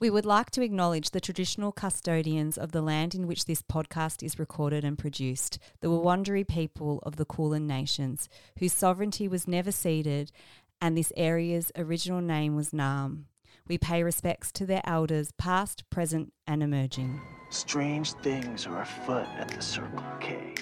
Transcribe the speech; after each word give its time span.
We 0.00 0.08
would 0.08 0.24
like 0.24 0.50
to 0.52 0.62
acknowledge 0.62 1.10
the 1.10 1.20
traditional 1.20 1.72
custodians 1.72 2.56
of 2.56 2.72
the 2.72 2.80
land 2.80 3.14
in 3.14 3.26
which 3.26 3.44
this 3.44 3.60
podcast 3.60 4.22
is 4.22 4.38
recorded 4.38 4.82
and 4.82 4.96
produced, 4.96 5.58
the 5.82 5.88
Wurundjeri 5.88 6.48
people 6.48 7.00
of 7.02 7.16
the 7.16 7.26
Kulin 7.26 7.66
Nations, 7.66 8.26
whose 8.58 8.72
sovereignty 8.72 9.28
was 9.28 9.46
never 9.46 9.70
ceded 9.70 10.32
and 10.80 10.96
this 10.96 11.12
area's 11.18 11.70
original 11.76 12.22
name 12.22 12.56
was 12.56 12.70
Naarm. 12.70 13.24
We 13.68 13.76
pay 13.76 14.02
respects 14.02 14.50
to 14.52 14.64
their 14.64 14.80
elders, 14.84 15.32
past, 15.32 15.84
present, 15.90 16.32
and 16.46 16.62
emerging. 16.62 17.20
Strange 17.50 18.14
things 18.14 18.66
are 18.66 18.80
afoot 18.80 19.26
at 19.36 19.48
the 19.48 19.60
Circle 19.60 20.02
K. 20.18 20.54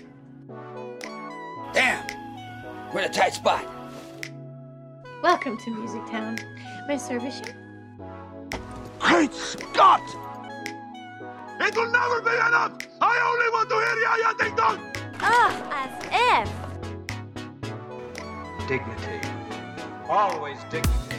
Damn! 1.72 2.92
We're 2.92 3.02
in 3.02 3.10
a 3.10 3.12
tight 3.12 3.34
spot. 3.34 3.64
Welcome 5.22 5.56
to 5.58 5.70
Music 5.70 6.04
Town. 6.10 6.38
May 6.88 6.94
I 6.94 6.96
service 6.96 7.40
you? 7.46 7.67
Great 8.98 9.32
Scott! 9.32 10.02
It 11.60 11.76
will 11.76 11.90
never 11.90 12.20
be 12.22 12.30
enough! 12.30 12.72
I 13.00 13.18
only 13.30 13.50
want 13.52 13.68
to 13.68 13.76
hear 13.76 13.96
Jaja 14.04 14.32
Ding 14.38 14.56
Dong! 14.56 14.78
Ah, 15.20 15.52
as 15.84 15.92
if. 16.12 16.48
Dignity. 18.68 19.20
Always 20.08 20.58
dignity. 20.70 21.16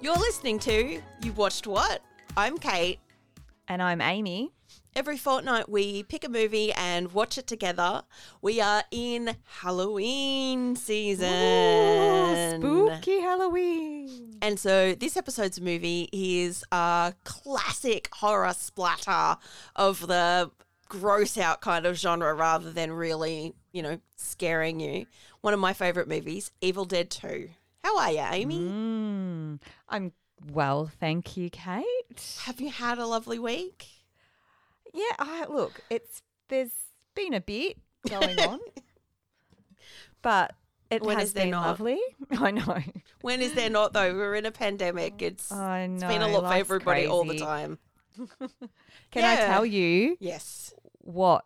You're 0.00 0.16
listening 0.16 0.58
to 0.60 1.00
You 1.22 1.32
Watched 1.32 1.66
What? 1.66 2.00
I'm 2.36 2.56
Kate. 2.58 3.00
And 3.68 3.82
I'm 3.82 4.00
Amy. 4.00 4.52
Every 4.96 5.16
fortnight 5.16 5.68
we 5.68 6.02
pick 6.02 6.24
a 6.24 6.28
movie 6.28 6.72
and 6.72 7.12
watch 7.12 7.38
it 7.38 7.46
together. 7.46 8.02
We 8.42 8.60
are 8.60 8.82
in 8.90 9.36
Halloween 9.60 10.74
season. 10.74 12.60
spooky 12.60 13.20
Halloween. 13.20 14.38
And 14.42 14.58
so 14.58 14.94
this 14.94 15.16
episode's 15.16 15.60
movie 15.60 16.08
is 16.12 16.64
a 16.72 17.14
classic 17.24 18.08
horror 18.12 18.52
splatter 18.52 19.38
of 19.76 20.06
the 20.08 20.50
gross 20.88 21.38
out 21.38 21.60
kind 21.60 21.86
of 21.86 21.96
genre 21.96 22.34
rather 22.34 22.72
than 22.72 22.92
really, 22.92 23.54
you 23.72 23.82
know, 23.82 24.00
scaring 24.16 24.80
you. 24.80 25.06
One 25.40 25.54
of 25.54 25.60
my 25.60 25.72
favorite 25.72 26.08
movies, 26.08 26.50
Evil 26.60 26.84
Dead 26.84 27.10
2. 27.10 27.48
How 27.84 27.98
are 27.98 28.10
you, 28.10 28.24
Amy? 28.30 28.58
Mm, 28.58 29.60
I'm 29.88 30.12
well, 30.52 30.90
thank 30.98 31.36
you, 31.36 31.48
Kate. 31.50 31.84
Have 32.42 32.60
you 32.60 32.70
had 32.70 32.98
a 32.98 33.06
lovely 33.06 33.38
week? 33.38 33.86
Yeah, 34.92 35.04
I, 35.18 35.46
look, 35.48 35.80
it's 35.90 36.22
there's 36.48 36.70
been 37.14 37.34
a 37.34 37.40
bit 37.40 37.76
going 38.08 38.38
on, 38.40 38.60
but 40.22 40.54
it 40.90 41.02
When 41.02 41.18
has 41.18 41.28
is 41.28 41.34
been 41.34 41.50
not? 41.50 41.66
lovely. 41.66 42.00
I 42.32 42.50
know. 42.50 42.78
When 43.22 43.40
is 43.40 43.54
there 43.54 43.70
not 43.70 43.92
though? 43.92 44.12
We're 44.14 44.34
in 44.34 44.46
a 44.46 44.50
pandemic. 44.50 45.22
It's 45.22 45.52
I 45.52 45.86
know. 45.86 45.94
it's 45.94 46.04
been 46.04 46.22
a 46.22 46.28
lot 46.28 46.40
for 46.40 46.48
life's 46.48 46.60
everybody 46.60 47.06
all 47.06 47.24
the 47.24 47.38
time. 47.38 47.78
Can 49.12 49.24
I 49.24 49.36
tell 49.36 49.64
you 49.64 50.16
Yes. 50.20 50.74
what 50.98 51.44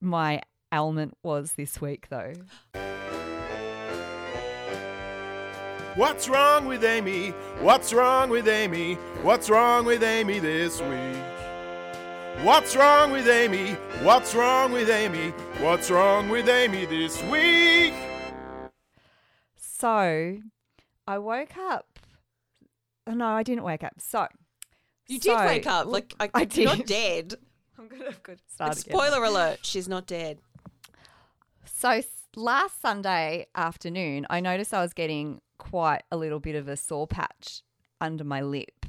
my 0.00 0.40
ailment 0.72 1.16
was 1.22 1.52
this 1.52 1.80
week, 1.80 2.08
though? 2.08 2.32
What's 5.94 6.26
wrong 6.28 6.64
with 6.64 6.82
Amy? 6.84 7.30
What's 7.60 7.92
wrong 7.92 8.30
with 8.30 8.48
Amy? 8.48 8.94
What's 9.22 9.50
wrong 9.50 9.84
with 9.84 10.02
Amy 10.02 10.38
this 10.38 10.80
week? 10.80 11.22
What's 12.40 12.74
wrong 12.74 13.12
with 13.12 13.28
Amy? 13.28 13.74
What's 14.02 14.34
wrong 14.34 14.72
with 14.72 14.90
Amy? 14.90 15.30
What's 15.60 15.90
wrong 15.90 16.28
with 16.28 16.48
Amy 16.48 16.86
this 16.86 17.22
week? 17.24 17.94
So, 19.56 20.38
I 21.06 21.18
woke 21.18 21.56
up. 21.56 22.00
oh, 23.06 23.12
No, 23.14 23.26
I 23.28 23.44
didn't 23.44 23.62
wake 23.62 23.84
up. 23.84 23.92
So, 23.98 24.26
You 25.06 25.20
so- 25.20 25.36
did 25.38 25.46
wake 25.46 25.66
up. 25.68 25.86
Like 25.86 26.14
I, 26.18 26.30
I 26.34 26.48
you're 26.52 26.64
not 26.66 26.78
did. 26.78 27.28
dead. 27.28 27.34
I'm 27.78 27.86
gonna 27.88 28.06
have 28.06 28.22
to 28.24 28.36
start 28.48 28.72
again. 28.80 28.92
Spoiler 28.92 29.24
alert, 29.24 29.60
she's 29.62 29.88
not 29.88 30.06
dead. 30.06 30.38
So 31.64 32.02
last 32.34 32.80
Sunday 32.80 33.46
afternoon, 33.54 34.26
I 34.30 34.40
noticed 34.40 34.74
I 34.74 34.82
was 34.82 34.92
getting 34.92 35.40
quite 35.58 36.02
a 36.10 36.16
little 36.16 36.40
bit 36.40 36.56
of 36.56 36.66
a 36.66 36.76
sore 36.76 37.06
patch 37.06 37.62
under 38.00 38.24
my 38.24 38.40
lip. 38.40 38.84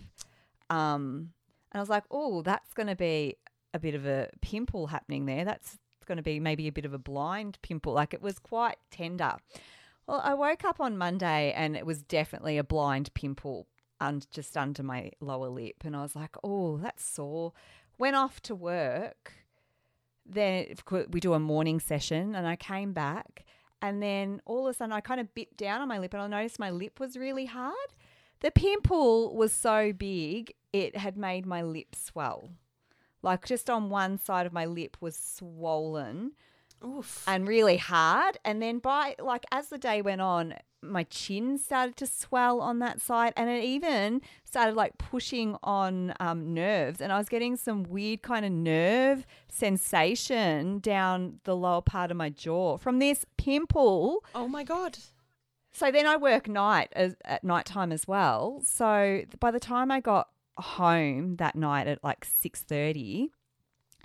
Um, 0.70 1.33
and 1.74 1.80
I 1.80 1.82
was 1.82 1.90
like, 1.90 2.04
oh, 2.12 2.42
that's 2.42 2.74
going 2.74 2.88
to 2.88 2.96
be 2.96 3.38
a 3.74 3.80
bit 3.80 3.96
of 3.96 4.06
a 4.06 4.30
pimple 4.42 4.88
happening 4.88 5.26
there. 5.26 5.44
That's 5.46 5.78
going 6.06 6.18
to 6.18 6.24
be 6.24 6.40
maybe 6.40 6.68
a 6.68 6.72
bit 6.72 6.86
of 6.86 6.94
a 6.94 7.00
blind 7.00 7.58
pimple. 7.62 7.94
Like 7.94 8.14
it 8.14 8.22
was 8.22 8.40
quite 8.40 8.78
tender. 8.92 9.36
Well, 10.08 10.22
I 10.24 10.34
woke 10.34 10.64
up 10.64 10.80
on 10.80 10.98
Monday 10.98 11.54
and 11.56 11.76
it 11.76 11.86
was 11.86 12.04
definitely 12.04 12.58
a 12.58 12.64
blind 12.64 13.14
pimple 13.14 13.68
und- 14.00 14.28
just 14.32 14.56
under 14.58 14.84
my 14.84 15.12
lower 15.20 15.48
lip. 15.48 15.84
And 15.84 15.96
I 15.96 16.02
was 16.02 16.16
like, 16.16 16.36
oh, 16.44 16.78
that's 16.78 17.04
sore. 17.04 17.54
Went 17.98 18.16
off 18.16 18.42
to 18.44 18.56
work 18.56 19.34
then 20.26 20.76
we 21.10 21.20
do 21.20 21.34
a 21.34 21.40
morning 21.40 21.80
session 21.80 22.36
and 22.36 22.48
I 22.48 22.56
came 22.56 22.94
back 22.94 23.46
and 23.82 24.02
then 24.02 24.42
all 24.46 24.68
of 24.68 24.72
a 24.72 24.78
sudden 24.78 24.94
I 24.94 25.02
kind 25.02 25.20
of 25.20 25.34
bit 25.36 25.58
down 25.58 25.82
on 25.82 25.88
my 25.88 26.00
lip 26.00 26.14
and 26.14 26.24
I 26.24 26.28
noticed 26.28 26.60
my 26.60 26.70
lip 26.70 27.00
was 27.00 27.18
really 27.18 27.46
hard. 27.46 27.76
The 28.44 28.52
pimple 28.52 29.34
was 29.34 29.54
so 29.54 29.94
big 29.94 30.54
it 30.74 30.98
had 30.98 31.16
made 31.16 31.46
my 31.46 31.62
lip 31.62 31.96
swell. 31.96 32.50
Like 33.22 33.46
just 33.46 33.70
on 33.70 33.90
one 33.90 34.18
side 34.18 34.46
of 34.46 34.52
my 34.52 34.66
lip 34.66 34.98
was 35.00 35.16
swollen 35.16 36.34
Oof. 36.86 37.24
and 37.26 37.48
really 37.48 37.78
hard. 37.78 38.38
And 38.44 38.62
then 38.62 38.80
by 38.80 39.16
like 39.18 39.46
as 39.50 39.70
the 39.70 39.78
day 39.78 40.02
went 40.02 40.20
on, 40.20 40.56
my 40.82 41.04
chin 41.04 41.58
started 41.58 41.96
to 41.96 42.06
swell 42.06 42.60
on 42.60 42.80
that 42.80 43.00
side, 43.00 43.32
and 43.38 43.50
it 43.50 43.64
even 43.64 44.22
started 44.44 44.76
like 44.76 44.98
pushing 44.98 45.56
on 45.64 46.14
um, 46.20 46.54
nerves. 46.54 47.00
And 47.00 47.14
I 47.14 47.18
was 47.18 47.30
getting 47.30 47.56
some 47.56 47.84
weird 47.84 48.24
kind 48.24 48.44
of 48.44 48.52
nerve 48.52 49.26
sensation 49.48 50.80
down 50.80 51.40
the 51.46 51.56
lower 51.56 51.82
part 51.82 52.12
of 52.12 52.18
my 52.18 52.30
jaw 52.30 52.76
from 52.76 53.00
this 53.00 53.26
pimple. 53.38 54.26
Oh 54.36 54.50
my 54.50 54.66
god. 54.66 54.98
So 55.74 55.92
then 55.92 56.06
I 56.06 56.18
work 56.18 56.48
night 56.48 56.90
as, 56.96 57.16
at 57.26 57.44
night 57.44 57.66
time 57.66 57.92
as 57.92 58.08
well. 58.08 58.62
So 58.64 59.24
by 59.40 59.52
the 59.52 59.60
time 59.60 59.92
I 59.92 60.00
got 60.00 60.30
home 60.58 61.38
that 61.38 61.56
night 61.56 61.88
at 61.88 62.04
like 62.04 62.24
six 62.24 62.62
thirty, 62.62 63.32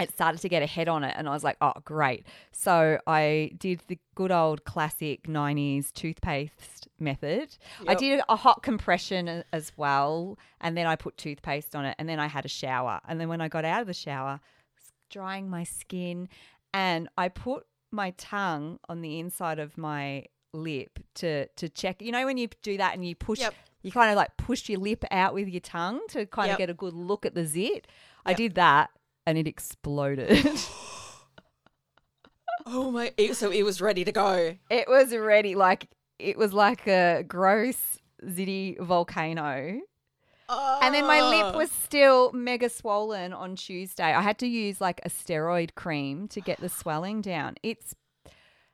it 0.01 0.13
started 0.13 0.41
to 0.41 0.49
get 0.49 0.63
a 0.63 0.67
head 0.67 0.89
on 0.89 1.05
it, 1.05 1.15
and 1.17 1.29
I 1.29 1.33
was 1.33 1.45
like, 1.45 1.57
"Oh, 1.61 1.75
great!" 1.85 2.25
So 2.53 2.99
I 3.07 3.51
did 3.59 3.83
the 3.89 3.99
good 4.15 4.31
old 4.33 4.65
classic 4.65 5.25
'90s 5.25 5.93
toothpaste 5.93 6.89
method. 6.99 7.57
I 7.87 7.95
did 7.95 8.21
a 8.29 8.37
hot 8.37 8.63
compression 8.63 9.45
as 9.53 9.73
well, 9.77 10.39
and 10.61 10.77
then 10.77 10.87
I 10.87 10.97
put 10.97 11.17
toothpaste 11.19 11.77
on 11.77 11.85
it, 11.85 11.97
and 11.99 12.09
then 12.09 12.19
I 12.19 12.29
had 12.29 12.45
a 12.45 12.49
shower, 12.49 13.01
and 13.07 13.21
then 13.21 13.29
when 13.29 13.41
I 13.41 13.49
got 13.49 13.65
out 13.65 13.83
of 13.83 13.87
the 13.87 13.95
shower, 13.95 14.41
was 14.77 14.93
drying 15.11 15.51
my 15.51 15.65
skin, 15.65 16.29
and 16.73 17.09
I 17.19 17.29
put 17.29 17.67
my 17.91 18.13
tongue 18.13 18.79
on 18.89 19.03
the 19.03 19.19
inside 19.19 19.59
of 19.59 19.77
my 19.77 20.25
lip 20.63 20.99
to 21.17 21.47
to 21.47 21.69
check. 21.69 22.03
You 22.03 22.13
know 22.13 22.25
when 22.27 22.37
you 22.39 22.49
do 22.63 22.77
that 22.79 22.95
and 22.95 23.07
you 23.07 23.15
push, 23.15 23.41
Yep. 23.41 23.55
you 23.83 23.93
kind 23.93 24.11
of 24.11 24.17
like 24.17 24.37
push 24.37 24.69
your 24.69 24.81
lip 24.81 25.05
out 25.11 25.35
with 25.35 25.49
your 25.49 25.61
tongue 25.61 26.01
to 26.11 26.27
kind 26.27 26.49
Yep. 26.49 26.55
of 26.55 26.59
get 26.59 26.71
a 26.71 26.75
good 26.75 26.95
look 26.95 27.25
at 27.27 27.35
the 27.35 27.45
zit. 27.45 27.87
I 28.27 28.35
did 28.35 28.55
that 28.57 28.91
and 29.27 29.39
it 29.39 29.47
exploded. 29.47 30.61
Oh 32.71 32.91
my 32.91 33.13
so 33.33 33.51
it 33.51 33.63
was 33.63 33.81
ready 33.81 34.05
to 34.05 34.13
go. 34.13 34.55
it 34.69 34.89
was 34.89 35.15
ready, 35.15 35.55
like 35.55 35.89
it 36.19 36.37
was 36.37 36.53
like 36.53 36.87
a 36.87 37.25
gross 37.27 37.99
zitty 38.25 38.79
volcano. 38.79 39.81
And 40.51 40.95
then 40.95 41.07
my 41.07 41.21
lip 41.21 41.55
was 41.55 41.71
ah. 41.71 41.85
still 41.85 42.33
mega 42.33 42.69
swollen 42.71 43.33
on 43.33 43.57
Tuesday. 43.57 44.15
I 44.15 44.23
had 44.23 44.39
to 44.39 44.47
use 44.47 44.81
like 44.81 45.01
a 45.05 45.11
steroid 45.11 45.75
cream 45.75 46.27
to 46.29 46.41
get 46.41 46.61
the 46.61 46.69
swelling 46.71 47.21
down. 47.21 47.57
It's 47.63 47.95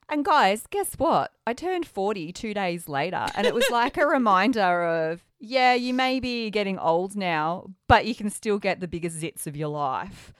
and 0.09 0.25
guys, 0.25 0.67
guess 0.71 0.95
what? 0.95 1.33
I 1.47 1.55
turned 1.55 1.87
40 1.87 2.33
two 2.33 2.55
days 2.55 2.89
later, 2.89 3.27
and 3.35 3.47
it 3.47 3.55
was 3.55 3.69
like 3.71 3.97
a 3.97 4.07
reminder 4.07 4.85
of, 4.85 5.25
yeah, 5.39 5.75
you 5.75 5.95
may 5.95 6.21
be 6.21 6.51
getting 6.51 6.79
old 6.79 7.17
now, 7.17 7.71
but 7.89 8.06
you 8.06 8.15
can 8.15 8.31
still 8.31 8.59
get 8.59 8.81
the 8.81 8.89
biggest 8.89 9.21
zits 9.21 9.47
of 9.47 9.56
your 9.56 9.69
life. 9.69 10.33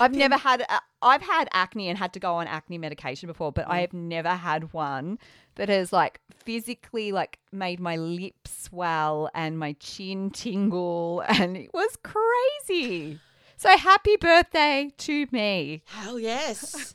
I've 0.00 0.14
never 0.14 0.36
had, 0.36 0.62
a- 0.62 0.80
I've 1.02 1.22
had 1.22 1.48
acne 1.52 1.88
and 1.88 1.98
had 1.98 2.14
to 2.14 2.20
go 2.20 2.34
on 2.34 2.46
acne 2.46 2.78
medication 2.78 3.26
before, 3.26 3.52
but 3.52 3.68
I 3.68 3.78
mm. 3.78 3.80
have 3.82 3.92
never 3.92 4.30
had 4.30 4.72
one 4.72 5.18
that 5.56 5.68
has 5.68 5.92
like 5.92 6.20
physically 6.34 7.12
like 7.12 7.38
made 7.52 7.80
my 7.80 7.96
lips 7.96 8.64
swell 8.64 9.30
and 9.34 9.58
my 9.58 9.74
chin 9.74 10.30
tingle, 10.30 11.22
and 11.28 11.56
it 11.56 11.70
was 11.74 11.96
crazy. 12.02 13.20
So 13.56 13.76
happy 13.76 14.16
birthday 14.16 14.90
to 14.98 15.26
me. 15.30 15.82
Hell 15.86 16.18
yes. 16.18 16.94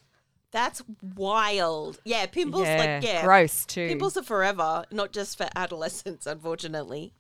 That's 0.52 0.82
wild. 1.16 2.00
Yeah, 2.06 2.26
pimples 2.26 2.68
like 2.68 3.04
yeah. 3.04 3.24
gross 3.24 3.66
too. 3.66 3.88
Pimples 3.88 4.18
are 4.18 4.24
forever, 4.24 4.84
not 4.92 5.12
just 5.12 5.38
for 5.38 5.48
adolescents, 5.56 6.26
unfortunately. 6.26 7.14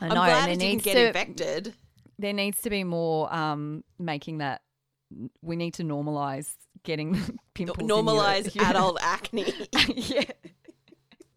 I 0.00 0.06
I'm 0.06 0.12
glad 0.14 0.48
it 0.50 0.58
didn't 0.58 0.82
get 0.82 0.94
to- 0.94 1.06
infected. 1.08 1.74
There 2.18 2.32
needs 2.32 2.60
to 2.62 2.70
be 2.70 2.82
more 2.84 3.32
um, 3.32 3.84
making 3.98 4.38
that. 4.38 4.62
We 5.42 5.56
need 5.56 5.74
to 5.74 5.84
normalize 5.84 6.50
getting 6.82 7.14
pimples. 7.54 7.86
your- 7.88 7.98
Normalize 8.02 8.54
yeah. 8.54 8.70
adult 8.70 8.98
acne. 9.00 9.52
yeah. 9.94 10.24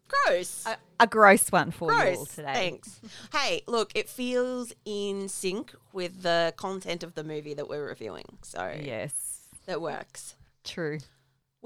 gross. 0.08 0.64
A, 0.66 0.76
a 1.00 1.06
gross 1.06 1.50
one 1.52 1.70
for 1.70 1.92
you 1.92 2.16
all 2.18 2.26
today. 2.26 2.52
Thanks. 2.54 3.00
hey, 3.32 3.62
look, 3.66 3.92
it 3.94 4.08
feels 4.08 4.72
in 4.84 5.28
sync 5.28 5.74
with 5.92 6.22
the 6.22 6.54
content 6.56 7.02
of 7.02 7.14
the 7.14 7.22
movie 7.24 7.54
that 7.54 7.68
we're 7.68 7.86
reviewing. 7.86 8.38
So 8.42 8.74
Yes, 8.82 9.48
that 9.66 9.80
works. 9.80 10.34
true. 10.64 10.98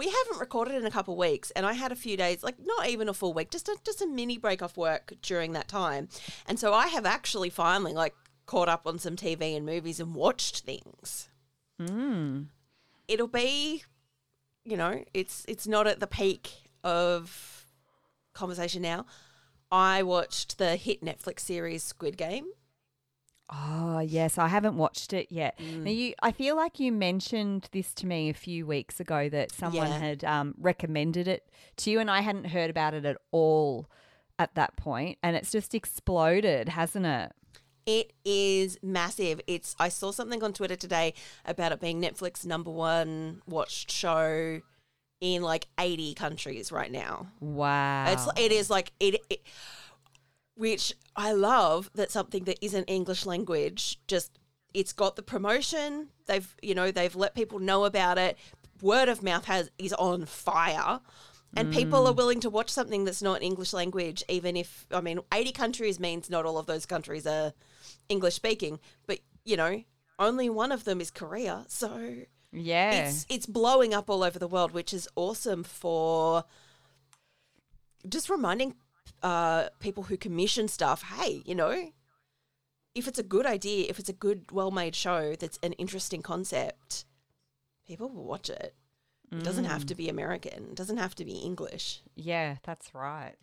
We 0.01 0.07
haven't 0.07 0.41
recorded 0.41 0.77
in 0.77 0.87
a 0.87 0.91
couple 0.91 1.13
of 1.13 1.19
weeks, 1.19 1.51
and 1.51 1.67
I 1.67 1.75
had 1.75 1.93
a 1.93 1.95
few 1.95 2.17
days, 2.17 2.43
like 2.43 2.55
not 2.59 2.89
even 2.89 3.07
a 3.11 3.13
full 3.13 3.35
week, 3.35 3.51
just 3.51 3.69
a 3.69 3.77
just 3.85 4.01
a 4.01 4.07
mini 4.07 4.39
break 4.39 4.63
off 4.63 4.79
work 4.79 5.13
during 5.21 5.53
that 5.53 5.69
time, 5.69 6.09
and 6.47 6.59
so 6.59 6.73
I 6.73 6.87
have 6.87 7.05
actually 7.05 7.51
finally 7.51 7.93
like 7.93 8.15
caught 8.47 8.71
up 8.71 8.87
on 8.87 8.99
some 8.99 9.15
TV 9.15 9.55
and 9.55 9.67
movies 9.67 10.01
and 10.01 10.15
watched 10.15 10.61
things. 10.61 11.29
Mm. 11.79 12.47
It'll 13.09 13.29
be, 13.29 13.85
you 14.65 14.79
know, 14.79 15.05
it's 15.13 15.45
it's 15.47 15.67
not 15.67 15.87
at 15.87 16.01
the 16.01 16.07
peak 16.07 16.49
of 16.83 17.67
conversation 18.33 18.81
now. 18.81 19.05
I 19.71 20.03
watched 20.03 20.57
the 20.57 20.77
hit 20.77 21.05
Netflix 21.05 21.41
series 21.41 21.83
Squid 21.83 22.17
Game. 22.17 22.47
Oh 23.53 23.99
yes, 23.99 24.39
I 24.39 24.49
haven't 24.49 24.77
watched 24.77 25.13
it 25.13 25.27
yet. 25.31 25.59
Mm. 25.59 25.83
Now 25.85 25.91
you, 25.91 26.15
I 26.23 26.31
feel 26.33 26.55
like 26.57 26.79
you 26.79 26.93
mentioned 26.93 27.69
this 27.73 27.93
to 27.95 28.07
me 28.07 28.29
a 28.31 28.35
few 28.35 28.65
weeks 28.67 29.01
ago 29.01 29.29
that 29.29 29.51
someone 29.53 29.89
Yeah. 29.89 29.99
had 29.99 30.25
um, 30.25 30.55
recommended 30.59 31.27
it 31.27 31.49
to 31.79 31.91
you, 31.91 31.99
and 32.01 32.11
I 32.11 32.21
hadn't 32.21 32.45
heard 32.47 32.71
about 32.71 32.95
it 32.95 33.05
at 33.05 33.17
all 33.33 33.89
at 34.39 34.55
that 34.55 34.77
point, 34.77 35.19
and 35.23 35.35
it's 35.37 35.51
just 35.51 35.75
exploded, 35.75 36.69
hasn't 36.71 37.07
it? 37.07 37.33
It 37.87 38.13
is 38.25 38.79
massive. 38.83 39.41
It's 39.49 39.75
I 39.81 39.89
saw 39.89 40.13
something 40.13 40.43
on 40.45 40.53
Twitter 40.53 40.77
today 40.77 41.15
about 41.45 41.73
it 41.73 41.81
being 41.81 42.01
Netflix 42.01 42.47
number 42.47 42.71
one 42.71 43.43
watched 43.49 43.91
show 43.91 44.61
in 45.21 45.43
like 45.43 45.67
80 45.79 46.15
countries 46.15 46.71
right 46.71 46.91
now. 46.93 47.27
Wow, 47.41 48.07
It's 48.13 48.27
it 48.41 48.53
is 48.53 48.71
like 48.71 48.93
it, 49.01 49.21
it 49.29 49.41
which 50.55 50.95
I 51.17 51.33
love 51.33 51.91
that 51.95 52.11
something 52.11 52.45
that 52.45 52.65
isn't 52.65 52.85
English 52.85 53.27
language 53.27 53.99
just 54.07 54.39
it's 54.75 54.93
got 54.93 55.17
the 55.17 55.23
promotion. 55.23 56.09
They've 56.27 56.57
you 56.63 56.75
know, 56.75 56.91
they've 56.91 57.15
let 57.17 57.35
people 57.35 57.59
know 57.59 57.85
about 57.85 58.19
it. 58.19 58.37
Word 58.83 59.09
of 59.09 59.23
mouth 59.23 59.47
has 59.47 59.71
is 59.79 59.93
on 59.95 60.27
fire. 60.27 61.01
And 61.57 61.73
people 61.73 62.07
are 62.07 62.13
mm. 62.13 62.17
willing 62.17 62.39
to 62.41 62.51
watch 62.51 62.71
something 62.71 63.05
that's 63.05 63.23
not 63.23 63.43
English 63.43 63.73
language, 63.73 64.23
even 64.29 64.57
if 64.57 64.87
I 64.93 65.01
mean, 65.01 65.19
eighty 65.35 65.51
countries 65.51 65.99
means 65.99 66.31
not 66.31 66.47
all 66.47 66.59
of 66.59 66.67
those 66.67 66.87
countries 66.87 67.27
are 67.27 67.53
English 68.09 68.35
speaking, 68.35 68.79
but 69.07 69.19
you 69.45 69.57
know, 69.57 69.83
only 70.21 70.49
one 70.49 70.71
of 70.71 70.85
them 70.85 71.01
is 71.01 71.11
Korea. 71.11 71.65
So 71.67 72.19
yeah, 72.53 72.93
it's 72.93 73.27
it's 73.29 73.47
blowing 73.47 73.93
up 73.93 74.09
all 74.09 74.23
over 74.23 74.39
the 74.39 74.47
world, 74.47 74.71
which 74.71 74.95
is 74.95 75.09
awesome 75.17 75.65
for 75.65 76.45
just 78.09 78.31
reminding 78.31 78.77
uh, 79.23 79.69
people 79.79 80.05
who 80.05 80.17
commission 80.17 80.69
stuff. 80.69 81.03
Hey, 81.03 81.43
you 81.45 81.55
know, 81.55 81.93
if 82.95 83.07
it's 83.09 83.19
a 83.19 83.25
good 83.25 83.47
idea, 83.47 83.87
if 83.89 83.99
it's 83.99 84.09
a 84.09 84.15
good, 84.15 84.51
well-made 84.53 84.95
show 84.95 85.35
that's 85.37 85.59
an 85.63 85.73
interesting 85.75 86.23
concept, 86.23 87.05
people 87.87 88.09
will 88.09 88.25
watch 88.25 88.51
it. 88.51 88.75
It 89.33 89.45
doesn't 89.45 89.67
have 89.67 89.87
to 89.87 89.95
be 89.95 90.09
American. 90.09 90.71
It 90.71 90.75
doesn't 90.75 90.97
have 90.97 91.15
to 91.15 91.25
be 91.25 91.35
English. 91.35 92.03
yeah, 92.17 92.57
that's 92.65 92.93
right. 92.95 93.37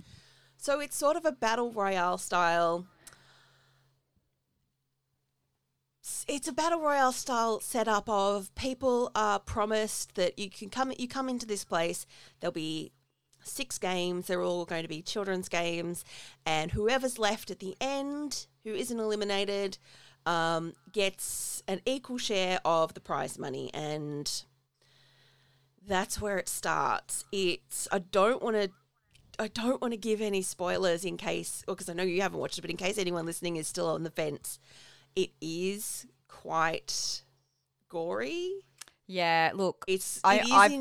So 0.58 0.82
it's 0.82 0.98
sort 0.98 1.16
of 1.16 1.24
a 1.24 1.32
battle 1.32 1.72
royale 1.72 2.18
style. 2.18 2.88
It's 6.28 6.48
a 6.48 6.54
battle 6.54 6.82
royale 6.82 7.14
style 7.14 7.62
setup 7.62 8.10
of 8.10 8.54
people 8.56 9.12
are 9.16 9.40
promised 9.40 10.16
that 10.16 10.38
you 10.38 10.50
can 10.50 10.70
come 10.70 10.92
you 10.98 11.08
come 11.08 11.30
into 11.30 11.46
this 11.46 11.64
place 11.64 12.06
there'll 12.40 12.52
be 12.54 12.92
six 13.48 13.78
games 13.78 14.28
they're 14.28 14.44
all 14.44 14.66
going 14.66 14.84
to 14.84 14.88
be 14.90 15.02
children's 15.02 15.50
games 15.50 16.04
and 16.46 16.72
whoever's 16.72 17.18
left 17.18 17.50
at 17.50 17.60
the 17.60 17.76
end 17.82 18.46
who 18.64 18.74
isn't 18.74 19.00
eliminated 19.00 19.78
um, 20.26 20.74
gets 20.92 21.64
an 21.68 21.80
equal 21.86 22.18
share 22.18 22.60
of 22.66 22.94
the 22.94 23.00
prize 23.00 23.40
money 23.40 23.72
and 23.74 24.44
that's 25.88 26.20
where 26.20 26.38
it 26.38 26.50
starts. 26.50 27.24
It's 27.32 27.88
I 27.92 28.00
don't 28.00 28.42
want 28.44 28.58
to 28.58 28.70
I 29.40 29.48
don't 29.48 29.82
want 29.82 29.94
to 29.94 29.98
give 29.98 30.20
any 30.20 30.42
spoilers 30.42 31.06
in 31.06 31.16
case 31.16 31.64
because 31.66 31.88
I 31.88 31.94
know 31.94 32.04
you 32.04 32.22
haven't 32.22 32.40
watched 32.40 32.58
it, 32.58 32.62
but 32.62 32.70
in 32.72 32.76
case 32.78 32.98
anyone 32.98 33.26
listening 33.26 33.56
is 33.56 33.68
still 33.68 33.88
on 33.88 34.04
the 34.04 34.10
fence, 34.12 34.60
it 35.16 35.30
is 35.40 36.06
quite 36.28 37.22
gory. 37.88 38.52
Yeah, 39.06 39.52
look, 39.54 39.86
It's 39.88 40.20
I- 40.24 40.40
it 40.40 40.46
is 40.48 40.52
I've- 40.52 40.76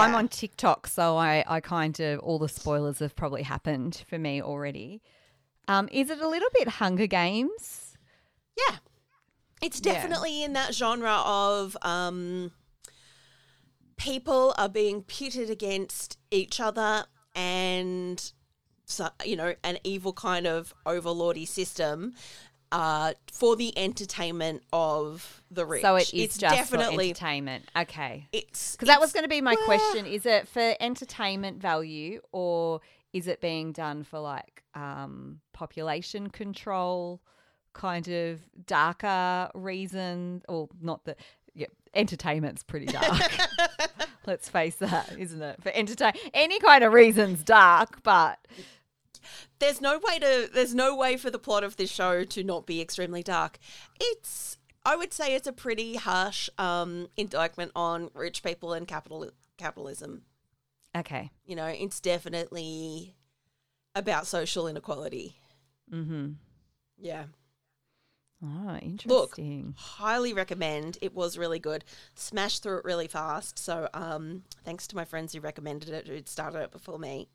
intense. 0.00 0.08
I'm 0.08 0.14
on 0.14 0.28
TikTok, 0.28 0.86
so 0.86 1.16
I, 1.16 1.44
I 1.46 1.60
kind 1.60 1.98
of 2.00 2.20
all 2.20 2.38
the 2.38 2.48
spoilers 2.48 2.98
have 3.00 3.14
probably 3.16 3.42
happened 3.42 4.04
for 4.08 4.18
me 4.18 4.40
already. 4.42 5.02
Um, 5.68 5.88
is 5.92 6.10
it 6.10 6.20
a 6.20 6.28
little 6.28 6.48
bit 6.54 6.68
Hunger 6.68 7.06
Games? 7.06 7.96
Yeah. 8.56 8.76
It's 9.60 9.80
Yeah. 9.84 9.92
definitely 9.92 10.42
in 10.42 10.54
that 10.54 10.74
genre 10.74 11.22
of 11.24 11.76
um, 11.82 12.52
people 13.96 14.54
are 14.58 14.68
being 14.68 15.02
pitted 15.02 15.50
against 15.50 16.18
each 16.30 16.60
other 16.60 17.04
and, 17.34 18.32
so, 18.86 19.08
you 19.24 19.36
know, 19.36 19.54
an 19.62 19.78
evil 19.84 20.12
kind 20.12 20.46
of 20.46 20.74
overlordy 20.84 21.46
system 21.46 22.14
uh, 22.72 23.12
for 23.30 23.54
the 23.54 23.76
entertainment 23.78 24.62
of 24.72 25.42
the 25.50 25.64
rich. 25.66 25.82
So 25.82 25.96
it 25.96 26.12
is 26.14 26.24
it's 26.24 26.38
just 26.38 26.54
definitely, 26.54 26.96
for 26.96 27.02
entertainment. 27.10 27.64
Okay. 27.76 28.26
It's 28.32 28.72
Because 28.72 28.88
that 28.88 28.98
was 28.98 29.12
going 29.12 29.24
to 29.24 29.28
be 29.28 29.42
my 29.42 29.54
well, 29.54 29.64
question. 29.66 30.06
Is 30.06 30.26
it 30.26 30.48
for 30.48 30.74
entertainment 30.80 31.60
value 31.60 32.20
or 32.32 32.80
is 33.12 33.28
it 33.28 33.40
being 33.40 33.72
done 33.72 34.04
for 34.04 34.18
like 34.18 34.62
um, 34.74 35.40
population 35.52 36.30
control 36.30 37.20
kind 37.74 38.08
of 38.08 38.40
darker 38.66 39.50
reason? 39.54 40.42
Or 40.48 40.68
not 40.80 41.04
that, 41.04 41.18
yeah, 41.54 41.66
entertainment's 41.94 42.62
pretty 42.62 42.86
dark. 42.86 43.20
Let's 44.26 44.48
face 44.48 44.76
that, 44.76 45.14
isn't 45.18 45.42
it? 45.42 45.62
For 45.62 45.70
entertain 45.74 46.12
any 46.32 46.58
kind 46.60 46.84
of 46.84 46.92
reason's 46.94 47.42
dark, 47.42 48.02
but 48.02 48.38
there's 49.58 49.80
no 49.80 49.98
way 49.98 50.18
to 50.18 50.50
there's 50.52 50.74
no 50.74 50.94
way 50.96 51.16
for 51.16 51.30
the 51.30 51.38
plot 51.38 51.64
of 51.64 51.76
this 51.76 51.90
show 51.90 52.24
to 52.24 52.44
not 52.44 52.66
be 52.66 52.80
extremely 52.80 53.22
dark. 53.22 53.58
It's 54.00 54.58
I 54.84 54.96
would 54.96 55.12
say 55.12 55.34
it's 55.34 55.46
a 55.46 55.52
pretty 55.52 55.94
harsh 55.94 56.48
um, 56.58 57.08
indictment 57.16 57.72
on 57.76 58.10
rich 58.14 58.42
people 58.42 58.72
and 58.72 58.86
capital 58.86 59.30
capitalism. 59.56 60.22
okay. 60.96 61.30
You 61.44 61.54
know, 61.56 61.66
it's 61.66 62.00
definitely 62.00 63.14
about 63.94 64.26
social 64.26 64.66
inequality. 64.66 65.36
Mm-hmm. 65.92 66.32
Yeah. 66.98 67.24
Oh, 68.44 68.46
Look, 68.72 68.82
interesting. 69.38 69.74
highly 69.78 70.32
recommend. 70.32 70.98
It 71.00 71.14
was 71.14 71.38
really 71.38 71.60
good. 71.60 71.84
Smashed 72.16 72.62
through 72.64 72.78
it 72.78 72.84
really 72.84 73.06
fast. 73.06 73.56
So, 73.56 73.88
um, 73.94 74.42
thanks 74.64 74.88
to 74.88 74.96
my 74.96 75.04
friends 75.04 75.32
who 75.32 75.40
recommended 75.40 75.90
it, 75.90 76.08
who'd 76.08 76.28
started 76.28 76.58
it 76.60 76.72
before 76.72 76.98
me. 76.98 77.28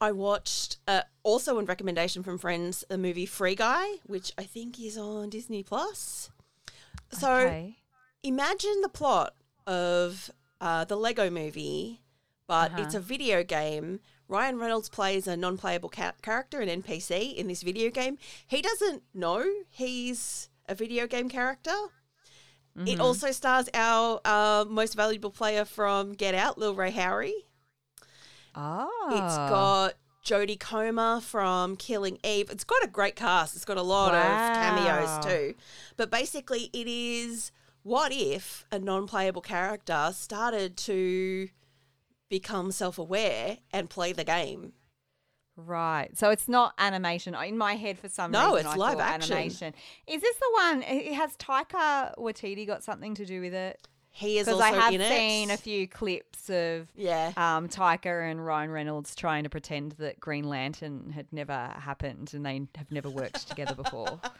I 0.00 0.12
watched, 0.12 0.78
uh, 0.88 1.02
also 1.22 1.58
on 1.58 1.66
recommendation 1.66 2.22
from 2.22 2.38
friends, 2.38 2.84
the 2.88 2.98
movie 2.98 3.26
Free 3.26 3.54
Guy, 3.54 3.86
which 4.06 4.32
I 4.36 4.44
think 4.44 4.80
is 4.80 4.98
on 4.98 5.30
Disney 5.30 5.62
Plus. 5.62 6.30
So, 7.10 7.32
okay. 7.32 7.76
imagine 8.22 8.80
the 8.82 8.88
plot 8.88 9.34
of 9.66 10.30
uh, 10.60 10.84
the 10.84 10.96
Lego 10.96 11.30
movie, 11.30 12.00
but 12.46 12.72
Uh-huh. 12.72 12.82
it's 12.82 12.94
a 12.94 13.00
video 13.00 13.42
game. 13.44 14.00
Ryan 14.28 14.58
Reynolds 14.58 14.88
plays 14.88 15.26
a 15.26 15.36
non 15.36 15.58
playable 15.58 15.90
ca- 15.90 16.12
character, 16.22 16.60
an 16.60 16.68
NPC 16.82 17.34
in 17.34 17.46
this 17.46 17.62
video 17.62 17.90
game. 17.90 18.18
He 18.46 18.62
doesn't 18.62 19.02
know 19.12 19.44
he's 19.70 20.48
a 20.66 20.74
video 20.74 21.06
game 21.06 21.28
character. 21.28 21.70
Mm-hmm. 22.76 22.88
It 22.88 23.00
also 23.00 23.30
stars 23.32 23.68
our 23.74 24.20
uh, 24.24 24.64
most 24.68 24.94
valuable 24.94 25.30
player 25.30 25.64
from 25.64 26.14
Get 26.14 26.34
Out, 26.34 26.58
Lil 26.58 26.74
Rel 26.74 26.90
Howery. 26.90 27.32
Oh. 28.54 29.08
It's 29.10 29.36
ah. 29.36 29.48
got 29.48 29.94
Jodie 30.24 30.58
Comer 30.58 31.20
from 31.20 31.76
Killing 31.76 32.18
Eve. 32.24 32.48
It's 32.50 32.64
got 32.64 32.82
a 32.82 32.88
great 32.88 33.16
cast. 33.16 33.54
It's 33.54 33.64
got 33.64 33.76
a 33.76 33.82
lot 33.82 34.12
Wow. 34.12 34.20
of 34.20 34.56
cameos 34.56 35.24
too. 35.24 35.54
But 35.96 36.10
basically, 36.10 36.70
it 36.72 36.86
is 36.86 37.52
what 37.82 38.12
if 38.12 38.64
a 38.72 38.78
non 38.78 39.06
playable 39.06 39.42
character 39.42 40.10
started 40.14 40.76
to 40.78 41.48
become 42.30 42.72
self 42.72 42.98
aware 42.98 43.58
and 43.72 43.90
play 43.90 44.12
the 44.12 44.24
game? 44.24 44.72
Right. 45.56 46.16
So 46.16 46.30
it's 46.30 46.48
not 46.48 46.74
animation. 46.78 47.34
In 47.34 47.56
my 47.56 47.74
head, 47.76 47.98
for 47.98 48.08
some 48.08 48.32
No, 48.32 48.54
reason, 48.56 48.66
it's 48.66 48.74
I 48.74 48.78
live 48.78 48.98
action. 48.98 49.32
animation. 49.34 49.74
Is 50.06 50.20
this 50.20 50.36
the 50.36 50.50
one? 50.52 50.82
It 50.82 51.12
has 51.14 51.36
Taika 51.36 52.16
Waititi 52.18 52.66
got 52.66 52.82
something 52.82 53.14
to 53.14 53.24
do 53.24 53.40
with 53.40 53.54
it? 53.54 53.86
He 54.16 54.38
is 54.38 54.46
Because 54.46 54.60
also 54.60 54.72
I 54.76 54.80
have 54.80 54.94
in 54.94 55.00
it. 55.00 55.08
seen 55.08 55.50
a 55.50 55.56
few 55.56 55.88
clips 55.88 56.48
of 56.48 56.86
Yeah. 56.94 57.32
um, 57.36 57.68
Taika 57.68 58.30
and 58.30 58.44
Ryan 58.46 58.70
Reynolds 58.70 59.16
trying 59.16 59.42
to 59.42 59.50
pretend 59.50 59.92
that 59.98 60.20
Green 60.20 60.44
Lantern 60.48 61.10
had 61.10 61.26
never 61.32 61.72
happened 61.76 62.32
and 62.32 62.46
they 62.46 62.62
have 62.76 62.92
never 62.92 63.10
worked 63.10 63.48
together 63.48 63.74
before. 63.74 64.20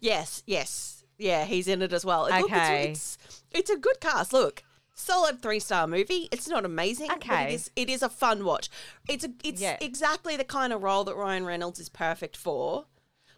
Yes, 0.00 0.42
yes. 0.46 1.04
Yeah, 1.18 1.44
he's 1.44 1.66
in 1.68 1.82
it 1.82 1.92
as 1.92 2.04
well. 2.04 2.24
Look, 2.24 2.44
Okay. 2.44 2.90
it's, 2.90 3.18
it's, 3.24 3.44
it's 3.50 3.70
a 3.70 3.76
good 3.76 4.00
cast. 4.00 4.32
Look, 4.32 4.62
solid 4.94 5.40
three 5.42 5.58
star 5.60 5.86
movie. 5.86 6.28
It's 6.30 6.48
not 6.48 6.64
amazing, 6.64 7.10
Okay. 7.12 7.44
it 7.52 7.54
is 7.54 7.70
it 7.76 7.88
is 7.90 8.02
a 8.02 8.08
fun 8.08 8.44
watch. 8.44 8.68
It's 9.08 9.24
a 9.24 9.30
it's 9.42 9.60
Yeah. 9.60 9.76
exactly 9.80 10.36
the 10.36 10.44
kind 10.44 10.72
of 10.72 10.82
role 10.82 11.04
that 11.04 11.16
Ryan 11.16 11.44
Reynolds 11.44 11.80
is 11.80 11.88
perfect 11.88 12.36
for, 12.36 12.86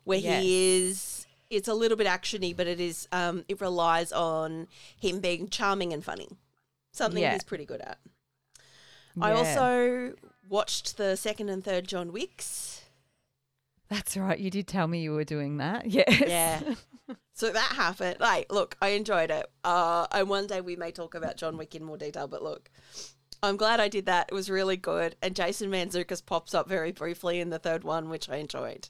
where 0.05 0.19
Yes. 0.19 0.43
he 0.43 0.77
is. 0.89 1.26
It's 1.51 1.69
a 1.69 1.75
little 1.75 1.97
bit 1.97 2.07
actiony, 2.07 2.57
but 2.57 2.67
it 2.67 2.81
is 2.81 3.07
um 3.13 3.45
it 3.49 3.61
relies 3.61 4.13
on 4.13 4.67
him 5.01 5.21
being 5.21 5.49
charming 5.49 5.93
and 5.93 6.05
funny, 6.05 6.29
something 6.93 7.23
Yeah. 7.23 7.33
he's 7.33 7.45
pretty 7.45 7.65
good 7.65 7.81
at. 7.81 7.99
I 9.21 9.33
also 9.33 10.15
watched 10.49 10.97
the 10.99 11.17
second 11.17 11.49
and 11.49 11.65
third 11.65 11.89
John 11.89 12.13
Wicks. 12.13 12.83
That's 13.89 14.17
right. 14.17 14.39
You 14.39 14.51
did 14.51 14.67
tell 14.67 14.87
me 14.89 15.01
you 15.03 15.13
were 15.13 15.25
doing 15.25 15.59
that. 15.59 15.87
Yes. 15.91 16.23
Yeah. 16.27 16.75
so 17.33 17.51
that 17.51 17.73
happened. 17.77 18.17
Like, 18.21 18.53
look, 18.53 18.77
I 18.83 18.89
enjoyed 18.89 19.31
it. 19.31 19.47
Uh, 19.65 20.07
and 20.13 20.29
one 20.29 20.47
day 20.49 20.61
we 20.61 20.75
may 20.77 20.91
talk 20.91 21.15
about 21.15 21.37
John 21.37 21.57
Wick 21.57 21.75
in 21.75 21.85
more 21.85 21.97
detail, 21.97 22.27
but 22.29 22.43
look, 22.43 22.69
I'm 23.43 23.57
glad 23.57 23.79
I 23.81 23.89
did 23.89 24.07
that. 24.07 24.29
It 24.31 24.35
was 24.35 24.51
really 24.51 24.77
good. 24.77 25.15
And 25.23 25.37
Jason 25.37 25.71
Mantzoukas 25.71 26.25
pops 26.27 26.53
up 26.53 26.69
very 26.69 26.91
briefly 26.93 27.39
in 27.41 27.51
the 27.51 27.59
third 27.61 27.85
one, 27.85 28.09
which 28.11 28.29
I 28.29 28.37
enjoyed. 28.37 28.89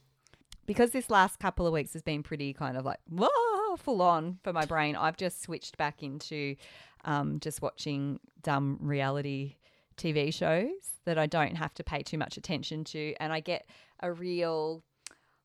Because 0.67 0.91
this 0.91 1.09
last 1.11 1.39
couple 1.39 1.67
of 1.67 1.73
weeks 1.73 1.93
has 1.95 2.03
been 2.03 2.23
pretty 2.23 2.53
kind 2.53 2.77
of 2.77 2.85
like 2.85 2.99
whoa, 3.09 3.77
full 3.77 4.03
on 4.03 4.39
for 4.43 4.53
my 4.53 4.65
brain. 4.67 4.97
I've 4.97 5.17
just 5.17 5.43
switched 5.43 5.77
back 5.77 6.03
into 6.03 6.57
um, 7.05 7.39
just 7.41 7.63
watching 7.63 8.21
dumb 8.43 8.79
reality 8.81 9.57
TV 9.97 10.33
shows 10.35 10.69
that 11.05 11.17
I 11.19 11.27
don't 11.27 11.55
have 11.57 11.73
to 11.75 11.85
pay 11.85 12.03
too 12.03 12.19
much 12.19 12.37
attention 12.37 12.85
to, 12.85 13.15
and 13.21 13.33
I 13.33 13.41
get 13.41 13.67
a 14.01 14.13
real. 14.13 14.83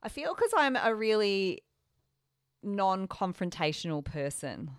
I 0.04 0.10
feel 0.10 0.34
because 0.34 0.52
I'm 0.58 0.76
a 0.76 0.94
really 0.96 1.62
non-confrontational 2.64 4.04
person. 4.04 4.72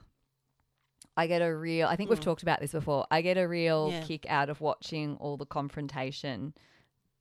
I 1.17 1.27
get 1.27 1.43
a 1.43 1.55
real. 1.55 1.89
I 1.89 1.97
think 1.97 2.09
we've 2.11 2.21
talked 2.21 2.43
about 2.43 2.61
this 2.61 2.73
before. 2.73 3.07
I 3.11 3.21
get 3.21 3.37
a 3.37 3.47
real 3.47 3.91
Yeah. 3.91 4.03
kick 4.05 4.25
out 4.29 4.49
of 4.49 4.61
watching 4.61 5.17
all 5.17 5.37
the 5.37 5.45
confrontation 5.47 6.55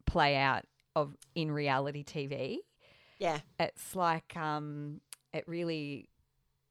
play 0.05 0.35
out 0.37 0.65
of 0.95 1.15
in 1.35 1.51
reality 1.51 2.03
TV 2.03 2.57
Yeah. 3.21 3.39
it's 3.59 3.95
like 3.95 4.35
um 4.35 4.99
it 5.33 5.47
really 5.47 6.09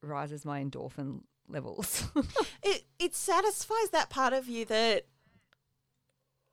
rises 0.03 0.45
my 0.45 0.63
endorphin 0.63 1.21
levels 1.49 2.05
It 2.63 2.85
it 2.99 3.15
satisfies 3.15 3.91
that 3.93 4.11
part 4.11 4.33
of 4.33 4.49
you 4.49 4.65
that 4.67 5.07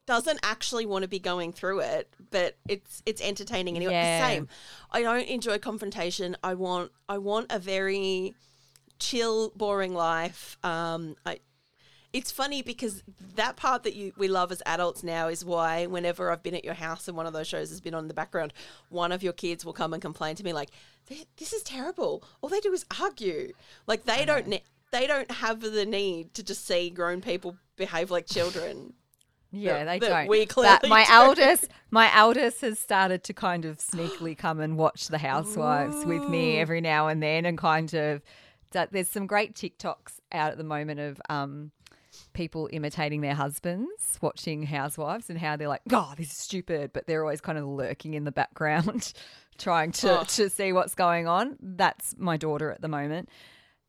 doesn't 0.06 0.40
actually 0.42 0.86
want 0.86 1.02
to 1.02 1.08
be 1.08 1.18
going 1.18 1.52
through 1.52 1.80
it, 1.80 2.10
but 2.30 2.56
it's 2.66 3.02
it's 3.04 3.20
entertaining 3.20 3.76
anyway. 3.76 3.92
Yeah. 3.92 4.26
Same. 4.26 4.48
I 4.90 5.02
don't 5.02 5.28
enjoy 5.28 5.58
confrontation. 5.58 6.34
I 6.42 6.54
want 6.54 6.92
I 7.10 7.18
want 7.18 7.52
a 7.52 7.58
very 7.58 8.34
chill, 8.98 9.52
boring 9.54 9.92
life. 9.92 10.56
Um, 10.64 11.14
I. 11.26 11.40
It's 12.12 12.30
funny 12.32 12.62
because 12.62 13.02
that 13.36 13.56
part 13.56 13.82
that 13.82 13.94
you 13.94 14.12
we 14.16 14.28
love 14.28 14.50
as 14.50 14.62
adults 14.64 15.02
now 15.02 15.28
is 15.28 15.44
why 15.44 15.86
whenever 15.86 16.30
I've 16.30 16.42
been 16.42 16.54
at 16.54 16.64
your 16.64 16.74
house 16.74 17.06
and 17.06 17.16
one 17.16 17.26
of 17.26 17.32
those 17.34 17.46
shows 17.46 17.68
has 17.68 17.80
been 17.82 17.94
on 17.94 18.04
in 18.04 18.08
the 18.08 18.14
background, 18.14 18.52
one 18.88 19.12
of 19.12 19.22
your 19.22 19.34
kids 19.34 19.64
will 19.64 19.74
come 19.74 19.92
and 19.92 20.00
complain 20.00 20.34
to 20.36 20.44
me 20.44 20.52
like, 20.54 20.70
"This 21.36 21.52
is 21.52 21.62
terrible. 21.62 22.24
All 22.40 22.48
they 22.48 22.60
do 22.60 22.72
is 22.72 22.86
argue. 22.98 23.52
Like 23.86 24.04
they 24.04 24.24
don't 24.24 24.46
ne- 24.46 24.64
they 24.90 25.06
don't 25.06 25.30
have 25.30 25.60
the 25.60 25.84
need 25.84 26.32
to 26.34 26.42
just 26.42 26.66
see 26.66 26.88
grown 26.88 27.20
people 27.20 27.56
behave 27.76 28.10
like 28.10 28.26
children." 28.26 28.94
yeah 29.50 29.84
That- 29.84 29.84
they 29.86 29.98
that 30.00 30.08
don't 30.08 30.28
we 30.28 30.46
But 30.46 30.88
my 30.88 31.04
do. 31.06 31.12
eldest 31.12 31.68
my 31.90 32.14
eldest 32.14 32.60
has 32.62 32.78
started 32.78 33.24
to 33.24 33.32
kind 33.34 33.64
of 33.64 33.78
sneakily 33.78 34.36
come 34.36 34.60
and 34.60 34.76
watch 34.76 35.08
the 35.08 35.16
housewives 35.18 36.04
with 36.04 36.28
me 36.28 36.58
every 36.58 36.80
now 36.82 37.08
and 37.08 37.22
then 37.22 37.46
and 37.46 37.56
kind 37.56 37.92
of 37.94 38.22
there's 38.90 39.08
some 39.08 39.26
great 39.26 39.54
tiktoks 39.54 40.20
out 40.32 40.52
at 40.52 40.58
the 40.58 40.64
moment 40.64 41.00
of 41.00 41.18
um 41.30 41.70
people 42.38 42.68
imitating 42.72 43.20
their 43.20 43.34
husbands 43.34 44.16
watching 44.22 44.62
housewives 44.62 45.28
and 45.28 45.38
how 45.38 45.56
they're 45.56 45.68
like 45.76 45.82
oh 45.92 46.12
this 46.16 46.28
is 46.30 46.36
stupid 46.36 46.92
but 46.94 47.06
they're 47.06 47.22
always 47.22 47.40
kind 47.40 47.58
of 47.58 47.64
lurking 47.66 48.14
in 48.14 48.22
the 48.24 48.30
background 48.32 49.12
trying 49.58 49.90
to, 49.90 50.20
Oh. 50.20 50.24
to 50.24 50.48
see 50.48 50.72
what's 50.72 50.94
going 50.94 51.26
on 51.26 51.56
that's 51.60 52.14
my 52.16 52.36
daughter 52.36 52.70
at 52.70 52.80
the 52.80 52.88
moment 52.88 53.28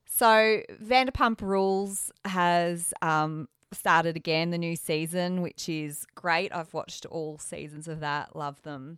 So 0.05 0.61
Vanderpump 0.83 1.41
Rules 1.41 2.11
has 2.25 2.91
um, 3.03 3.47
started 3.71 4.15
again, 4.15 4.49
the 4.49 4.57
new 4.57 4.75
season, 4.75 5.41
which 5.43 5.69
is 5.69 6.07
great. 6.15 6.49
I've 6.51 6.73
watched 6.73 7.05
all 7.05 7.37
seasons 7.37 7.87
of 7.87 7.99
that, 7.99 8.35
love 8.35 8.59
them. 8.63 8.97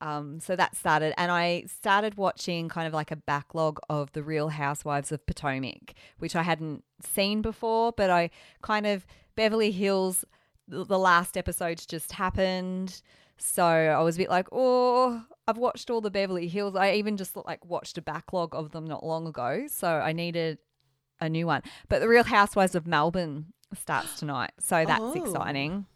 Um, 0.00 0.40
so 0.40 0.56
that 0.56 0.76
started, 0.76 1.14
and 1.18 1.32
I 1.32 1.64
started 1.66 2.16
watching 2.16 2.68
kind 2.68 2.86
of 2.86 2.92
like 2.92 3.10
a 3.10 3.16
backlog 3.16 3.78
of 3.88 4.12
the 4.12 4.22
Real 4.22 4.48
Housewives 4.50 5.10
of 5.10 5.24
Potomac, 5.26 5.94
which 6.18 6.36
I 6.36 6.42
hadn't 6.42 6.84
seen 7.02 7.40
before, 7.40 7.92
but 7.92 8.10
I 8.10 8.28
kind 8.62 8.86
of 8.86 9.06
Beverly 9.36 9.70
Hills. 9.70 10.24
The 10.68 10.98
last 10.98 11.36
episodes 11.36 11.86
just 11.86 12.12
happened, 12.12 13.00
so 13.38 13.64
I 13.64 14.02
was 14.02 14.16
a 14.16 14.18
bit 14.18 14.28
like, 14.30 14.48
oh, 14.52 15.24
I've 15.46 15.56
watched 15.58 15.88
all 15.90 16.00
the 16.00 16.10
Beverly 16.10 16.48
Hills. 16.48 16.74
I 16.76 16.92
even 16.94 17.16
just 17.16 17.34
like 17.36 17.64
watched 17.64 17.96
a 17.96 18.02
backlog 18.02 18.54
of 18.54 18.72
them 18.72 18.84
not 18.84 19.04
long 19.04 19.26
ago, 19.26 19.66
so 19.68 19.88
I 19.88 20.12
needed 20.12 20.58
a 21.20 21.28
new 21.30 21.46
one. 21.46 21.62
But 21.88 22.00
the 22.00 22.08
Real 22.08 22.24
Housewives 22.24 22.74
of 22.74 22.86
Melbourne 22.86 23.52
starts 23.74 24.18
tonight, 24.18 24.50
so 24.60 24.84
that's 24.84 25.00
Oh. 25.02 25.12
exciting. 25.14 25.86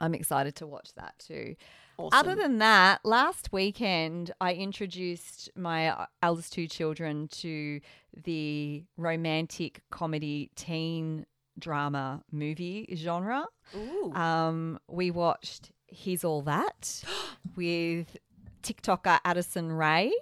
I'm 0.00 0.12
excited 0.14 0.56
to 0.56 0.66
watch 0.66 0.92
that 0.96 1.14
too. 1.18 1.54
Awesome. 1.96 2.18
Other 2.18 2.34
than 2.34 2.58
that, 2.58 3.00
last 3.04 3.52
weekend 3.52 4.32
I 4.40 4.54
introduced 4.54 5.50
my 5.56 5.88
uh, 5.88 6.06
eldest 6.22 6.52
two 6.52 6.66
children 6.66 7.28
to 7.28 7.80
the 8.24 8.84
romantic 8.96 9.82
comedy 9.90 10.50
teen 10.56 11.26
drama 11.58 12.22
movie 12.32 12.92
genre. 12.96 13.46
Ooh. 13.76 14.12
Um, 14.14 14.78
we 14.88 15.10
watched 15.10 15.70
He's 15.86 16.24
All 16.24 16.42
That 16.42 17.02
with 17.56 18.16
TikToker 18.62 19.20
Addison 19.24 19.70
Rae. 19.72 20.12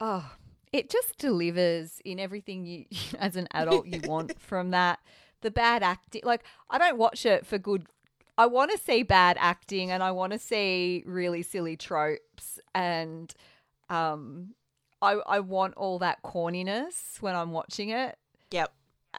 Oh, 0.00 0.32
it 0.72 0.90
just 0.90 1.18
delivers 1.18 2.00
in 2.04 2.18
everything 2.18 2.64
you, 2.64 2.84
as 3.18 3.36
an 3.36 3.48
adult, 3.52 3.86
you 3.86 4.00
want 4.04 4.40
from 4.40 4.70
that. 4.70 5.00
The 5.40 5.50
bad 5.50 5.82
acting, 5.84 6.22
like, 6.24 6.42
I 6.68 6.78
don't 6.78 6.98
watch 6.98 7.24
it 7.24 7.46
for 7.46 7.58
good. 7.58 7.86
I 8.38 8.46
want 8.46 8.70
to 8.70 8.78
see 8.78 9.02
bad 9.02 9.36
acting 9.40 9.90
and 9.90 10.00
I 10.00 10.12
want 10.12 10.32
to 10.32 10.38
see 10.38 11.02
really 11.04 11.42
silly 11.42 11.76
tropes 11.76 12.60
and 12.72 13.34
um, 13.90 14.54
I, 15.02 15.14
I 15.14 15.40
want 15.40 15.74
all 15.74 15.98
that 15.98 16.22
corniness 16.22 17.20
when 17.20 17.34
I'm 17.34 17.50
watching 17.50 17.90
it 17.90 18.16
yep. 18.52 18.72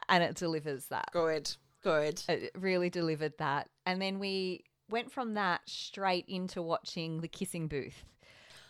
and 0.08 0.24
it 0.24 0.36
delivers 0.36 0.86
that. 0.86 1.10
Good. 1.12 1.54
Good. 1.82 2.22
It 2.28 2.50
really 2.58 2.88
delivered 2.88 3.34
that. 3.38 3.68
And 3.84 4.00
then 4.00 4.20
we 4.20 4.64
went 4.88 5.12
from 5.12 5.34
that 5.34 5.60
straight 5.66 6.24
into 6.26 6.62
watching 6.62 7.20
The 7.20 7.28
Kissing 7.28 7.68
Booth. 7.68 8.04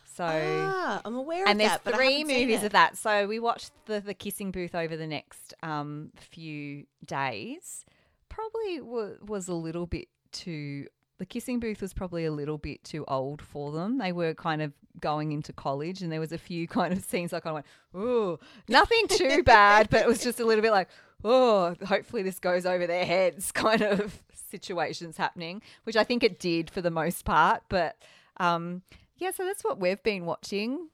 So, 0.03 0.25
ah, 0.25 1.01
I'm 1.05 1.15
aware 1.15 1.47
and 1.47 1.57
there's 1.57 1.71
that, 1.71 1.85
but 1.85 1.93
I 1.93 1.97
three 1.97 2.23
movies 2.25 2.63
of 2.63 2.73
that. 2.73 2.97
So 2.97 3.25
we 3.25 3.39
watched 3.39 3.71
the 3.85 4.01
The 4.01 4.13
Kissing 4.13 4.51
Booth 4.51 4.75
over 4.75 4.97
the 4.97 5.07
next 5.07 5.53
um, 5.63 6.11
few 6.17 6.85
days. 7.05 7.85
Probably 8.27 8.81
wa 8.81 9.11
was 9.25 9.47
a 9.47 9.53
little 9.53 9.85
bit 9.85 10.09
too. 10.31 10.87
The 11.17 11.25
Kissing 11.25 11.59
Booth 11.59 11.81
was 11.81 11.93
probably 11.93 12.25
a 12.25 12.31
little 12.31 12.57
bit 12.57 12.83
too 12.83 13.05
old 13.07 13.41
for 13.41 13.71
them. 13.71 13.99
They 13.99 14.11
were 14.11 14.33
kind 14.33 14.61
of 14.61 14.73
going 14.99 15.31
into 15.31 15.53
college, 15.53 16.01
and 16.01 16.11
there 16.11 16.19
was 16.19 16.31
a 16.31 16.37
few 16.37 16.67
kind 16.79 16.93
of 16.93 17.03
scenes 17.03 17.33
I 17.33 17.39
kind 17.39 17.51
of 17.51 17.55
went, 17.55 17.65
"Oh, 17.93 18.39
nothing 18.67 19.07
too 19.07 19.43
bad," 19.45 19.89
but 19.89 20.01
it 20.01 20.07
was 20.07 20.23
just 20.23 20.39
a 20.39 20.45
little 20.45 20.61
bit 20.61 20.71
like, 20.71 20.89
"Oh, 21.23 21.75
hopefully 21.85 22.23
this 22.23 22.39
goes 22.39 22.65
over 22.65 22.87
their 22.87 23.05
heads," 23.05 23.51
kind 23.53 23.81
of 23.81 24.21
situations 24.49 25.17
happening, 25.17 25.61
which 25.83 25.95
I 25.95 26.03
think 26.03 26.23
it 26.23 26.39
did 26.39 26.69
for 26.69 26.81
the 26.81 26.91
most 26.91 27.23
part. 27.25 27.63
But 27.69 27.97
um, 28.37 28.81
yeah, 29.17 29.31
so 29.31 29.45
that's 29.45 29.63
what 29.63 29.79
we've 29.79 30.01
been 30.03 30.25
watching. 30.25 30.89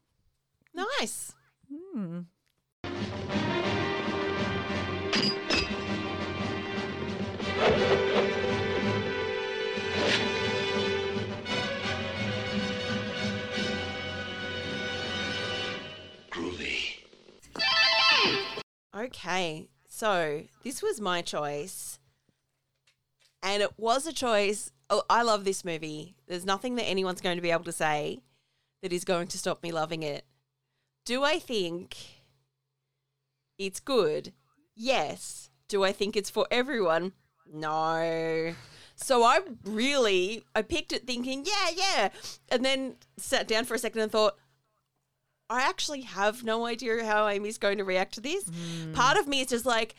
Nice. 0.74 1.34
Hmm. 1.72 2.22
Okay. 18.98 19.68
So 19.88 20.44
this 20.64 20.82
was 20.82 21.00
my 21.00 21.22
choice. 21.22 22.00
And 23.44 23.62
it 23.62 23.78
was 23.78 24.08
a 24.08 24.14
choice. 24.14 24.72
Oh, 24.90 25.04
I 25.10 25.22
love 25.22 25.46
this 25.46 25.64
movie. 25.64 26.16
There's 26.28 26.46
nothing 26.46 26.76
that 26.76 26.86
anyone's 26.86 27.22
going 27.22 27.38
to 27.38 27.42
be 27.42 27.52
able 27.52 27.66
to 27.66 27.72
say 27.72 28.22
that 28.82 28.94
is 28.94 29.04
going 29.04 29.28
to 29.28 29.38
stop 29.38 29.62
me 29.62 29.72
loving 29.72 30.04
it. 30.04 30.26
Do 31.06 31.24
I 31.24 31.40
think 31.40 31.96
it's 33.58 33.80
good? 33.80 34.34
Yes. 34.76 35.50
Do 35.68 35.84
I 35.84 35.92
think 35.92 36.16
it's 36.16 36.30
for 36.30 36.48
everyone? 36.50 37.14
No. 37.52 38.54
So 38.96 39.24
I 39.24 39.40
really 39.64 40.44
I 40.56 40.64
picked 40.64 40.92
it 40.92 41.06
thinking, 41.06 41.46
yeah, 41.46 41.70
yeah. 41.76 42.10
And 42.50 42.66
then 42.66 42.96
sat 43.18 43.48
down 43.48 43.66
for 43.66 43.76
a 43.76 43.80
second 43.80 44.02
and 44.02 44.12
thought, 44.12 44.38
I 45.50 45.62
actually 45.62 46.02
have 46.02 46.44
no 46.44 46.66
idea 46.66 47.06
how 47.06 47.28
Amy's 47.28 47.58
going 47.58 47.78
to 47.78 47.84
react 47.84 48.16
to 48.16 48.22
this. 48.22 48.50
Part 48.94 49.18
of 49.18 49.28
me 49.28 49.42
is 49.42 49.48
just 49.48 49.66
like, 49.66 49.96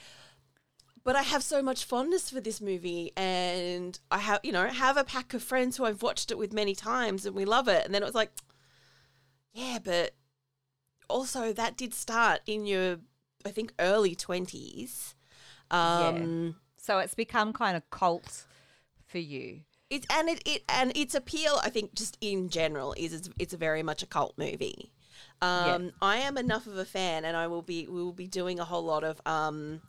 but 1.05 1.17
I 1.17 1.23
have 1.23 1.43
so 1.43 1.63
much 1.63 1.85
fondness 1.85 2.29
for 2.29 2.41
this 2.41 2.61
movie, 2.61 3.13
and 3.17 3.99
I 4.11 4.19
have, 4.19 4.41
you 4.43 4.53
know, 4.53 4.67
have 4.69 4.99
a 4.99 5.05
pack 5.05 5.33
of 5.33 5.43
friends 5.43 5.77
who 5.77 5.85
I've 5.85 6.03
watched 6.03 6.31
it 6.31 6.37
with 6.37 6.53
many 6.53 6.75
times, 6.75 7.25
and 7.25 7.35
we 7.35 7.47
love 7.47 7.67
it. 7.67 7.85
And 7.87 7.95
then 7.95 8.03
it 8.03 8.07
was 8.07 8.15
like, 8.15 8.31
yeah, 9.55 9.79
but 9.83 10.15
also 11.09 11.53
that 11.55 11.79
did 11.79 11.95
start 11.95 12.41
in 12.47 12.67
your, 12.67 12.99
I 13.47 13.51
think, 13.51 13.73
early 13.79 14.15
twenties. 14.15 15.15
Um, 15.71 16.57
So 16.77 16.99
it's 16.99 17.15
become 17.15 17.53
kind 17.53 17.77
of 17.77 17.89
cult 17.91 18.45
for 19.07 19.19
you. 19.19 19.61
It's 19.89 20.07
and 20.11 20.29
it, 20.29 20.43
it 20.47 20.65
and 20.69 20.95
its 20.95 21.15
appeal, 21.15 21.59
I 21.63 21.71
think, 21.71 21.95
just 21.95 22.19
in 22.21 22.51
general, 22.51 22.95
is 22.99 23.15
it's, 23.15 23.31
it's 23.39 23.55
very 23.55 23.83
much 23.83 24.03
a 24.03 24.07
cult 24.07 24.35
movie. 24.37 24.93
Um, 25.41 25.93
I 26.03 26.19
am 26.19 26.37
enough 26.37 26.67
of 26.67 26.77
a 26.77 26.85
fan, 26.85 27.25
and 27.25 27.37
I 27.37 27.47
will 27.47 27.63
be 27.63 27.87
we 27.87 28.03
will 28.03 28.13
be 28.13 28.27
doing 28.27 28.59
a 28.59 28.65
whole 28.65 28.85
lot 28.85 29.05
of 29.05 29.21
um, 29.27 29.81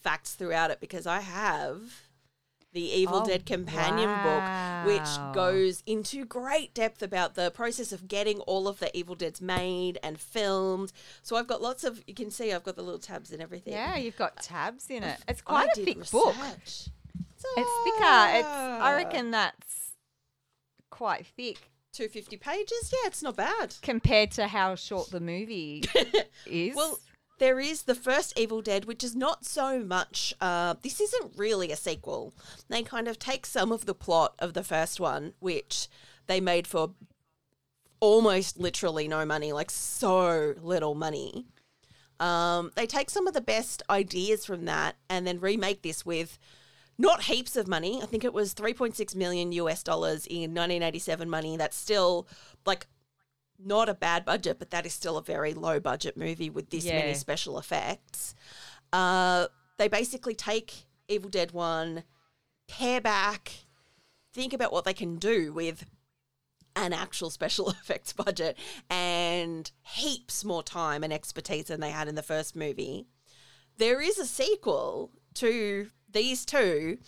facts 0.00 0.34
throughout 0.34 0.70
it 0.70 0.80
because 0.80 1.06
I 1.06 1.20
have 1.20 1.80
the 2.72 2.80
Evil 2.80 3.20
Oh, 3.22 3.26
Dead 3.26 3.44
companion 3.44 4.08
book, 4.22 4.86
which 4.86 5.34
goes 5.34 5.82
into 5.86 6.24
great 6.24 6.72
depth 6.72 7.02
about 7.02 7.34
the 7.34 7.50
process 7.50 7.92
of 7.92 8.08
getting 8.08 8.40
all 8.40 8.66
of 8.66 8.78
the 8.78 8.96
Evil 8.96 9.14
Deads 9.14 9.42
made 9.42 9.98
and 10.02 10.18
filmed. 10.18 10.92
So 11.22 11.36
I've 11.36 11.46
got 11.46 11.60
lots 11.60 11.84
of 11.84 12.02
you 12.06 12.14
can 12.14 12.30
see 12.30 12.52
I've 12.52 12.64
got 12.64 12.76
the 12.76 12.82
little 12.82 12.98
tabs 13.00 13.30
and 13.32 13.42
everything. 13.42 13.74
Yeah, 13.74 13.96
you've 13.96 14.16
got 14.16 14.42
tabs 14.42 14.88
in 14.88 15.02
it. 15.02 15.18
It's 15.28 15.42
quite 15.42 15.68
a 15.72 15.74
did 15.74 15.84
thick 15.84 16.10
book. 16.10 16.34
research. 16.36 16.88
It's 17.56 17.70
thicker. 17.84 18.26
It's 18.38 18.48
I 18.48 18.94
reckon 18.96 19.32
that's 19.32 19.90
quite 20.90 21.26
thick 21.26 21.71
250 21.92 22.36
pages. 22.38 22.92
Yeah, 22.92 23.06
it's 23.06 23.22
not 23.22 23.36
bad. 23.36 23.74
compared 23.82 24.30
to 24.32 24.48
how 24.48 24.74
short 24.74 25.10
the 25.10 25.20
movie 25.20 25.84
is. 26.46 26.74
Well, 26.74 26.98
there 27.38 27.60
is 27.60 27.82
the 27.82 27.94
first 27.94 28.38
Evil 28.38 28.62
Dead, 28.62 28.84
which 28.86 29.04
is 29.04 29.14
not 29.14 29.44
so 29.44 29.80
much. 29.80 30.34
Uh, 30.40 30.74
this 30.82 31.00
isn't 31.00 31.32
really 31.36 31.70
a 31.70 31.76
sequel. 31.76 32.32
They 32.68 32.82
kind 32.82 33.08
of 33.08 33.18
take 33.18 33.44
some 33.44 33.72
of 33.72 33.84
the 33.84 33.94
plot 33.94 34.34
of 34.38 34.54
the 34.54 34.64
first 34.64 35.00
one, 35.00 35.34
which 35.40 35.88
they 36.28 36.40
made 36.40 36.66
for 36.66 36.92
almost 38.00 38.58
literally 38.58 39.06
no 39.06 39.24
money, 39.24 39.52
like 39.52 39.70
so 39.70 40.54
little 40.62 40.94
money. 40.94 41.46
Um, 42.20 42.70
they 42.76 42.86
take 42.86 43.10
some 43.10 43.26
of 43.26 43.34
the 43.34 43.40
best 43.40 43.82
ideas 43.90 44.46
from 44.46 44.64
that 44.66 44.96
and 45.10 45.26
then 45.26 45.40
remake 45.40 45.82
this 45.82 46.06
with 46.06 46.38
not 46.98 47.24
heaps 47.24 47.56
of 47.56 47.66
money. 47.66 48.00
I 48.02 48.06
think 48.06 48.24
it 48.24 48.32
was 48.32 48.54
3.6 48.54 49.14
million 49.16 49.52
US 49.52 49.82
dollars 49.82 50.26
in 50.26 50.54
1987 50.54 51.28
money. 51.28 51.56
That's 51.56 51.76
still 51.76 52.26
like 52.64 52.86
not 53.58 53.88
a 53.88 53.94
bad 53.94 54.24
budget, 54.24 54.58
but 54.58 54.70
that 54.70 54.86
is 54.86 54.92
still 54.92 55.16
a 55.16 55.22
very 55.22 55.54
low 55.54 55.80
budget 55.80 56.16
movie 56.16 56.50
with 56.50 56.70
this 56.70 56.84
many 56.86 57.14
special 57.14 57.58
effects. 57.58 58.34
Uh, 58.92 59.46
they 59.78 59.88
basically 59.88 60.34
take 60.34 60.84
Evil 61.08 61.30
Dead 61.30 61.52
1, 61.52 62.04
pare 62.68 63.00
back, 63.00 63.52
think 64.32 64.52
about 64.52 64.72
what 64.72 64.84
they 64.84 64.94
can 64.94 65.16
do 65.16 65.52
with 65.52 65.84
an 66.74 66.92
actual 66.92 67.30
special 67.30 67.70
effects 67.82 68.12
budget 68.12 68.56
and 68.88 69.70
heaps 69.82 70.44
more 70.44 70.62
time 70.62 71.04
and 71.04 71.12
expertise 71.12 71.66
than 71.66 71.80
they 71.80 71.90
had 71.90 72.08
in 72.08 72.14
the 72.14 72.22
first 72.22 72.56
movie. 72.56 73.06
There 73.78 74.00
is 74.00 74.18
a 74.18 74.26
sequel 74.26 75.10
to 75.34 75.90
these 76.12 76.44
two, 76.44 76.98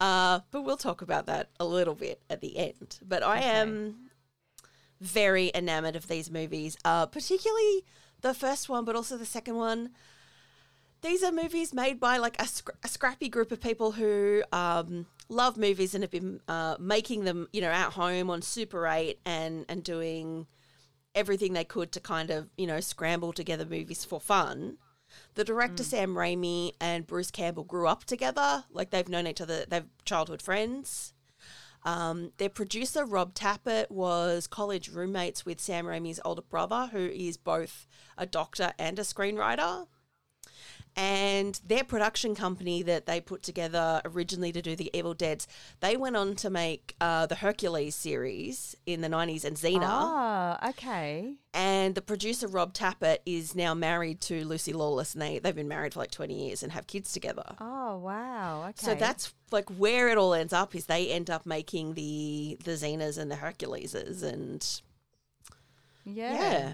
uh, 0.00 0.40
but 0.50 0.62
we'll 0.62 0.76
talk 0.76 1.02
about 1.02 1.26
that 1.26 1.50
a 1.60 1.64
little 1.64 1.94
bit 1.94 2.22
at 2.28 2.40
the 2.40 2.56
end. 2.58 2.98
But 3.02 3.22
I 3.22 3.40
am 3.40 4.10
very 5.00 5.50
enamored 5.54 5.96
of 5.96 6.08
these 6.08 6.30
movies, 6.30 6.76
uh, 6.84 7.06
particularly 7.06 7.84
the 8.20 8.34
first 8.34 8.68
one, 8.68 8.84
but 8.84 8.96
also 8.96 9.16
the 9.16 9.26
second 9.26 9.56
one. 9.56 9.90
These 11.02 11.24
are 11.24 11.32
movies 11.32 11.74
made 11.74 11.98
by 11.98 12.18
like 12.18 12.40
a, 12.40 12.46
a 12.84 12.88
scrappy 12.88 13.28
group 13.28 13.50
of 13.50 13.60
people 13.60 13.92
who 13.92 14.44
um, 14.52 15.06
love 15.28 15.56
movies 15.56 15.94
and 15.94 16.04
have 16.04 16.12
been 16.12 16.40
uh, 16.46 16.76
making 16.78 17.24
them, 17.24 17.48
you 17.52 17.60
know, 17.60 17.70
at 17.70 17.90
home 17.90 18.30
on 18.30 18.40
Super 18.40 18.86
8 18.86 19.18
and, 19.26 19.66
and 19.68 19.82
doing 19.82 20.46
everything 21.14 21.52
they 21.52 21.64
could 21.64 21.90
to 21.92 22.00
kind 22.00 22.30
of, 22.30 22.48
you 22.56 22.66
know, 22.66 22.78
scramble 22.80 23.32
together 23.32 23.64
movies 23.64 24.04
for 24.04 24.20
fun. 24.20 24.78
The 25.34 25.44
director 25.44 25.82
Sam 25.82 26.14
Raimi 26.14 26.72
and 26.80 27.06
Bruce 27.06 27.30
Campbell 27.30 27.64
grew 27.64 27.86
up 27.86 28.04
together, 28.04 28.64
like 28.70 28.90
they've 28.90 29.08
known 29.08 29.26
each 29.26 29.40
other, 29.40 29.64
they're 29.66 29.86
childhood 30.04 30.42
friends. 30.42 31.14
Um, 31.84 32.32
their 32.36 32.48
producer 32.48 33.04
Rob 33.04 33.34
Tapert 33.34 33.90
was 33.90 34.46
college 34.46 34.88
roommates 34.88 35.44
with 35.44 35.60
Sam 35.60 35.86
Raimi's 35.86 36.20
older 36.24 36.42
brother, 36.42 36.90
who 36.92 37.06
is 37.06 37.36
both 37.36 37.86
a 38.16 38.26
doctor 38.26 38.72
and 38.78 38.98
a 38.98 39.02
screenwriter. 39.02 39.86
And 40.94 41.58
their 41.66 41.84
production 41.84 42.34
company 42.34 42.82
that 42.82 43.06
they 43.06 43.20
put 43.20 43.42
together 43.42 44.02
originally 44.04 44.52
to 44.52 44.60
do 44.60 44.76
the 44.76 44.90
Evil 44.92 45.14
Deads, 45.14 45.48
they 45.80 45.96
went 45.96 46.16
on 46.16 46.36
to 46.36 46.50
make 46.50 46.94
uh, 47.00 47.26
the 47.26 47.36
Hercules 47.36 47.94
series 47.94 48.76
in 48.84 49.00
the 49.00 49.08
90s 49.08 49.44
and 49.44 49.56
Xena. 49.56 49.80
Ah, 49.84 50.68
okay. 50.68 51.34
And 51.54 51.94
the 51.94 52.02
producer 52.02 52.46
Rob 52.46 52.72
Tapert 52.72 53.18
is 53.26 53.54
now 53.54 53.74
married 53.74 54.20
to 54.22 54.44
Lucy 54.44 54.72
Lawless, 54.72 55.12
and 55.12 55.20
they 55.20 55.38
they've 55.38 55.54
been 55.54 55.68
married 55.68 55.92
for 55.92 56.00
like 56.00 56.10
twenty 56.10 56.46
years 56.46 56.62
and 56.62 56.72
have 56.72 56.86
kids 56.86 57.12
together. 57.12 57.44
Oh, 57.60 57.98
wow. 57.98 58.62
Okay. 58.70 58.86
So 58.86 58.94
that's 58.94 59.34
like 59.50 59.68
where 59.68 60.08
it 60.08 60.16
all 60.16 60.32
ends 60.32 60.54
up 60.54 60.74
is 60.74 60.86
they 60.86 61.10
end 61.10 61.28
up 61.28 61.44
making 61.44 61.92
the 61.92 62.56
the 62.64 62.70
Xenas 62.72 63.18
and 63.18 63.30
the 63.30 63.36
Herculeses, 63.36 64.22
and 64.22 64.66
yeah. 66.06 66.32
yeah. 66.32 66.72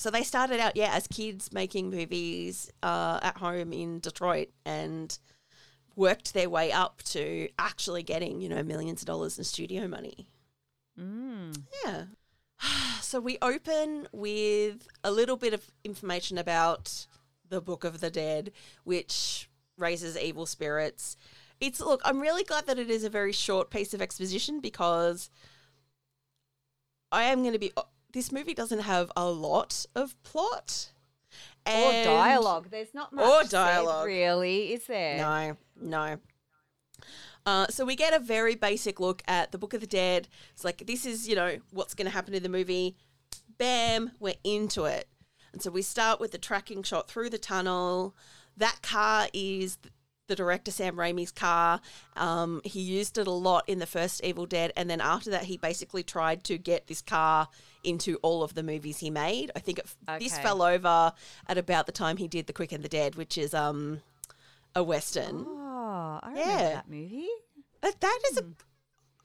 So 0.00 0.10
they 0.10 0.22
started 0.22 0.60
out 0.60 0.76
yeah 0.76 0.94
as 0.94 1.06
kids 1.06 1.52
making 1.52 1.90
movies 1.90 2.72
uh, 2.82 3.20
at 3.20 3.36
home 3.36 3.74
in 3.74 4.00
Detroit 4.00 4.48
and 4.64 5.18
worked 5.94 6.32
their 6.32 6.48
way 6.48 6.72
up 6.72 7.02
to 7.02 7.50
actually 7.58 8.02
getting 8.02 8.40
you 8.40 8.48
know 8.48 8.62
millions 8.62 9.02
of 9.02 9.06
dollars 9.06 9.36
in 9.36 9.44
studio 9.44 9.86
money. 9.86 10.26
Mm. 10.98 11.64
Yeah. 11.84 12.04
So 13.02 13.20
we 13.20 13.38
open 13.42 14.06
with 14.12 14.86
a 15.02 15.10
little 15.10 15.36
bit 15.36 15.52
of 15.52 15.68
information 15.84 16.38
about 16.38 17.06
the 17.48 17.60
Book 17.60 17.82
of 17.82 17.98
the 17.98 18.10
Dead, 18.10 18.52
which 18.84 19.50
raises 19.76 20.16
evil 20.16 20.46
spirits. 20.46 21.16
It's 21.60 21.80
look, 21.80 22.00
I'm 22.04 22.20
really 22.20 22.44
glad 22.44 22.66
that 22.68 22.78
it 22.78 22.88
is 22.88 23.02
a 23.04 23.10
very 23.10 23.32
short 23.32 23.68
piece 23.68 23.92
of 23.92 24.00
exposition 24.00 24.60
because 24.60 25.28
I 27.12 27.24
am 27.24 27.42
going 27.42 27.52
to 27.52 27.58
be. 27.58 27.72
This 28.12 28.32
movie 28.32 28.54
doesn't 28.54 28.80
have 28.80 29.10
a 29.16 29.28
lot 29.30 29.86
of 29.94 30.20
plot 30.22 30.90
Or 31.66 31.92
dialogue. 32.04 32.68
There's 32.70 32.92
not 32.94 33.12
much 33.12 33.24
Or 33.24 33.42
said, 33.42 33.50
dialogue. 33.50 34.06
really, 34.06 34.72
is 34.72 34.86
there? 34.86 35.16
No, 35.18 35.56
no. 35.80 36.16
Uh, 37.46 37.66
so 37.68 37.84
we 37.84 37.96
get 37.96 38.12
a 38.12 38.18
very 38.18 38.54
basic 38.54 39.00
look 39.00 39.22
at 39.26 39.50
the 39.52 39.58
Book 39.58 39.72
of 39.74 39.80
the 39.80 39.86
Dead. 39.86 40.28
It's 40.52 40.64
like 40.64 40.86
this 40.86 41.06
is 41.06 41.28
you 41.28 41.34
know 41.36 41.56
what's 41.70 41.94
going 41.94 42.06
to 42.06 42.12
happen 42.12 42.34
in 42.34 42.42
the 42.42 42.48
movie. 42.48 42.96
Bam, 43.58 44.12
we're 44.20 44.34
into 44.44 44.84
it. 44.84 45.08
And 45.52 45.62
so 45.62 45.70
we 45.70 45.82
start 45.82 46.20
with 46.20 46.32
the 46.32 46.38
tracking 46.38 46.82
shot 46.82 47.08
through 47.08 47.30
the 47.30 47.38
tunnel. 47.38 48.14
That 48.56 48.80
car 48.82 49.28
is 49.32 49.78
the 50.28 50.36
director 50.36 50.70
Sam 50.70 50.96
Raimi's 50.96 51.32
car. 51.32 51.80
Um, 52.14 52.60
he 52.64 52.80
used 52.80 53.18
it 53.18 53.26
a 53.26 53.32
lot 53.32 53.64
in 53.68 53.78
the 53.80 53.86
first 53.86 54.22
Evil 54.22 54.46
Dead, 54.46 54.72
and 54.76 54.88
then 54.88 55.00
after 55.00 55.30
that, 55.30 55.44
he 55.44 55.56
basically 55.56 56.02
tried 56.02 56.44
to 56.44 56.56
get 56.58 56.86
this 56.86 57.02
car 57.02 57.48
into 57.84 58.16
all 58.22 58.42
of 58.42 58.54
the 58.54 58.62
movies 58.62 58.98
he 58.98 59.10
made. 59.10 59.50
I 59.56 59.58
think 59.60 59.78
it, 59.78 59.86
this 60.18 60.38
fell 60.38 60.62
over 60.62 61.12
at 61.48 61.58
about 61.58 61.86
the 61.86 61.92
time 61.92 62.16
he 62.16 62.28
did 62.28 62.46
The 62.46 62.52
Quick 62.52 62.72
and 62.72 62.84
the 62.84 62.88
Dead, 62.88 63.14
which 63.14 63.36
is 63.38 63.54
um, 63.54 64.02
a 64.74 64.82
western. 64.82 65.44
Oh, 65.48 66.20
I 66.22 66.28
remember 66.30 66.50
Yeah. 66.50 66.68
that 66.74 66.90
movie. 66.90 67.28
Uh, 67.82 67.92
that 68.00 68.18
is 68.30 68.38
a. 68.38 68.44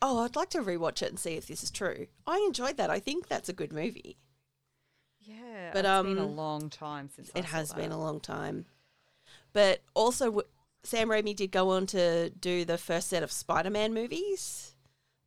Oh, 0.01 0.19
I'd 0.23 0.35
like 0.35 0.49
to 0.51 0.61
rewatch 0.61 1.01
it 1.01 1.09
and 1.09 1.19
see 1.19 1.33
if 1.33 1.47
this 1.47 1.63
is 1.63 1.71
true. 1.71 2.07
I 2.27 2.37
enjoyed 2.45 2.77
that. 2.77 2.89
I 2.89 2.99
think 2.99 3.27
that's 3.27 3.49
a 3.49 3.53
good 3.53 3.73
movie. 3.73 4.17
Yeah, 5.21 5.71
But, 5.73 5.85
it's 5.85 6.03
been 6.07 6.17
a 6.19 6.25
um, 6.25 6.35
long 6.35 6.69
time 6.69 7.09
since 7.09 7.31
I 7.35 7.39
It 7.39 7.45
has 7.45 7.73
been 7.73 7.91
a 7.91 7.97
long 7.99 8.19
time. 8.19 8.65
But 9.53 9.81
also, 9.95 10.41
Sam 10.83 11.09
Raimi 11.09 11.35
did 11.35 11.51
go 11.51 11.71
on 11.71 11.87
to 11.87 12.29
do 12.29 12.63
the 12.65 12.77
first 12.77 13.07
set 13.07 13.23
of 13.23 13.31
Spider 13.31 13.71
Man 13.71 13.93
movies, 13.93 14.74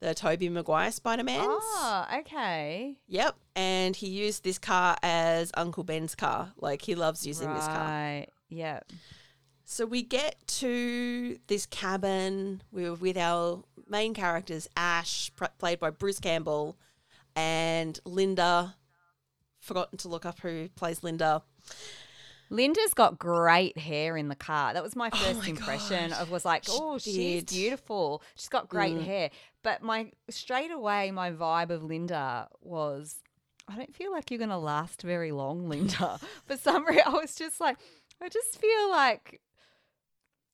the 0.00 0.14
Tobey 0.14 0.48
Maguire 0.48 0.92
Spider 0.92 1.24
Mans. 1.24 1.44
Oh, 1.48 2.06
okay. 2.20 2.96
Yep. 3.08 3.34
And 3.56 3.96
he 3.96 4.08
used 4.08 4.44
this 4.44 4.58
car 4.58 4.96
as 5.02 5.50
Uncle 5.54 5.82
Ben's 5.84 6.14
car. 6.14 6.52
Like, 6.56 6.82
he 6.82 6.94
loves 6.94 7.26
using 7.26 7.52
this 7.52 7.66
car. 7.66 8.24
Yep. 8.48 8.92
So 9.64 9.84
we 9.86 10.02
get 10.02 10.36
to 10.46 11.38
this 11.48 11.66
cabin. 11.66 12.62
We 12.72 12.84
were 12.88 12.94
with 12.94 13.18
our 13.18 13.62
main 13.88 14.14
characters, 14.14 14.68
Ash, 14.76 15.30
pr- 15.36 15.46
played 15.58 15.78
by 15.80 15.90
Bruce 15.90 16.20
Campbell, 16.20 16.76
and 17.36 17.98
Linda. 18.04 18.76
Forgotten 19.60 19.98
to 19.98 20.08
look 20.08 20.24
up 20.24 20.38
who 20.40 20.68
plays 20.76 21.02
Linda. 21.02 21.42
Linda's 22.50 22.94
got 22.94 23.18
great 23.18 23.76
hair 23.76 24.16
in 24.16 24.28
the 24.28 24.34
car. 24.34 24.72
That 24.72 24.82
was 24.82 24.96
my 24.96 25.10
first 25.10 25.34
Oh 25.36 25.40
my 25.40 25.48
impression 25.48 26.10
God. 26.10 26.22
of 26.22 26.30
was 26.30 26.46
like, 26.46 26.64
She 26.64 26.70
oh, 26.72 26.96
she's 26.98 27.44
beautiful. 27.44 28.22
She's 28.36 28.48
got 28.48 28.68
great 28.70 28.94
Mm. 28.96 29.04
hair. 29.04 29.30
But 29.68 29.82
my 29.82 30.10
straight 30.30 30.70
away, 30.70 31.10
my 31.10 31.30
vibe 31.30 31.68
of 31.68 31.82
Linda 31.84 32.48
was, 32.62 33.16
I 33.68 33.76
don't 33.76 33.94
feel 33.94 34.10
like 34.10 34.30
you're 34.30 34.38
going 34.38 34.48
to 34.48 34.56
last 34.56 35.02
very 35.02 35.30
long, 35.30 35.68
Linda. 35.68 36.18
For 36.46 36.56
some 36.56 36.86
reason, 36.86 37.02
I 37.06 37.10
was 37.10 37.34
just 37.34 37.60
like, 37.60 37.76
I 38.22 38.30
just 38.30 38.58
feel 38.58 38.90
like 38.90 39.42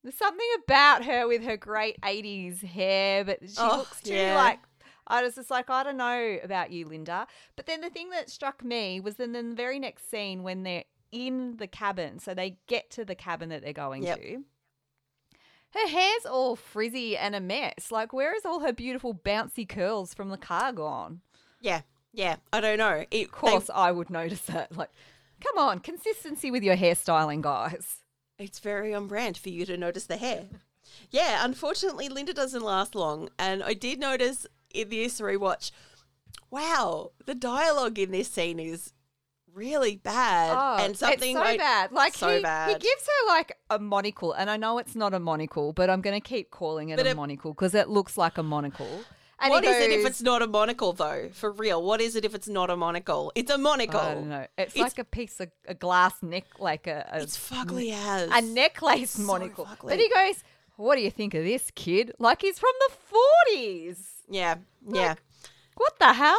There's 0.02 0.16
something 0.16 0.46
about 0.64 1.04
her 1.04 1.28
with 1.28 1.44
her 1.44 1.56
great 1.56 2.00
80s 2.00 2.62
hair, 2.64 3.24
but 3.24 3.38
she 3.48 3.54
Oh, 3.58 3.78
looks 3.78 4.00
too 4.00 4.14
yeah. 4.14 4.34
like. 4.34 4.58
I 5.06 5.22
was 5.22 5.36
just 5.36 5.50
like, 5.50 5.70
I 5.70 5.84
don't 5.84 5.96
know 5.98 6.38
about 6.42 6.72
you, 6.72 6.86
Linda. 6.88 7.28
But 7.54 7.66
then 7.66 7.82
the 7.82 7.90
thing 7.90 8.10
that 8.10 8.28
struck 8.30 8.64
me 8.64 8.98
was 8.98 9.14
then 9.14 9.36
in 9.36 9.50
the 9.50 9.54
very 9.56 9.78
next 9.78 10.10
scene 10.10 10.42
when 10.42 10.64
they're 10.64 10.84
in 11.12 11.58
the 11.58 11.68
cabin. 11.68 12.18
So 12.18 12.34
they 12.34 12.56
get 12.66 12.90
to 12.92 13.04
the 13.04 13.14
cabin 13.14 13.50
that 13.50 13.62
they're 13.62 13.72
going 13.72 14.02
Yep. 14.02 14.18
to. 14.20 14.44
Her 15.74 15.88
hair's 15.88 16.24
all 16.24 16.54
frizzy 16.54 17.16
and 17.16 17.34
a 17.34 17.40
mess. 17.40 17.90
Like, 17.90 18.12
where 18.12 18.34
is 18.34 18.44
all 18.46 18.60
her 18.60 18.72
beautiful 18.72 19.12
bouncy 19.12 19.68
curls 19.68 20.14
from 20.14 20.28
the 20.28 20.36
car 20.36 20.72
gone? 20.72 21.20
Yeah, 21.60 21.82
yeah. 22.12 22.36
I 22.52 22.60
don't 22.60 22.78
know. 22.78 23.04
It, 23.10 23.26
Of 23.26 23.32
course, 23.32 23.70
I 23.74 23.90
would 23.90 24.08
notice 24.08 24.42
that. 24.42 24.76
Like, 24.76 24.90
come 25.40 25.58
on, 25.58 25.80
consistency 25.80 26.50
with 26.50 26.62
your 26.62 26.76
hairstyling, 26.76 27.40
guys. 27.42 27.98
It's 28.38 28.60
very 28.60 28.94
on 28.94 29.08
brand 29.08 29.36
for 29.36 29.48
you 29.48 29.66
to 29.66 29.76
notice 29.76 30.06
the 30.06 30.16
hair. 30.16 30.46
Yeah, 31.10 31.44
unfortunately, 31.44 32.08
Linda 32.08 32.32
doesn't 32.32 32.62
last 32.62 32.94
long. 32.94 33.28
And 33.38 33.62
I 33.62 33.74
did 33.74 33.98
notice 33.98 34.46
in 34.72 34.88
this 34.90 35.20
rewatch, 35.20 35.70
wow, 36.50 37.10
the 37.26 37.34
dialogue 37.34 37.98
in 37.98 38.12
this 38.12 38.28
scene 38.28 38.60
is 38.60 38.92
really 39.54 39.96
bad. 39.96 40.56
Oh, 40.56 40.84
and 40.84 40.96
something 40.96 41.36
Oh, 41.36 41.40
it's 41.40 41.48
so 41.48 41.54
I- 41.54 41.56
bad. 41.56 41.92
Like 41.92 42.14
so 42.14 42.28
he, 42.28 42.36
he 42.36 42.78
gives 42.78 43.06
her 43.06 43.28
like 43.28 43.56
a 43.70 43.78
monocle, 43.78 44.32
and 44.32 44.50
I 44.50 44.56
know 44.56 44.78
it's 44.78 44.94
not 44.96 45.14
a 45.14 45.20
monocle, 45.20 45.72
but 45.72 45.88
I'm 45.90 46.00
going 46.00 46.20
to 46.20 46.26
keep 46.26 46.50
calling 46.50 46.90
it 46.90 46.96
But 46.96 47.06
a 47.06 47.10
it- 47.10 47.16
monocle 47.16 47.52
because 47.54 47.74
it 47.74 47.88
looks 47.88 48.16
like 48.18 48.38
a 48.38 48.42
monocle. 48.42 49.04
And 49.40 49.50
What 49.50 49.64
he 49.64 49.70
is 49.70 49.76
it 49.84 49.90
if 49.90 50.06
it's 50.06 50.22
not 50.22 50.42
a 50.42 50.46
monocle, 50.46 50.92
though? 50.92 51.28
For 51.32 51.50
real, 51.50 51.82
what 51.82 52.00
is 52.00 52.14
it 52.14 52.24
if 52.24 52.34
it's 52.36 52.48
not 52.48 52.70
a 52.70 52.76
monocle? 52.76 53.32
It's 53.34 53.50
a 53.50 53.58
monocle. 53.58 53.98
I 54.00 54.14
don't 54.14 54.28
know. 54.28 54.46
It's, 54.56 54.74
It's- 54.74 54.78
like 54.78 54.98
a 55.00 55.04
piece 55.04 55.40
of 55.40 55.50
a 55.66 55.74
glass 55.74 56.22
neck, 56.22 56.44
like 56.60 56.86
a 56.86 57.08
a, 57.12 57.20
It's 57.22 57.36
fugly 57.36 57.92
as 57.92 58.30
a 58.30 58.40
necklace 58.40 59.10
so 59.10 59.22
monocle. 59.22 59.66
fugly. 59.66 59.88
But 59.90 59.98
he 59.98 60.08
goes, 60.08 60.44
"What 60.76 60.94
do 60.96 61.02
you 61.02 61.10
think 61.10 61.34
of 61.34 61.44
this 61.44 61.70
kid? 61.74 62.12
Like 62.20 62.42
he's 62.42 62.58
from 62.60 62.72
the 62.88 62.94
40s. 63.56 63.98
Yeah, 64.30 64.54
yeah. 64.88 65.14
What 65.76 65.98
the 65.98 66.12
hell?" 66.14 66.38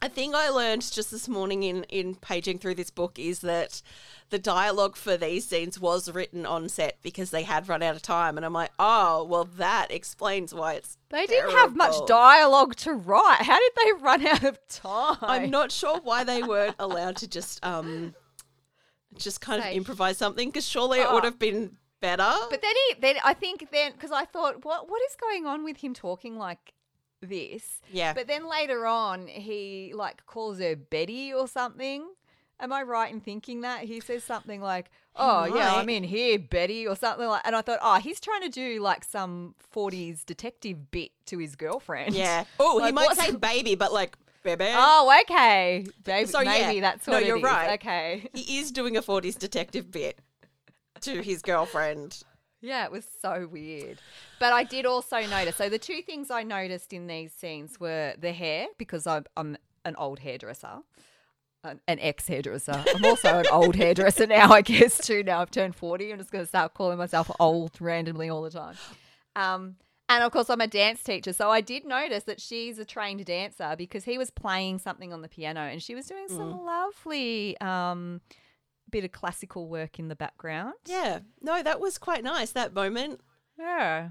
A 0.00 0.08
thing 0.08 0.32
I 0.32 0.48
learned 0.48 0.82
just 0.92 1.10
this 1.10 1.26
morning 1.28 1.64
in 1.64 1.82
in 1.84 2.14
paging 2.14 2.58
through 2.58 2.76
this 2.76 2.90
book 2.90 3.18
is 3.18 3.40
that 3.40 3.82
the 4.30 4.38
dialogue 4.38 4.94
for 4.94 5.16
these 5.16 5.44
scenes 5.46 5.80
was 5.80 6.08
written 6.12 6.46
on 6.46 6.68
set 6.68 6.98
because 7.02 7.30
they 7.32 7.42
had 7.42 7.68
run 7.68 7.82
out 7.82 7.96
of 7.96 8.02
time, 8.02 8.36
and 8.36 8.46
I'm 8.46 8.52
like, 8.52 8.70
oh, 8.78 9.24
well, 9.24 9.44
that 9.56 9.88
explains 9.90 10.54
why 10.54 10.74
it's. 10.74 10.96
They 11.08 11.26
didn't 11.26 11.50
have 11.50 11.74
much 11.74 11.96
dialogue 12.06 12.76
to 12.76 12.92
write. 12.92 13.42
How 13.42 13.58
did 13.58 13.72
they 13.76 13.92
run 14.04 14.24
out 14.24 14.44
of 14.44 14.58
time? 14.68 15.16
I'm 15.20 15.50
not 15.50 15.72
sure 15.72 15.98
why 16.00 16.22
they 16.22 16.44
weren't 16.44 16.76
allowed 16.78 17.16
to 17.16 17.26
just 17.26 17.64
um, 17.66 18.14
just 19.16 19.40
kind 19.40 19.62
Say- 19.62 19.70
of 19.72 19.76
improvise 19.76 20.16
something 20.16 20.48
because 20.48 20.66
surely 20.68 21.00
it 21.00 21.10
would 21.10 21.22
Oh. 21.24 21.26
have 21.26 21.38
been 21.40 21.76
better. 22.00 22.32
But 22.50 22.62
then 22.62 22.74
he, 22.88 23.00
then 23.00 23.16
I 23.24 23.34
think 23.34 23.68
then 23.72 23.90
because 23.92 24.12
I 24.12 24.26
thought, 24.26 24.64
what 24.64 24.88
what 24.88 25.02
is 25.10 25.16
going 25.20 25.44
on 25.46 25.64
with 25.64 25.78
him 25.78 25.92
talking 25.92 26.36
like 26.38 26.72
this? 27.20 27.80
Yeah. 27.92 28.12
But 28.14 28.26
then 28.28 28.48
later 28.48 28.86
on, 28.86 29.26
he 29.26 29.92
like 29.94 30.24
calls 30.26 30.58
her 30.60 30.76
Betty 30.76 31.32
or 31.32 31.48
something. 31.48 32.06
Am 32.60 32.72
I 32.72 32.82
right 32.82 33.12
in 33.12 33.20
thinking 33.20 33.60
that 33.60 33.82
he 33.84 34.00
says 34.00 34.24
something 34.24 34.60
like, 34.60 34.90
"Oh 35.14 35.44
yeah. 35.44 35.76
I'm 35.76 35.88
in 35.88 36.02
here, 36.02 36.40
Betty," 36.40 36.88
or 36.88 36.96
something 36.96 37.28
like? 37.28 37.42
And 37.44 37.54
I 37.54 37.62
thought, 37.62 37.78
oh, 37.80 38.00
he's 38.00 38.18
trying 38.18 38.42
to 38.42 38.48
do 38.48 38.80
like 38.80 39.04
some 39.04 39.54
'40s 39.72 40.24
detective 40.26 40.90
bit 40.90 41.12
to 41.26 41.38
his 41.38 41.54
girlfriend. 41.54 42.14
yeah. 42.16 42.44
Oh, 42.58 42.84
he 42.84 42.90
might 42.90 43.16
say 43.16 43.30
baby, 43.36 43.76
but 43.76 43.92
like 43.92 44.16
baby. 44.42 44.66
Oh, 44.74 45.12
okay. 45.22 45.86
Baby, 46.02 46.26
So, 46.28 46.40
yeah. 46.40 46.66
maybe 46.66 46.80
that's 46.80 47.06
No, 47.06 47.14
what 47.14 47.22
it 47.22 47.26
you're 47.28 47.36
is. 47.36 47.42
right. 47.44 47.74
Okay. 47.74 48.28
He 48.34 48.58
is 48.58 48.72
doing 48.72 48.96
a 48.96 49.02
40s 49.02 49.38
detective 49.38 49.90
bit 49.92 50.18
to 51.02 51.20
his 51.22 51.42
girlfriend. 51.42 52.22
Yeah, 52.60 52.84
it 52.84 52.90
was 52.90 53.06
so 53.22 53.48
weird. 53.50 53.98
But 54.40 54.52
I 54.52 54.64
did 54.64 54.84
also 54.84 55.20
notice. 55.26 55.56
So 55.56 55.68
the 55.68 55.78
two 55.78 56.02
things 56.02 56.30
I 56.30 56.42
noticed 56.42 56.92
in 56.92 57.06
these 57.06 57.32
scenes 57.32 57.78
were 57.78 58.14
the 58.18 58.32
hair 58.32 58.66
because 58.78 59.06
I'm, 59.06 59.24
I'm 59.36 59.56
an 59.84 59.94
old 59.96 60.18
hairdresser, 60.18 60.80
an, 61.62 61.80
an 61.86 61.98
ex 62.00 62.26
hairdresser. 62.26 62.84
I'm 62.94 63.04
also 63.04 63.38
an 63.38 63.46
old 63.52 63.76
hairdresser 63.76 64.26
now, 64.28 64.50
I 64.52 64.62
guess 64.62 64.98
too. 65.06 65.22
Now 65.22 65.40
I've 65.40 65.50
turned 65.50 65.76
forty. 65.76 66.10
I'm 66.12 66.18
just 66.18 66.32
going 66.32 66.44
to 66.44 66.48
start 66.48 66.74
calling 66.74 66.98
myself 66.98 67.30
old 67.38 67.80
randomly 67.80 68.28
all 68.28 68.42
the 68.42 68.50
time. 68.50 68.76
Um, 69.36 69.76
and 70.08 70.24
of 70.24 70.32
course, 70.32 70.48
I'm 70.48 70.60
a 70.62 70.66
dance 70.66 71.02
teacher, 71.02 71.34
so 71.34 71.50
I 71.50 71.60
did 71.60 71.84
notice 71.84 72.24
that 72.24 72.40
she's 72.40 72.78
a 72.78 72.84
trained 72.84 73.24
dancer 73.26 73.74
because 73.76 74.04
he 74.04 74.16
was 74.16 74.30
playing 74.30 74.78
something 74.78 75.12
on 75.12 75.20
the 75.20 75.28
piano 75.28 75.60
and 75.60 75.82
she 75.82 75.94
was 75.94 76.06
doing 76.06 76.28
some 76.28 76.64
lovely 76.64 77.60
um, 77.60 78.22
bit 78.90 79.04
of 79.04 79.12
classical 79.12 79.68
work 79.68 79.98
in 79.98 80.08
the 80.08 80.16
background. 80.16 80.74
Yeah. 80.86 81.20
No, 81.40 81.62
that 81.62 81.80
was 81.80 81.98
quite 81.98 82.24
nice, 82.24 82.50
that 82.52 82.74
moment. 82.74 83.20
Yeah. 83.58 84.10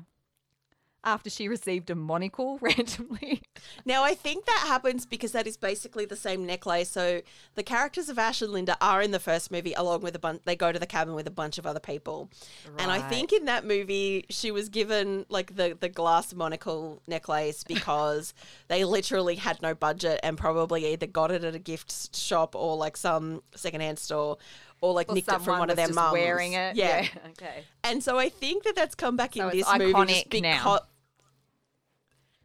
After 1.03 1.29
she 1.29 1.47
received 1.47 1.89
a 1.89 1.95
monocle 1.95 2.57
randomly. 2.61 3.41
Now, 3.85 4.03
I 4.03 4.13
think 4.13 4.45
that 4.45 4.65
happens 4.67 5.05
because 5.05 5.31
that 5.31 5.47
is 5.47 5.55
basically 5.55 6.05
the 6.05 6.17
same 6.17 6.45
necklace. 6.45 6.89
So 6.89 7.21
the 7.55 7.63
characters 7.63 8.09
of 8.09 8.19
Ash 8.19 8.41
and 8.41 8.51
Linda 8.51 8.75
are 8.81 9.01
in 9.01 9.11
the 9.11 9.19
first 9.19 9.49
movie, 9.49 9.73
along 9.73 10.01
with 10.01 10.15
a 10.15 10.19
bunch. 10.19 10.41
They 10.43 10.55
go 10.57 10.73
to 10.73 10.79
the 10.79 10.87
cabin 10.87 11.13
with 11.13 11.25
a 11.25 11.31
bunch 11.31 11.57
of 11.57 11.65
other 11.65 11.79
people, 11.79 12.29
and 12.77 12.91
I 12.91 12.99
think 12.99 13.31
in 13.31 13.45
that 13.45 13.63
movie 13.65 14.25
she 14.29 14.51
was 14.51 14.67
given 14.67 15.25
like 15.29 15.55
the 15.55 15.77
the 15.79 15.87
glass 15.87 16.33
monocle 16.33 17.01
necklace 17.07 17.63
because 17.67 18.33
they 18.67 18.83
literally 18.83 19.35
had 19.35 19.61
no 19.61 19.73
budget 19.73 20.19
and 20.23 20.37
probably 20.37 20.91
either 20.91 21.07
got 21.07 21.31
it 21.31 21.43
at 21.45 21.55
a 21.55 21.59
gift 21.59 22.15
shop 22.17 22.53
or 22.53 22.75
like 22.75 22.97
some 22.97 23.43
secondhand 23.55 23.99
store. 23.99 24.37
Or 24.81 24.93
like 24.93 25.09
Or 25.09 25.15
nicked 25.15 25.31
it 25.31 25.41
from 25.41 25.59
one 25.59 25.69
of 25.69 25.75
their 25.75 25.89
mums. 25.91 26.13
wearing 26.13 26.53
it. 26.53 26.75
Yeah. 26.75 27.07
Okay. 27.31 27.63
And 27.83 28.03
so 28.03 28.17
I 28.19 28.29
think 28.29 28.63
that 28.63 28.75
that's 28.75 28.95
come 28.95 29.15
back 29.17 29.33
So 29.35 29.47
in 29.49 29.57
this 29.57 29.67
movie 29.77 29.93
just 30.13 30.29
because 30.29 30.81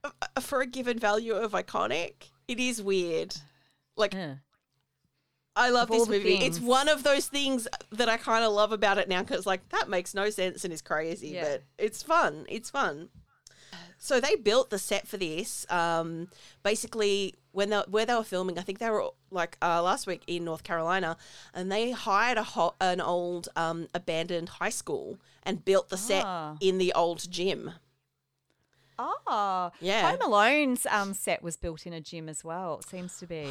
uh, 0.05 0.41
for 0.41 0.61
a 0.61 0.67
given 0.67 0.99
value 0.99 1.35
of 1.35 1.53
iconic, 1.53 2.15
it 2.49 2.59
is 2.59 2.83
weird. 2.83 3.35
Like 3.97 4.15
Yeah. 4.15 4.35
I 5.55 5.69
love 5.69 5.91
Of 5.91 5.99
this 5.99 6.09
movie. 6.09 6.37
It's 6.37 6.59
one 6.61 6.89
of 6.89 7.03
those 7.03 7.27
things 7.27 7.69
that 7.91 8.09
I 8.09 8.17
kind 8.17 8.43
of 8.45 8.53
love 8.53 8.73
about 8.73 8.97
it 8.97 9.09
now 9.09 9.21
because 9.23 9.45
like 9.45 9.69
that 9.69 9.89
makes 9.89 10.15
no 10.15 10.31
sense 10.31 10.65
and 10.65 10.73
is 10.73 10.81
crazy, 10.81 11.29
Yeah. 11.29 11.43
but 11.45 11.63
it's 11.79 12.03
fun. 12.03 12.47
It's 12.49 12.71
fun. 12.71 13.11
So 13.99 14.19
they 14.19 14.35
built 14.35 14.71
the 14.71 14.79
set 14.79 15.07
for 15.07 15.17
this. 15.19 15.65
Um, 15.71 16.29
basically, 16.63 17.35
when 17.53 17.71
they 17.71 17.83
where 17.89 18.05
they 18.07 18.15
were 18.15 18.25
filming, 18.25 18.59
I 18.59 18.63
think 18.63 18.79
they 18.79 18.91
were 18.91 19.09
like 19.31 19.57
uh, 19.63 19.83
last 19.83 20.07
week 20.07 20.23
in 20.27 20.45
North 20.45 20.63
Carolina, 20.65 21.17
and 21.55 21.71
they 21.71 21.91
hired 21.93 22.39
a 22.39 22.43
ho- 22.43 22.75
an 22.81 23.01
old 23.01 23.49
um, 23.57 23.89
abandoned 23.95 24.49
high 24.49 24.71
school 24.71 25.19
and 25.45 25.65
built 25.65 25.89
the 25.89 25.97
set 25.97 26.25
Ah. 26.25 26.57
in 26.61 26.79
the 26.79 26.93
old 26.95 27.31
gym. 27.31 27.73
Oh. 28.99 29.71
Yeah. 29.81 30.11
Home 30.11 30.21
Alone's 30.23 30.87
um, 30.87 31.15
set 31.15 31.43
was 31.43 31.57
built 31.57 31.87
in 31.87 31.93
a 31.93 32.01
gym 32.01 32.29
as 32.29 32.45
well. 32.45 32.79
It 32.79 32.89
seems 32.89 33.17
to 33.19 33.27
be. 33.27 33.47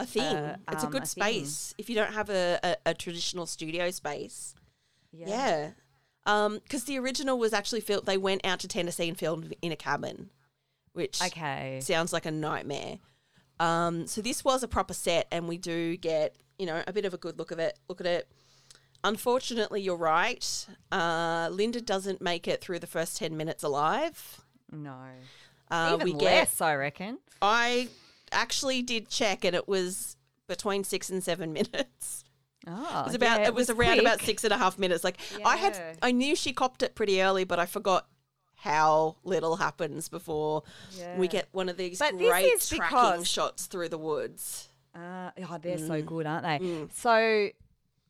A 0.00 0.06
thing. 0.06 0.22
Uh, 0.22 0.56
it's 0.70 0.84
a 0.84 0.86
um, 0.86 0.92
good 0.92 1.02
a 1.02 1.06
thing. 1.06 1.22
space 1.24 1.74
if 1.76 1.90
you 1.90 1.96
don't 1.96 2.12
have 2.12 2.30
a, 2.30 2.60
a, 2.62 2.76
a 2.86 2.94
traditional 2.94 3.46
studio 3.46 3.90
space. 3.90 4.54
Yeah. 5.12 5.26
Yeah. 5.28 5.70
Um, 6.24 6.60
because 6.62 6.84
the 6.84 6.98
original 7.00 7.36
was 7.38 7.52
actually 7.52 7.80
filmed. 7.80 8.06
They 8.06 8.16
went 8.18 8.44
out 8.46 8.60
to 8.60 8.68
Tennessee 8.68 9.08
and 9.08 9.18
filmed 9.18 9.54
in 9.60 9.72
a 9.72 9.76
cabin, 9.76 10.30
which 10.92 11.20
Okay. 11.20 11.80
sounds 11.82 12.12
like 12.12 12.26
a 12.26 12.30
nightmare. 12.30 12.98
Um, 13.60 14.06
so 14.06 14.20
this 14.20 14.44
was 14.44 14.62
a 14.62 14.68
proper 14.68 14.94
set, 14.94 15.26
and 15.30 15.48
we 15.48 15.58
do 15.58 15.96
get 15.96 16.34
you 16.58 16.66
know 16.66 16.82
a 16.86 16.92
bit 16.92 17.04
of 17.04 17.14
a 17.14 17.18
good 17.18 17.38
look 17.38 17.50
of 17.50 17.58
it. 17.58 17.78
Look 17.88 18.00
at 18.00 18.06
it. 18.06 18.28
Unfortunately, 19.04 19.80
you're 19.80 19.96
right. 19.96 20.66
Uh, 20.90 21.48
Linda 21.52 21.80
doesn't 21.80 22.20
make 22.20 22.48
it 22.48 22.60
through 22.60 22.80
the 22.80 22.86
first 22.86 23.16
ten 23.16 23.36
minutes 23.36 23.62
alive. 23.62 24.40
No. 24.72 24.96
Uh, 25.70 25.92
Even 25.94 26.04
we 26.04 26.12
get. 26.12 26.22
less, 26.22 26.60
I 26.60 26.74
reckon. 26.74 27.18
I 27.40 27.88
actually 28.32 28.82
did 28.82 29.08
check, 29.08 29.44
and 29.44 29.54
it 29.54 29.68
was 29.68 30.16
between 30.48 30.82
six 30.84 31.10
and 31.10 31.22
seven 31.22 31.52
minutes. 31.58 32.24
Oh, 32.66 33.00
It 33.02 33.06
was 33.06 33.14
about. 33.14 33.40
yeah, 33.40 33.46
it, 33.46 33.54
was, 33.54 33.70
around 33.70 34.00
about 34.00 34.20
six 34.20 34.44
and 34.44 34.52
a 34.52 34.58
half 34.58 34.78
minutes. 34.78 35.04
Like 35.04 35.18
I 35.44 35.56
had, 35.56 35.98
I 36.02 36.10
knew 36.10 36.34
she 36.34 36.52
copped 36.52 36.82
it 36.82 36.94
pretty 36.94 37.22
early, 37.22 37.44
but 37.44 37.58
I 37.58 37.66
forgot 37.66 38.06
how 38.58 39.16
little 39.24 39.56
happens 39.56 40.08
before 40.08 40.62
we 41.16 41.28
get 41.28 41.48
one 41.52 41.68
of 41.68 41.76
these 41.76 41.98
But 42.00 42.18
great 42.18 42.60
tracking 42.60 43.22
shots 43.24 43.66
through 43.66 43.88
the 43.88 43.98
woods. 43.98 44.68
Uh, 44.94 45.30
oh, 45.48 45.58
they're 45.62 45.76
Mm. 45.78 45.86
so 45.86 46.02
good, 46.02 46.26
aren't 46.26 46.44
they? 46.44 46.86
So 46.92 47.50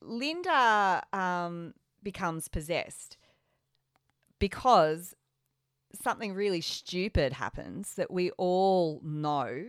Linda 0.00 1.02
um, 1.12 1.74
becomes 2.02 2.48
possessed 2.48 3.18
because 4.38 5.14
something 6.00 6.34
really 6.34 6.60
stupid 6.60 7.32
happens 7.34 7.94
that 7.96 8.10
we 8.10 8.30
all 8.32 9.00
know 9.02 9.66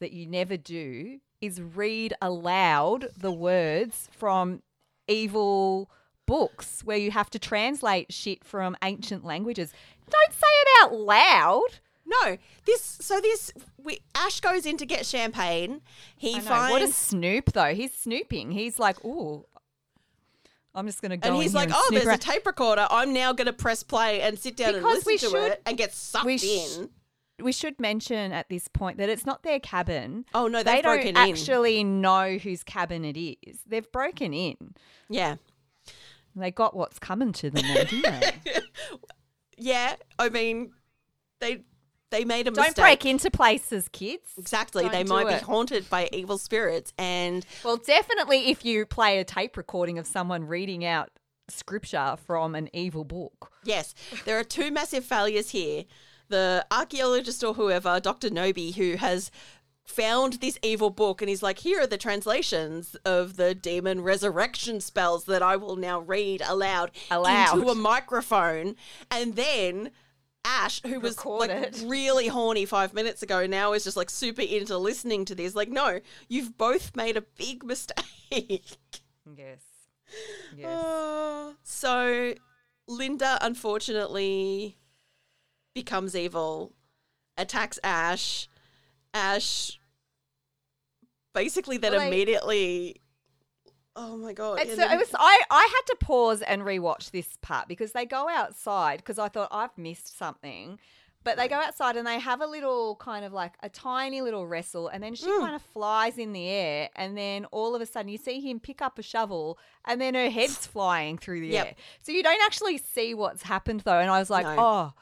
that 0.00 0.12
you 0.12 0.26
never 0.26 0.56
do 0.56 1.18
is 1.40 1.60
read 1.60 2.14
aloud 2.22 3.08
the 3.16 3.32
words 3.32 4.08
from 4.12 4.62
evil 5.06 5.90
books 6.28 6.82
where 6.84 6.96
you 6.98 7.10
have 7.10 7.30
to 7.30 7.38
translate 7.38 8.12
shit 8.12 8.44
from 8.44 8.76
ancient 8.84 9.24
languages. 9.24 9.72
Don't 10.10 10.32
say 10.32 10.46
it 10.46 10.68
out 10.82 10.92
loud. 10.94 11.66
No, 12.06 12.36
this. 12.66 12.82
So 13.00 13.20
this. 13.20 13.52
We, 13.82 14.00
Ash 14.14 14.40
goes 14.40 14.64
in 14.66 14.76
to 14.76 14.86
get 14.86 15.04
champagne. 15.06 15.80
He 16.16 16.34
I 16.34 16.38
know. 16.38 16.44
finds. 16.44 16.70
What 16.72 16.82
a 16.82 16.88
snoop, 16.88 17.52
though. 17.52 17.74
He's 17.74 17.92
snooping. 17.94 18.52
He's 18.52 18.78
like, 18.78 19.04
ooh, 19.04 19.44
I'm 20.74 20.86
just 20.86 21.00
going 21.02 21.10
to 21.10 21.16
go 21.16 21.32
and 21.34 21.42
he's 21.42 21.54
like, 21.54 21.68
and 21.70 21.74
"Oh, 21.76 21.88
there's 21.90 22.06
a 22.06 22.16
tape 22.18 22.46
recorder. 22.46 22.86
I'm 22.90 23.12
now 23.12 23.32
going 23.32 23.46
to 23.46 23.52
press 23.52 23.82
play 23.82 24.20
and 24.20 24.38
sit 24.38 24.56
down 24.56 24.74
Because 24.74 24.96
and 24.98 25.04
we 25.06 25.12
listen 25.14 25.30
to 25.30 25.36
should- 25.36 25.52
it 25.52 25.62
and 25.66 25.76
get 25.76 25.92
sucked 25.94 26.24
we 26.26 26.38
sh- 26.38 26.44
in." 26.78 26.90
we 27.40 27.52
should 27.52 27.78
mention 27.80 28.32
at 28.32 28.48
this 28.48 28.68
point 28.68 28.98
that 28.98 29.08
it's 29.08 29.24
not 29.26 29.42
their 29.42 29.60
cabin. 29.60 30.24
Oh 30.34 30.46
no, 30.48 30.62
they 30.62 30.74
they've 30.76 30.82
don't 30.82 30.96
broken 30.96 31.08
in. 31.10 31.16
actually 31.16 31.84
know 31.84 32.36
whose 32.36 32.62
cabin 32.64 33.04
it 33.04 33.16
is. 33.18 33.60
They've 33.66 33.90
broken 33.92 34.32
in. 34.34 34.56
Yeah, 35.08 35.36
They 36.38 36.50
got 36.50 36.76
what's 36.76 36.98
coming 36.98 37.32
to 37.34 37.50
them, 37.50 37.62
didn't 37.62 38.02
they? 38.02 38.32
yeah. 39.58 39.96
I 40.18 40.28
mean, 40.28 40.72
they 41.40 41.62
they 42.10 42.24
made 42.24 42.46
a 42.48 42.50
mistake. 42.50 42.54
Don't 42.54 42.66
mistake. 42.70 42.82
break 42.82 43.06
into 43.06 43.30
places, 43.30 43.88
kids. 43.88 44.30
Exactly. 44.38 44.84
Don't 44.84 44.92
they 44.92 45.04
might 45.04 45.28
be 45.28 45.44
haunted 45.44 45.88
by 45.90 46.08
evil 46.12 46.38
spirits, 46.38 46.92
and 46.96 47.44
Well, 47.64 47.76
definitely 47.76 48.50
if 48.50 48.64
you 48.64 48.86
play 48.86 49.18
a 49.18 49.24
tape 49.24 49.56
recording 49.56 49.98
of 49.98 50.06
someone 50.06 50.44
reading 50.44 50.84
out 50.84 51.10
scripture 51.48 52.16
from 52.26 52.54
an 52.54 52.68
evil 52.72 53.04
book. 53.04 53.52
Yes, 53.64 53.94
there 54.24 54.38
are 54.38 54.44
two 54.44 54.70
massive 54.70 55.04
failures 55.04 55.50
here. 55.50 55.84
The 56.28 56.66
archaeologist 56.70 57.42
or 57.42 57.54
whoever, 57.54 58.00
Dr. 58.00 58.28
Knowby, 58.28 58.72
who 58.72 58.96
has 58.96 59.30
found 59.88 60.34
this 60.34 60.58
evil 60.62 60.90
book 60.90 61.22
and 61.22 61.28
he's 61.28 61.42
like, 61.42 61.58
here 61.60 61.80
are 61.80 61.86
the 61.86 61.96
translations 61.96 62.94
of 63.04 63.36
the 63.36 63.54
demon 63.54 64.02
resurrection 64.02 64.80
spells 64.80 65.24
that 65.24 65.42
I 65.42 65.56
will 65.56 65.76
now 65.76 66.00
read 66.00 66.42
aloud, 66.46 66.90
Aloud. 67.10 67.56
into 67.58 67.70
a 67.70 67.74
microphone. 67.74 68.76
And 69.10 69.34
then 69.34 69.90
Ash, 70.44 70.82
who 70.82 71.00
was 71.00 71.16
Record 71.16 71.48
like 71.48 71.74
really 71.86 72.28
horny 72.28 72.66
five 72.66 72.92
minutes 72.92 73.22
ago, 73.22 73.46
now 73.46 73.72
is 73.72 73.84
just 73.84 73.96
like 73.96 74.10
super 74.10 74.42
into 74.42 74.76
listening 74.76 75.24
to 75.24 75.34
this. 75.34 75.54
Like, 75.54 75.70
no, 75.70 76.00
you've 76.28 76.56
both 76.58 76.94
made 76.94 77.16
a 77.16 77.22
big 77.22 77.64
mistake. 77.64 78.76
Yes. 79.36 79.60
Yes. 80.56 80.66
Uh, 80.66 81.52
so 81.62 82.32
Linda 82.86 83.36
unfortunately 83.42 84.78
becomes 85.74 86.16
evil, 86.16 86.72
attacks 87.36 87.78
Ash. 87.84 88.48
Ash 89.12 89.77
basically 91.34 91.76
then 91.78 91.92
Well, 91.92 92.00
they- 92.00 92.08
immediately 92.08 93.02
Oh 94.00 94.16
my 94.16 94.32
god. 94.32 94.60
And 94.60 94.70
so 94.70 94.76
then- 94.76 94.92
it 94.92 94.96
was. 94.98 95.12
I, 95.18 95.42
I 95.50 95.62
had 95.74 95.82
to 95.92 95.96
pause 96.04 96.40
and 96.42 96.62
rewatch 96.62 97.10
this 97.10 97.26
part 97.42 97.66
because 97.66 97.90
they 97.92 98.06
go 98.06 98.28
outside 98.28 98.98
because 98.98 99.18
I 99.18 99.28
thought 99.28 99.48
I've 99.50 99.76
missed 99.76 100.16
something. 100.16 100.78
But 101.24 101.36
they 101.36 101.48
go 101.48 101.56
outside 101.56 101.96
and 101.96 102.06
they 102.06 102.20
have 102.20 102.40
a 102.40 102.46
little 102.46 102.94
kind 102.96 103.24
of 103.24 103.32
like 103.32 103.54
a 103.60 103.68
tiny 103.68 104.20
little 104.22 104.46
wrestle, 104.46 104.86
and 104.86 105.02
then 105.02 105.16
she 105.16 105.26
Mm. 105.26 105.40
kind 105.40 105.56
of 105.56 105.62
flies 105.62 106.16
in 106.16 106.32
the 106.32 106.46
air, 106.48 106.90
and 106.94 107.18
then 107.18 107.44
all 107.46 107.74
of 107.74 107.82
a 107.82 107.86
sudden 107.86 108.08
you 108.08 108.18
see 108.18 108.38
him 108.40 108.60
pick 108.60 108.80
up 108.80 109.00
a 109.00 109.02
shovel, 109.02 109.58
and 109.84 110.00
then 110.00 110.14
her 110.14 110.30
head's 110.30 110.64
flying 110.68 111.18
through 111.18 111.40
the 111.40 111.48
Yep. 111.48 111.66
air. 111.66 111.74
So 112.02 112.12
you 112.12 112.22
don't 112.22 112.40
actually 112.44 112.78
see 112.78 113.14
what's 113.14 113.42
happened 113.42 113.80
though. 113.80 113.98
And 113.98 114.08
I 114.10 114.20
was 114.20 114.30
like, 114.30 114.46
No. 114.46 114.54
oh, 114.58 114.92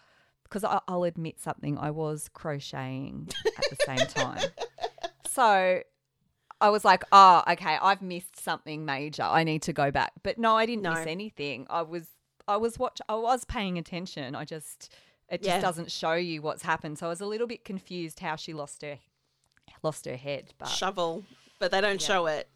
because 0.44 0.64
I'll 0.64 1.04
admit 1.04 1.38
something, 1.38 1.76
I 1.76 1.90
was 1.90 2.30
crocheting 2.32 3.28
at 3.58 3.64
the 3.68 3.76
same 3.84 4.06
time. 4.06 4.40
So 5.28 5.82
I 6.60 6.70
was 6.70 6.84
like, 6.84 7.04
oh, 7.12 7.42
okay, 7.50 7.76
I've 7.82 8.00
missed 8.02 8.40
something 8.40 8.84
major. 8.84 9.22
I 9.24 9.44
need 9.44 9.62
to 9.62 9.72
go 9.72 9.90
back. 9.90 10.12
But 10.22 10.38
no, 10.38 10.56
I 10.56 10.64
didn't 10.66 10.82
No. 10.82 10.94
miss 10.94 11.06
anything. 11.06 11.66
I 11.68 11.82
was 11.82 12.08
I 12.48 12.56
was 12.56 12.78
watch 12.78 13.00
I 13.08 13.14
was 13.16 13.44
paying 13.44 13.76
attention. 13.78 14.34
I 14.34 14.44
just 14.44 14.92
it 15.28 15.38
just 15.42 15.56
Yeah. 15.56 15.60
doesn't 15.60 15.90
show 15.90 16.12
you 16.14 16.40
what's 16.42 16.62
happened. 16.62 16.98
So 16.98 17.06
I 17.06 17.08
was 17.10 17.20
a 17.20 17.26
little 17.26 17.46
bit 17.46 17.64
confused 17.64 18.20
how 18.20 18.36
she 18.36 18.52
lost 18.54 18.82
her 18.82 18.98
lost 19.82 20.04
her 20.06 20.16
head. 20.16 20.54
But 20.58 20.68
shovel, 20.68 21.24
but 21.58 21.70
they 21.72 21.80
don't 21.80 22.00
show 22.00 22.26
it 22.26 22.48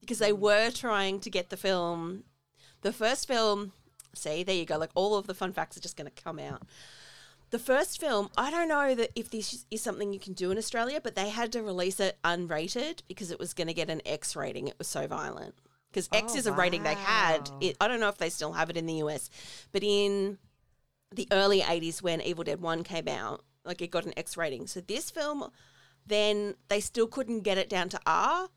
because 0.00 0.18
they 0.18 0.32
were 0.32 0.70
trying 0.70 1.20
to 1.20 1.30
get 1.30 1.50
the 1.50 1.56
film. 1.56 2.24
The 2.82 2.92
first 2.92 3.26
film, 3.26 3.72
see, 4.14 4.44
there 4.44 4.54
you 4.54 4.64
go. 4.64 4.78
Like 4.78 4.90
all 4.94 5.16
of 5.16 5.26
the 5.26 5.34
fun 5.34 5.52
facts 5.52 5.76
are 5.76 5.80
just 5.80 5.96
going 5.96 6.10
to 6.10 6.22
come 6.22 6.38
out. 6.38 6.62
The 7.50 7.58
first 7.60 8.00
film, 8.00 8.28
I 8.36 8.50
don't 8.50 8.68
know 8.68 8.94
that 8.94 9.10
if 9.14 9.30
this 9.30 9.64
is 9.70 9.80
something 9.80 10.12
you 10.12 10.18
can 10.18 10.32
do 10.32 10.50
in 10.50 10.58
Australia, 10.58 11.00
but 11.02 11.14
they 11.14 11.28
had 11.30 11.52
to 11.52 11.62
release 11.62 12.00
it 12.00 12.18
unrated 12.24 13.00
because 13.08 13.30
it 13.30 13.38
was 13.38 13.54
going 13.54 13.68
to 13.68 13.74
get 13.74 13.88
an 13.88 14.02
X 14.04 14.34
rating. 14.34 14.66
It 14.68 14.74
was 14.78 14.88
so 14.88 15.06
violent. 15.06 15.54
Because 15.90 16.08
X 16.12 16.32
Oh, 16.34 16.38
is 16.38 16.46
a 16.46 16.52
rating 16.52 16.82
they 16.82 16.94
had. 16.94 17.48
It, 17.60 17.76
I 17.80 17.86
don't 17.88 18.00
know 18.00 18.08
if 18.08 18.18
they 18.18 18.30
still 18.30 18.52
have 18.54 18.68
it 18.68 18.76
in 18.76 18.86
the 18.86 18.94
US, 19.04 19.30
but 19.72 19.82
in 19.84 20.38
the 21.14 21.28
early 21.30 21.60
80s 21.60 22.02
when 22.02 22.20
Evil 22.20 22.42
Dead 22.44 22.60
1 22.60 22.82
came 22.82 23.06
out, 23.08 23.44
like 23.64 23.80
it 23.80 23.90
got 23.92 24.04
an 24.06 24.12
X 24.16 24.36
rating. 24.36 24.66
So 24.66 24.80
this 24.80 25.10
film, 25.10 25.48
then 26.04 26.56
they 26.68 26.80
still 26.80 27.06
couldn't 27.06 27.40
get 27.40 27.58
it 27.58 27.68
down 27.68 27.88
to 27.90 28.00
R. 28.06 28.48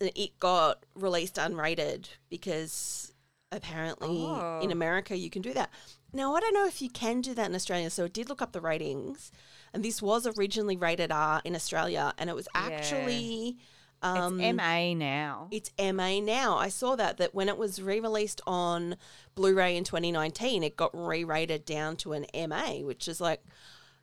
And 0.00 0.10
It 0.14 0.38
got 0.40 0.84
released 0.94 1.36
unrated 1.36 2.08
because 2.28 3.12
apparently 3.50 4.08
Oh. 4.26 4.60
in 4.60 4.70
America 4.72 5.16
you 5.16 5.30
can 5.30 5.40
do 5.42 5.52
that. 5.54 5.70
Now, 6.12 6.34
I 6.34 6.40
don't 6.40 6.54
know 6.54 6.66
if 6.66 6.80
you 6.80 6.88
can 6.88 7.20
do 7.20 7.34
that 7.34 7.48
in 7.48 7.54
Australia. 7.54 7.90
So 7.90 8.04
I 8.04 8.08
did 8.08 8.28
look 8.28 8.40
up 8.40 8.52
the 8.52 8.60
ratings, 8.60 9.30
and 9.74 9.84
this 9.84 10.00
was 10.00 10.26
originally 10.26 10.76
rated 10.76 11.12
R 11.12 11.42
in 11.44 11.54
Australia, 11.54 12.14
and 12.18 12.30
it 12.30 12.34
was 12.36 12.48
Yeah. 12.54 12.60
actually. 12.62 13.56
Um, 14.00 14.40
it's 14.40 14.54
MA 14.56 14.94
now. 14.94 15.48
it's 15.50 15.72
MA 15.76 16.20
now. 16.20 16.56
I 16.56 16.68
saw 16.68 16.94
that 16.94 17.16
that 17.16 17.34
when 17.34 17.48
it 17.48 17.58
was 17.58 17.82
re-released 17.82 18.40
on 18.46 18.96
Blu-ray 19.34 19.76
in 19.76 19.82
2019, 19.82 20.62
it 20.62 20.76
got 20.76 20.90
re-rated 20.94 21.64
down 21.64 21.96
to 21.96 22.12
an 22.12 22.24
MA, 22.32 22.84
which 22.84 23.08
is 23.08 23.20
like 23.20 23.42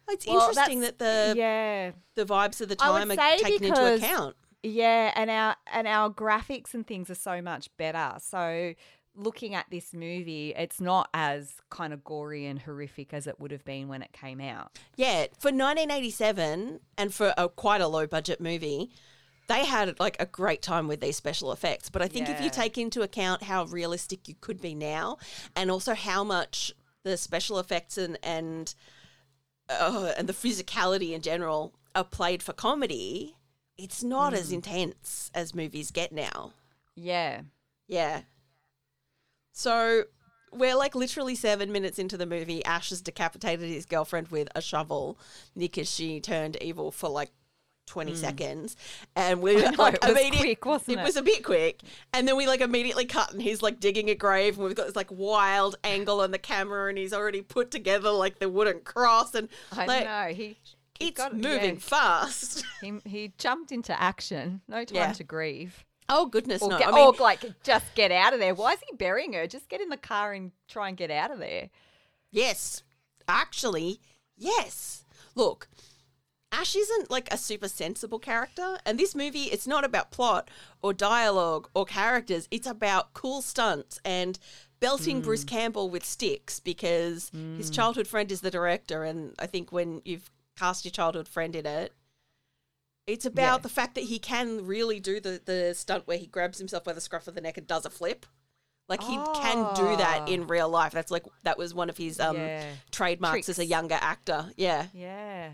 it's 0.09 0.27
Well, 0.27 0.49
interesting 0.49 0.81
that 0.81 0.99
the 0.99 1.33
yeah. 1.37 1.91
the 2.15 2.25
vibes 2.25 2.59
of 2.59 2.67
the 2.67 2.75
time 2.75 3.09
are 3.09 3.15
taken 3.15 3.63
into 3.63 3.95
account. 3.95 4.35
Yeah, 4.63 5.13
and 5.15 5.29
our 5.29 5.55
and 5.71 5.87
our 5.87 6.09
graphics 6.09 6.73
and 6.73 6.85
things 6.85 7.09
are 7.09 7.15
so 7.15 7.41
much 7.41 7.69
better. 7.77 8.15
So 8.19 8.73
looking 9.15 9.55
at 9.55 9.65
this 9.71 9.93
movie, 9.93 10.53
it's 10.57 10.81
not 10.81 11.09
as 11.13 11.55
kind 11.69 11.93
of 11.93 12.03
gory 12.03 12.45
and 12.45 12.59
horrific 12.59 13.13
as 13.13 13.27
it 13.27 13.39
would 13.39 13.51
have 13.51 13.63
been 13.65 13.87
when 13.87 14.01
it 14.01 14.11
came 14.13 14.41
out. 14.41 14.77
Yeah, 14.97 15.27
for 15.39 15.51
1987 15.51 16.79
and 16.97 17.13
for 17.13 17.33
a 17.37 17.49
quite 17.49 17.81
a 17.81 17.87
low 17.87 18.07
budget 18.07 18.41
movie, 18.41 18.91
they 19.47 19.63
had 19.65 19.99
like 19.99 20.17
a 20.19 20.25
great 20.25 20.61
time 20.61 20.87
with 20.87 21.01
these 21.01 21.15
special 21.15 21.51
effects. 21.51 21.89
But 21.89 22.01
I 22.01 22.07
think 22.07 22.27
if 22.29 22.41
you 22.41 22.49
take 22.49 22.77
into 22.77 23.01
account 23.03 23.43
how 23.43 23.65
realistic 23.65 24.27
you 24.27 24.35
could 24.41 24.59
be 24.61 24.73
now, 24.75 25.17
and 25.55 25.69
also 25.71 25.93
how 25.93 26.23
much 26.23 26.73
the 27.03 27.15
special 27.17 27.59
effects 27.59 27.97
and 27.97 28.17
and 28.23 28.73
uh, 29.69 30.13
and 30.17 30.27
the 30.27 30.33
physicality 30.33 31.11
in 31.13 31.21
general 31.21 31.73
are 31.95 32.03
played 32.03 32.43
for 32.43 32.53
comedy, 32.53 33.35
it's 33.77 34.03
not 34.03 34.33
as 34.33 34.49
Hmm. 34.49 34.55
intense 34.55 35.31
as 35.33 35.53
movies 35.55 35.91
get 35.91 36.11
now. 36.11 36.53
Yeah. 36.95 37.41
Yeah. 37.87 38.21
So 39.55 40.03
we're 40.51 40.75
like 40.75 40.95
literally 40.95 41.33
seven 41.33 41.71
minutes 41.71 41.97
into 41.97 42.17
the 42.17 42.25
movie. 42.25 42.63
Ash 42.65 42.89
has 42.89 43.01
decapitated 43.01 43.69
his 43.69 43.85
girlfriend 43.85 44.27
with 44.27 44.49
a 44.53 44.61
shovel 44.61 45.17
because 45.57 45.89
she 45.89 46.19
turned 46.19 46.57
evil 46.61 46.91
for 46.91 47.09
like 47.09 47.31
20 47.87 48.11
hmm. 48.11 48.17
seconds. 48.17 48.75
And 49.15 49.41
we. 49.41 49.55
Know, 49.65 49.71
like 49.77 49.97
it 50.03 50.31
was 50.31 50.39
quick, 50.41 50.65
wasn't 50.65 50.97
it? 50.97 51.01
it? 51.01 51.03
was 51.05 51.15
a 51.15 51.21
bit 51.21 51.41
quick. 51.43 51.81
And 52.13 52.27
then 52.27 52.35
we 52.35 52.47
like 52.47 52.59
immediately 52.59 53.05
cut 53.05 53.31
and 53.31 53.41
he's 53.41 53.61
like 53.61 53.79
digging 53.79 54.09
a 54.09 54.15
grave 54.15 54.57
and 54.57 54.65
we've 54.65 54.75
got 54.75 54.87
this 54.87 54.95
like 54.95 55.09
wild 55.09 55.77
angle 55.85 56.19
on 56.19 56.31
the 56.31 56.37
camera 56.37 56.89
and 56.89 56.97
he's 56.97 57.13
already 57.13 57.41
put 57.41 57.71
together 57.71 58.11
like 58.11 58.39
the 58.39 58.49
wooden 58.49 58.81
cross 58.81 59.33
and 59.35 59.47
I 59.71 59.85
like 59.85 60.03
know. 60.05 60.27
He, 60.35 60.57
he 60.99 61.07
it's 61.07 61.21
moving 61.31 61.75
yeah, 61.75 61.79
fast. 61.79 62.65
he, 62.81 62.99
he 63.05 63.33
jumped 63.37 63.71
into 63.71 63.99
action. 63.99 64.61
No 64.67 64.83
time 64.83 64.95
Yeah. 64.95 65.13
to 65.13 65.23
grieve. 65.23 65.85
Oh 66.07 66.27
goodness, 66.27 66.61
Or, 66.61 66.69
no. 66.69 66.77
get, 66.77 66.87
I 66.87 66.91
mean, 66.91 67.07
or 67.07 67.13
like 67.19 67.43
just 67.63 67.93
get 67.95 68.11
out 68.11 68.33
of 68.33 68.39
there. 68.39 68.53
Why 68.53 68.73
is 68.73 68.79
he 68.87 68.95
burying 68.95 69.33
her? 69.33 69.47
Just 69.47 69.69
get 69.69 69.81
in 69.81 69.89
the 69.89 69.97
car 69.97 70.33
and 70.33 70.51
try 70.67 70.87
and 70.87 70.97
get 70.97 71.11
out 71.11 71.31
of 71.31 71.39
there. 71.39 71.69
Yes. 72.31 72.83
Actually, 73.27 73.99
yes. 74.37 75.05
Look, 75.33 75.67
Ash 76.51 76.75
isn't 76.75 77.09
like 77.09 77.33
a 77.33 77.37
super 77.37 77.67
sensible 77.67 78.19
character, 78.19 78.77
and 78.85 78.99
this 78.99 79.15
movie 79.15 79.43
it's 79.45 79.67
not 79.67 79.83
about 79.83 80.11
plot 80.11 80.49
or 80.81 80.93
dialogue 80.93 81.69
or 81.73 81.85
characters. 81.85 82.47
It's 82.51 82.67
about 82.67 83.13
cool 83.13 83.41
stunts 83.41 83.99
and 84.05 84.37
belting 84.79 85.21
Bruce 85.21 85.43
mm. 85.43 85.49
Campbell 85.49 85.89
with 85.89 86.05
sticks 86.05 86.59
because 86.59 87.31
his 87.57 87.71
mm. 87.71 87.73
childhood 87.73 88.07
friend 88.07 88.31
is 88.31 88.41
the 88.41 88.51
director, 88.51 89.03
and 89.03 89.33
I 89.39 89.47
think 89.47 89.71
when 89.71 90.01
you've 90.05 90.29
cast 90.57 90.85
your 90.85 90.91
childhood 90.91 91.27
friend 91.27 91.55
in 91.55 91.65
it. 91.65 91.93
It's 93.07 93.25
about 93.25 93.59
Yeah. 93.59 93.63
the 93.63 93.69
fact 93.69 93.95
that 93.95 94.05
he 94.05 94.17
can 94.19 94.65
really 94.65 94.99
do 94.99 95.19
the, 95.19 95.41
the 95.43 95.73
stunt 95.75 96.07
where 96.07 96.17
he 96.17 96.25
grabs 96.27 96.57
himself 96.57 96.83
by 96.83 96.93
the 96.93 97.01
scruff 97.01 97.27
of 97.27 97.35
the 97.35 97.41
neck 97.41 97.57
and 97.57 97.67
does 97.67 97.85
a 97.85 97.89
flip. 97.89 98.25
Like 98.87 99.01
he 99.01 99.15
can 99.15 99.73
do 99.75 99.95
that 99.97 100.21
Ah. 100.21 100.25
in 100.27 100.45
real 100.47 100.69
life. 100.69 100.91
That's 100.91 101.11
like 101.11 101.23
that 101.43 101.57
was 101.57 101.73
one 101.73 101.89
of 101.89 101.97
his 101.97 102.19
um 102.19 102.35
Yeah. 102.37 102.63
trademarks 102.91 103.49
as 103.49 103.57
a 103.59 103.65
younger 103.65 103.97
actor. 103.99 104.51
Yeah. 104.57 104.87
Yeah. 104.93 105.53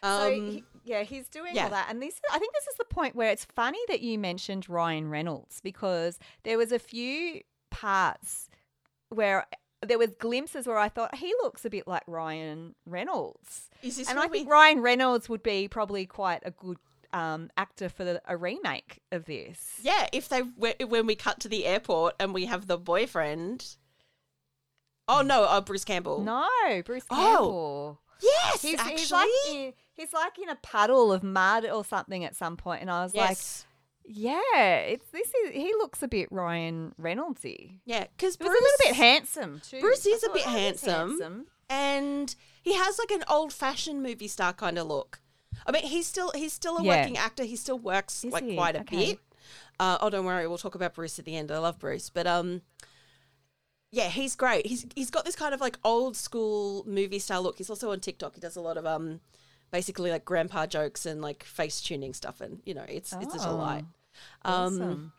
Um, 0.00 0.20
so 0.20 0.30
he, 0.30 0.64
yeah, 0.84 1.02
he's 1.02 1.28
doing 1.28 1.56
yeah. 1.56 1.64
all 1.64 1.70
that, 1.70 1.88
and 1.90 2.00
this 2.00 2.20
I 2.32 2.38
think 2.38 2.52
this 2.54 2.68
is 2.68 2.76
the 2.78 2.84
point 2.84 3.16
where 3.16 3.30
it's 3.32 3.44
funny 3.44 3.80
that 3.88 4.00
you 4.00 4.16
mentioned 4.16 4.68
Ryan 4.68 5.10
Reynolds 5.10 5.60
because 5.60 6.20
there 6.44 6.56
was 6.56 6.70
a 6.70 6.78
few 6.78 7.40
parts 7.72 8.48
where 9.08 9.46
there 9.84 9.98
was 9.98 10.10
glimpses 10.20 10.68
where 10.68 10.78
I 10.78 10.88
thought 10.88 11.16
he 11.16 11.34
looks 11.42 11.64
a 11.64 11.70
bit 11.70 11.88
like 11.88 12.02
Ryan 12.06 12.76
Reynolds, 12.86 13.70
is 13.82 13.96
this 13.96 14.08
and 14.08 14.20
I 14.20 14.28
think 14.28 14.46
we- 14.46 14.52
Ryan 14.52 14.80
Reynolds 14.82 15.28
would 15.28 15.42
be 15.42 15.66
probably 15.66 16.06
quite 16.06 16.42
a 16.44 16.52
good 16.52 16.78
um, 17.12 17.50
actor 17.56 17.88
for 17.88 18.04
the, 18.04 18.20
a 18.26 18.36
remake 18.36 19.00
of 19.12 19.24
this. 19.26 19.78
Yeah, 19.82 20.08
if 20.12 20.28
they 20.28 20.40
wh- 20.40 20.88
when 20.88 21.06
we 21.06 21.14
cut 21.14 21.40
to 21.40 21.48
the 21.48 21.64
airport 21.66 22.14
and 22.20 22.34
we 22.34 22.46
have 22.46 22.66
the 22.66 22.76
boyfriend. 22.78 23.76
Oh 25.06 25.22
no, 25.22 25.44
uh, 25.44 25.60
Bruce 25.60 25.84
Campbell. 25.84 26.22
No, 26.22 26.46
Bruce 26.84 27.04
Oh, 27.10 27.14
Campbell. 27.16 28.00
Yes, 28.20 28.62
he's, 28.62 28.78
actually. 28.80 28.96
he's 28.96 29.12
like 29.12 29.28
in, 29.50 29.72
he's 29.94 30.12
like 30.12 30.38
in 30.38 30.48
a 30.48 30.56
puddle 30.56 31.12
of 31.12 31.22
mud 31.22 31.64
or 31.64 31.84
something 31.84 32.24
at 32.24 32.34
some 32.36 32.56
point, 32.56 32.82
and 32.82 32.90
I 32.90 33.02
was 33.04 33.14
like, 33.14 33.38
yeah, 34.04 34.76
it's 34.80 35.08
this 35.10 35.28
is 35.28 35.52
he 35.52 35.72
looks 35.78 36.02
a 36.02 36.08
bit 36.08 36.30
Ryan 36.32 36.94
Reynoldsy. 37.00 37.78
yeah, 37.84 38.06
because 38.16 38.36
He 38.36 38.44
was 38.44 38.50
a 38.50 38.52
little 38.52 38.78
bit 38.80 38.94
handsome 38.96 39.60
too. 39.64 39.80
Bruce 39.80 40.04
is 40.04 40.24
a 40.24 40.30
bit 40.30 40.42
"Oh, 40.46 40.50
he's 40.50 40.84
handsome." 40.84 41.46
and 41.70 42.34
he 42.62 42.74
has 42.74 42.98
like 42.98 43.10
an 43.12 43.22
old 43.28 43.52
fashioned 43.52 44.02
movie 44.02 44.28
star 44.28 44.52
kind 44.52 44.78
of 44.78 44.86
look. 44.88 45.20
I 45.66 45.72
mean, 45.72 45.84
he's 45.84 46.06
still 46.06 46.30
he's 46.34 46.52
still 46.52 46.76
a 46.78 46.82
Yeah. 46.82 46.98
working 46.98 47.16
actor. 47.16 47.44
He 47.44 47.56
still 47.56 47.78
works 47.78 48.24
Is 48.24 48.32
like 48.32 48.44
he? 48.44 48.54
quite 48.54 48.76
a 48.76 48.80
Okay. 48.80 49.06
bit. 49.10 49.18
Uh, 49.80 49.98
oh, 50.00 50.10
don't 50.10 50.24
worry, 50.24 50.46
we'll 50.48 50.58
talk 50.58 50.74
about 50.74 50.94
Bruce 50.94 51.18
at 51.18 51.24
the 51.24 51.36
end. 51.36 51.50
I 51.52 51.58
love 51.58 51.78
Bruce, 51.78 52.10
but 52.10 52.26
um, 52.26 52.62
yeah, 53.90 54.08
he's 54.08 54.36
great. 54.36 54.66
He's 54.66 54.86
he's 54.94 55.10
got 55.10 55.24
this 55.24 55.36
kind 55.36 55.54
of 55.54 55.60
like 55.60 55.78
old 55.84 56.16
school 56.16 56.84
movie 56.86 57.18
style 57.18 57.42
look. 57.42 57.56
He's 57.58 57.70
also 57.70 57.90
on 57.92 58.00
TikTok. 58.00 58.34
He 58.34 58.40
does 58.40 58.56
a 58.56 58.60
lot 58.60 58.76
of 58.76 58.84
um, 58.84 59.20
basically 59.70 60.10
like 60.10 60.24
grandpa 60.24 60.66
jokes 60.66 61.06
and 61.06 61.22
like 61.22 61.42
face 61.44 61.80
tuning 61.80 62.12
stuff, 62.12 62.40
and 62.40 62.60
you 62.66 62.74
know, 62.74 62.84
it's 62.88 63.16
it's 63.20 63.34
a 63.34 63.38
Oh, 63.38 63.48
delight. 63.48 63.84
Um, 64.44 64.74
Awesome. 64.74 65.12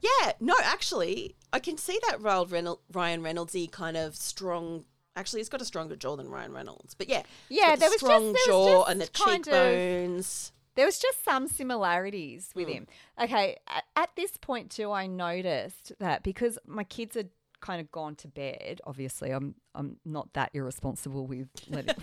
yeah, 0.00 0.32
no, 0.40 0.54
actually, 0.62 1.36
I 1.52 1.58
can 1.58 1.78
see 1.78 1.98
that 2.08 2.20
Ryan 2.20 2.48
Reynolds, 2.48 2.82
Ryan 2.92 3.22
Reynoldsy 3.22 3.70
kind 3.70 3.96
of 3.96 4.16
strong. 4.16 4.84
Actually, 5.14 5.40
he's 5.40 5.48
got 5.48 5.60
a 5.60 5.64
stronger 5.64 5.94
jaw 5.96 6.16
than 6.16 6.28
Ryan 6.28 6.52
Reynolds, 6.52 6.94
but 6.94 7.08
yeah, 7.08 7.22
Yeah, 7.48 7.74
the 7.74 7.80
there 7.80 7.88
was 7.90 8.00
just- 8.00 8.04
strong 8.04 8.22
there 8.24 8.32
was 8.32 8.46
jaw 8.46 8.78
just 8.80 8.90
and 8.90 9.00
the 9.00 9.06
kind 9.08 9.48
of- 9.48 9.52
cheekbones. 9.54 10.52
There 10.74 10.86
was 10.86 10.98
just 10.98 11.22
some 11.22 11.48
similarities 11.48 12.50
with 12.54 12.66
Mm. 12.68 12.72
him. 12.72 12.86
Okay, 13.20 13.58
at, 13.68 13.84
at 13.94 14.16
this 14.16 14.38
point 14.38 14.70
too, 14.70 14.90
I 14.90 15.06
noticed 15.06 15.92
that 15.98 16.22
because 16.22 16.58
my 16.66 16.82
kids 16.84 17.14
had 17.14 17.28
kind 17.60 17.78
of 17.80 17.92
gone 17.92 18.16
to 18.16 18.26
bed. 18.28 18.80
Obviously, 18.86 19.30
I'm 19.32 19.54
I'm 19.74 19.98
not 20.06 20.32
that 20.32 20.50
irresponsible 20.54 21.26
with 21.26 21.48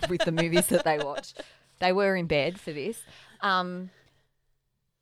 with 0.08 0.24
the 0.24 0.30
movies 0.32 0.68
that 0.68 0.84
they 0.84 0.98
watch. 0.98 1.34
They 1.80 1.92
were 1.92 2.14
in 2.14 2.26
bed 2.26 2.60
for 2.60 2.72
this, 2.74 3.02
um, 3.40 3.88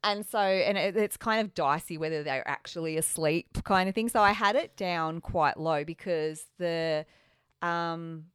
and 0.04 0.24
so 0.24 0.38
and 0.38 0.78
it, 0.78 0.96
it's 0.96 1.16
kind 1.16 1.40
of 1.40 1.52
dicey 1.54 1.98
whether 1.98 2.22
they're 2.22 2.46
actually 2.46 2.96
asleep, 2.96 3.48
kind 3.64 3.88
of 3.88 3.94
thing. 3.96 4.08
So 4.08 4.20
I 4.22 4.30
had 4.30 4.54
it 4.54 4.76
down 4.76 5.20
quite 5.20 5.56
low 5.58 5.82
because 5.84 6.46
the 6.58 7.04
um, 7.62 8.26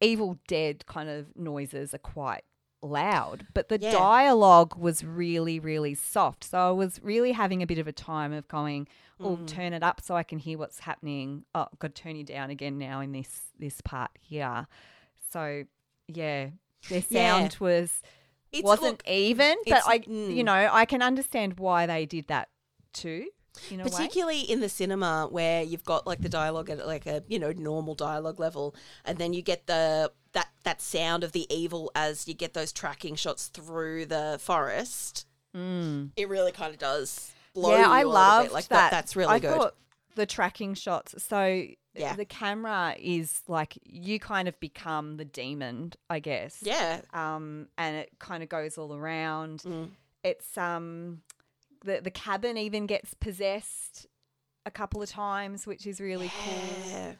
Evil 0.00 0.38
Dead 0.46 0.86
kind 0.86 1.08
of 1.08 1.34
noises 1.36 1.92
are 1.92 1.98
quite 1.98 2.44
loud, 2.80 3.46
but 3.54 3.68
the 3.68 3.78
Yeah. 3.78 3.90
dialogue 3.90 4.76
was 4.76 5.02
really, 5.02 5.58
really 5.58 5.94
soft. 5.94 6.44
So 6.44 6.58
I 6.58 6.70
was 6.70 7.02
really 7.02 7.32
having 7.32 7.62
a 7.62 7.66
bit 7.66 7.78
of 7.78 7.88
a 7.88 7.92
time 7.92 8.32
of 8.32 8.46
going, 8.46 8.86
"Oh, 9.18 9.36
Mm. 9.36 9.46
turn 9.48 9.72
it 9.72 9.82
up 9.82 10.00
so 10.00 10.14
I 10.14 10.22
can 10.22 10.38
hear 10.38 10.56
what's 10.56 10.80
happening." 10.80 11.44
Oh, 11.56 11.66
got 11.80 11.94
to 11.96 12.02
turn 12.02 12.14
you 12.14 12.22
down 12.22 12.50
again 12.50 12.78
now 12.78 13.00
in 13.00 13.10
this 13.12 13.50
this 13.58 13.80
part 13.80 14.12
here. 14.20 14.68
So 15.30 15.64
yeah, 16.06 16.50
their 16.88 17.02
Yeah. 17.08 17.38
sound 17.40 17.56
was 17.58 18.00
It's, 18.52 18.62
wasn't 18.64 18.98
look, 19.04 19.08
even, 19.08 19.58
but 19.66 19.82
I, 19.84 19.98
mm. 19.98 20.34
you 20.34 20.44
know, 20.44 20.70
I 20.72 20.84
can 20.84 21.02
understand 21.02 21.58
why 21.58 21.84
they 21.86 22.06
did 22.06 22.28
that 22.28 22.48
too. 22.92 23.28
In 23.70 23.80
a 23.80 23.84
way. 23.84 23.90
particularly 23.90 24.40
in 24.40 24.60
the 24.60 24.68
cinema 24.68 25.26
where 25.30 25.62
you've 25.62 25.84
got 25.84 26.06
like 26.06 26.20
the 26.20 26.28
dialogue 26.28 26.70
at 26.70 26.86
like 26.86 27.06
a 27.06 27.22
you 27.28 27.38
know 27.38 27.52
normal 27.52 27.94
dialogue 27.94 28.38
level, 28.38 28.74
and 29.04 29.18
then 29.18 29.32
you 29.32 29.42
get 29.42 29.66
the 29.66 30.12
that 30.32 30.48
that 30.64 30.80
sound 30.80 31.24
of 31.24 31.32
the 31.32 31.46
evil 31.54 31.90
as 31.94 32.28
you 32.28 32.34
get 32.34 32.54
those 32.54 32.72
tracking 32.72 33.14
shots 33.16 33.48
through 33.48 34.06
the 34.06 34.38
forest. 34.40 35.26
Mm. 35.56 36.10
It 36.16 36.28
really 36.28 36.52
kind 36.52 36.72
of 36.72 36.78
does 36.78 37.32
blow 37.54 37.70
yeah, 37.72 37.86
you 37.86 37.92
I 37.92 38.00
a 38.00 38.06
little 38.06 38.12
loved 38.12 38.46
bit. 38.48 38.52
Like 38.54 38.68
that. 38.68 38.90
That's 38.90 39.16
really 39.16 39.34
I 39.34 39.38
good. 39.38 39.70
The 40.14 40.26
tracking 40.26 40.74
shots. 40.74 41.14
So 41.24 41.66
Yeah. 41.94 42.14
the 42.14 42.24
camera 42.24 42.94
is 42.98 43.40
like 43.48 43.78
you 43.84 44.20
kind 44.20 44.46
of 44.46 44.58
become 44.60 45.16
the 45.16 45.24
demon, 45.24 45.92
I 46.10 46.20
guess. 46.20 46.58
yeah. 46.62 47.00
Um, 47.12 47.68
and 47.78 47.96
it 47.96 48.10
kind 48.18 48.42
of 48.42 48.48
goes 48.48 48.78
all 48.78 48.94
around. 48.94 49.62
Mm. 49.62 49.90
It's 50.22 50.56
um, 50.58 51.22
the 51.84 52.00
the 52.02 52.10
cabin 52.10 52.56
even 52.56 52.86
gets 52.86 53.14
possessed 53.14 54.06
a 54.66 54.70
couple 54.70 55.02
of 55.02 55.08
times, 55.08 55.66
which 55.66 55.86
is 55.86 56.00
really 56.00 56.30
cool. 56.44 57.16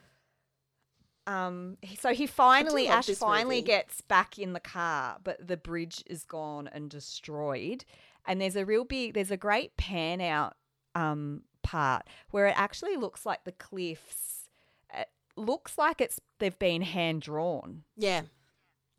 Um, 1.27 1.77
so 1.99 2.11
he 2.11 2.25
finally, 2.25 2.87
Ash 2.87 3.07
finally 3.09 3.57
movie. 3.57 3.67
gets 3.67 4.01
back 4.01 4.39
in 4.39 4.53
the 4.53 4.59
car, 4.59 5.17
but 5.23 5.47
the 5.47 5.57
bridge 5.57 6.03
is 6.07 6.23
gone 6.23 6.67
and 6.71 6.89
destroyed. 6.89 7.85
And 8.25 8.41
there's 8.41 8.55
a 8.55 8.65
real 8.65 8.83
big, 8.83 9.13
there's 9.13 9.29
a 9.29 9.37
great 9.37 9.77
pan 9.77 10.21
out 10.21 10.55
um, 10.95 11.43
part 11.61 12.07
where 12.31 12.47
it 12.47 12.55
actually 12.57 12.95
looks 12.95 13.27
like 13.27 13.43
the 13.43 13.51
cliffs. 13.51 14.49
It 14.91 15.07
looks 15.35 15.77
like 15.77 16.01
it's 16.01 16.19
they've 16.39 16.57
been 16.57 16.81
hand 16.81 17.21
drawn. 17.21 17.83
Yeah. 17.95 18.23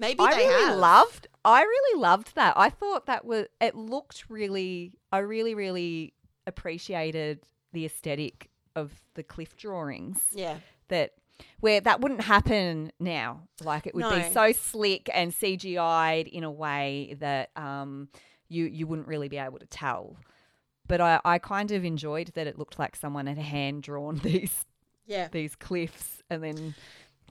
Maybe 0.00 0.18
I 0.20 0.34
they 0.34 0.46
really 0.48 0.64
have. 0.70 0.78
loved. 0.78 1.26
I 1.44 1.62
really 1.62 2.00
loved 2.00 2.34
that. 2.34 2.54
I 2.56 2.70
thought 2.70 3.06
that 3.06 3.24
was. 3.24 3.46
It 3.60 3.74
looked 3.76 4.24
really. 4.28 4.92
I 5.12 5.18
really, 5.18 5.54
really 5.54 6.14
appreciated 6.46 7.40
the 7.72 7.84
aesthetic 7.84 8.50
of 8.76 8.92
the 9.14 9.22
cliff 9.22 9.56
drawings 9.56 10.20
Yeah. 10.32 10.58
that 10.88 11.12
where 11.60 11.80
that 11.80 12.00
wouldn't 12.00 12.22
happen 12.22 12.92
now. 13.00 13.42
Like 13.62 13.86
it 13.86 13.94
would 13.94 14.08
be 14.10 14.32
so 14.32 14.52
slick 14.52 15.08
and 15.12 15.32
CGI'd 15.32 16.28
in 16.28 16.44
a 16.44 16.50
way 16.50 17.16
that 17.20 17.50
um, 17.56 18.08
you 18.48 18.64
you 18.64 18.86
wouldn't 18.86 19.08
really 19.08 19.28
be 19.28 19.38
able 19.38 19.58
to 19.58 19.66
tell. 19.66 20.16
But 20.86 21.00
I, 21.00 21.20
I 21.24 21.38
kind 21.38 21.70
of 21.70 21.84
enjoyed 21.84 22.32
that 22.34 22.46
it 22.46 22.58
looked 22.58 22.78
like 22.78 22.96
someone 22.96 23.26
had 23.26 23.38
hand 23.38 23.82
drawn 23.84 24.16
these 24.22 24.64
Yeah. 25.06 25.28
these 25.30 25.54
cliffs 25.56 26.22
and 26.28 26.42
then 26.42 26.74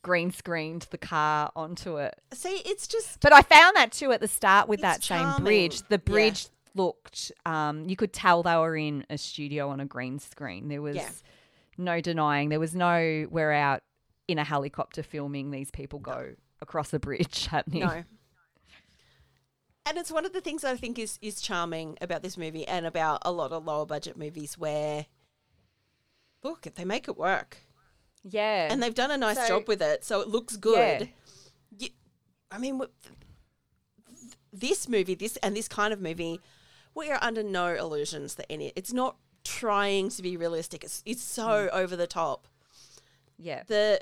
green 0.01 0.31
screened 0.31 0.87
the 0.91 0.97
car 0.97 1.51
onto 1.55 1.97
it. 1.97 2.15
See, 2.33 2.61
it's 2.65 2.87
just 2.87 3.19
But 3.21 3.33
I 3.33 3.41
found 3.41 3.75
that 3.75 3.91
too 3.91 4.11
at 4.11 4.21
the 4.21 4.27
start 4.27 4.67
with 4.67 4.81
that 4.81 5.03
same 5.03 5.43
bridge. 5.43 5.81
The 5.83 5.95
Yeah. 5.95 6.11
bridge 6.13 6.47
looked 6.75 7.31
um, 7.45 7.89
you 7.89 7.95
could 7.95 8.13
tell 8.13 8.43
they 8.43 8.55
were 8.55 8.77
in 8.77 9.05
a 9.09 9.17
studio 9.17 9.69
on 9.69 9.79
a 9.79 9.85
green 9.85 10.19
screen. 10.19 10.67
There 10.67 10.81
was 10.81 10.95
Yeah. 10.95 11.09
no 11.77 11.99
denying. 12.01 12.49
There 12.49 12.59
was 12.59 12.75
no 12.75 13.27
we're 13.29 13.51
out 13.51 13.81
in 14.27 14.37
a 14.37 14.43
helicopter 14.43 15.01
filming 15.03 15.51
these 15.51 15.71
people 15.71 15.99
go 15.99 16.35
across 16.61 16.93
a 16.93 16.99
bridge 16.99 17.45
happening. 17.51 17.81
no. 17.81 18.03
And 19.85 19.97
it's 19.97 20.11
one 20.11 20.25
of 20.25 20.33
the 20.33 20.41
things 20.41 20.63
I 20.63 20.75
think 20.75 20.99
is 20.99 21.17
is 21.21 21.41
charming 21.41 21.97
about 21.99 22.21
this 22.21 22.37
movie 22.37 22.67
and 22.67 22.85
about 22.85 23.23
a 23.25 23.31
lot 23.31 23.51
of 23.51 23.65
lower 23.65 23.85
budget 23.87 24.17
movies 24.17 24.57
where 24.57 25.07
look, 26.43 26.67
if 26.67 26.75
they 26.75 26.85
make 26.85 27.07
it 27.07 27.17
work. 27.17 27.57
Yeah. 28.23 28.67
And 28.71 28.81
they've 28.83 28.93
done 28.93 29.11
a 29.11 29.17
nice 29.17 29.37
So- 29.37 29.47
job 29.47 29.67
with 29.67 29.81
it, 29.81 30.03
so 30.03 30.21
it 30.21 30.27
looks 30.27 30.53
Yeah. 30.55 30.59
good. 30.99 31.09
You, 31.77 31.89
I 32.51 32.57
mean, 32.57 32.81
this 34.51 34.87
movie, 34.87 35.15
this 35.15 35.37
and 35.37 35.55
this 35.55 35.67
kind 35.67 35.93
of 35.93 36.01
movie, 36.01 36.39
we 36.95 37.09
are 37.11 37.19
under 37.21 37.43
no 37.43 37.75
illusions 37.75 38.35
that 38.35 38.47
any. 38.51 38.73
It's 38.75 38.93
not 38.93 39.17
trying 39.43 40.09
to 40.09 40.21
be 40.21 40.35
realistic. 40.37 40.83
It's 40.83 41.01
it's 41.05 41.21
so 41.23 41.67
Mm. 41.67 41.69
over 41.71 41.95
the 41.95 42.07
top. 42.07 42.47
yeah. 43.37 43.63
The 43.67 44.01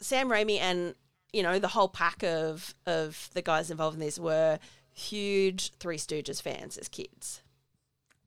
Sam 0.00 0.28
Raimi 0.28 0.58
and 0.58 0.94
you 1.32 1.42
know 1.42 1.58
the 1.60 1.68
whole 1.68 1.88
pack 1.88 2.22
of 2.24 2.74
of 2.86 3.30
the 3.34 3.42
guys 3.42 3.70
involved 3.70 3.94
in 3.94 4.00
this 4.00 4.18
were 4.18 4.58
huge 4.92 5.72
Three 5.78 5.96
Stooges 5.98 6.42
fans 6.42 6.76
as 6.76 6.88
kids. 6.88 7.42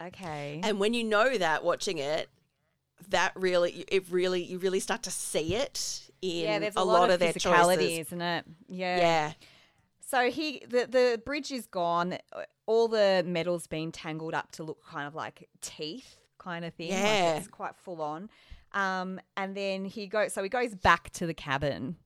Okay. 0.02 0.62
And 0.63 0.80
when 0.80 0.94
you 0.94 1.04
know 1.04 1.38
that 1.38 1.63
watching 1.63 1.98
it, 1.98 2.30
that 3.10 3.32
really 3.36 3.86
it 3.88 4.10
really 4.10 4.44
you 4.44 4.58
really 4.60 4.80
start 4.80 5.04
to 5.04 5.12
see 5.12 5.56
it 5.56 6.10
in 6.22 6.44
yeah, 6.46 6.60
there's 6.60 6.76
a, 6.76 6.80
a, 6.80 6.84
lot, 6.84 7.12
of 7.12 7.20
their 7.20 7.34
physicality, 7.34 7.76
choices. 7.78 8.08
isn't 8.08 8.22
it? 8.22 8.46
Yeah. 8.68 8.98
Yeah. 8.98 9.32
So 10.02 10.30
he 10.30 10.64
the 10.68 10.88
the 10.90 11.22
bridge 11.24 11.52
is 11.52 11.68
gone. 11.68 12.18
All 12.66 12.88
the 12.88 13.24
metal's 13.26 13.68
been 13.68 13.92
tangled 13.92 14.34
up 14.34 14.52
to 14.54 14.64
look 14.64 14.86
kind 14.86 15.08
of 15.08 15.16
like 15.16 15.48
teeth, 15.62 16.18
kind 16.38 16.66
of 16.66 16.74
thing. 16.74 16.90
Like 16.90 17.00
Yeah. 17.00 17.38
it's 17.38 17.48
quite 17.48 17.76
full 17.76 18.02
on. 18.02 18.30
Um, 18.74 19.20
and 19.36 19.56
then 19.56 19.86
he 19.86 20.08
goes. 20.08 20.34
So 20.34 20.44
he 20.44 20.50
goes 20.50 20.76
back 20.76 21.10
to 21.12 21.26
the 21.28 21.34
cabin 21.34 21.98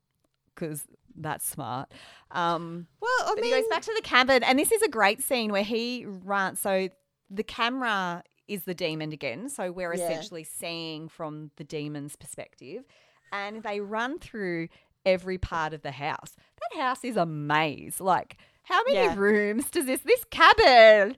because 0.53 0.86
that's 1.15 1.47
smart. 1.47 1.91
Um, 2.32 2.88
Well, 3.01 3.11
I 3.26 3.36
mean, 3.36 3.45
he 3.45 3.51
goes 3.51 3.68
back 3.70 3.82
to 3.84 3.93
the 3.95 4.01
cabin, 4.01 4.43
and 4.43 4.57
this 4.57 4.72
is 4.72 4.82
a 4.82 4.89
great 4.89 5.22
scene 5.22 5.51
where 5.51 5.63
he 5.63 6.05
runs. 6.05 6.59
So 6.59 6.89
the 7.30 7.43
camera 7.43 8.24
is 8.52 8.64
the 8.64 8.74
demon 8.74 9.12
again. 9.12 9.49
So 9.49 9.72
we're 9.72 9.93
Yeah. 9.93 10.04
essentially 10.06 10.43
seeing 10.43 11.08
from 11.10 11.52
the 11.58 11.64
demon's 11.64 12.16
perspective, 12.16 12.84
and 13.32 13.64
they 13.64 13.80
run 13.80 14.20
through 14.20 14.68
every 15.06 15.38
part 15.38 15.74
of 15.74 15.82
the 15.82 15.91
house. 15.91 16.36
That 16.72 16.80
house 16.82 17.04
is 17.04 17.18
a 17.18 17.26
maze. 17.26 17.99
Like, 17.99 18.38
how 18.64 18.84
many 18.84 18.97
Yeah. 18.97 19.16
rooms 19.16 19.70
does 19.72 19.86
this? 19.86 20.02
This 20.02 20.24
cabin 20.26 21.18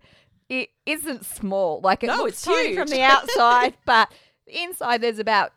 it 0.50 0.70
isn't 0.86 1.26
small. 1.26 1.80
Like 1.82 2.04
it 2.04 2.08
No, 2.08 2.18
looks 2.18 2.34
it's 2.34 2.42
tiny 2.44 2.76
from 2.76 2.88
the 2.90 3.02
outside, 3.14 3.76
but 3.86 4.12
inside 4.46 5.00
there's 5.02 5.18
about 5.20 5.52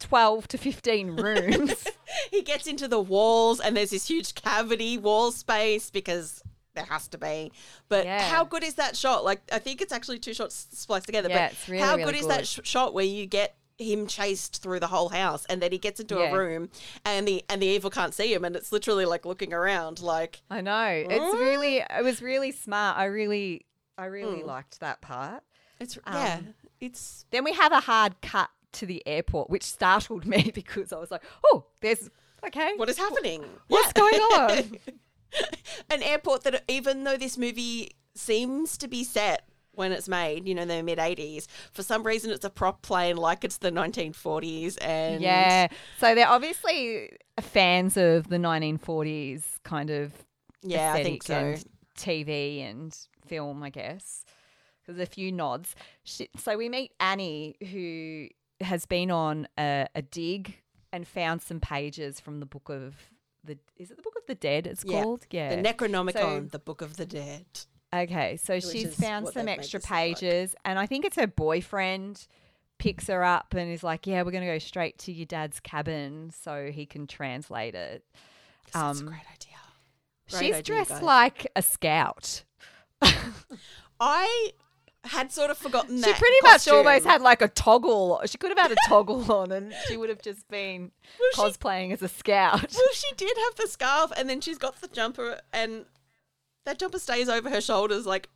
twelve 0.00 0.48
to 0.48 0.58
fifteen 0.58 1.10
rooms. 1.16 1.86
he 2.30 2.42
gets 2.42 2.66
into 2.66 2.88
the 2.88 3.00
walls 3.00 3.60
and 3.60 3.76
there's 3.76 3.90
this 3.90 4.08
huge 4.08 4.34
cavity 4.34 4.96
wall 4.98 5.30
space 5.30 5.90
because 5.90 6.42
there 6.78 6.86
has 6.86 7.08
to 7.08 7.18
be. 7.18 7.52
But 7.88 8.04
Yeah. 8.06 8.22
how 8.22 8.44
good 8.44 8.62
is 8.64 8.74
that 8.74 8.96
shot? 8.96 9.24
Like, 9.24 9.40
I 9.52 9.58
think 9.58 9.80
it's 9.82 9.92
actually 9.92 10.18
two 10.18 10.34
shots 10.34 10.68
spliced 10.72 11.06
together. 11.06 11.28
Yeah, 11.28 11.46
but 11.48 11.52
it's 11.52 11.68
really, 11.68 11.82
how 11.84 11.92
really 11.96 12.04
good 12.12 12.14
is 12.20 12.26
that 12.28 12.46
sh- 12.46 12.60
shot 12.64 12.94
where 12.94 13.04
you 13.04 13.26
get 13.26 13.56
him 13.78 14.06
chased 14.08 14.60
through 14.62 14.80
the 14.80 14.88
whole 14.88 15.08
house 15.10 15.44
and 15.48 15.62
then 15.62 15.70
he 15.70 15.78
gets 15.78 16.00
into 16.00 16.16
Yeah. 16.16 16.30
a 16.32 16.36
room 16.36 16.68
and 17.04 17.28
the 17.28 17.44
and 17.48 17.62
the 17.62 17.66
evil 17.66 17.90
can't 17.90 18.12
see 18.12 18.34
him 18.34 18.44
and 18.44 18.56
it's 18.56 18.72
literally 18.72 19.04
like 19.04 19.24
looking 19.24 19.52
around 19.52 20.00
like 20.00 20.40
I 20.50 20.60
know. 20.62 21.04
It's 21.08 21.34
really 21.38 21.76
it 21.78 22.02
was 22.02 22.20
really 22.20 22.50
smart. 22.50 22.98
I 22.98 23.04
really 23.04 23.66
I 23.96 24.06
really 24.06 24.42
liked 24.42 24.80
that 24.80 25.00
part. 25.00 25.44
it's 25.78 25.96
yeah 26.06 26.38
Um, 26.38 26.54
it's 26.80 27.24
Then 27.30 27.44
we 27.44 27.52
have 27.52 27.70
a 27.70 27.78
hard 27.78 28.20
cut 28.20 28.50
to 28.72 28.84
the 28.86 29.00
airport, 29.06 29.48
which 29.48 29.62
startled 29.62 30.26
me 30.34 30.50
because 30.52 30.92
I 30.92 30.98
was 30.98 31.12
like, 31.12 31.22
"Oh, 31.44 31.66
there's 31.80 32.10
okay. 32.44 32.72
what 32.76 32.88
is 32.88 32.98
happening 32.98 33.44
What's 33.68 33.92
Yeah. 33.96 34.02
going 34.02 34.20
on?" 34.20 34.78
an 35.90 36.02
airport 36.02 36.44
that 36.44 36.62
even 36.68 37.04
though 37.04 37.16
this 37.16 37.38
movie 37.38 37.92
seems 38.14 38.76
to 38.78 38.88
be 38.88 39.04
set 39.04 39.48
when 39.72 39.92
it's 39.92 40.08
made, 40.08 40.48
you 40.48 40.54
know, 40.54 40.62
in 40.62 40.68
the 40.68 40.82
mid 40.82 40.98
80s, 40.98 41.46
for 41.72 41.82
some 41.82 42.02
reason 42.02 42.30
it's 42.30 42.44
a 42.44 42.50
prop 42.50 42.82
plane 42.82 43.16
like 43.16 43.44
it's 43.44 43.58
the 43.58 43.70
1940s 43.70 44.76
and 44.80 45.22
yeah. 45.22 45.68
So 46.00 46.14
they're 46.14 46.28
obviously 46.28 47.10
fans 47.40 47.96
of 47.96 48.28
the 48.28 48.38
1940s 48.38 49.42
kind 49.62 49.90
of 49.90 50.12
yeah, 50.62 50.92
I 50.92 51.02
think 51.04 51.22
so. 51.22 51.34
and 51.34 51.64
TV 51.96 52.68
and 52.68 52.96
film, 53.26 53.62
I 53.62 53.70
guess. 53.70 54.24
There's 54.86 54.98
a 54.98 55.06
few 55.06 55.30
nods. 55.30 55.74
She, 56.02 56.28
so 56.36 56.56
we 56.56 56.68
meet 56.68 56.92
Annie, 56.98 57.56
who 57.70 58.28
has 58.64 58.86
been 58.86 59.10
on 59.10 59.46
a, 59.58 59.86
a 59.94 60.02
dig 60.02 60.56
and 60.92 61.06
found 61.06 61.42
some 61.42 61.60
pages 61.60 62.20
from 62.20 62.40
the 62.40 62.46
book 62.46 62.68
of 62.70 62.94
the. 63.48 63.58
Is 63.76 63.90
it 63.90 63.96
the 63.96 64.02
book 64.02 64.14
of 64.16 64.26
the 64.26 64.34
dead? 64.36 64.66
It's 64.66 64.84
Yeah. 64.84 65.02
called. 65.02 65.26
Yeah. 65.30 65.56
The 65.56 65.62
Necronomicon, 65.62 66.12
So- 66.14 66.40
the 66.52 66.58
Book 66.60 66.80
of 66.82 66.96
the 66.96 67.06
Dead. 67.06 67.46
Okay, 67.94 68.36
so 68.36 68.54
Which 68.54 68.64
she's 68.66 68.94
found 68.94 69.28
some 69.28 69.48
extra 69.48 69.78
look 69.78 69.90
like. 69.90 69.98
pages, 70.18 70.54
and 70.64 70.78
I 70.78 70.84
think 70.86 71.04
it's 71.06 71.16
her 71.16 71.26
boyfriend 71.26 72.28
picks 72.78 73.06
her 73.08 73.24
up 73.24 73.54
and 73.54 73.72
is 73.72 73.82
like, 73.82 74.06
"Yeah, 74.06 74.22
we're 74.22 74.30
going 74.30 74.44
to 74.46 74.52
go 74.52 74.58
straight 74.58 74.98
to 74.98 75.12
your 75.12 75.24
dad's 75.26 75.58
cabin 75.58 76.30
so 76.30 76.70
he 76.70 76.84
can 76.86 77.06
translate 77.06 77.74
it." 77.74 78.04
That's 78.72 78.76
a 79.00 79.02
Um, 79.02 79.06
great 79.06 79.20
idea. 79.32 79.56
Great 80.30 80.38
She's 80.38 80.54
idea, 80.56 80.62
dressed 80.62 80.90
guys. 80.90 81.02
like 81.02 81.46
a 81.56 81.62
scout. 81.62 82.44
I 84.00 84.52
had 85.08 85.32
sort 85.32 85.50
of 85.50 85.58
forgotten 85.58 85.96
She 85.96 86.02
that. 86.02 86.14
She 86.16 86.20
pretty 86.20 86.36
much 86.42 86.68
almost 86.68 87.04
had 87.04 87.20
like 87.22 87.42
a 87.42 87.48
toggle. 87.48 88.20
She 88.26 88.38
could 88.38 88.50
have 88.50 88.58
had 88.58 88.72
a 88.72 88.76
toggle 88.88 89.30
on, 89.40 89.52
and 89.52 89.72
she 89.86 89.96
would 89.96 90.08
have 90.08 90.22
just 90.22 90.48
been 90.48 90.92
Well, 91.18 91.30
she- 91.34 91.58
cosplaying 91.58 91.92
as 91.92 92.02
a 92.02 92.08
scout. 92.08 92.72
Well, 92.74 92.88
she 92.94 93.14
did 93.16 93.36
have 93.36 93.56
the 93.56 93.66
scarf, 93.68 94.12
and 94.16 94.28
then 94.28 94.40
she's 94.40 94.58
got 94.58 94.80
the 94.80 94.88
jumper, 94.88 95.40
and 95.52 95.84
that 96.64 96.78
jumper 96.78 96.98
stays 96.98 97.28
over 97.28 97.48
her 97.50 97.60
shoulders 97.60 98.06
like 98.06 98.28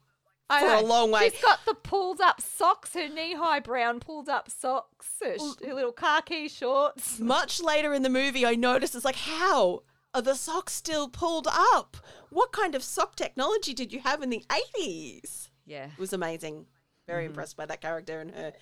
I 0.50 0.60
for 0.60 0.66
know. 0.66 0.80
a 0.80 0.86
long 0.86 1.10
way. 1.10 1.30
She's 1.30 1.40
got 1.42 1.60
the 1.66 1.74
pulled 1.74 2.20
up 2.20 2.40
socks, 2.40 2.94
her 2.94 3.08
knee 3.08 3.34
high 3.34 3.60
brown 3.60 4.00
pulled 4.00 4.28
up 4.28 4.50
socks, 4.50 5.06
her, 5.22 5.36
sh- 5.38 5.64
her 5.66 5.72
little 5.74 5.92
khaki 5.92 6.48
shorts. 6.48 7.18
Much 7.20 7.62
later 7.62 7.94
in 7.94 8.02
the 8.02 8.10
movie, 8.10 8.44
I 8.44 8.54
noticed 8.54 8.94
it's 8.94 9.04
like, 9.04 9.16
how 9.16 9.82
are 10.14 10.20
the 10.22 10.34
socks 10.34 10.74
still 10.74 11.08
pulled 11.08 11.46
up? 11.48 11.96
What 12.28 12.52
kind 12.52 12.74
of 12.74 12.82
sock 12.82 13.16
technology 13.16 13.72
did 13.72 13.92
you 13.94 14.00
have 14.00 14.22
in 14.22 14.28
the 14.30 14.44
eighties? 14.52 15.48
Yeah. 15.72 15.86
It 15.86 15.98
was 15.98 16.12
amazing. 16.12 16.66
Very 17.06 17.22
Mm-hmm. 17.24 17.30
impressed 17.32 17.56
by 17.56 17.66
that 17.66 17.80
character 17.80 18.20
and 18.20 18.30
her 18.30 18.52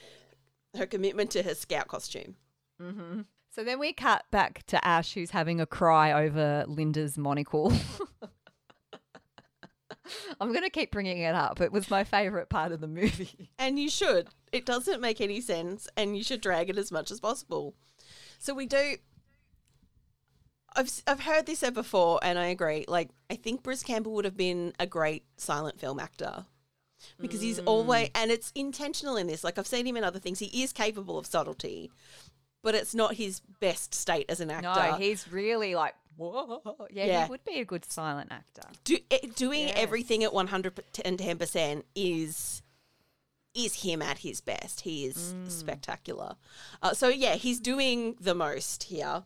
her 0.77 0.87
commitment 0.87 1.31
to 1.33 1.43
her 1.43 1.55
scout 1.55 1.89
costume. 1.89 2.37
So 3.53 3.65
then 3.65 3.79
we 3.81 3.93
cut 3.93 4.25
back 4.31 4.63
to 4.69 4.83
Ash, 4.87 5.13
who's 5.15 5.33
having 5.33 5.61
a 5.61 5.67
cry 5.67 6.13
over 6.25 6.65
Linda's 6.69 7.19
monocle. 7.19 7.73
I'm 10.41 10.49
going 10.53 10.63
to 10.63 10.71
keep 10.71 10.91
bringing 10.91 11.19
it 11.19 11.35
up. 11.35 11.61
It 11.61 11.73
was 11.73 11.91
my 11.91 12.05
favourite 12.05 12.49
part 12.49 12.73
of 12.73 12.81
the 12.81 12.89
movie. 12.89 13.51
And 13.59 13.79
you 13.79 13.89
should. 13.91 14.29
It 14.53 14.65
doesn't 14.67 15.01
make 15.01 15.21
any 15.21 15.41
sense, 15.41 15.89
and 15.97 16.17
you 16.17 16.25
should 16.25 16.41
drag 16.41 16.71
it 16.71 16.79
as 16.79 16.91
much 16.91 17.11
as 17.11 17.21
possible. 17.21 17.75
So 18.39 18.55
we 18.55 18.67
do. 18.67 18.97
I've 20.75 20.91
I've 21.07 21.21
heard 21.21 21.47
this 21.47 21.59
said 21.61 21.75
before, 21.75 22.19
and 22.23 22.39
I 22.39 22.47
agree. 22.47 22.85
Like 22.89 23.11
I 23.29 23.35
think 23.37 23.63
Bruce 23.63 23.83
Campbell 23.83 24.13
would 24.15 24.25
have 24.25 24.37
been 24.37 24.73
a 24.81 24.87
great 24.87 25.25
silent 25.37 25.79
film 25.81 25.99
actor 26.01 26.47
because 27.21 27.41
he's 27.41 27.59
always 27.61 28.11
and 28.15 28.31
it's 28.31 28.53
intentional 28.55 29.17
in 29.17 29.27
this. 29.27 29.43
Like 29.45 29.59
I've 29.59 29.67
seen 29.67 29.87
him 29.87 29.97
in 29.97 30.05
other 30.05 30.19
things. 30.19 30.39
He 30.39 30.63
is 30.63 30.73
capable 30.73 31.19
of 31.19 31.27
subtlety, 31.27 31.91
but 32.63 32.75
it's 32.75 32.95
not 32.95 33.15
his 33.15 33.41
best 33.61 33.95
state 33.95 34.27
as 34.29 34.41
an 34.41 34.51
actor. 34.51 34.69
No, 34.93 34.95
he's 34.97 35.31
really 35.31 35.75
like, 35.75 35.95
whoa. 36.17 36.61
Yeah, 36.91 37.05
Yeah. 37.07 37.25
he 37.25 37.31
would 37.31 37.45
be 37.45 37.61
a 37.61 37.65
good 37.65 37.85
silent 37.91 38.31
actor. 38.33 38.63
Do, 38.85 38.99
eh, 39.11 39.19
doing 39.35 39.69
Yes. 39.69 39.75
everything 39.77 40.23
at 40.25 40.33
one 40.33 40.49
hundred 40.49 40.79
and 41.05 41.19
ten 41.19 41.39
percent 41.39 41.87
is 41.95 42.63
is 43.53 43.83
him 43.83 44.01
at 44.01 44.19
his 44.19 44.41
best. 44.41 44.83
He 44.83 45.05
is 45.07 45.35
Mm. 45.35 45.51
spectacular. 45.51 46.37
Uh, 46.83 46.95
so 46.95 47.09
yeah, 47.09 47.35
he's 47.35 47.59
doing 47.59 48.15
the 48.21 48.35
most 48.35 48.85
here, 48.85 49.25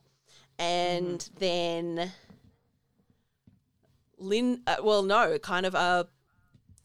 and 0.58 1.18
Mm-hmm. 1.18 1.38
then 1.38 2.12
Lynn. 4.18 4.62
Uh, 4.66 4.76
well, 4.82 5.02
no, 5.02 5.38
kind 5.38 5.66
of 5.66 5.74
a 5.74 6.08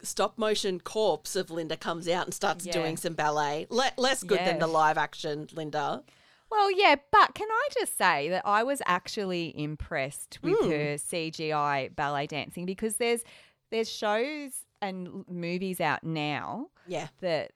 stop 0.01 0.37
motion 0.37 0.79
corpse 0.79 1.35
of 1.35 1.49
Linda 1.51 1.75
comes 1.77 2.07
out 2.07 2.25
and 2.25 2.33
starts 2.33 2.65
Yeah. 2.65 2.73
doing 2.73 2.97
some 2.97 3.13
ballet. 3.13 3.67
Le- 3.69 3.91
less 3.97 4.23
good 4.23 4.39
than 4.39 4.59
the 4.59 4.67
live 4.67 4.97
action 4.97 5.47
Linda. 5.53 6.03
Well, 6.51 6.71
yeah, 6.71 6.95
but 7.11 7.35
can 7.35 7.47
I 7.49 7.67
just 7.79 7.95
say 7.97 8.29
that 8.29 8.43
I 8.45 8.63
was 8.63 8.81
actually 8.85 9.53
impressed 9.59 10.39
with 10.41 10.57
Hmm. 10.59 10.69
her 10.71 10.97
CGI 10.97 11.89
ballet 11.95 12.27
dancing 12.27 12.65
because 12.65 12.95
there's 12.95 13.23
there's 13.71 13.87
shows 13.91 14.65
and 14.81 15.23
movies 15.29 15.79
out 15.79 16.03
now 16.03 16.69
Yeah. 16.87 17.09
that 17.21 17.51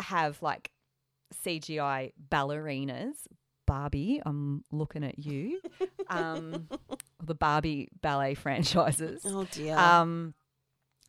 have 0.00 0.42
like 0.42 0.70
CGI 1.32 2.12
ballerinas. 2.30 3.26
Barbie, 3.66 4.20
I'm 4.26 4.62
looking 4.70 5.04
at 5.04 5.18
you. 5.18 5.60
Um, 6.10 6.68
the 7.22 7.34
Barbie 7.34 7.88
ballet 8.02 8.34
franchises. 8.34 9.22
Oh 9.24 9.44
dear. 9.50 9.74
Um, 9.78 10.34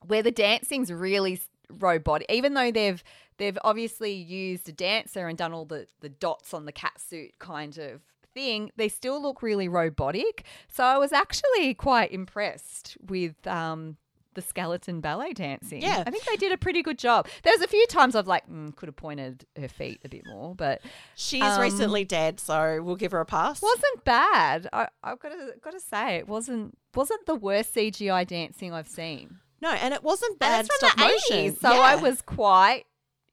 where 0.08 0.24
the 0.24 0.32
dancing's 0.32 0.92
really 0.92 1.40
robotic, 1.70 2.30
even 2.30 2.54
though 2.54 2.72
they've 2.72 3.04
they've 3.38 3.58
obviously 3.64 4.14
used 4.14 4.70
a 4.70 4.72
dancer 4.72 5.28
and 5.28 5.38
done 5.38 5.54
all 5.54 5.66
the 5.66 5.88
the 6.02 6.10
dots 6.10 6.54
on 6.54 6.66
the 6.66 6.72
cat 6.72 7.00
suit 7.00 7.38
kind 7.40 7.78
of 7.78 8.02
thing, 8.34 8.72
they 8.76 8.90
still 8.90 9.22
look 9.22 9.42
really 9.42 9.68
robotic. 9.68 10.46
So 10.68 10.84
I 10.84 10.98
was 10.98 11.12
actually 11.12 11.74
quite 11.74 12.12
impressed 12.12 12.98
with 13.02 13.46
um 13.48 13.98
the 14.36 14.42
skeleton 14.42 15.00
ballet 15.00 15.32
dancing. 15.32 15.82
Yeah. 15.82 16.04
I 16.06 16.12
think 16.12 16.26
they 16.26 16.36
did 16.36 16.52
a 16.52 16.58
pretty 16.58 16.84
good 16.84 17.00
job. 17.00 17.28
There's 17.44 17.62
a 17.62 17.68
few 17.68 17.88
times 17.88 18.16
I've 18.16 18.28
like 18.28 18.48
mm, 18.50 18.76
could 18.76 18.88
have 18.88 18.96
pointed 18.96 19.46
her 19.58 19.70
feet 19.70 20.02
a 20.04 20.10
bit 20.10 20.24
more, 20.28 20.54
but 20.54 20.82
She's 21.16 21.42
um, 21.42 21.62
recently 21.62 22.04
dead, 22.04 22.40
so 22.40 22.82
we'll 22.84 22.98
give 22.98 23.14
her 23.14 23.22
a 23.22 23.26
pass. 23.26 23.62
wasn't 23.62 24.04
bad. 24.04 24.68
I, 24.72 24.90
I've 25.04 25.20
got 25.20 25.30
to 25.30 25.54
got 25.62 25.72
to 25.72 25.80
say 25.80 26.18
it 26.18 26.28
wasn't 26.28 26.78
wasn't 26.94 27.26
the 27.26 27.36
worst 27.36 27.74
CGI 27.74 28.28
dancing 28.28 28.74
I've 28.74 28.90
seen. 28.90 29.40
No, 29.62 29.72
and 29.72 29.94
it 29.94 30.04
wasn't 30.04 30.40
bad 30.40 30.68
stop 30.72 30.98
motion. 30.98 31.54
80s, 31.54 31.60
so 31.60 31.70
I 31.70 31.96
was 31.96 32.22
quite 32.22 32.86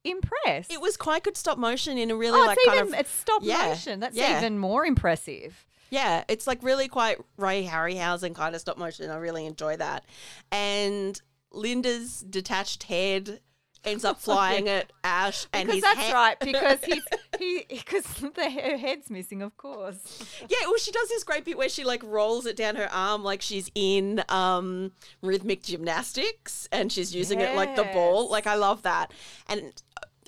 impressed. 0.04 0.72
It 0.72 0.80
was 0.80 0.96
quite 0.96 1.24
good 1.24 1.36
stop 1.36 1.58
motion 1.58 1.98
in 1.98 2.10
a 2.10 2.16
really 2.16 2.40
oh, 2.40 2.46
like 2.46 2.58
it's 2.58 2.66
kind 2.66 2.80
even 2.80 2.94
of 2.94 3.00
it's 3.00 3.10
stop 3.10 3.42
yeah, 3.44 3.68
motion. 3.68 4.00
That's 4.00 4.16
yeah. 4.16 4.38
even 4.38 4.58
more 4.58 4.84
impressive. 4.84 5.66
yeah, 5.90 6.24
it's 6.28 6.46
like 6.46 6.62
really 6.62 6.88
quite 6.88 7.18
Ray 7.36 7.66
Harryhausen 7.66 8.34
kind 8.34 8.54
of 8.54 8.60
stop 8.60 8.78
motion. 8.78 9.10
I 9.10 9.16
really 9.16 9.46
enjoy 9.46 9.76
that. 9.76 10.04
And 10.50 11.20
Linda's 11.50 12.20
detached 12.20 12.84
head 12.84 13.40
ends 13.84 14.04
up 14.04 14.20
flying 14.20 14.68
at 14.68 14.92
Ash, 15.04 15.46
and 15.52 15.66
Because 15.68 15.74
his 15.76 15.82
that's 15.82 15.98
head- 15.98 16.12
right. 16.14 16.36
Because 16.40 16.78
he's 16.84 17.02
he 17.38 17.64
because 17.68 18.04
the 18.34 18.50
her 18.50 18.76
head's 18.76 19.10
missing, 19.10 19.42
of 19.42 19.56
course. 19.56 20.18
Yeah, 20.48 20.58
well, 20.66 20.76
she 20.78 20.92
does 20.92 21.08
this 21.08 21.24
great 21.24 21.44
bit 21.44 21.56
where 21.58 21.68
she 21.68 21.82
like 21.84 22.02
rolls 22.04 22.46
it 22.46 22.56
down 22.56 22.76
her 22.76 22.88
arm 22.92 23.24
like 23.24 23.42
she's 23.42 23.70
in 23.74 24.22
um 24.28 24.92
rhythmic 25.22 25.62
gymnastics, 25.62 26.68
and 26.72 26.92
she's 26.92 27.14
using 27.14 27.40
it 27.40 27.56
like 27.56 27.74
the 27.76 27.84
ball. 27.84 28.28
Like 28.30 28.46
I 28.46 28.54
love 28.54 28.82
that, 28.82 29.12
and 29.48 29.72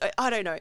I, 0.03 0.11
I 0.19 0.31
don't 0.31 0.45
know. 0.45 0.59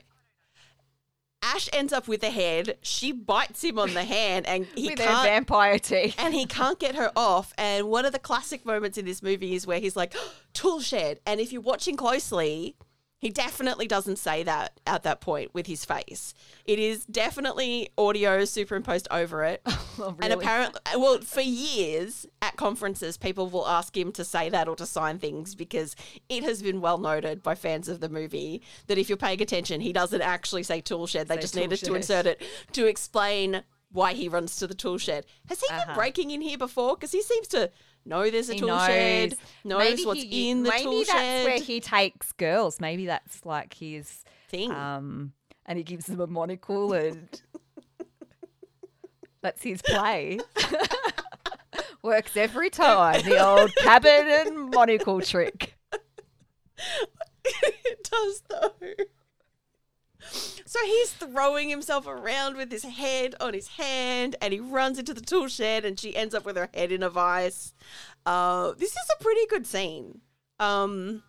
Ash 1.43 1.69
ends 1.73 1.91
up 1.91 2.07
with 2.07 2.21
the 2.21 2.29
head. 2.29 2.77
She 2.81 3.11
bites 3.11 3.63
him 3.63 3.77
on 3.77 3.93
the 3.93 4.03
hand, 4.03 4.47
and 4.47 4.65
he 4.75 4.89
with 4.89 4.99
can't. 4.99 5.27
vampire 5.27 5.77
teeth. 5.77 6.15
and 6.17 6.33
he 6.33 6.45
can't 6.45 6.79
get 6.79 6.95
her 6.95 7.11
off. 7.15 7.53
And 7.57 7.89
one 7.89 8.05
of 8.05 8.13
the 8.13 8.19
classic 8.19 8.65
moments 8.65 8.97
in 8.97 9.05
this 9.05 9.21
movie 9.21 9.53
is 9.53 9.67
where 9.67 9.79
he's 9.79 9.95
like, 9.95 10.15
tool 10.53 10.79
shed. 10.79 11.19
And 11.25 11.39
if 11.39 11.51
you're 11.51 11.61
watching 11.61 11.97
closely, 11.97 12.75
he 13.23 13.29
definitely 13.29 13.87
doesn't 13.87 14.17
say 14.17 14.43
that 14.43 14.79
at 14.85 15.03
that 15.03 15.21
point 15.21 15.53
with 15.53 15.65
his 15.67 15.85
face. 15.85 16.33
It 16.65 16.77
is 16.77 17.05
definitely 17.05 17.89
audio 17.97 18.43
superimposed 18.45 19.07
over 19.11 19.43
it. 19.45 19.61
Oh, 19.99 20.15
And 20.19 20.33
apparently, 20.33 20.81
well, 20.97 21.19
for 21.21 21.41
years 21.41 22.25
at 22.41 22.55
conferences, 22.57 23.15
people 23.15 23.47
will 23.47 23.67
ask 23.67 23.95
him 23.95 24.11
to 24.13 24.25
say 24.25 24.49
that 24.49 24.67
or 24.67 24.75
to 24.77 24.87
sign 24.87 25.19
things 25.19 25.53
because 25.53 25.95
it 26.29 26.41
has 26.43 26.63
been 26.63 26.81
well 26.81 26.97
noted 26.97 27.43
by 27.43 27.53
fans 27.53 27.87
of 27.87 27.99
the 27.99 28.09
movie 28.09 28.63
that 28.87 28.97
if 28.97 29.07
you're 29.07 29.17
paying 29.19 29.39
attention, 29.39 29.81
he 29.81 29.93
doesn't 29.93 30.21
actually 30.23 30.63
say 30.63 30.81
tool 30.81 31.05
shed. 31.05 31.27
They 31.27 31.35
Say 31.35 31.41
just 31.41 31.55
needed 31.55 31.77
to 31.81 31.93
insert 31.93 32.25
it 32.25 32.41
to 32.71 32.87
explain 32.87 33.61
why 33.91 34.13
he 34.13 34.27
runs 34.27 34.55
to 34.55 34.65
the 34.65 34.73
tool 34.73 34.97
shed. 34.97 35.27
Has 35.47 35.59
he 35.61 35.67
Uh-huh. 35.69 35.85
been 35.85 35.95
breaking 35.95 36.31
in 36.31 36.41
here 36.41 36.57
before? 36.57 36.95
Because 36.95 37.11
he 37.11 37.21
seems 37.21 37.47
to 37.49 37.69
know 38.05 38.29
there's 38.29 38.49
a 38.49 38.53
He 38.53 38.59
tool 38.59 38.69
knows. 38.69 38.85
shed, 38.87 39.35
knows 39.63 39.79
maybe 39.79 40.05
what's 40.05 40.21
he, 40.21 40.49
in 40.51 40.63
the 40.63 40.69
maybe 40.69 40.83
tool 40.83 40.97
that's 40.99 41.11
shed. 41.11 41.45
where 41.45 41.59
he 41.59 41.79
takes 41.79 42.31
girls. 42.33 42.79
Maybe 42.79 43.05
that's 43.05 43.45
like 43.45 43.73
his 43.73 44.23
thing. 44.49 44.71
um, 44.71 45.33
and 45.65 45.77
he 45.77 45.83
gives 45.83 46.05
them 46.07 46.19
a 46.19 46.27
monocle 46.27 46.93
and 46.93 47.41
that's 49.41 49.61
his 49.63 49.81
play. 49.81 50.39
Works 52.03 52.35
every 52.35 52.69
time. 52.69 53.21
The 53.23 53.39
old 53.45 53.73
cabin 53.77 54.27
and 54.27 54.69
monocle 54.71 55.21
trick. 55.21 55.75
it 57.45 58.09
does 58.11 58.43
though. 58.49 58.73
So 60.31 60.79
he's 60.85 61.11
throwing 61.13 61.69
himself 61.69 62.07
around 62.07 62.55
with 62.57 62.71
his 62.71 62.83
head 62.83 63.35
on 63.39 63.53
his 63.53 63.67
hand, 63.67 64.35
and 64.41 64.53
he 64.53 64.59
runs 64.59 64.97
into 64.97 65.13
the 65.13 65.21
tool 65.21 65.47
shed, 65.47 65.85
and 65.85 65.99
she 65.99 66.15
ends 66.15 66.33
up 66.33 66.45
with 66.45 66.55
her 66.57 66.69
head 66.73 66.91
in 66.91 67.03
a 67.03 67.09
vice. 67.09 67.73
Uh, 68.25 68.71
this 68.77 68.91
is 68.91 69.09
a 69.19 69.23
pretty 69.23 69.45
good 69.47 69.67
scene, 69.67 70.21
um, 70.59 71.21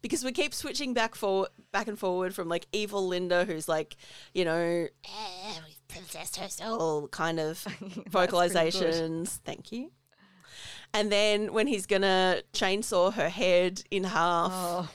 because 0.00 0.24
we 0.24 0.32
keep 0.32 0.54
switching 0.54 0.94
back 0.94 1.14
for 1.14 1.48
back 1.72 1.88
and 1.88 1.98
forward 1.98 2.34
from 2.34 2.48
like 2.48 2.66
evil 2.72 3.06
Linda, 3.06 3.44
who's 3.44 3.68
like, 3.68 3.96
you 4.32 4.44
know, 4.44 4.86
eh, 5.04 5.54
we've 5.66 5.88
possessed 5.88 6.36
her 6.36 6.48
soul, 6.48 7.08
kind 7.08 7.40
of 7.40 7.58
vocalizations. 8.10 9.40
Thank 9.44 9.72
you. 9.72 9.90
And 10.92 11.10
then 11.10 11.52
when 11.52 11.66
he's 11.66 11.86
gonna 11.86 12.42
chainsaw 12.52 13.12
her 13.14 13.28
head 13.28 13.82
in 13.90 14.04
half, 14.04 14.52
Oh, 14.54 14.88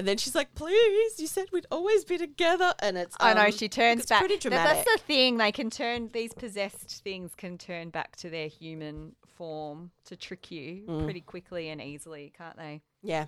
and 0.00 0.08
then 0.08 0.16
she's 0.16 0.34
like, 0.34 0.54
"Please, 0.54 1.20
you 1.20 1.26
said 1.26 1.46
we'd 1.52 1.66
always 1.70 2.04
be 2.04 2.16
together." 2.18 2.72
And 2.80 2.96
it's 2.96 3.14
I 3.20 3.34
know 3.34 3.44
um, 3.44 3.52
she 3.52 3.68
turns 3.68 4.06
back. 4.06 4.20
Pretty 4.20 4.38
dramatic. 4.38 4.84
That's 4.86 4.92
the 5.02 5.06
thing. 5.06 5.36
They 5.36 5.52
can 5.52 5.68
turn 5.68 6.08
these 6.12 6.32
possessed 6.32 7.04
things 7.04 7.34
can 7.36 7.58
turn 7.58 7.90
back 7.90 8.16
to 8.16 8.30
their 8.30 8.48
human 8.48 9.14
form 9.36 9.90
to 10.06 10.16
trick 10.16 10.50
you 10.50 10.84
Mm. 10.88 11.04
pretty 11.04 11.20
quickly 11.20 11.68
and 11.68 11.80
easily, 11.82 12.32
can't 12.36 12.56
they? 12.56 12.80
yeah. 13.02 13.26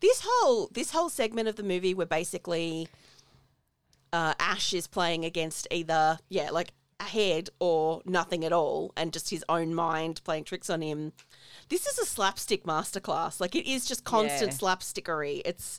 This 0.00 0.22
whole 0.24 0.68
this 0.72 0.90
whole 0.90 1.08
segment 1.10 1.46
of 1.48 1.56
the 1.56 1.62
movie 1.62 1.94
where 1.94 2.06
basically 2.06 2.88
uh, 4.12 4.34
Ash 4.40 4.72
is 4.72 4.86
playing 4.86 5.24
against 5.24 5.68
either 5.70 6.18
yeah 6.28 6.50
like 6.50 6.72
a 7.00 7.04
head 7.04 7.48
or 7.60 8.02
nothing 8.04 8.44
at 8.44 8.52
all, 8.52 8.92
and 8.96 9.12
just 9.12 9.30
his 9.30 9.44
own 9.48 9.72
mind 9.72 10.20
playing 10.24 10.42
tricks 10.42 10.68
on 10.68 10.80
him. 10.82 11.12
This 11.68 11.86
is 11.86 11.96
a 11.98 12.04
slapstick 12.04 12.64
masterclass. 12.64 13.38
Like 13.40 13.54
it 13.54 13.70
is 13.70 13.86
just 13.86 14.02
constant 14.02 14.50
Yeah. 14.50 14.58
slapstickery. 14.58 15.42
It's 15.44 15.78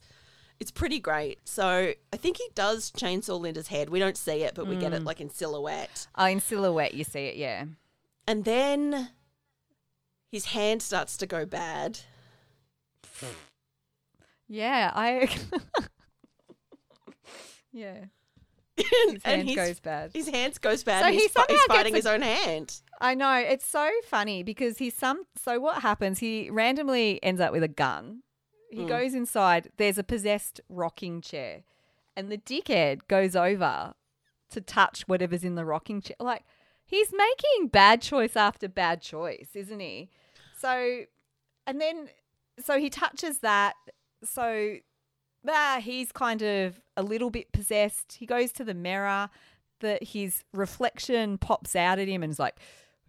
it's 0.60 0.72
pretty 0.72 1.00
great. 1.00 1.40
So 1.46 1.94
I 2.12 2.18
think 2.18 2.38
he 2.38 2.48
does 2.54 2.92
chainsaw 2.92 3.40
Linda's 3.40 3.68
head. 3.68 3.90
We 3.90 4.00
don't 4.00 4.18
see 4.18 4.44
it, 4.44 4.56
but 4.56 4.68
we 4.68 4.76
get 4.76 4.94
it 4.94 5.02
mm. 5.02 5.06
like 5.06 5.22
in 5.22 5.30
silhouette. 5.30 6.08
Oh, 6.16 6.26
in 6.26 6.40
silhouette, 6.40 6.94
you 6.94 7.04
see 7.04 7.28
it. 7.28 7.36
Yeah. 7.36 7.66
And 8.28 8.46
then 8.46 9.10
his 10.32 10.46
hand 10.46 10.82
starts 10.82 11.18
to 11.18 11.26
go 11.26 11.46
bad. 11.46 12.00
Yeah, 14.48 14.92
I. 14.96 15.30
yeah, 17.72 18.06
and 18.78 19.14
his 19.14 19.24
hand 19.24 19.48
his, 19.48 19.56
goes 19.56 19.80
bad. 19.80 20.12
his 20.14 20.28
hands 20.28 20.58
goes 20.58 20.84
bad. 20.84 21.02
So 21.02 21.08
and 21.08 21.16
he 21.16 21.22
he's, 21.22 21.32
fi- 21.32 21.46
he's 21.48 21.62
somehow 21.62 21.76
fighting 21.76 21.94
gets 21.94 22.06
his 22.06 22.14
own 22.14 22.22
hand. 22.22 22.82
I 23.00 23.16
know 23.16 23.36
it's 23.36 23.66
so 23.66 23.90
funny 24.06 24.44
because 24.44 24.78
he's 24.78 24.96
some. 24.96 25.24
So 25.38 25.60
what 25.60 25.82
happens? 25.82 26.20
He 26.20 26.50
randomly 26.50 27.22
ends 27.24 27.40
up 27.40 27.52
with 27.52 27.64
a 27.64 27.68
gun. 27.68 28.24
He 28.72 28.84
Mm. 28.84 28.88
goes 28.88 29.14
inside. 29.14 29.72
There's 29.78 29.98
a 29.98 30.04
possessed 30.04 30.62
rocking 30.70 31.22
chair, 31.22 31.64
and 32.16 32.32
the 32.32 32.38
dickhead 32.38 33.08
goes 33.08 33.36
over 33.36 33.94
to 34.52 34.62
touch 34.62 35.08
whatever's 35.08 35.44
in 35.44 35.56
the 35.56 35.66
rocking 35.66 36.02
chair. 36.02 36.16
Like 36.20 36.44
he's 36.86 37.12
making 37.12 37.68
bad 37.70 38.02
choice 38.02 38.36
after 38.36 38.68
bad 38.68 39.02
choice, 39.02 39.50
isn't 39.56 39.80
he? 39.80 40.10
So, 40.58 41.04
and 41.68 41.80
then 41.82 42.10
so 42.64 42.78
he 42.80 42.90
touches 42.90 43.40
that. 43.40 43.76
So 44.24 44.78
ah, 45.48 45.80
he's 45.82 46.12
kind 46.12 46.42
of 46.42 46.82
a 46.98 47.02
little 47.04 47.30
bit 47.30 47.52
possessed. 47.52 48.14
He 48.14 48.26
goes 48.26 48.52
to 48.54 48.64
the 48.64 48.74
mirror. 48.74 49.30
That 49.82 50.04
his 50.04 50.44
reflection 50.52 51.38
pops 51.38 51.74
out 51.74 52.00
at 52.00 52.10
him 52.10 52.22
and 52.22 52.30
is 52.32 52.38
like, 52.38 52.58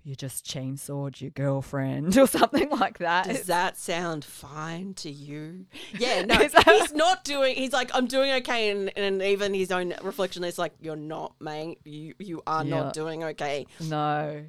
"You 0.02 0.14
just 0.16 0.46
chainsawed 0.46 1.20
your 1.20 1.30
girlfriend" 1.30 2.16
or 2.18 2.26
something 2.26 2.70
like 2.70 2.98
that. 2.98 3.26
Does 3.26 3.44
that 3.46 3.76
sound 3.76 4.24
fine 4.24 4.94
to 4.94 5.10
you? 5.10 5.66
Yeah, 5.98 6.24
no, 6.24 6.36
he's 6.36 6.92
not 6.92 7.24
doing. 7.24 7.56
He's 7.56 7.72
like, 7.72 7.90
I'm 7.94 8.06
doing 8.06 8.30
okay, 8.32 8.70
and, 8.70 8.96
and 8.96 9.20
even 9.22 9.52
his 9.54 9.70
own 9.70 9.92
reflection 10.02 10.44
is 10.44 10.58
like, 10.58 10.72
you're 10.80 10.96
not, 10.96 11.34
mate. 11.40 11.78
You 11.84 12.14
you 12.18 12.42
are 12.46 12.64
Yeah. 12.64 12.70
not 12.84 12.94
doing 12.94 13.24
okay. 13.24 13.66
no. 13.80 14.44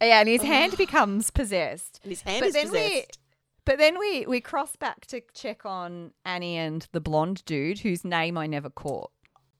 Yeah, 0.00 0.20
and 0.20 0.28
his 0.28 0.42
hand 0.42 0.76
becomes 0.78 1.30
possessed. 1.30 2.00
And 2.04 2.10
his 2.12 2.22
hand 2.22 2.40
But 2.40 2.48
is 2.48 2.54
then 2.54 2.70
we- 2.70 2.78
possessed. 2.78 3.18
But 3.64 3.76
then 3.76 3.98
we 3.98 4.24
we 4.26 4.40
cross 4.40 4.76
back 4.76 5.04
to 5.08 5.20
check 5.34 5.66
on 5.66 6.12
Annie 6.24 6.56
and 6.56 6.86
the 6.92 7.00
blonde 7.02 7.44
dude 7.44 7.80
whose 7.80 8.02
name 8.02 8.38
I 8.38 8.46
never 8.46 8.70
caught. 8.70 9.10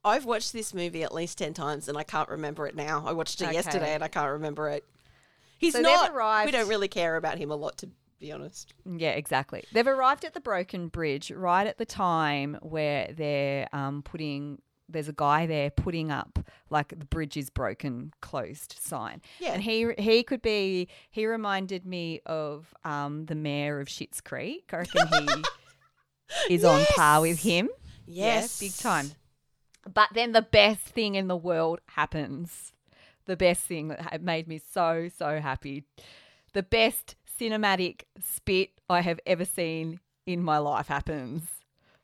I've 0.02 0.24
watched 0.24 0.54
this 0.54 0.72
movie 0.72 1.02
at 1.02 1.12
least 1.12 1.36
ten 1.36 1.52
times, 1.52 1.88
and 1.88 1.98
I 1.98 2.04
can't 2.04 2.28
remember 2.30 2.66
it 2.66 2.74
now. 2.74 3.04
I 3.06 3.12
watched 3.12 3.42
it 3.42 3.46
Okay. 3.46 3.54
yesterday, 3.54 3.92
and 3.94 4.02
I 4.02 4.08
can't 4.08 4.30
remember 4.32 4.70
it. 4.70 4.84
He's 5.58 5.74
So 5.74 5.80
not. 5.80 6.10
arrived- 6.12 6.46
We 6.46 6.52
don't 6.52 6.68
really 6.68 6.88
care 6.88 7.16
about 7.16 7.36
him 7.38 7.50
a 7.50 7.56
lot, 7.56 7.76
to 7.78 7.90
be 8.20 8.32
honest. 8.32 8.72
Yeah, 8.84 9.10
exactly. 9.10 9.64
They've 9.72 9.86
arrived 9.86 10.24
at 10.24 10.34
the 10.34 10.40
broken 10.40 10.88
bridge 10.88 11.30
right 11.30 11.66
at 11.66 11.78
the 11.78 11.84
time 11.86 12.56
where 12.62 13.12
they're 13.12 13.68
um, 13.72 14.02
putting. 14.02 14.60
There's 14.90 15.08
a 15.08 15.12
guy 15.12 15.44
there 15.44 15.68
putting 15.70 16.10
up 16.10 16.38
like 16.70 16.88
the 16.98 17.04
bridge 17.04 17.36
is 17.36 17.50
broken, 17.50 18.12
closed 18.22 18.74
sign. 18.80 19.20
Yeah. 19.38 19.52
and 19.52 19.62
he 19.62 19.86
he 19.98 20.22
could 20.22 20.40
be. 20.40 20.88
He 21.10 21.26
reminded 21.26 21.84
me 21.84 22.20
of 22.24 22.72
um, 22.84 23.26
the 23.26 23.34
mayor 23.34 23.80
of 23.80 23.88
Schitt's 23.88 24.20
Creek. 24.22 24.70
I 24.72 24.78
reckon 24.78 25.28
he 26.48 26.54
is 26.54 26.64
on 26.64 26.84
par 26.96 27.20
with 27.20 27.36
Yes. 27.36 27.42
him. 27.44 27.68
Yes, 28.06 28.58
big 28.60 28.74
time. 28.76 29.10
But 29.92 30.08
then 30.14 30.32
the 30.32 30.42
best 30.42 30.80
thing 30.80 31.14
in 31.14 31.28
the 31.28 31.36
world 31.36 31.80
happens. 31.88 32.72
The 33.28 33.36
best 33.36 33.60
thing 33.60 33.88
that 33.88 34.22
made 34.22 34.48
me 34.48 34.58
so, 34.72 35.08
so 35.16 35.38
happy. 35.38 35.84
The 36.54 36.62
best 36.64 37.14
cinematic 37.38 38.02
spit 38.20 38.70
I 38.90 39.02
have 39.02 39.20
ever 39.26 39.44
seen 39.44 40.00
in 40.26 40.42
my 40.42 40.58
life 40.58 40.88
happens. 40.88 41.42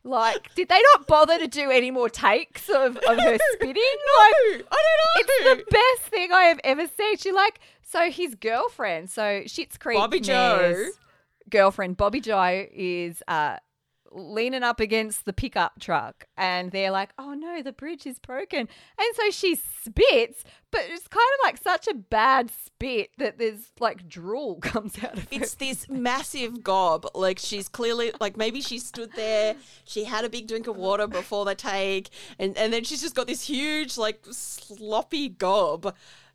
Like, 0.06 0.54
did 0.54 0.68
they 0.68 0.80
not 0.92 1.06
bother 1.06 1.38
to 1.38 1.48
do 1.48 1.70
any 1.70 1.90
more 1.90 2.10
takes 2.10 2.68
of, 2.68 2.96
of 2.98 3.18
her 3.18 3.38
spitting? 3.54 3.82
Like, 4.18 4.64
I 4.70 4.82
don't 4.84 5.00
know. 5.00 5.16
it's 5.16 5.64
the 5.64 5.64
best 5.70 6.10
thing 6.10 6.30
I 6.30 6.42
have 6.42 6.60
ever 6.62 6.86
seen. 6.86 7.16
She 7.16 7.32
like 7.32 7.58
so 7.82 8.10
his 8.10 8.34
girlfriend, 8.34 9.08
so 9.08 9.22
Schitt's 9.46 9.78
Creek 9.78 9.96
Bobby 9.96 10.20
Joe. 10.20 10.88
girlfriend 11.48 11.96
Bobby 11.96 12.20
Joe 12.20 12.66
is 12.70 13.22
uh 13.28 13.56
leaning 14.14 14.62
up 14.62 14.80
against 14.80 15.24
the 15.24 15.32
pickup 15.32 15.80
truck 15.80 16.24
and 16.36 16.70
they're 16.70 16.90
like, 16.90 17.10
"Oh 17.18 17.34
no, 17.34 17.62
the 17.62 17.72
bridge 17.72 18.06
is 18.06 18.18
broken." 18.18 18.60
And 18.60 19.16
so 19.16 19.30
she 19.30 19.56
spits, 19.56 20.44
but 20.70 20.82
it's 20.88 21.08
kind 21.08 21.28
of 21.38 21.44
like 21.44 21.62
such 21.62 21.88
a 21.88 21.94
bad 21.94 22.50
spit 22.50 23.10
that 23.18 23.38
there's 23.38 23.72
like 23.80 24.08
drool 24.08 24.56
comes 24.62 25.02
out 25.02 25.14
of 25.14 25.22
her. 25.24 25.28
It's 25.30 25.54
this 25.54 25.88
massive 25.88 26.62
gob. 26.62 27.06
Like 27.14 27.38
she's 27.38 27.68
clearly 27.68 28.12
like 28.20 28.36
maybe 28.36 28.60
she 28.60 28.78
stood 28.78 29.12
there, 29.14 29.56
she 29.84 30.04
had 30.04 30.24
a 30.24 30.28
big 30.28 30.48
drink 30.48 30.66
of 30.66 30.76
water 30.76 31.06
before 31.06 31.44
the 31.44 31.54
take, 31.54 32.10
and, 32.38 32.56
and 32.56 32.72
then 32.72 32.84
she's 32.84 33.02
just 33.02 33.14
got 33.14 33.26
this 33.26 33.42
huge, 33.46 33.98
like 33.98 34.24
sloppy 34.30 35.28
gob. 35.28 35.94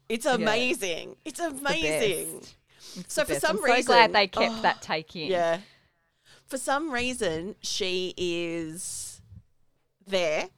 It's 0.09 0.25
amazing. 0.25 1.15
It's 1.23 1.39
amazing. 1.39 2.39
best. 2.39 2.55
So 3.11 3.23
for 3.23 3.35
some 3.35 3.57
I'm 3.57 3.63
reason 3.63 3.83
so 3.83 3.87
glad 3.93 4.13
they 4.13 4.27
kept 4.27 4.55
Oh, 4.57 4.61
that 4.63 4.81
take 4.81 5.15
in. 5.15 5.29
Yeah. 5.29 5.59
For 6.49 6.57
some 6.57 6.91
reason 6.91 7.55
she 7.61 8.13
is 8.17 9.21
there. 10.05 10.49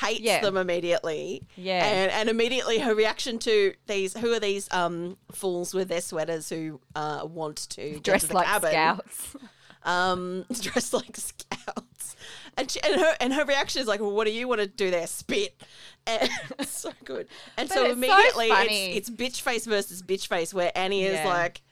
Hates 0.00 0.20
Yeah. 0.20 0.40
them 0.40 0.56
immediately. 0.56 1.46
Yeah. 1.56 1.84
And 1.84 2.10
and 2.12 2.28
immediately 2.28 2.80
her 2.80 2.94
reaction 2.94 3.38
to 3.40 3.74
these 3.86 4.14
who 4.16 4.32
are 4.32 4.40
these 4.40 4.68
um 4.72 5.16
fools 5.32 5.72
with 5.72 5.88
their 5.88 6.00
sweaters 6.00 6.48
who 6.48 6.80
uh 6.96 7.26
want 7.28 7.68
to 7.70 7.80
get 7.82 7.94
to 7.94 8.00
Dressed 8.00 8.28
the 8.28 8.34
like 8.34 8.46
cabin 8.46 8.70
scouts. 8.70 9.36
um, 9.84 10.44
dressed 10.60 10.92
like 10.94 11.16
scouts. 11.16 12.16
And, 12.56 12.70
she, 12.70 12.80
and 12.82 13.00
her 13.00 13.14
and 13.20 13.32
her 13.34 13.44
reaction 13.44 13.82
is 13.82 13.86
like, 13.88 14.00
well, 14.00 14.12
"What 14.12 14.26
do 14.26 14.32
you 14.32 14.46
want 14.48 14.60
to 14.60 14.66
do 14.66 14.90
there? 14.90 15.06
Spit!" 15.06 15.54
And 16.06 16.28
it's 16.58 16.70
so 16.70 16.92
good. 17.04 17.28
And 17.56 17.66
so 17.70 17.80
it's 17.80 17.88
so 17.88 17.92
immediately, 17.92 18.48
funny. 18.50 18.92
it's, 18.96 19.08
it's 19.08 19.10
bitch 19.18 19.40
face 19.40 19.64
versus 19.64 20.02
bitch 20.02 20.26
face, 20.26 20.52
where 20.52 20.70
Annie 20.76 21.04
is 21.04 21.14
Yeah. 21.14 21.26
like, 21.28 21.62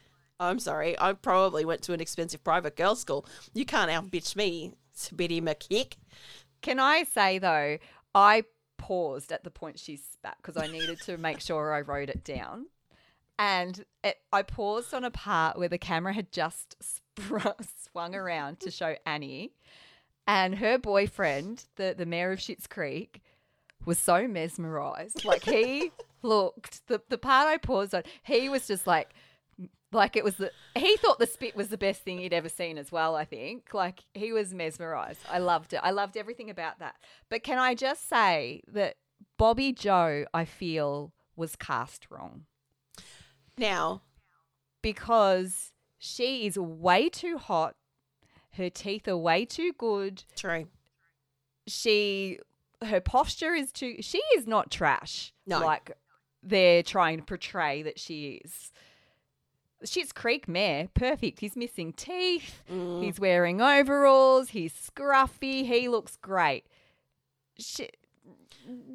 "I'm 0.42 0.58
sorry, 0.58 0.98
I 0.98 1.12
probably 1.12 1.64
went 1.64 1.82
to 1.82 1.92
an 1.92 2.00
expensive 2.00 2.42
private 2.44 2.76
girls' 2.76 3.00
school. 3.00 3.26
You 3.54 3.64
can't 3.64 3.90
out 3.90 4.10
bitch 4.10 4.36
me, 4.36 4.74
Spitty 4.96 5.40
McKick." 5.40 5.94
Can 6.60 6.78
I 6.78 7.04
say 7.04 7.38
though, 7.38 7.78
I 8.14 8.44
paused 8.78 9.30
at 9.32 9.44
the 9.44 9.50
point 9.50 9.78
she 9.78 9.96
spat 9.96 10.36
because 10.38 10.56
I 10.56 10.66
needed 10.66 11.00
to 11.02 11.16
make 11.16 11.40
sure 11.40 11.72
I 11.72 11.82
wrote 11.82 12.08
it 12.08 12.24
down. 12.24 12.66
And 13.38 13.84
it, 14.04 14.18
I 14.32 14.42
paused 14.42 14.92
on 14.92 15.04
a 15.04 15.10
part 15.10 15.56
where 15.56 15.68
the 15.68 15.78
camera 15.78 16.12
had 16.12 16.32
just 16.32 16.76
spr- 17.16 17.64
swung 17.90 18.14
around 18.14 18.60
to 18.60 18.70
show 18.70 18.96
Annie, 19.06 19.52
and 20.26 20.56
her 20.56 20.78
boyfriend, 20.78 21.64
the, 21.76 21.94
the 21.96 22.06
mayor 22.06 22.32
of 22.32 22.38
Schitt's 22.40 22.66
Creek, 22.66 23.22
was 23.84 23.98
so 23.98 24.28
mesmerized. 24.28 25.24
Like 25.24 25.44
he 25.44 25.90
looked, 26.22 26.86
the, 26.86 27.00
the 27.08 27.18
part 27.18 27.48
I 27.48 27.56
paused 27.56 27.94
on, 27.94 28.02
he 28.22 28.48
was 28.48 28.66
just 28.66 28.86
like 28.86 29.10
Like 29.92 30.16
it 30.16 30.24
was 30.24 30.36
the 30.36 30.50
he 30.74 30.96
thought 30.96 31.18
the 31.18 31.26
spit 31.26 31.54
was 31.54 31.68
the 31.68 31.76
best 31.76 32.02
thing 32.02 32.18
he'd 32.18 32.32
ever 32.32 32.48
seen 32.48 32.78
as 32.78 32.90
well, 32.90 33.14
I 33.14 33.24
think. 33.24 33.74
Like 33.74 34.00
he 34.14 34.32
was 34.32 34.54
mesmerized. 34.54 35.20
I 35.30 35.38
loved 35.38 35.74
it. 35.74 35.80
I 35.82 35.90
loved 35.90 36.16
everything 36.16 36.48
about 36.48 36.78
that. 36.78 36.96
But 37.28 37.42
can 37.42 37.58
I 37.58 37.74
just 37.74 38.08
say 38.08 38.62
that 38.68 38.96
Bobby 39.36 39.72
Joe, 39.72 40.24
I 40.32 40.44
feel, 40.46 41.12
was 41.36 41.56
cast 41.56 42.06
wrong 42.10 42.44
Now, 43.58 44.02
because 44.80 45.72
she 45.98 46.46
is 46.46 46.58
way 46.58 47.08
too 47.08 47.38
hot. 47.38 47.76
Her 48.56 48.70
teeth 48.70 49.08
are 49.08 49.16
way 49.16 49.44
too 49.44 49.72
good. 49.76 50.24
true. 50.36 50.68
She 51.66 52.38
her 52.84 53.00
posture 53.00 53.54
is 53.54 53.70
too 53.72 53.96
she 54.00 54.20
is 54.36 54.46
not 54.46 54.70
trash. 54.70 55.32
No. 55.46 55.60
Like 55.60 55.92
they're 56.42 56.82
trying 56.82 57.18
to 57.18 57.24
portray 57.24 57.82
that 57.82 57.98
she 57.98 58.40
is. 58.44 58.72
Schitt's 59.84 60.12
Creek 60.12 60.48
mare, 60.48 60.88
perfect. 60.94 61.40
He's 61.40 61.56
missing 61.56 61.92
teeth. 61.92 62.62
Mm. 62.70 63.02
He's 63.04 63.18
wearing 63.20 63.60
overalls. 63.60 64.50
He's 64.50 64.72
scruffy. 64.72 65.64
He 65.66 65.88
looks 65.88 66.16
great. 66.16 66.64
She, 67.58 67.88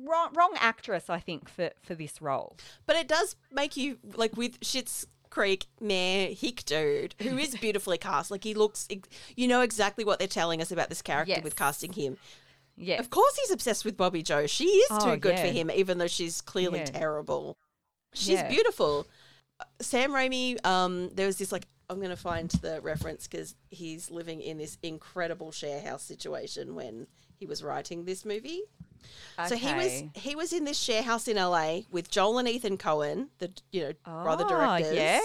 wrong, 0.05 0.33
wrong 0.35 0.53
actress, 0.59 1.09
I 1.09 1.19
think, 1.19 1.49
for, 1.49 1.71
for 1.83 1.95
this 1.95 2.21
role. 2.21 2.57
But 2.85 2.95
it 2.95 3.07
does 3.07 3.35
make 3.51 3.77
you 3.77 3.97
like 4.15 4.35
with 4.37 4.59
Schitt's 4.61 5.05
Creek 5.29 5.67
Mayor 5.81 6.33
Hick 6.33 6.63
dude, 6.65 7.15
who 7.21 7.37
is 7.37 7.55
beautifully 7.61 7.97
cast. 7.97 8.31
Like 8.31 8.43
he 8.43 8.53
looks, 8.53 8.87
you 9.35 9.47
know 9.47 9.61
exactly 9.61 10.05
what 10.05 10.19
they're 10.19 10.27
telling 10.27 10.61
us 10.61 10.71
about 10.71 10.89
this 10.89 11.01
character 11.01 11.33
Yes. 11.35 11.43
with 11.43 11.55
casting 11.55 11.93
him. 11.93 12.17
Yeah. 12.77 12.99
Of 12.99 13.09
course, 13.09 13.35
he's 13.37 13.51
obsessed 13.51 13.83
with 13.85 13.97
Bobby 13.97 14.21
Joe. 14.21 14.45
She 14.47 14.65
is 14.65 14.87
Oh, 14.91 15.11
too 15.13 15.17
good 15.17 15.37
for 15.39 15.47
him, 15.47 15.69
even 15.71 15.97
though 15.97 16.07
she's 16.07 16.41
clearly 16.41 16.79
Yeah. 16.79 16.85
terrible. 16.85 17.57
She's 18.13 18.29
Yeah. 18.29 18.47
beautiful. 18.49 19.05
Sam 19.81 20.11
Raimi, 20.11 20.63
um, 20.65 21.09
there 21.13 21.25
was 21.27 21.37
this 21.37 21.51
like 21.51 21.65
I'm 21.89 21.97
going 21.97 22.09
to 22.09 22.15
find 22.15 22.49
the 22.49 22.81
reference 22.81 23.27
because 23.27 23.55
he's 23.69 24.11
living 24.11 24.41
in 24.41 24.57
this 24.57 24.77
incredible 24.83 25.51
share 25.51 25.81
house 25.81 26.03
situation 26.03 26.75
when 26.75 27.07
he 27.39 27.45
was 27.45 27.63
writing 27.63 28.03
this 28.05 28.25
movie. 28.25 28.61
So 29.47 29.55
he 29.55 29.73
was 29.73 30.03
he 30.15 30.35
was 30.35 30.51
in 30.51 30.65
this 30.65 30.77
share 30.77 31.03
house 31.03 31.27
in 31.27 31.37
LA 31.37 31.81
with 31.91 32.09
Joel 32.09 32.39
and 32.39 32.47
Ethan 32.47 32.77
Coen, 32.77 33.27
the 33.39 33.51
you 33.71 33.81
know 33.83 33.93
brother 34.23 34.43
Oh, 34.45 34.49
directors. 34.49 34.95
Yeah. 34.95 35.19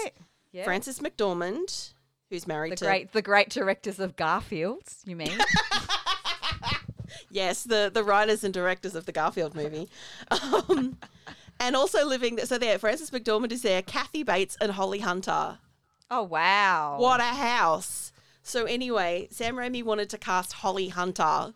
yeah. 0.51 0.63
Frances 0.63 0.99
McDormand, 0.99 1.93
who's 2.29 2.47
married 2.47 2.73
the 2.73 2.77
to 2.77 2.85
great 2.85 3.11
the 3.11 3.21
great 3.21 3.49
directors 3.49 3.99
of 3.99 4.15
Garfield, 4.15 4.83
you 5.05 5.15
mean? 5.15 5.31
yes, 7.29 7.63
the 7.63 7.91
the 7.93 8.03
writers 8.03 8.43
and 8.43 8.53
directors 8.53 8.95
of 8.95 9.05
the 9.05 9.11
Garfield 9.11 9.55
movie, 9.55 9.89
um, 10.31 10.97
and 11.63 11.75
also 11.75 12.05
living 12.05 12.35
there. 12.35 12.45
So 12.45 12.57
there, 12.57 12.77
Frances 12.77 13.11
McDormand 13.11 13.51
is 13.51 13.61
there, 13.61 13.81
Kathy 13.81 14.23
Bates 14.23 14.57
and 14.61 14.71
Holly 14.73 14.99
Hunter. 14.99 15.59
oh 16.11 16.23
wow. 16.23 16.97
What 16.99 17.19
a 17.19 17.23
house! 17.23 18.11
So 18.43 18.65
anyway, 18.65 19.27
Sam 19.31 19.55
Raimi 19.55 19.83
wanted 19.83 20.09
to 20.11 20.17
cast 20.17 20.53
Holly 20.53 20.89
Hunter 20.89 21.53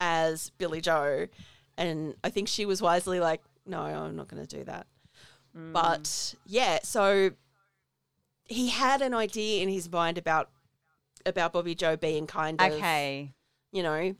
as 0.00 0.50
Billy 0.58 0.80
Joe, 0.80 1.28
and 1.76 2.14
I 2.24 2.30
think 2.30 2.48
she 2.48 2.64
was 2.66 2.80
wisely 2.80 3.20
like, 3.20 3.42
"No, 3.66 3.80
I'm 3.82 4.16
not 4.16 4.28
going 4.28 4.44
to 4.46 4.56
do 4.56 4.64
that." 4.64 4.86
Mm. 5.56 5.72
But 5.72 6.34
yeah, 6.46 6.78
so 6.82 7.30
he 8.46 8.68
had 8.70 9.02
an 9.02 9.14
idea 9.14 9.62
in 9.62 9.68
his 9.68 9.90
mind 9.90 10.16
about 10.18 10.48
about 11.26 11.52
Bobby 11.52 11.74
Joe 11.74 11.96
being 11.96 12.26
kind 12.26 12.60
of, 12.60 12.72
Okay. 12.72 13.34
you 13.72 13.82
know, 13.82 14.14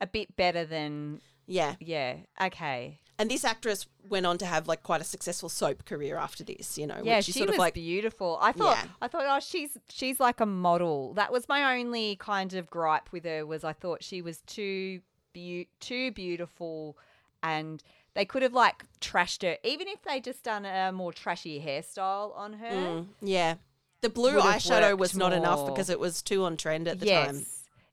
A 0.00 0.06
bit 0.06 0.34
better 0.36 0.64
than 0.64 1.20
yeah. 1.46 1.74
yeah. 1.80 2.16
Okay. 2.40 3.00
And 3.18 3.28
this 3.28 3.44
actress 3.44 3.86
went 4.08 4.26
on 4.26 4.38
to 4.38 4.46
have 4.46 4.68
like 4.68 4.84
quite 4.84 5.00
a 5.00 5.04
successful 5.04 5.48
soap 5.48 5.84
career 5.84 6.16
after 6.16 6.44
this, 6.44 6.78
you 6.78 6.86
know, 6.86 7.00
Yeah, 7.02 7.16
which 7.16 7.26
she 7.26 7.32
sort 7.32 7.48
was 7.48 7.56
of 7.56 7.58
like 7.58 7.74
beautiful. 7.74 8.38
I 8.40 8.52
thought 8.52 8.76
Yeah. 8.76 8.90
I 9.02 9.08
thought 9.08 9.24
oh 9.26 9.40
she's 9.40 9.76
she's 9.88 10.20
like 10.20 10.40
a 10.40 10.46
model. 10.46 11.14
That 11.14 11.32
was 11.32 11.48
my 11.48 11.78
only 11.78 12.16
kind 12.16 12.54
of 12.54 12.70
gripe 12.70 13.10
with 13.10 13.24
her 13.24 13.44
was 13.44 13.64
I 13.64 13.72
thought 13.72 14.04
she 14.04 14.22
was 14.22 14.40
too 14.42 15.00
beau- 15.34 15.64
too 15.80 16.12
beautiful 16.12 16.96
and 17.42 17.82
they 18.14 18.24
could 18.24 18.42
have 18.42 18.54
like 18.54 18.84
trashed 19.00 19.42
her 19.42 19.56
even 19.64 19.88
if 19.88 20.02
they 20.02 20.20
just 20.20 20.44
done 20.44 20.64
a 20.64 20.92
more 20.92 21.12
trashy 21.12 21.60
hairstyle 21.60 22.36
on 22.36 22.52
her. 22.54 22.70
Mm, 22.70 23.06
yeah. 23.20 23.54
The 24.00 24.08
blue 24.08 24.38
eyeshadow 24.38 24.96
was 24.96 25.16
not 25.16 25.32
enough 25.32 25.66
because 25.66 25.90
it 25.90 25.98
was 25.98 26.22
too 26.22 26.44
on 26.44 26.56
trend 26.56 26.86
at 26.86 27.00
the 27.00 27.06
yes. 27.06 27.26
time. 27.26 27.46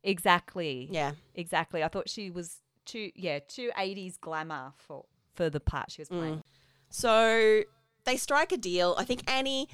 Exactly. 0.03 0.87
Yeah. 0.91 1.13
Exactly. 1.33 1.83
I 1.83 1.87
thought 1.87 2.09
she 2.09 2.29
was 2.29 2.61
too 2.85 3.11
yeah, 3.15 3.39
too 3.39 3.71
80s 3.75 4.19
glamour 4.19 4.73
for 4.77 5.05
for 5.35 5.49
the 5.49 5.59
part 5.59 5.91
she 5.91 6.01
was 6.01 6.09
Mm. 6.09 6.19
playing. 6.19 6.43
So 6.89 7.61
they 8.05 8.17
strike 8.17 8.51
a 8.51 8.57
deal. 8.57 8.95
I 8.97 9.03
think 9.03 9.29
Annie 9.29 9.67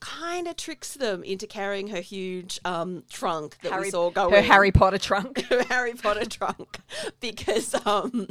kind 0.00 0.48
of 0.48 0.56
tricks 0.56 0.94
them 0.94 1.22
into 1.22 1.46
carrying 1.46 1.88
her 1.88 2.00
huge 2.00 2.58
um, 2.64 3.04
trunk 3.08 3.58
that 3.62 3.70
we 3.70 3.76
Harry, 3.76 3.90
saw 3.90 4.10
go 4.10 4.30
her. 4.30 4.42
Harry 4.42 4.72
Potter 4.72 4.98
trunk. 4.98 5.40
her 5.50 5.62
Harry 5.64 5.94
Potter 5.94 6.24
trunk 6.26 6.78
because 7.20 7.74
um, 7.86 8.26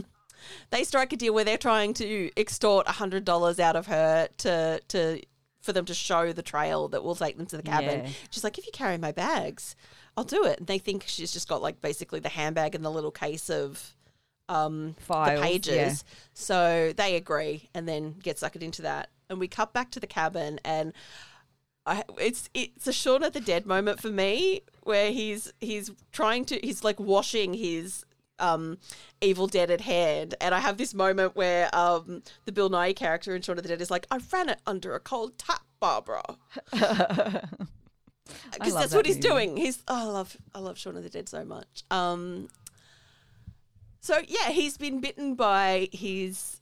they 0.72 0.84
strike 0.84 1.14
a 1.14 1.16
deal 1.18 1.34
where 1.34 1.46
they're 1.46 1.58
trying 1.58 1.94
to 1.96 2.30
extort 2.38 2.88
hundred 2.88 3.24
dollars 3.26 3.60
out 3.60 3.76
of 3.78 3.88
her 3.88 4.28
to 4.40 4.82
to 4.90 5.22
for 5.62 5.72
them 5.74 5.86
to 5.86 5.94
show 5.94 6.32
the 6.34 6.42
trail 6.44 6.88
that 6.90 7.04
will 7.04 7.16
take 7.16 7.38
them 7.38 7.46
to 7.46 7.58
the 7.58 7.64
cabin. 7.64 8.06
Yeah. 8.06 8.12
She's 8.30 8.44
like, 8.44 8.58
if 8.58 8.66
you 8.66 8.72
carry 8.72 8.98
my 8.98 9.12
bags, 9.12 9.76
I'll 10.16 10.24
do 10.24 10.46
it. 10.46 10.60
And 10.60 10.68
they 10.68 10.78
think 10.78 11.04
she's 11.08 11.32
just 11.34 11.50
got 11.50 11.62
like 11.62 11.82
basically 11.82 12.20
the 12.22 12.30
handbag 12.30 12.74
and 12.76 12.86
the 12.86 12.92
little 12.92 13.12
case 13.12 13.50
of 13.50 13.94
um, 14.50 14.96
Files, 15.00 15.40
the 15.40 15.46
pages. 15.46 15.76
yeah. 15.76 15.94
So 16.34 16.94
they 16.96 17.16
agree 17.16 17.70
and 17.74 17.88
then 17.88 18.16
get 18.22 18.38
suckered 18.38 18.62
into 18.62 18.82
that. 18.84 19.10
And 19.30 19.40
we 19.40 19.48
cut 19.48 19.74
back 19.74 19.92
to 19.92 20.00
the 20.00 20.08
cabin 20.08 20.60
and 20.64 20.94
I, 21.88 22.04
it's 22.20 22.50
it's 22.54 22.86
a 22.86 22.94
Shaun 22.94 23.24
of 23.24 23.32
the 23.32 23.40
Dead 23.40 23.66
moment 23.66 24.02
for 24.02 24.10
me 24.10 24.62
where 24.84 25.10
he's 25.12 25.54
he's 25.62 25.90
trying 26.12 26.44
to 26.46 26.60
he's 26.62 26.84
like 26.84 27.00
washing 27.00 27.54
his 27.54 28.06
um 28.40 28.78
Evil 29.22 29.48
Dead 29.48 29.72
at 29.72 29.82
hand 29.82 30.36
and 30.42 30.54
I 30.54 30.60
have 30.60 30.78
this 30.78 30.94
moment 30.94 31.36
where 31.38 31.74
um 31.74 32.24
the 32.46 32.52
Bill 32.52 32.70
Nighy 32.70 32.96
character 32.96 33.36
in 33.36 33.42
Shaun 33.42 33.58
of 33.58 33.64
the 33.64 33.70
Dead 33.70 33.82
is 33.82 33.90
like 33.90 34.06
I 34.12 34.20
ran 34.34 34.50
it 34.50 34.60
under 34.68 34.96
a 34.96 35.00
cold 35.00 35.38
tap 35.38 35.62
Barbara 35.80 36.24
because 36.72 37.50
that's 38.74 38.92
that 38.92 38.94
what 38.94 39.06
he's 39.06 39.18
doing 39.18 39.56
he's 39.56 39.82
oh, 39.88 40.10
I 40.10 40.12
love 40.12 40.38
I 40.54 40.60
love 40.60 40.78
Shaun 40.78 40.98
of 40.98 41.04
the 41.04 41.10
Dead 41.10 41.30
so 41.30 41.46
much 41.46 41.84
um 41.90 42.50
so 44.08 44.20
yeah 44.28 44.50
he's 44.50 44.78
been 44.78 45.00
bitten 45.00 45.36
by 45.36 45.90
his 45.92 46.62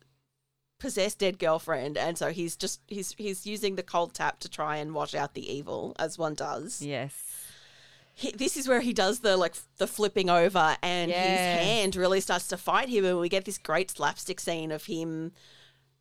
possessed 0.80 1.20
dead 1.20 1.39
girlfriend 1.39 1.98
and 1.98 2.18
so 2.18 2.32
he's 2.32 2.56
just 2.56 2.82
he's 2.88 3.14
he's 3.18 3.46
using 3.46 3.76
the 3.76 3.84
cold 3.84 4.14
tap 4.14 4.39
to 4.39 4.50
try 4.50 4.78
and 4.78 4.93
wash 4.93 5.16
out 5.16 5.34
the 5.34 5.52
evil 5.54 5.96
as 5.98 6.18
one 6.18 6.34
does 6.34 6.82
yes. 6.82 7.14
he, 8.14 8.32
this 8.32 8.58
is 8.58 8.68
where 8.68 8.82
he 8.82 8.91
does 8.91 9.20
the 9.20 9.38
like 9.38 9.56
the 9.78 9.88
flipping 9.88 10.30
over 10.30 10.76
and 10.82 11.10
Yeah. 11.12 11.24
his 11.58 11.68
hand 11.68 11.96
really 11.96 12.20
starts 12.20 12.48
to 12.50 12.58
fight 12.58 12.89
him 12.89 13.06
and 13.06 13.20
we 13.20 13.30
get 13.30 13.46
this 13.46 13.58
great 13.58 13.89
slapstick 13.91 14.39
scene 14.39 14.72
of 14.72 14.86
him 14.86 15.32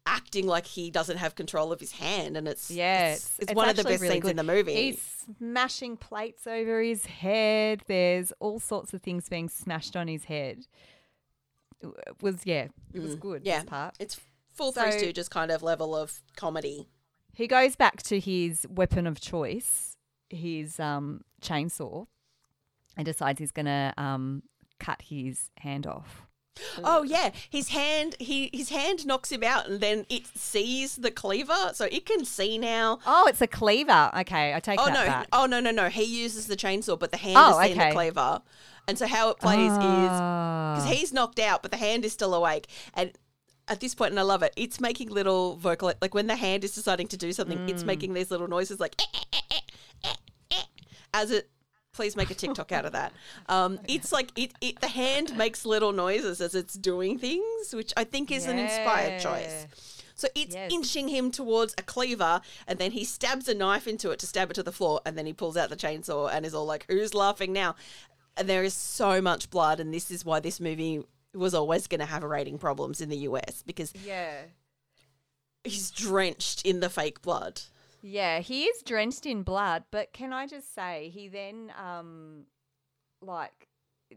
acting 0.07 0.47
like 0.47 0.67
he 0.67 0.91
doesn't 0.91 1.17
have 1.19 1.35
control 1.35 1.73
of 1.73 1.81
his 1.81 1.93
hand 1.93 2.37
and 2.37 2.47
it's 2.49 2.71
Yeah, 2.71 3.13
it's, 3.13 3.39
it's 3.39 3.55
one 3.55 3.69
of 3.69 3.77
the 3.77 3.85
best 3.85 4.03
really 4.03 4.15
scenes 4.17 4.29
in 4.29 4.37
the 4.37 4.43
movie 4.43 4.75
He's 4.75 5.03
smashing 5.39 5.97
plates 5.97 6.47
over 6.47 6.83
his 6.83 7.07
head. 7.07 7.83
There's 7.87 8.33
all 8.41 8.61
sorts 8.61 8.93
of 8.93 9.01
things 9.03 9.29
being 9.29 9.49
smashed 9.49 9.97
on 9.97 10.09
his 10.09 10.25
head. 10.25 10.67
It 12.07 12.23
was 12.23 12.37
yeah, 12.45 12.69
it 12.93 13.01
was 13.01 13.15
good. 13.17 13.43
Mm. 13.43 13.47
yeah 13.47 13.61
this 13.61 13.69
part. 13.69 13.95
it's 14.01 14.21
full 14.53 14.73
So- 14.73 14.83
Three 14.91 15.01
Stooges 15.13 15.29
kind 15.29 15.51
of 15.51 15.63
level 15.63 15.95
of 15.97 16.21
comedy 16.37 16.89
He 17.33 17.47
goes 17.47 17.77
back 17.77 18.03
to 18.05 18.21
his 18.21 18.67
weapon 18.71 19.07
of 19.07 19.21
choice, 19.21 19.97
his 20.31 20.79
um, 20.81 21.23
chainsaw, 21.43 22.07
and 22.97 23.05
decides 23.05 23.39
he's 23.41 23.51
gonna 23.53 23.93
um, 23.97 24.43
cut 24.79 25.03
his 25.03 25.51
hand 25.59 25.87
off. 25.87 26.23
Oh 26.85 27.03
yeah, 27.03 27.31
his 27.51 27.71
hand 27.71 28.15
he 28.21 28.49
his 28.53 28.69
hand 28.71 29.05
knocks 29.05 29.33
him 29.33 29.43
out, 29.43 29.69
and 29.69 29.81
then 29.81 30.07
it 30.09 30.25
sees 30.37 30.95
the 30.95 31.11
cleaver, 31.11 31.73
so 31.75 31.87
it 31.87 32.07
can 32.07 32.25
see 32.25 32.59
now. 32.59 33.01
Oh, 33.05 33.27
it's 33.27 33.41
a 33.41 33.49
cleaver. 33.49 34.13
Okay, 34.21 34.55
I 34.55 34.61
take 34.61 34.79
Oh 34.81 34.85
that 34.87 34.95
no! 34.95 35.05
back. 35.05 35.27
Oh 35.33 35.47
no! 35.47 35.59
No 35.59 35.73
no! 35.73 35.89
He 35.89 36.05
uses 36.05 36.47
the 36.47 36.55
chainsaw, 36.57 36.97
but 36.97 37.11
the 37.11 37.17
hand 37.17 37.37
Oh, 37.37 37.59
is 37.59 37.73
okay. 37.73 37.89
the 37.89 37.93
cleaver, 37.93 38.41
and 38.89 38.99
so 38.99 39.07
how 39.07 39.31
it 39.31 39.39
plays 39.39 39.73
is 39.73 39.79
Ah. 39.79 40.75
because 40.77 40.91
he's 40.91 41.13
knocked 41.13 41.39
out, 41.39 41.63
but 41.63 41.71
the 41.71 41.77
hand 41.77 42.05
is 42.05 42.13
still 42.13 42.35
awake, 42.35 42.67
and 42.95 43.13
at 43.69 43.81
this 43.81 43.95
point, 43.95 44.11
and 44.13 44.19
I 44.21 44.23
love 44.23 44.43
it. 44.43 44.53
It's 44.57 44.79
making 44.81 45.09
little 45.11 45.57
vocal 45.57 45.93
like 46.03 46.15
when 46.15 46.27
the 46.27 46.37
hand 46.37 46.65
is 46.65 46.75
deciding 46.75 47.09
to 47.09 47.17
do 47.17 47.33
something, 47.33 47.59
Mm. 47.59 47.71
it's 47.71 47.83
making 47.85 48.13
these 48.15 48.31
little 48.31 48.49
noises 48.49 48.79
like 48.81 48.95
"Eh, 49.01 49.05
eh, 49.15 49.21
eh, 49.33 49.61
eh, 50.05 50.09
eh, 50.11 50.15
eh," 50.51 50.63
as 51.15 51.31
it. 51.31 51.51
Please 51.93 52.17
make 52.17 52.29
a 52.29 52.35
TikTok 52.35 52.73
out 52.73 52.85
of 52.85 52.93
that. 52.93 53.13
Um, 53.49 53.79
it's 53.87 54.11
like 54.11 54.33
it, 54.37 54.53
it. 54.61 54.81
The 54.81 54.89
hand 54.89 55.37
makes 55.37 55.65
little 55.65 55.93
noises 55.93 56.41
as 56.41 56.55
it's 56.57 56.75
doing 56.75 57.19
things, 57.21 57.73
which 57.73 57.93
I 57.97 58.03
think 58.05 58.33
is 58.33 58.47
an 58.47 58.59
inspired 58.59 59.21
choice. 59.21 59.67
So 60.17 60.29
it's 60.35 60.55
Yes. 60.55 60.73
inching 60.73 61.09
him 61.09 61.31
towards 61.31 61.73
a 61.79 61.83
cleaver, 61.83 62.41
and 62.67 62.79
then 62.81 62.91
he 62.93 63.05
stabs 63.05 63.49
a 63.49 63.55
knife 63.55 63.87
into 63.89 64.11
it 64.11 64.19
to 64.21 64.27
stab 64.27 64.51
it 64.51 64.55
to 64.55 64.63
the 64.63 64.73
floor, 64.73 65.01
and 65.07 65.17
then 65.17 65.27
he 65.27 65.33
pulls 65.33 65.57
out 65.57 65.71
the 65.71 65.77
chainsaw 65.77 66.31
and 66.33 66.45
is 66.45 66.53
all 66.55 66.65
like, 66.67 66.85
"Who's 66.89 67.15
laughing 67.15 67.53
now?" 67.53 67.77
And 68.37 68.49
there 68.49 68.65
is 68.65 68.75
so 68.75 69.21
much 69.23 69.49
blood, 69.51 69.79
and 69.81 69.93
this 69.95 70.11
is 70.11 70.25
why 70.25 70.41
this 70.41 70.61
movie 70.61 71.03
was 71.35 71.55
always 71.55 71.87
going 71.87 72.01
to 72.01 72.07
have 72.07 72.23
rating 72.23 72.59
problems 72.59 73.01
in 73.01 73.09
the 73.09 73.17
US 73.19 73.63
because 73.65 73.93
Yeah. 74.05 74.43
he's 75.65 75.91
drenched 75.91 76.65
in 76.65 76.81
the 76.81 76.89
fake 76.91 77.23
blood. 77.23 77.61
Yeah, 78.03 78.41
he 78.41 78.65
is 78.65 78.83
drenched 78.83 79.25
in 79.27 79.43
blood, 79.43 79.85
but 79.91 80.13
can 80.13 80.33
I 80.33 80.47
just 80.47 80.75
say 80.75 81.11
he 81.13 81.29
then 81.29 81.73
um 81.83 82.45
like 83.23 83.69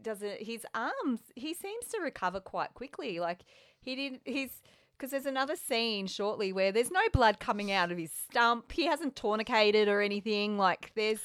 does 0.02 0.22
it 0.22 0.42
his 0.42 0.66
arms 0.74 1.20
he 1.34 1.54
seems 1.54 1.86
to 1.86 2.00
recover 2.00 2.38
quite 2.40 2.74
quickly. 2.74 3.18
Like 3.18 3.40
he 3.80 3.96
didn't. 3.96 4.22
he's 4.24 4.62
because 4.96 5.10
there's 5.12 5.26
another 5.26 5.56
scene 5.56 6.06
shortly 6.08 6.52
where 6.52 6.70
there's 6.72 6.90
no 6.90 7.00
blood 7.12 7.38
coming 7.40 7.70
out 7.72 7.90
of 7.92 7.98
his 7.98 8.10
stump. 8.12 8.72
He 8.72 8.86
hasn't 8.86 9.14
tourniqueted 9.16 9.86
or 9.88 10.00
anything. 10.02 10.58
Like 10.58 10.92
there's 10.94 11.20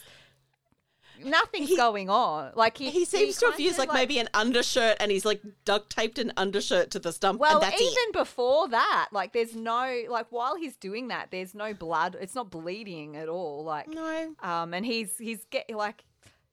nothing's 1.25 1.69
He- 1.69 1.75
going 1.77 2.09
on. 2.09 2.51
Like 2.55 2.77
he 2.77 2.89
He 2.89 3.05
seems 3.05 3.37
to 3.37 3.47
have 3.47 3.59
used 3.59 3.75
of, 3.79 3.87
like, 3.87 3.93
maybe 3.93 4.19
an 4.19 4.29
undershirt 4.33 4.97
and 4.99 5.11
he's 5.11 5.25
like 5.25 5.41
duct 5.65 5.89
taped 5.89 6.19
an 6.19 6.31
undershirt 6.37 6.91
to 6.91 6.99
the 6.99 7.11
stump 7.11 7.39
Well, 7.39 7.53
and 7.57 7.63
that's 7.63 7.81
even 7.81 7.93
it. 8.09 8.13
before 8.13 8.67
that, 8.69 9.09
like 9.11 9.33
there's 9.33 9.55
no 9.55 10.03
like 10.09 10.27
while 10.31 10.55
he's 10.55 10.75
doing 10.75 11.07
that, 11.09 11.29
there's 11.31 11.53
no 11.55 11.73
blood. 11.73 12.15
It's 12.19 12.35
not 12.35 12.49
bleeding 12.51 13.15
at 13.15 13.29
all. 13.29 13.63
Like 13.63 13.87
No. 13.87 14.35
um, 14.41 14.73
and 14.73 14.85
he's 14.85 15.17
he's 15.17 15.45
get 15.45 15.69
like 15.69 16.03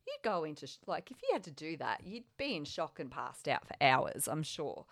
you'd 0.06 0.22
go 0.22 0.44
into 0.44 0.66
sh- 0.66 0.76
like 0.86 1.10
if 1.10 1.18
you 1.22 1.28
had 1.32 1.44
to 1.44 1.50
do 1.52 1.76
that, 1.76 2.02
you'd 2.04 2.24
be 2.36 2.56
in 2.56 2.64
shock 2.64 2.98
and 2.98 3.10
passed 3.10 3.46
out 3.48 3.66
for 3.66 3.74
hours. 3.80 4.26
I'm 4.28 4.42
sure. 4.42 4.86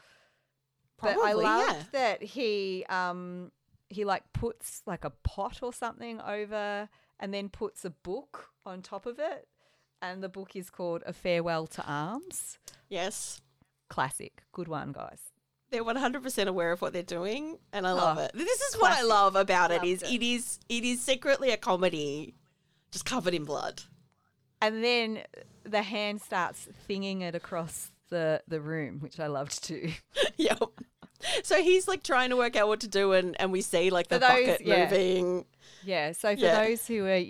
but 1.00 1.10
I 1.10 1.14
Probably, 1.14 1.44
loved 1.44 1.76
yeah. 1.78 1.82
that 1.92 2.22
he 2.22 2.84
um 2.88 3.50
he 3.88 4.04
like 4.04 4.32
puts 4.32 4.82
like 4.86 5.04
a 5.04 5.10
pot 5.10 5.60
or 5.62 5.72
something 5.72 6.20
over 6.20 6.88
and 7.20 7.32
then 7.34 7.48
puts 7.48 7.84
a 7.84 7.90
book 7.90 8.50
on 8.66 8.82
top 8.82 9.06
of 9.06 9.18
it, 9.18 9.48
and 10.02 10.22
the 10.22 10.28
book 10.28 10.54
is 10.56 10.70
called 10.70 11.02
A 11.06 11.12
Farewell 11.12 11.66
to 11.68 11.84
Arms. 11.86 12.58
Yes. 12.88 13.40
Classic, 13.88 14.42
good 14.52 14.68
one, 14.68 14.92
guys. 14.92 15.20
They're 15.70 15.84
100% 15.84 16.46
aware 16.46 16.72
of 16.72 16.80
what 16.80 16.92
they're 16.92 17.02
doing 17.02 17.58
and 17.72 17.86
I 17.86 17.92
love 17.92 18.18
Oh, 18.18 18.22
it. 18.22 18.30
This 18.34 18.60
is 18.60 18.76
what 18.80 18.92
I 18.92 19.02
love 19.02 19.36
about 19.36 19.70
it 19.70 19.84
is 19.84 20.02
it. 20.02 20.10
it 20.12 20.22
is 20.22 20.58
it 20.68 20.82
is 20.84 21.00
secretly 21.02 21.50
a 21.50 21.56
comedy 21.58 22.34
just 22.90 23.04
covered 23.04 23.34
in 23.34 23.44
blood. 23.44 23.82
And 24.62 24.82
then 24.82 25.20
the 25.64 25.82
hand 25.82 26.22
starts 26.22 26.68
thinging 26.88 27.20
it 27.22 27.34
across 27.34 27.90
the 28.08 28.42
the 28.48 28.60
room, 28.62 29.00
which 29.00 29.20
I 29.20 29.26
loved 29.26 29.62
too. 29.62 29.90
yep. 30.38 30.58
So 31.42 31.60
he's 31.62 31.86
like 31.86 32.02
trying 32.02 32.30
to 32.30 32.36
work 32.36 32.56
out 32.56 32.68
what 32.68 32.80
to 32.80 32.88
do 32.88 33.12
and 33.12 33.36
and 33.38 33.52
we 33.52 33.60
see 33.60 33.90
like 33.90 34.08
the 34.08 34.18
those- 34.18 34.28
bucket 34.30 34.62
yeah. 34.64 34.84
moving. 34.84 35.44
Yeah. 35.84 36.12
So 36.12 36.34
for 36.34 36.40
Yeah. 36.40 36.64
those 36.64 36.86
who 36.86 37.04
are, 37.06 37.22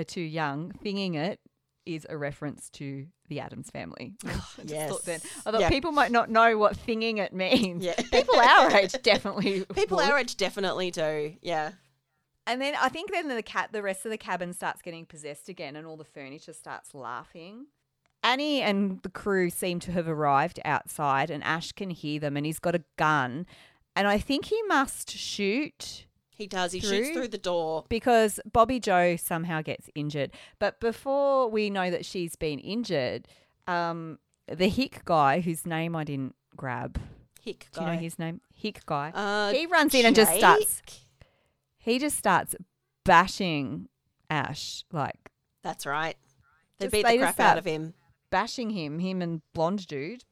are 0.00 0.04
too 0.04 0.20
young, 0.20 0.72
thinging 0.84 1.16
it 1.16 1.40
is 1.86 2.06
a 2.10 2.16
reference 2.16 2.68
to 2.70 3.06
the 3.28 3.40
Addams 3.40 3.70
family. 3.70 4.14
I 4.26 4.64
just 4.64 4.88
thought 4.88 5.04
then. 5.04 5.20
Yes. 5.22 5.42
I 5.46 5.50
thought 5.50 5.60
Yeah. 5.60 5.68
people 5.68 5.92
might 5.92 6.10
not 6.12 6.30
know 6.30 6.56
what 6.58 6.76
thinging 6.76 7.18
it 7.18 7.32
means. 7.32 7.84
Yeah. 7.84 7.94
People 8.12 8.36
our 8.38 8.70
age 8.76 8.92
definitely. 9.02 9.64
People 9.74 9.96
would. 9.98 10.10
our 10.10 10.18
age 10.18 10.36
definitely 10.36 10.90
do. 10.90 11.34
Yeah. 11.42 11.72
And 12.46 12.60
then 12.60 12.74
I 12.80 12.88
think 12.88 13.10
then 13.12 13.28
the 13.28 13.42
cat, 13.42 13.70
the 13.72 13.82
rest 13.82 14.04
of 14.04 14.10
the 14.10 14.18
cabin 14.18 14.52
starts 14.52 14.82
getting 14.82 15.06
possessed 15.06 15.48
again, 15.48 15.76
and 15.76 15.86
all 15.86 15.96
the 15.96 16.04
furniture 16.04 16.52
starts 16.52 16.94
laughing. 16.94 17.66
Annie 18.22 18.60
and 18.60 19.00
the 19.02 19.08
crew 19.08 19.48
seem 19.50 19.78
to 19.80 19.92
have 19.92 20.08
arrived 20.08 20.58
outside, 20.64 21.30
and 21.30 21.42
Ash 21.44 21.72
can 21.72 21.90
hear 21.90 22.18
them, 22.20 22.36
and 22.36 22.44
he's 22.44 22.58
got 22.58 22.74
a 22.74 22.82
gun, 22.96 23.46
and 23.96 24.06
I 24.08 24.18
think 24.18 24.46
he 24.46 24.60
must 24.64 25.10
shoot 25.10 26.06
He 26.40 26.46
does. 26.46 26.72
He 26.72 26.80
shoots 26.80 27.08
Through? 27.08 27.12
through 27.14 27.28
the 27.28 27.38
door. 27.38 27.84
because 27.90 28.40
Bobby 28.50 28.80
Joe 28.80 29.16
somehow 29.16 29.60
gets 29.60 29.90
injured. 29.94 30.30
But 30.58 30.80
before 30.80 31.50
we 31.50 31.68
know 31.68 31.90
that 31.90 32.06
she's 32.06 32.34
been 32.34 32.58
injured, 32.58 33.28
um, 33.66 34.18
the 34.48 34.68
Hick 34.68 35.02
guy, 35.04 35.40
whose 35.40 35.66
name 35.66 35.94
I 35.94 36.04
didn't 36.04 36.34
grab, 36.56 36.98
Hick 37.42 37.68
do 37.72 37.82
you 37.82 37.86
know 37.88 37.92
his 37.96 38.18
name? 38.18 38.40
Hick 38.54 38.80
guy. 38.86 39.10
Uh, 39.14 39.52
he 39.52 39.66
runs 39.66 39.94
in 39.94 40.06
and 40.06 40.16
just 40.16 40.34
starts. 40.34 40.80
Jake? 40.86 40.94
He 41.78 41.98
just 41.98 42.16
starts 42.16 42.54
bashing 43.04 43.88
Ash 44.30 44.84
like 44.92 45.30
That's 45.62 45.84
right. 45.86 46.16
They 46.78 46.86
Just- 46.86 46.92
beat 46.92 47.06
the 47.06 47.18
crap 47.18 47.38
out 47.40 47.58
of 47.58 47.64
him. 47.66 47.92
bashing 48.30 48.70
him, 48.70 48.98
him 48.98 49.20
and 49.20 49.42
blonde 49.52 49.86
dude. 49.86 50.24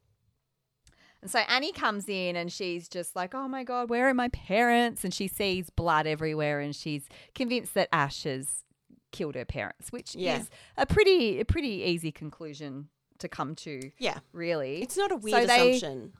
And 1.20 1.30
so 1.30 1.40
Annie 1.40 1.72
comes 1.72 2.08
in 2.08 2.36
and 2.36 2.52
she's 2.52 2.88
just 2.88 3.16
like, 3.16 3.34
"Oh 3.34 3.48
my 3.48 3.64
god, 3.64 3.90
where 3.90 4.08
are 4.08 4.14
my 4.14 4.28
parents?" 4.28 5.02
And 5.04 5.12
she 5.12 5.26
sees 5.28 5.68
blood 5.70 6.06
everywhere, 6.06 6.60
and 6.60 6.74
she's 6.76 7.08
convinced 7.34 7.74
that 7.74 7.88
Ash 7.92 8.22
has 8.22 8.64
killed 9.10 9.34
her 9.34 9.44
parents, 9.44 9.90
which 9.90 10.14
Yeah. 10.14 10.40
is 10.40 10.50
a 10.76 10.86
pretty 10.86 11.40
a 11.40 11.44
pretty 11.44 11.82
easy 11.82 12.12
conclusion 12.12 12.88
to 13.18 13.28
come 13.28 13.54
to. 13.56 13.90
Yeah. 13.98 14.18
Really, 14.32 14.80
It's 14.82 14.96
not 14.96 15.10
a 15.10 15.16
weird 15.16 15.48
they- 15.48 15.70
assumption. 15.76 16.12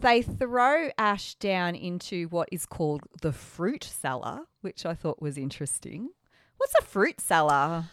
they 0.00 0.22
throw 0.22 0.90
Ash 0.98 1.36
down 1.36 1.74
into 1.76 2.26
what 2.28 2.48
is 2.50 2.66
called 2.66 3.02
the 3.22 3.32
fruit 3.32 3.84
cellar, 3.84 4.40
which 4.60 4.84
I 4.84 4.94
thought 4.94 5.22
was 5.22 5.38
interesting. 5.38 6.10
What's 6.56 6.74
a 6.80 6.82
fruit 6.82 7.20
cellar? 7.20 7.84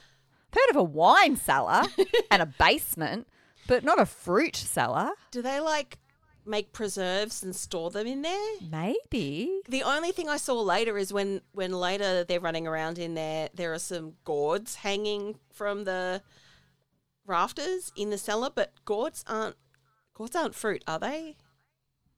I've 0.52 0.54
heard 0.62 0.70
of 0.72 0.76
a 0.78 0.84
wine 0.84 1.36
cellar 1.36 1.84
and 2.32 2.42
a 2.42 2.46
basement, 2.48 3.28
but 3.68 3.84
not 3.84 4.00
a 4.02 4.06
fruit 4.06 4.56
cellar. 4.56 5.12
Do 5.32 5.42
they 5.44 5.60
like 5.60 6.00
make 6.46 6.74
preserves 6.74 7.44
and 7.44 7.56
store 7.56 7.90
them 7.90 8.08
in 8.08 8.22
there? 8.22 8.56
Maybe. 8.70 9.62
The 9.68 9.84
only 9.84 10.12
thing 10.12 10.30
I 10.30 10.38
saw 10.38 10.60
later 10.62 10.98
is 10.98 11.14
when 11.14 11.42
when 11.52 11.72
later 11.72 12.24
they're 12.24 12.40
running 12.40 12.68
around 12.68 13.00
in 13.00 13.14
there, 13.14 13.50
there 13.54 13.74
are 13.74 13.80
some 13.80 14.14
gourds 14.24 14.76
hanging 14.76 15.40
from 15.52 15.84
the 15.84 16.22
rafters 17.26 17.92
in 17.96 18.10
the 18.10 18.18
cellar, 18.18 18.50
but 18.54 18.74
gourds 18.86 19.24
aren't 19.28 19.56
gourds 20.14 20.36
aren't 20.36 20.56
fruit, 20.56 20.84
are 20.88 21.00
they? 21.00 21.38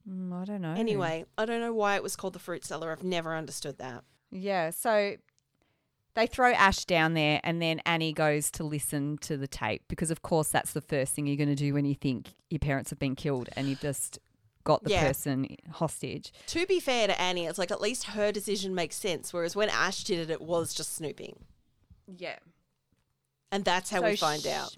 Mm, 0.10 0.34
I 0.34 0.46
don't 0.46 0.62
know. 0.62 0.74
Anyway, 0.74 1.26
I 1.38 1.46
don't 1.46 1.62
know 1.62 1.74
why 1.74 1.96
it 1.96 2.04
was 2.04 2.16
called 2.16 2.34
the 2.34 2.40
fruit 2.40 2.64
cellar. 2.64 2.92
I've 2.92 3.04
never 3.04 3.36
understood 3.36 3.78
that. 3.80 4.04
Yeah, 4.32 4.70
so 4.70 5.16
they 6.16 6.28
throw 6.28 6.52
Ash 6.54 6.86
down 6.86 7.14
there, 7.14 7.40
and 7.44 7.62
then 7.62 7.82
Annie 7.86 8.14
goes 8.14 8.50
to 8.52 8.64
listen 8.64 9.18
to 9.20 9.38
the 9.38 9.48
tape 9.48 9.84
because, 9.88 10.12
of 10.12 10.22
course, 10.22 10.50
that's 10.50 10.74
the 10.74 10.82
first 10.82 11.14
thing 11.14 11.28
you're 11.28 11.36
going 11.38 11.50
to 11.50 11.56
do 11.56 11.74
when 11.74 11.86
you 11.86 11.96
think 11.96 12.34
your 12.50 12.60
parents 12.60 12.90
have 12.90 13.00
been 13.00 13.16
killed 13.16 13.50
and 13.56 13.68
you've 13.68 13.82
just 13.82 14.18
got 14.64 14.84
the 14.84 14.90
Yeah. 14.92 15.08
person 15.08 15.56
hostage. 15.72 16.32
To 16.48 16.66
be 16.66 16.80
fair 16.80 17.06
to 17.08 17.22
Annie, 17.22 17.46
it's 17.46 17.60
like 17.60 17.70
at 17.70 17.82
least 17.82 18.06
her 18.06 18.32
decision 18.32 18.74
makes 18.74 18.96
sense. 18.96 19.32
Whereas 19.34 19.56
when 19.56 19.70
Ash 19.70 20.04
did 20.04 20.20
it, 20.20 20.32
it 20.32 20.42
was 20.42 20.74
just 20.74 20.96
snooping, 20.96 21.38
Yeah. 22.18 22.40
and 23.52 23.64
that's 23.64 23.90
how 23.92 24.00
So 24.00 24.08
we 24.08 24.16
find 24.16 24.42
sh- 24.42 24.48
out. 24.48 24.76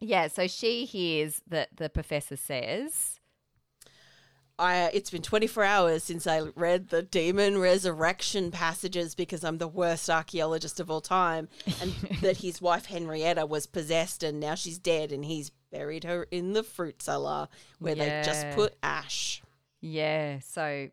Yeah, 0.00 0.28
so 0.28 0.46
she 0.46 0.84
hears 0.84 1.42
that 1.46 1.76
the 1.76 1.88
professor 1.88 2.36
says, 2.36 3.17
I 4.58 4.90
it's 4.92 5.10
been 5.10 5.22
24 5.22 5.64
hours 5.64 6.02
since 6.04 6.26
I 6.26 6.40
read 6.56 6.88
the 6.88 7.02
demon 7.02 7.58
resurrection 7.58 8.50
passages 8.50 9.14
because 9.14 9.44
I'm 9.44 9.58
the 9.58 9.68
worst 9.68 10.10
archaeologist 10.10 10.80
of 10.80 10.90
all 10.90 11.00
time 11.00 11.48
and 11.80 11.92
that 12.22 12.38
his 12.38 12.60
wife 12.60 12.86
Henrietta 12.86 13.46
was 13.46 13.66
possessed 13.66 14.22
and 14.22 14.40
now 14.40 14.54
she's 14.54 14.78
dead 14.78 15.12
and 15.12 15.24
he's 15.24 15.50
buried 15.70 16.04
her 16.04 16.24
in 16.30 16.54
the 16.54 16.62
fruit 16.62 17.02
cellar 17.02 17.48
where 17.78 17.94
they 17.94 18.20
just 18.24 18.46
put 18.50 18.74
ash. 18.82 19.42
Yeah, 19.80 20.40
so 20.40 20.88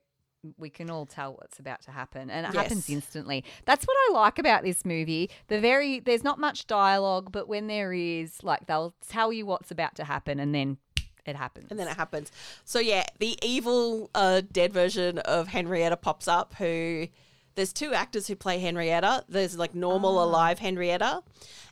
we 0.60 0.70
can 0.70 0.92
all 0.92 1.08
tell 1.08 1.34
what's 1.34 1.58
about 1.58 1.82
to 1.82 1.92
happen 1.92 2.30
and 2.30 2.46
it 2.46 2.54
Yes. 2.54 2.64
happens 2.64 2.88
instantly. 2.90 3.44
That's 3.66 3.84
what 3.86 3.98
I 4.10 4.14
like 4.14 4.38
about 4.38 4.62
this 4.64 4.86
movie. 4.86 5.32
The 5.48 5.60
very 5.60 6.00
there's 6.00 6.24
not 6.24 6.38
much 6.40 6.68
dialogue, 6.68 7.32
but 7.32 7.48
when 7.48 7.66
there 7.66 7.92
is, 7.94 8.44
like 8.44 8.68
they'll 8.68 8.94
tell 9.08 9.34
you 9.34 9.48
what's 9.48 9.72
about 9.72 9.96
to 9.96 10.04
happen 10.04 10.40
and 10.40 10.54
then 10.54 10.78
it 11.26 11.36
happens. 11.36 11.68
And 11.70 11.80
then 11.80 11.88
it 11.88 11.96
happens. 11.98 12.32
So 12.64 12.80
yeah, 12.80 13.04
the 13.20 13.38
evil 13.44 14.10
uh, 14.16 14.42
dead 14.52 14.74
version 14.74 15.18
of 15.20 15.48
Henrietta 15.50 15.98
pops 15.98 16.28
up. 16.28 16.54
Who 16.56 17.08
there's 17.56 17.72
two 17.74 17.94
actors 17.94 18.28
who 18.28 18.36
play 18.36 18.60
Henrietta. 18.60 19.24
There's 19.30 19.58
like 19.58 19.74
normal 19.74 20.22
alive 20.24 20.60
Henrietta, 20.60 21.24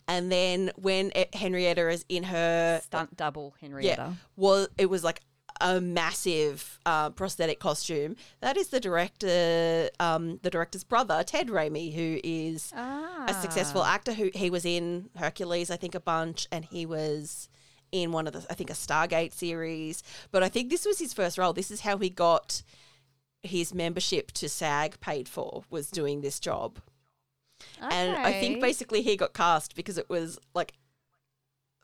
and 0.08 0.32
then 0.32 0.72
when 0.76 1.12
it, 1.16 1.36
Henrietta 1.36 1.90
is 1.90 2.06
in 2.10 2.24
her 2.24 2.80
stunt 2.84 3.18
double 3.18 3.54
Henrietta. 3.62 4.02
Yeah, 4.10 4.14
well, 4.38 4.68
it 4.78 4.86
was 4.90 5.04
like 5.04 5.22
a 5.62 5.80
massive 5.80 6.80
uh, 6.86 7.10
prosthetic 7.12 7.60
costume. 7.60 8.16
That 8.42 8.58
is 8.58 8.70
the 8.70 8.80
director, 8.80 9.90
um, 10.00 10.40
the 10.42 10.50
director's 10.50 10.84
brother, 10.84 11.24
Ted 11.24 11.48
Raimi, 11.48 11.94
who 11.94 12.20
is 12.24 12.72
Ah. 12.76 13.26
a 13.28 13.34
successful 13.34 13.84
actor. 13.84 14.14
Who 14.14 14.32
he 14.34 14.50
was 14.50 14.66
in 14.66 15.10
Hercules, 15.16 15.70
I 15.70 15.76
think, 15.78 15.96
a 15.96 16.00
bunch, 16.00 16.48
and 16.52 16.66
he 16.66 16.86
was 16.86 17.50
in 17.94 18.12
one 18.12 18.28
of 18.28 18.34
the, 18.34 18.46
I 18.50 18.56
think, 18.56 18.70
a 18.70 18.74
Stargate 18.74 19.32
series. 19.32 20.04
But 20.32 20.44
I 20.44 20.50
think 20.50 20.70
this 20.70 20.86
was 20.86 21.00
his 21.00 21.14
first 21.14 21.38
role. 21.38 21.54
This 21.54 21.72
is 21.72 21.82
how 21.82 21.98
he 22.00 22.10
got 22.10 22.64
his 23.44 23.74
membership 23.74 24.32
to 24.34 24.50
SAG 24.50 25.00
paid 25.00 25.30
for. 25.30 25.64
Was 25.70 25.90
doing 25.90 26.22
this 26.22 26.40
job. 26.40 26.80
And 27.80 28.18
I 28.18 28.34
think 28.34 28.60
basically 28.60 29.02
he 29.02 29.16
got 29.16 29.34
cast 29.34 29.76
because 29.76 29.98
it 29.98 30.10
was 30.10 30.40
like 30.54 30.74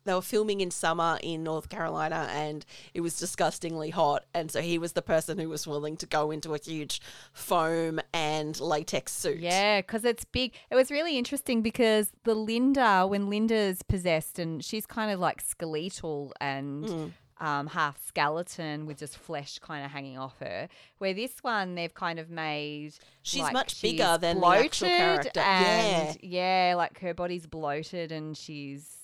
they 0.10 0.16
were 0.16 0.22
filming 0.22 0.60
in 0.62 0.72
summer 0.72 1.20
in 1.22 1.44
North 1.44 1.70
Carolina 1.70 2.28
and 2.32 2.66
it 2.94 3.02
was 3.02 3.18
disgustingly 3.20 3.92
hot. 3.92 4.26
And 4.34 4.52
so 4.52 4.60
he 4.62 4.78
was 4.80 4.94
the 4.94 5.02
person 5.02 5.38
who 5.38 5.50
was 5.50 5.68
willing 5.68 5.98
to 5.98 6.06
go 6.08 6.32
into 6.32 6.54
a 6.54 6.58
huge 6.58 7.00
foam 7.32 8.00
and 8.14 8.60
latex 8.60 9.12
suit. 9.12 9.40
Yeah, 9.40 9.82
because 9.82 10.06
it's 10.06 10.26
big. 10.26 10.54
It 10.72 10.76
was 10.76 10.90
really 10.92 11.18
interesting 11.18 11.62
because 11.62 12.12
the 12.24 12.34
Linda, 12.36 13.06
when 13.08 13.30
Linda's 13.30 13.84
possessed 13.84 14.40
and 14.40 14.64
she's 14.64 14.86
kind 14.86 15.12
of 15.12 15.20
like 15.20 15.42
skeletal 15.42 16.34
and 16.42 16.86
Mm. 16.86 17.12
um, 17.46 17.68
half 17.68 17.98
skeleton 18.06 18.86
with 18.86 18.98
just 19.00 19.18
flesh 19.18 19.60
kind 19.60 19.86
of 19.86 19.92
hanging 19.92 20.18
off 20.18 20.38
her. 20.40 20.68
Where 20.98 21.14
this 21.14 21.40
one, 21.42 21.76
they've 21.76 21.94
kind 21.94 22.20
of 22.20 22.30
made 22.30 22.94
She's 23.22 23.42
like, 23.42 23.54
much 23.54 23.76
she's 23.76 23.92
bigger 23.94 24.18
than 24.20 24.40
the 24.42 24.48
actual 24.48 24.88
character. 24.88 25.40
and 25.40 26.18
yeah, 26.22 26.74
like 26.76 27.00
her 27.00 27.14
body's 27.14 27.46
bloated 27.48 28.12
and 28.12 28.36
she's 28.36 28.99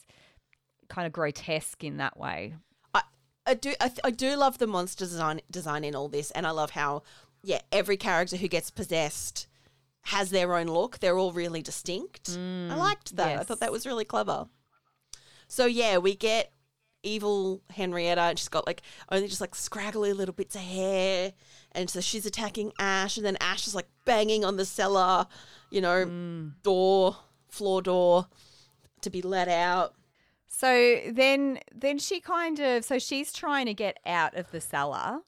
kind 0.87 1.05
of 1.05 1.13
grotesque 1.13 1.83
in 1.83 1.97
that 1.97 2.17
way. 2.17 2.55
I, 2.93 3.01
I 3.45 3.53
do 3.53 3.73
I, 3.79 3.87
th- 3.87 3.99
I 4.03 4.11
do 4.11 4.35
love 4.35 4.57
the 4.57 4.67
monster 4.67 5.05
design 5.05 5.41
design 5.49 5.83
in 5.83 5.95
all 5.95 6.09
this, 6.09 6.31
and 6.31 6.45
I 6.45 6.51
love 6.51 6.71
how 6.71 7.03
yeah 7.43 7.61
every 7.71 7.97
character 7.97 8.37
who 8.37 8.47
gets 8.47 8.71
possessed 8.71 9.47
has 10.05 10.29
their 10.29 10.55
own 10.55 10.67
look. 10.67 10.99
They're 10.99 11.17
all 11.17 11.31
really 11.31 11.61
distinct. 11.61 12.29
I 12.29 12.33
mm, 12.37 12.77
liked 12.77 13.15
that. 13.15 13.39
I 13.39 13.43
thought 13.43 13.59
that 13.59 13.71
was 13.71 13.85
really 13.85 14.05
clever. 14.05 14.47
So 15.47 15.65
yeah, 15.65 15.97
we 15.97 16.15
get 16.15 16.51
evil 17.05 17.61
Henrietta, 17.69 18.21
and 18.21 18.39
she's 18.39 18.49
got 18.49 18.67
like 18.67 18.81
only 19.11 19.27
just 19.27 19.41
like 19.41 19.55
scraggly 19.55 20.13
little 20.13 20.33
bits 20.33 20.55
of 20.55 20.61
hair, 20.61 21.33
and 21.71 21.89
so 21.89 22.01
she's 22.01 22.25
attacking 22.25 22.73
Ash, 22.79 23.17
and 23.17 23.25
then 23.25 23.37
Ash 23.39 23.67
is 23.67 23.75
like 23.75 23.87
banging 24.05 24.43
on 24.43 24.57
the 24.57 24.65
cellar, 24.65 25.27
you 25.69 25.81
know, 25.81 26.05
mm. 26.05 26.51
door, 26.63 27.17
floor 27.47 27.81
door, 27.81 28.27
to 29.01 29.09
be 29.09 29.21
let 29.21 29.47
out. 29.47 29.93
So 30.57 31.01
then 31.11 31.59
then 31.73 31.97
she 31.99 32.21
kind 32.21 32.59
of 32.59 32.85
so 32.85 32.97
she's 32.97 33.33
trying 33.33 33.65
to 33.65 33.73
get 33.73 33.97
out 34.05 34.35
of 34.37 34.51
the 34.51 34.61
cellar 34.61 35.19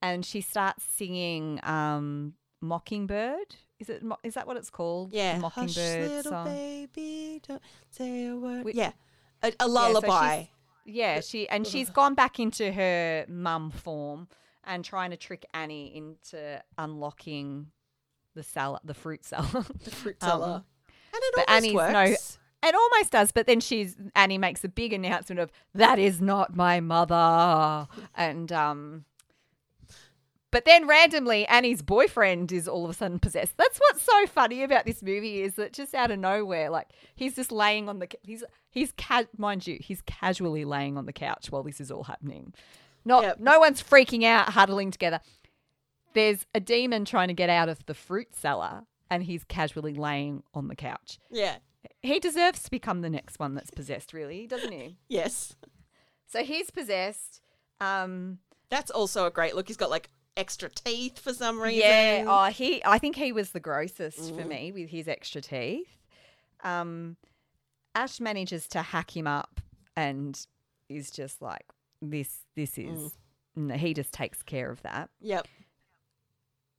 and 0.00 0.24
she 0.24 0.40
starts 0.40 0.84
singing 0.84 1.58
um 1.64 2.34
Mockingbird. 2.60 3.56
Is 3.80 3.88
it 3.88 4.02
is 4.22 4.34
that 4.34 4.46
what 4.46 4.56
it's 4.56 4.70
called? 4.70 5.12
Yeah, 5.12 5.38
The 5.38 5.48
Hush, 5.48 5.76
little 5.76 6.30
song. 6.32 6.46
baby, 6.46 7.40
don't 7.46 7.62
say 7.90 8.26
a 8.28 8.36
word. 8.36 8.64
We- 8.64 8.74
yeah, 8.74 8.92
a, 9.42 9.48
a 9.48 9.52
so 9.60 9.66
lullaby. 9.66 10.36
she's- 10.36 10.48
Yeah, 10.84 11.20
she 11.20 11.48
and 11.48 11.66
she's 11.66 11.90
gone 11.90 12.14
back 12.14 12.38
into 12.38 12.72
her 12.72 13.24
mum 13.28 13.70
form 13.72 14.28
and 14.64 14.84
trying 14.84 15.10
to 15.10 15.16
trick 15.16 15.44
Annie 15.54 15.96
into 15.96 16.62
unlocking 16.76 17.68
the 18.34 18.42
cellar, 18.44 18.78
the 18.84 18.94
fruit 18.94 19.24
cellar. 19.24 19.64
the 19.84 19.90
fruit 19.90 20.16
Um, 20.22 20.28
cellar, 20.28 20.64
and 21.12 21.22
it 21.22 21.32
but 21.34 21.48
almost 21.48 21.64
Annie's 21.66 21.74
works. 21.74 22.37
It 22.62 22.74
almost 22.74 23.12
does, 23.12 23.30
but 23.32 23.46
then 23.46 23.60
she's 23.60 23.96
Annie 24.16 24.38
makes 24.38 24.64
a 24.64 24.68
big 24.68 24.92
announcement 24.92 25.38
of 25.40 25.52
that 25.74 25.98
is 25.98 26.20
not 26.20 26.56
my 26.56 26.80
mother, 26.80 27.86
and 28.16 28.50
um, 28.50 29.04
but 30.50 30.64
then 30.64 30.86
randomly 30.88 31.46
Annie's 31.46 31.82
boyfriend 31.82 32.50
is 32.50 32.66
all 32.66 32.84
of 32.84 32.90
a 32.90 32.94
sudden 32.94 33.18
possessed. 33.18 33.56
That's 33.58 33.78
what's 33.78 34.02
so 34.02 34.26
funny 34.26 34.62
about 34.62 34.86
this 34.86 35.02
movie 35.02 35.42
is 35.42 35.54
that 35.54 35.72
just 35.72 35.94
out 35.94 36.10
of 36.10 36.18
nowhere, 36.18 36.68
like 36.70 36.88
he's 37.14 37.36
just 37.36 37.52
laying 37.52 37.88
on 37.88 37.98
the 38.00 38.08
he's 38.22 38.42
he's 38.70 38.92
ca- 38.98 39.24
mind 39.36 39.66
you 39.66 39.78
he's 39.80 40.02
casually 40.02 40.64
laying 40.64 40.96
on 40.98 41.06
the 41.06 41.12
couch 41.12 41.48
while 41.50 41.62
this 41.62 41.80
is 41.80 41.90
all 41.90 42.04
happening. 42.04 42.54
Not 43.04 43.22
Yep. 43.22 43.40
no 43.40 43.60
one's 43.60 43.82
freaking 43.82 44.24
out, 44.24 44.50
huddling 44.50 44.90
together. 44.90 45.20
There's 46.14 46.44
a 46.54 46.60
demon 46.60 47.04
trying 47.04 47.28
to 47.28 47.34
get 47.34 47.50
out 47.50 47.68
of 47.68 47.84
the 47.86 47.94
fruit 47.94 48.34
cellar, 48.34 48.82
and 49.10 49.22
he's 49.22 49.44
casually 49.44 49.94
laying 49.94 50.42
on 50.54 50.66
the 50.68 50.74
couch 50.76 51.18
Yeah. 51.30 51.58
He 52.02 52.18
deserves 52.20 52.62
to 52.64 52.70
become 52.70 53.00
the 53.02 53.10
next 53.10 53.38
one 53.38 53.54
that's 53.54 53.70
possessed, 53.70 54.12
really, 54.12 54.46
doesn't 54.46 54.72
he? 54.72 54.96
Yes. 55.08 55.54
So 56.26 56.44
he's 56.44 56.70
possessed. 56.70 57.40
Um, 57.80 58.38
That's 58.70 58.90
also 58.90 59.24
a 59.24 59.30
great 59.30 59.54
look. 59.56 59.66
He's 59.68 59.78
got 59.78 59.88
like 59.90 60.10
extra 60.36 60.68
teeth 60.68 61.18
for 61.18 61.32
some 61.32 61.58
reason. 61.60 61.80
yeah. 61.80 62.24
Oh, 62.26 62.44
he. 62.50 62.82
I 62.84 62.98
think 62.98 63.16
he 63.16 63.32
was 63.32 63.50
the 63.52 63.60
grossest 63.60 64.18
Mm. 64.34 64.42
for 64.42 64.46
me 64.46 64.72
with 64.72 64.90
his 64.90 65.08
extra 65.08 65.40
teeth. 65.40 65.88
Um, 66.62 67.16
Ash 67.94 68.20
manages 68.20 68.68
to 68.68 68.82
hack 68.82 69.16
him 69.16 69.26
up 69.26 69.60
and 69.96 70.38
is 70.90 71.10
just 71.10 71.40
like 71.40 71.64
this. 72.02 72.40
This 72.54 72.76
is. 72.76 73.16
No, 73.56 73.74
he 73.76 73.94
just 73.94 74.12
takes 74.12 74.42
care 74.42 74.70
of 74.70 74.82
that. 74.82 75.08
Yep. 75.20 75.48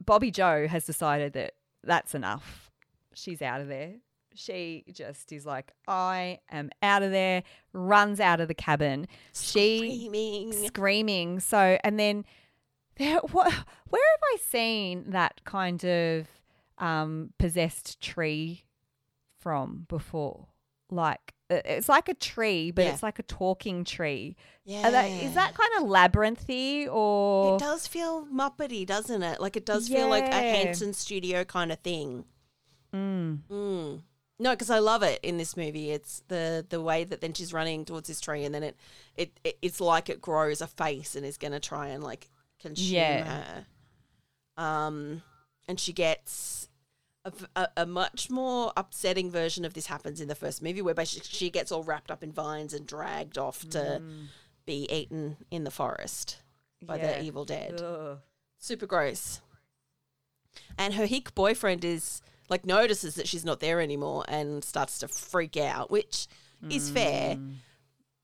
Bobby 0.06 0.32
Joe 0.32 0.68
has 0.68 0.86
decided 0.86 1.34
that 1.34 1.54
that's 1.84 2.14
enough. 2.16 2.72
She's 3.14 3.42
out 3.42 3.62
of 3.62 3.68
there. 3.68 3.96
She 4.36 4.84
just 4.94 5.32
is 5.32 5.46
like, 5.46 5.72
I 5.88 6.40
am 6.52 6.70
out 6.82 7.04
of 7.04 7.12
there, 7.12 7.44
runs 7.74 8.20
out 8.20 8.40
of 8.40 8.48
the 8.48 8.54
cabin. 8.54 9.08
She 9.34 9.78
Screaming. 10.08 10.54
screaming. 10.68 11.40
So, 11.40 11.78
and 11.84 12.00
then 12.00 12.26
there, 12.98 13.18
what, 13.32 13.52
where 13.52 14.02
have 14.14 14.24
I 14.34 14.38
seen 14.50 15.10
that 15.12 15.44
kind 15.46 15.84
of 15.84 16.28
um, 16.78 17.34
possessed 17.40 18.00
tree 18.02 18.66
from 19.40 19.86
before? 19.90 20.48
Like, 20.92 21.34
it's 21.50 21.90
like 21.90 22.08
a 22.10 22.14
tree, 22.14 22.72
but 22.72 22.86
Yeah. 22.86 22.92
it's 22.94 23.04
like 23.04 23.18
a 23.20 23.24
talking 23.24 23.84
tree. 23.84 24.36
Yeah. 24.66 24.90
That, 24.92 25.06
is 25.10 25.34
that 25.34 25.56
kind 25.56 25.72
of 25.84 25.90
labyrinthy 25.90 26.88
or? 26.88 27.56
It 27.56 27.60
does 27.60 27.88
feel 27.88 28.26
muppety, 28.28 28.86
doesn't 28.86 29.24
it? 29.24 29.42
Like 29.42 29.56
it 29.58 29.66
does 29.66 29.88
feel 29.90 30.08
like 30.10 30.26
a 30.26 30.28
Yeah. 30.28 30.56
Henson 30.56 30.94
studio 30.94 31.44
kind 31.44 31.72
of 31.72 31.80
thing. 31.80 32.26
Mm. 32.94 33.40
Mm. 33.50 34.02
No, 34.42 34.52
because 34.52 34.70
I 34.70 34.80
love 34.80 35.04
it 35.04 35.20
in 35.22 35.38
this 35.38 35.58
movie. 35.58 35.92
It's 35.92 36.24
the 36.30 36.66
the 36.68 36.82
way 36.82 37.04
that 37.04 37.20
then 37.22 37.34
she's 37.34 37.52
running 37.54 37.84
towards 37.86 38.08
this 38.08 38.22
tree, 38.22 38.46
and 38.46 38.56
then 38.56 38.64
it 38.64 38.78
it, 39.16 39.40
it 39.44 39.58
it's 39.62 39.82
like 39.82 40.10
it 40.10 40.22
grows 40.22 40.62
a 40.62 40.68
face 40.68 41.16
and 41.16 41.26
is 41.26 41.38
going 41.38 41.52
to 41.52 41.60
try 41.60 41.88
and 41.88 42.04
like 42.04 42.30
consume 42.60 42.94
Yeah. 42.96 43.24
her. 43.26 43.66
Um, 44.64 45.24
and 45.68 45.80
she 45.80 45.92
gets 45.94 46.70
a 47.56 47.68
a 47.76 47.86
much 47.86 48.30
more 48.30 48.72
upsetting 48.78 49.30
version 49.30 49.66
of 49.66 49.74
this 49.74 49.88
happens 49.88 50.22
in 50.22 50.30
the 50.30 50.36
first 50.36 50.62
movie, 50.64 50.82
where 50.82 50.94
basically 50.94 51.28
she 51.30 51.50
gets 51.50 51.72
all 51.72 51.84
wrapped 51.84 52.10
up 52.10 52.24
in 52.24 52.32
vines 52.32 52.74
and 52.74 52.88
dragged 52.88 53.38
off 53.38 53.68
to 53.72 54.02
be 54.66 54.88
eaten 54.90 55.36
in 55.52 55.66
the 55.66 55.72
forest 55.72 56.38
by 56.82 56.96
Yeah. 56.98 57.08
the 57.20 57.24
evil 57.24 57.44
dead 57.44 57.82
Ugh. 57.82 58.20
super 58.58 58.86
gross. 58.86 59.42
And 60.78 60.94
her 60.94 61.06
hick 61.06 61.36
boyfriend 61.36 61.84
is 61.84 62.22
like 62.50 62.66
notices 62.66 63.16
that 63.16 63.28
she's 63.28 63.46
not 63.46 63.60
there 63.60 63.80
anymore 63.80 64.26
and 64.28 64.64
starts 64.64 65.00
to 65.00 65.08
freak 65.08 65.56
out, 65.58 65.90
which 65.92 66.28
is 66.70 66.90
fair. 66.90 67.38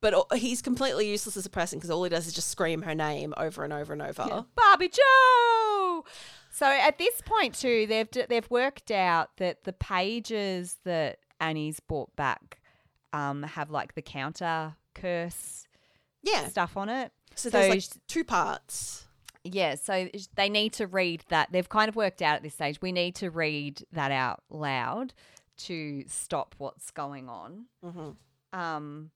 But 0.01 0.13
he's 0.35 0.61
completely 0.61 1.09
useless 1.09 1.37
as 1.37 1.45
a 1.45 1.49
person 1.49 1.79
because 1.79 1.89
all 1.89 2.03
he 2.03 2.09
does 2.09 2.27
is 2.27 2.33
just 2.33 2.49
scream 2.49 2.81
her 2.83 2.93
name 2.93 3.33
over 3.37 3.63
and 3.63 3.71
over 3.73 3.93
and 3.93 4.01
over. 4.01 4.45
Barbie 4.55 4.89
Joe. 4.89 6.03
So 6.51 6.65
at 6.65 6.97
this 6.97 7.21
point 7.25 7.55
too, 7.55 7.85
they've 7.87 8.07
they've 8.29 8.49
worked 8.49 8.91
out 8.91 9.35
that 9.37 9.63
the 9.63 9.73
pages 9.73 10.77
that 10.83 11.19
Annie's 11.39 11.79
brought 11.79 12.15
back 12.15 12.59
um, 13.13 13.43
have 13.43 13.71
like 13.71 13.95
the 13.95 14.01
counter 14.01 14.75
curse 14.93 15.67
Yeah. 16.23 16.47
stuff 16.49 16.77
on 16.77 16.89
it. 16.89 17.11
So, 17.35 17.49
there's 17.49 17.69
like 17.69 17.83
two 18.07 18.23
parts. 18.23 19.04
Yeah, 19.45 19.75
so 19.75 20.09
they 20.35 20.49
need 20.49 20.73
to 20.73 20.87
read 20.87 21.23
that. 21.29 21.51
They've 21.51 21.69
kind 21.69 21.87
of 21.87 21.95
worked 21.95 22.21
out 22.21 22.35
at 22.35 22.43
this 22.43 22.55
stage. 22.55 22.81
We 22.81 22.91
need 22.91 23.15
to 23.15 23.29
read 23.29 23.85
that 23.91 24.11
out 24.11 24.43
loud 24.49 25.13
to 25.57 26.03
stop 26.07 26.55
what's 26.57 26.91
going 26.91 27.29
on. 27.29 27.65
Mm-hmm. 27.83 28.59
um 28.59 29.11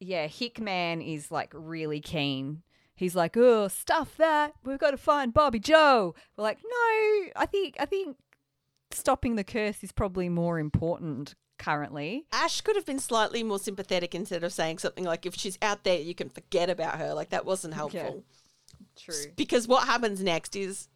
yeah 0.00 0.28
hickman 0.28 1.02
is 1.02 1.32
like 1.32 1.50
really 1.52 2.00
keen 2.00 2.62
he's 2.94 3.16
like 3.16 3.36
oh 3.36 3.66
stuff 3.66 4.16
that 4.16 4.52
we've 4.64 4.78
got 4.78 4.92
to 4.92 4.96
find 4.96 5.34
bobby 5.34 5.58
joe 5.58 6.14
we're 6.36 6.44
like 6.44 6.58
no 6.62 7.30
i 7.34 7.46
think 7.50 7.74
i 7.80 7.84
think 7.84 8.16
stopping 8.92 9.34
the 9.34 9.42
curse 9.42 9.82
is 9.82 9.90
probably 9.90 10.28
more 10.28 10.60
important 10.60 11.34
currently 11.58 12.24
Ash 12.32 12.60
could 12.60 12.76
have 12.76 12.86
been 12.86 13.00
slightly 13.00 13.42
more 13.42 13.58
sympathetic 13.58 14.14
instead 14.14 14.44
of 14.44 14.52
saying 14.52 14.78
something 14.78 15.04
like, 15.04 15.26
if 15.26 15.34
she's 15.34 15.58
out 15.60 15.82
there, 15.82 15.98
you 15.98 16.14
can 16.14 16.28
forget 16.28 16.70
about 16.70 16.98
her. 16.98 17.14
Like, 17.14 17.30
that 17.30 17.44
wasn't 17.44 17.74
helpful. 17.74 18.22
True 18.96 19.32
because 19.36 19.68
what 19.68 19.86
happens 19.86 20.22
next 20.22 20.56
is 20.56 20.88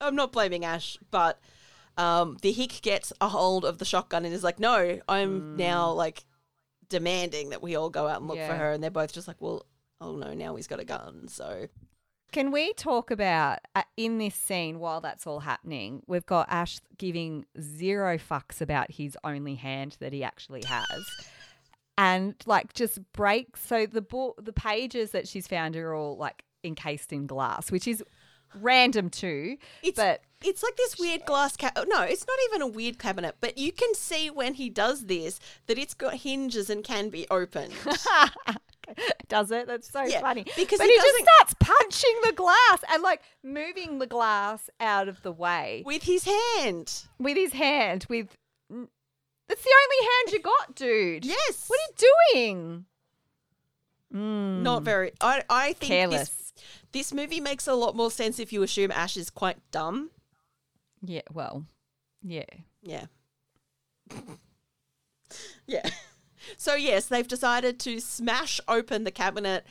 I'm 0.00 0.16
not 0.16 0.32
blaming 0.32 0.64
Ash, 0.64 0.98
but 1.10 1.40
um, 1.96 2.36
the 2.42 2.52
hick 2.52 2.80
gets 2.82 3.12
a 3.20 3.28
hold 3.28 3.64
of 3.64 3.78
the 3.78 3.84
shotgun 3.84 4.24
and 4.24 4.34
is 4.34 4.42
like, 4.42 4.58
"No, 4.58 5.00
I'm 5.08 5.56
now 5.56 5.92
like 5.92 6.24
demanding 6.88 7.50
that 7.50 7.62
we 7.62 7.76
all 7.76 7.90
go 7.90 8.08
out 8.08 8.18
and 8.20 8.28
look 8.28 8.38
for 8.38 8.54
her." 8.54 8.72
And 8.72 8.82
they're 8.82 8.90
both 8.90 9.12
just 9.12 9.28
like, 9.28 9.40
"Well, 9.40 9.66
oh 10.00 10.16
no, 10.16 10.34
now 10.34 10.56
he's 10.56 10.66
got 10.66 10.80
a 10.80 10.84
gun." 10.84 11.28
So 11.28 11.68
can 12.32 12.50
we 12.50 12.72
talk 12.72 13.12
about 13.12 13.60
uh, 13.76 13.82
in 13.96 14.18
this 14.18 14.34
scene 14.34 14.80
while 14.80 15.00
that's 15.00 15.24
all 15.24 15.40
happening 15.40 16.02
we've 16.08 16.26
got 16.26 16.48
ash 16.50 16.80
giving 16.98 17.46
zero 17.60 18.18
fucks 18.18 18.60
about 18.60 18.90
his 18.90 19.16
only 19.22 19.54
hand 19.54 19.96
that 20.00 20.12
he 20.12 20.24
actually 20.24 20.62
has 20.66 21.04
and 21.96 22.34
like 22.44 22.72
just 22.72 22.98
breaks 23.12 23.64
so 23.64 23.86
the 23.86 24.02
book 24.02 24.36
the 24.44 24.52
pages 24.52 25.12
that 25.12 25.28
she's 25.28 25.46
found 25.46 25.76
are 25.76 25.94
all 25.94 26.16
like 26.16 26.44
encased 26.64 27.12
in 27.12 27.26
glass 27.26 27.70
which 27.70 27.86
is 27.86 28.02
random 28.60 29.10
too 29.10 29.56
it's 29.82 29.96
but 29.96 30.22
it's 30.46 30.62
like 30.62 30.76
this 30.76 30.98
weird 30.98 31.24
glass 31.24 31.56
ca- 31.56 31.72
No, 31.88 32.02
it's 32.02 32.26
not 32.26 32.36
even 32.50 32.60
a 32.60 32.66
weird 32.66 32.98
cabinet, 32.98 33.36
but 33.40 33.56
you 33.56 33.72
can 33.72 33.94
see 33.94 34.28
when 34.28 34.52
he 34.52 34.68
does 34.68 35.06
this 35.06 35.40
that 35.68 35.78
it's 35.78 35.94
got 35.94 36.16
hinges 36.16 36.68
and 36.68 36.84
can 36.84 37.08
be 37.08 37.26
opened. 37.30 37.72
does 39.28 39.50
it 39.50 39.66
that's 39.66 39.90
so 39.90 40.02
Yeah, 40.04 40.20
funny 40.20 40.44
because 40.56 40.78
but 40.78 40.86
he 40.86 40.92
he, 40.92 40.96
just 40.98 41.24
starts 41.24 41.54
punching 41.58 42.16
the 42.24 42.32
glass 42.32 42.84
and 42.92 43.02
like 43.02 43.22
moving 43.42 43.98
the 44.00 44.06
glass 44.06 44.68
out 44.80 45.08
of 45.08 45.22
the 45.22 45.32
way 45.32 45.82
with 45.86 46.02
his 46.02 46.24
hand. 46.24 47.04
with 47.18 47.38
his 47.38 47.54
hand 47.54 48.04
with 48.10 48.28
that's 48.68 49.62
the 49.62 49.74
only 49.82 50.10
hand 50.10 50.32
you 50.32 50.40
got 50.40 50.74
dude 50.74 51.24
Yes. 51.24 51.64
what 51.68 51.78
are 51.80 52.04
you 52.04 52.10
doing 52.34 52.84
mm. 54.14 54.62
Not 54.62 54.82
very. 54.82 55.12
I 55.20 55.42
I 55.48 55.72
think 55.72 55.90
Careless. 55.90 56.28
this 56.28 56.43
this 56.94 57.12
movie 57.12 57.40
makes 57.40 57.66
a 57.66 57.74
lot 57.74 57.94
more 57.94 58.10
sense 58.10 58.38
if 58.38 58.52
you 58.52 58.62
assume 58.62 58.90
Ash 58.92 59.16
is 59.16 59.28
quite 59.28 59.58
dumb. 59.70 60.10
Yeah, 61.02 61.22
well, 61.32 61.66
yeah. 62.22 62.44
Yeah. 62.82 63.06
yeah. 65.66 65.90
So 66.56 66.74
yes, 66.74 67.06
they've 67.06 67.26
decided 67.28 67.78
to 67.80 68.00
smash 68.00 68.60
open 68.68 69.04
the 69.04 69.10
cabinet 69.10 69.66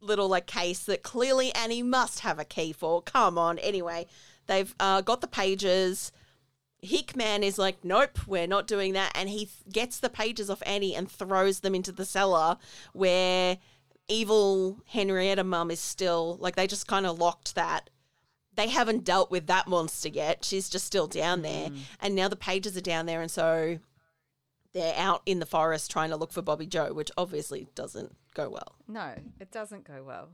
little 0.00 0.28
like 0.28 0.46
case 0.46 0.84
that 0.84 1.02
clearly 1.02 1.54
Annie 1.54 1.82
must 1.82 2.20
have 2.20 2.38
a 2.38 2.44
key 2.44 2.72
for. 2.72 3.02
Come 3.02 3.36
on. 3.38 3.58
Anyway, 3.58 4.06
they've 4.46 4.74
uh, 4.80 5.02
got 5.02 5.20
the 5.20 5.26
pages. 5.26 6.12
Hickman 6.80 7.42
is 7.42 7.58
like, 7.58 7.84
nope, 7.84 8.18
we're 8.26 8.46
not 8.46 8.66
doing 8.66 8.92
that. 8.92 9.12
And 9.14 9.28
he 9.28 9.46
th- 9.46 9.50
gets 9.70 9.98
the 9.98 10.08
pages 10.08 10.48
off 10.48 10.62
Annie 10.64 10.94
and 10.94 11.10
throws 11.10 11.60
them 11.60 11.74
into 11.74 11.92
the 11.92 12.04
cellar 12.04 12.58
where 12.92 13.58
evil 14.08 14.80
Henrietta 14.86 15.44
mum 15.44 15.70
is 15.70 15.80
still, 15.80 16.36
like, 16.40 16.56
they 16.56 16.66
just 16.66 16.86
kind 16.86 17.06
of 17.06 17.18
locked 17.18 17.54
that. 17.54 17.90
They 18.54 18.68
haven't 18.68 19.04
dealt 19.04 19.30
with 19.30 19.46
that 19.48 19.68
monster 19.68 20.08
yet. 20.08 20.44
She's 20.44 20.68
just 20.68 20.86
still 20.86 21.06
down 21.06 21.42
there. 21.42 21.68
Mm-hmm. 21.68 21.80
And 22.00 22.14
now 22.14 22.28
the 22.28 22.36
pages 22.36 22.76
are 22.76 22.82
down 22.82 23.06
there. 23.06 23.20
And 23.20 23.30
so 23.30 23.78
they're 24.72 24.94
out 24.96 25.22
in 25.26 25.40
the 25.40 25.46
forest 25.46 25.90
trying 25.90 26.10
to 26.10 26.16
look 26.16 26.32
for 26.32 26.42
Bobby 26.42 26.66
Joe, 26.66 26.92
which 26.94 27.10
obviously 27.18 27.68
doesn't 27.74 28.16
go 28.34 28.48
well. 28.48 28.76
No, 28.88 29.12
it 29.40 29.50
doesn't 29.50 29.84
go 29.84 30.02
well 30.02 30.30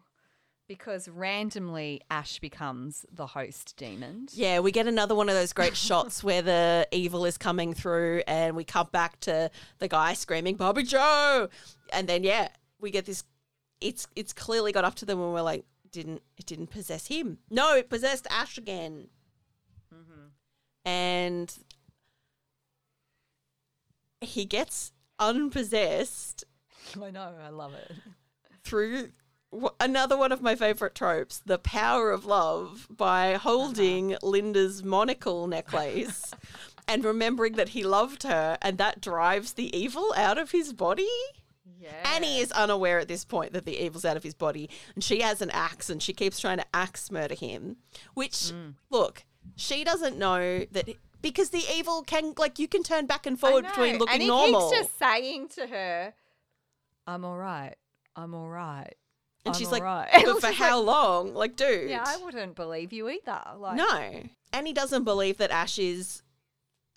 because 0.73 1.07
randomly 1.07 2.01
Ash 2.11 2.39
becomes 2.39 3.05
the 3.13 3.27
host 3.27 3.77
demon. 3.77 4.27
Yeah, 4.33 4.61
we 4.61 4.73
get 4.73 4.87
another 4.87 5.15
one 5.15 5.29
of 5.29 5.35
those 5.35 5.53
great 5.53 5.77
shots 5.89 6.25
where 6.25 6.43
the 6.43 6.89
evil 6.91 7.27
is 7.27 7.37
coming 7.37 7.75
through, 7.75 8.23
and 8.27 8.57
we 8.57 8.65
cut 8.65 8.91
back 8.91 9.21
to 9.21 9.51
the 9.81 9.89
guy 9.89 10.15
screaming 10.15 10.57
"Bobby 10.57 10.83
Joe," 10.83 11.49
and 11.93 12.09
then 12.09 12.25
yeah, 12.25 12.49
we 12.81 12.91
get 12.91 13.05
this. 13.07 13.25
It's 13.83 14.07
it's 14.17 14.33
clearly 14.33 14.73
got 14.73 14.85
up 14.85 14.95
to 14.97 15.05
them, 15.05 15.21
and 15.21 15.33
we're 15.33 15.43
like, 15.43 15.65
didn't 15.91 16.23
it 16.37 16.47
didn't 16.47 16.69
possess 16.69 17.09
him? 17.09 17.39
No, 17.51 17.75
it 17.75 17.91
possessed 17.91 18.27
Ash 18.31 18.57
again, 18.59 19.09
mm-hmm. 19.93 20.29
and 20.85 21.55
he 24.21 24.45
gets 24.45 24.93
unpossessed 25.19 26.45
I 27.01 27.11
know, 27.11 27.33
I 27.43 27.49
love 27.51 27.75
it. 27.75 27.93
through 28.65 29.11
w- 29.51 29.71
another 29.81 30.17
one 30.17 30.33
of 30.33 30.43
my 30.43 30.55
favorite 30.55 30.95
tropes 30.95 31.41
the 31.45 31.59
power 31.59 32.11
of 32.11 32.25
love 32.25 32.87
by 32.91 33.35
holding 33.35 34.15
uh-huh. 34.15 34.27
Linda's 34.27 34.83
monocle 34.83 35.47
necklace 35.47 36.33
and 36.89 37.05
remembering 37.05 37.55
that 37.55 37.71
he 37.71 37.85
loved 37.85 38.25
her 38.25 38.59
and 38.61 38.79
that 38.79 39.01
drives 39.01 39.53
the 39.53 39.75
evil 39.77 40.13
out 40.17 40.39
of 40.39 40.51
his 40.51 40.73
body. 40.73 41.09
Yeah. 41.83 42.15
Annie 42.15 42.39
is 42.39 42.53
unaware 42.53 43.01
at 43.01 43.09
this 43.09 43.25
point 43.25 43.53
that 43.55 43.65
the 43.65 43.83
evil's 43.83 44.05
out 44.05 44.17
of 44.17 44.23
his 44.23 44.35
body 44.35 44.71
and 44.95 45.03
she 45.03 45.21
has 45.21 45.43
an 45.43 45.51
axe 45.51 45.91
and 45.91 46.03
she 46.03 46.13
keeps 46.13 46.39
trying 46.39 46.59
to 46.59 46.67
axe 46.73 47.11
murder 47.11 47.35
him. 47.35 47.77
Which, 48.15 48.35
mm. 48.35 48.75
look, 48.91 49.25
she 49.57 49.83
doesn't 49.83 50.17
know 50.17 50.65
that 50.71 50.89
because 51.21 51.51
the 51.51 51.65
evil 51.75 52.03
can, 52.03 52.35
like, 52.39 52.59
you 52.59 52.69
can 52.69 52.83
turn 52.83 53.07
back 53.07 53.27
and 53.27 53.39
forward 53.39 53.65
between 53.65 53.99
looking 53.99 54.15
and 54.15 54.23
he 54.23 54.29
normal. 54.29 54.71
keeps 54.71 54.83
just 54.83 54.99
saying 54.99 55.49
to 55.51 55.67
her, 55.67 56.15
"I'm 57.07 57.25
all 57.25 57.37
right. 57.37 57.75
I'm 58.17 58.35
all 58.35 58.49
right." 58.49 58.95
and 59.45 59.55
I'm 59.55 59.59
she's 59.59 59.71
like, 59.71 59.83
right." 59.83 60.09
but 60.25 60.41
for 60.41 60.53
how 60.53 60.81
long? 60.81 61.35
Like, 61.35 61.57
dude. 61.57 61.91
Yeah, 61.91 62.05
I 62.07 62.17
wouldn't 62.19 62.55
believe 62.55 62.93
you 62.93 63.09
either. 63.09 63.41
Like, 63.57 63.77
No. 63.77 64.23
Annie 64.53 64.73
doesn't 64.73 65.05
believe 65.05 65.39
that 65.39 65.51
Ash 65.51 65.79
is 65.79 66.23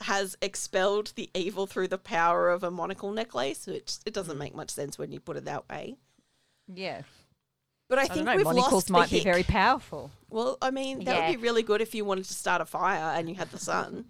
has 0.02 0.38
expelled 0.42 1.14
the 1.16 1.30
evil 1.34 1.68
through 1.68 1.88
the 1.88 1.98
power 1.98 2.50
of 2.50 2.64
a 2.64 2.72
monocle 2.72 3.12
necklace, 3.12 3.66
which 3.66 3.98
it 4.06 4.14
doesn't 4.14 4.36
hmm. 4.36 4.40
make 4.40 4.56
much 4.56 4.72
sense 4.72 4.98
when 4.98 5.12
you 5.12 5.20
put 5.20 5.38
it 5.38 5.46
that 5.46 5.68
way. 5.70 5.96
Yeah, 6.68 7.04
But 7.88 8.00
I, 8.00 8.04
I, 8.04 8.08
think 8.08 8.26
know. 8.26 8.36
we've 8.36 8.44
Monocles 8.44 8.74
lost 8.74 8.88
the 8.88 8.94
might 8.94 9.10
be 9.10 9.18
hick. 9.18 9.24
very 9.24 9.44
powerful. 9.44 10.12
Well, 10.30 10.58
I 10.62 10.72
mean, 10.72 11.04
that 11.06 11.16
Yeah. 11.16 11.30
would 11.30 11.38
be 11.38 11.44
really 11.44 11.62
good 11.64 11.80
if 11.82 11.94
you 11.94 12.04
wanted 12.04 12.26
to 12.26 12.34
start 12.34 12.60
a 12.62 12.66
fire 12.66 13.18
and 13.18 13.30
you 13.30 13.36
had 13.36 13.52
the 13.52 13.60
sun. 13.60 14.06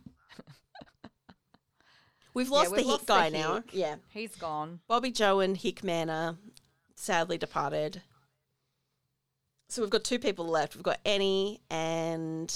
we've 2.34 2.50
lost 2.50 2.72
we've 2.72 2.82
the 2.84 2.88
lost 2.88 3.02
hick 3.02 3.08
the 3.08 3.14
guy 3.14 3.30
now. 3.30 3.56
hick. 3.56 3.64
Yeah. 3.74 3.96
He's 4.10 4.36
gone. 4.36 4.80
Bobby 4.88 5.12
Joe 5.12 5.42
and 5.42 5.58
Hickman 5.58 6.10
are 6.10 6.38
sadly 6.96 7.38
departed. 7.38 8.02
So 9.68 9.82
we've 9.82 9.92
got 9.92 10.04
two 10.04 10.20
people 10.20 10.46
left. 10.46 10.76
We've 10.76 10.84
got 10.84 11.00
Annie 11.06 11.60
and 11.70 12.54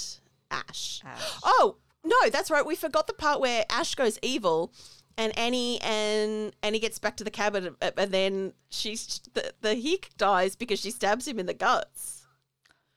Ash. 0.50 1.02
Ash. 1.04 1.38
Oh, 1.42 1.76
no, 2.04 2.16
that's 2.30 2.50
right. 2.50 2.64
We 2.64 2.74
forgot 2.76 3.06
the 3.06 3.12
part 3.12 3.40
where 3.40 3.64
Ash 3.70 3.94
goes 3.94 4.18
evil 4.22 4.72
and 5.18 5.36
Annie 5.38 5.80
and 5.82 6.54
Annie 6.62 6.78
gets 6.78 6.98
back 6.98 7.16
to 7.18 7.24
the 7.24 7.30
cabin 7.30 7.76
and- 7.80 7.92
and 7.98 8.12
then 8.12 8.52
she's 8.70 9.20
the, 9.34 9.52
the 9.60 9.74
hick 9.74 10.10
dies 10.16 10.56
because 10.56 10.80
she 10.80 10.90
stabs 10.90 11.26
him 11.28 11.38
in 11.38 11.46
the 11.46 11.54
guts 11.54 12.26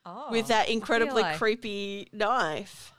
Oh, 0.05 0.27
with 0.31 0.47
that 0.47 0.69
incredibly 0.69 1.21
like- 1.23 1.37
creepy 1.37 2.07
knife 2.13 2.91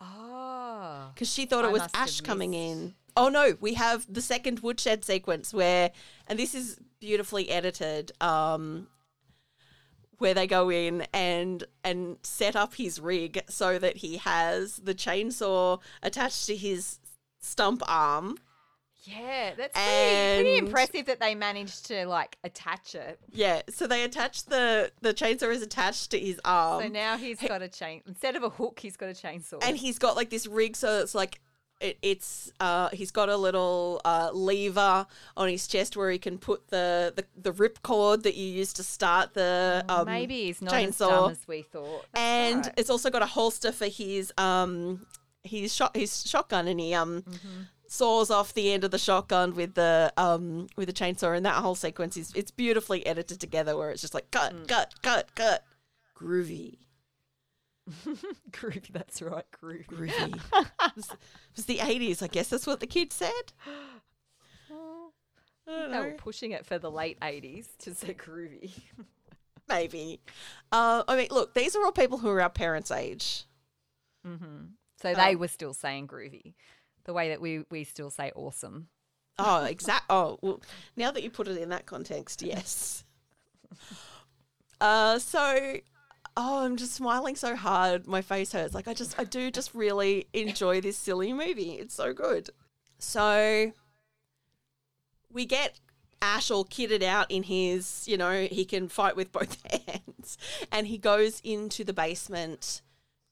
Oh, 0.00 1.10
because 1.14 1.32
she 1.32 1.46
thought 1.46 1.64
it 1.64 1.68
I 1.68 1.72
was 1.72 1.82
Ash 1.94 2.20
coming 2.20 2.54
in. 2.54 2.94
Oh 3.16 3.28
no, 3.28 3.56
we 3.60 3.74
have 3.74 4.06
the 4.12 4.22
second 4.22 4.60
woodshed 4.60 5.04
sequence 5.04 5.52
where, 5.54 5.92
and 6.26 6.38
this 6.38 6.54
is 6.54 6.78
beautifully 6.98 7.50
edited, 7.50 8.10
um, 8.20 8.88
where 10.18 10.34
they 10.34 10.46
go 10.46 10.70
in 10.70 11.06
and 11.12 11.64
and 11.84 12.16
set 12.22 12.54
up 12.56 12.74
his 12.74 13.00
rig 13.00 13.42
so 13.48 13.78
that 13.78 13.98
he 13.98 14.18
has 14.18 14.76
the 14.76 14.94
chainsaw 14.94 15.80
attached 16.02 16.46
to 16.46 16.56
his 16.56 16.98
stump 17.40 17.82
arm. 17.88 18.38
yeah. 19.04 19.52
That's 19.56 19.72
pretty, 19.76 20.42
pretty 20.42 20.58
impressive 20.58 21.06
that 21.06 21.18
they 21.18 21.34
managed 21.34 21.86
to 21.86 22.06
like 22.06 22.36
attach 22.44 22.94
it. 22.94 23.18
Yeah, 23.32 23.62
so 23.68 23.86
they 23.88 24.04
attach 24.04 24.44
the 24.44 24.92
the 25.00 25.12
chainsaw 25.12 25.52
is 25.52 25.62
attached 25.62 26.10
to 26.12 26.18
his 26.20 26.40
arm. 26.44 26.82
So 26.82 26.88
now 26.88 27.16
he's 27.16 27.40
got 27.40 27.62
a 27.62 27.68
chain 27.68 28.02
instead 28.06 28.36
of 28.36 28.44
a 28.44 28.50
hook. 28.50 28.78
He's 28.80 28.96
got 28.96 29.08
a 29.08 29.12
chainsaw. 29.12 29.58
and 29.62 29.76
he's 29.76 29.98
got 29.98 30.14
like 30.14 30.30
this 30.30 30.46
rig 30.46 30.76
so 30.76 31.00
it's 31.00 31.14
like 31.16 31.40
it, 31.82 31.98
it's 32.02 32.52
uh 32.60 32.88
he's 32.92 33.10
got 33.10 33.28
a 33.28 33.36
little 33.36 34.00
uh 34.04 34.30
lever 34.32 35.06
on 35.36 35.48
his 35.48 35.66
chest 35.66 35.96
where 35.96 36.10
he 36.10 36.18
can 36.18 36.38
put 36.38 36.68
the 36.68 37.12
the, 37.16 37.24
the 37.40 37.52
rip 37.52 37.82
cord 37.82 38.22
that 38.22 38.34
you 38.34 38.46
use 38.46 38.72
to 38.74 38.82
start 38.82 39.34
the 39.34 39.84
um 39.88 40.06
Maybe 40.06 40.44
he's 40.44 40.62
not 40.62 40.74
as 40.74 40.96
dumb 40.98 41.30
as 41.32 41.46
we 41.48 41.62
thought. 41.62 42.06
That's 42.12 42.20
and 42.20 42.64
right. 42.66 42.74
it's 42.76 42.90
also 42.90 43.10
got 43.10 43.22
a 43.22 43.26
holster 43.26 43.72
for 43.72 43.86
his 43.86 44.32
um 44.38 45.06
his 45.44 45.74
shot 45.74 45.96
his 45.96 46.22
shotgun 46.28 46.68
and 46.68 46.78
he 46.80 46.94
um 46.94 47.22
Mm-hmm. 47.22 47.62
saws 47.88 48.30
off 48.30 48.54
the 48.54 48.72
end 48.72 48.84
of 48.84 48.90
the 48.90 48.98
shotgun 48.98 49.54
with 49.54 49.74
the 49.74 50.12
um 50.16 50.68
with 50.76 50.86
the 50.86 50.92
chainsaw 50.94 51.36
and 51.36 51.44
that 51.44 51.56
whole 51.56 51.74
sequence 51.74 52.16
is 52.16 52.32
it's 52.34 52.50
beautifully 52.50 53.04
edited 53.06 53.38
together 53.40 53.76
where 53.76 53.90
it's 53.90 54.00
just 54.00 54.14
like 54.14 54.30
cut 54.30 54.54
Mm. 54.54 54.68
cut 54.68 54.94
cut 55.02 55.34
cut 55.34 55.64
groovy 56.16 56.78
groovy. 58.52 58.92
That's 58.92 59.20
right, 59.22 59.44
groovy. 59.60 59.86
groovy 59.86 60.36
it, 60.52 60.96
was, 60.96 61.10
it 61.10 61.56
was 61.56 61.66
the 61.66 61.78
80s 61.78 62.22
i 62.22 62.26
guess 62.28 62.48
that's 62.48 62.66
what 62.66 62.80
the 62.80 62.86
kids 62.86 63.14
said 63.16 63.52
I 65.68 65.88
They 65.88 65.98
were 65.98 66.14
pushing 66.18 66.50
it 66.52 66.66
for 66.66 66.78
the 66.78 66.90
late 66.90 67.18
eighties 67.22 67.68
to 67.80 67.94
say 67.94 68.14
groovy. 68.14 68.72
maybe 69.68 70.20
uh, 70.72 71.02
i 71.08 71.16
mean 71.16 71.28
look 71.30 71.54
these 71.54 71.74
are 71.76 71.84
all 71.84 71.92
people 71.92 72.18
who 72.18 72.28
are 72.28 72.40
our 72.42 72.50
parents 72.50 72.90
age 72.90 73.44
So 75.00 75.14
they 75.14 75.34
were 75.34 75.48
still 75.48 75.74
saying 75.74 76.06
groovy, 76.06 76.54
the 77.04 77.12
way 77.12 77.30
that 77.30 77.40
we 77.40 77.64
we 77.70 77.82
still 77.82 78.10
say 78.10 78.30
awesome. 78.36 78.86
Oh, 79.38 79.64
exact. 79.64 80.04
Oh, 80.08 80.38
well, 80.42 80.62
now 80.94 81.10
that 81.10 81.22
you 81.24 81.30
put 81.30 81.48
it 81.48 81.56
in 81.56 81.70
that 81.70 81.86
context, 81.86 82.40
yes. 82.42 83.02
Uh, 84.80 85.18
so, 85.18 85.78
oh, 86.36 86.64
I'm 86.64 86.76
just 86.76 86.94
smiling 86.94 87.36
so 87.36 87.56
hard. 87.56 88.06
My 88.06 88.22
face 88.22 88.52
hurts. 88.52 88.74
Like 88.74 88.88
I 88.88 88.94
just, 88.94 89.18
I 89.18 89.24
do 89.24 89.50
just 89.50 89.74
really 89.74 90.28
enjoy 90.32 90.80
this 90.80 90.96
silly 90.96 91.32
movie. 91.32 91.72
It's 91.72 91.94
so 91.94 92.12
good. 92.12 92.50
So, 92.98 93.72
we 95.32 95.46
get 95.46 95.80
Ash 96.20 96.50
all 96.50 96.64
kitted 96.64 97.02
out 97.02 97.30
in 97.30 97.42
his, 97.42 98.06
you 98.06 98.16
know, 98.16 98.46
he 98.50 98.64
can 98.64 98.88
fight 98.88 99.16
with 99.16 99.32
both 99.32 99.58
hands, 99.70 100.38
and 100.70 100.86
he 100.86 100.98
goes 100.98 101.40
into 101.42 101.82
the 101.82 101.92
basement 101.92 102.82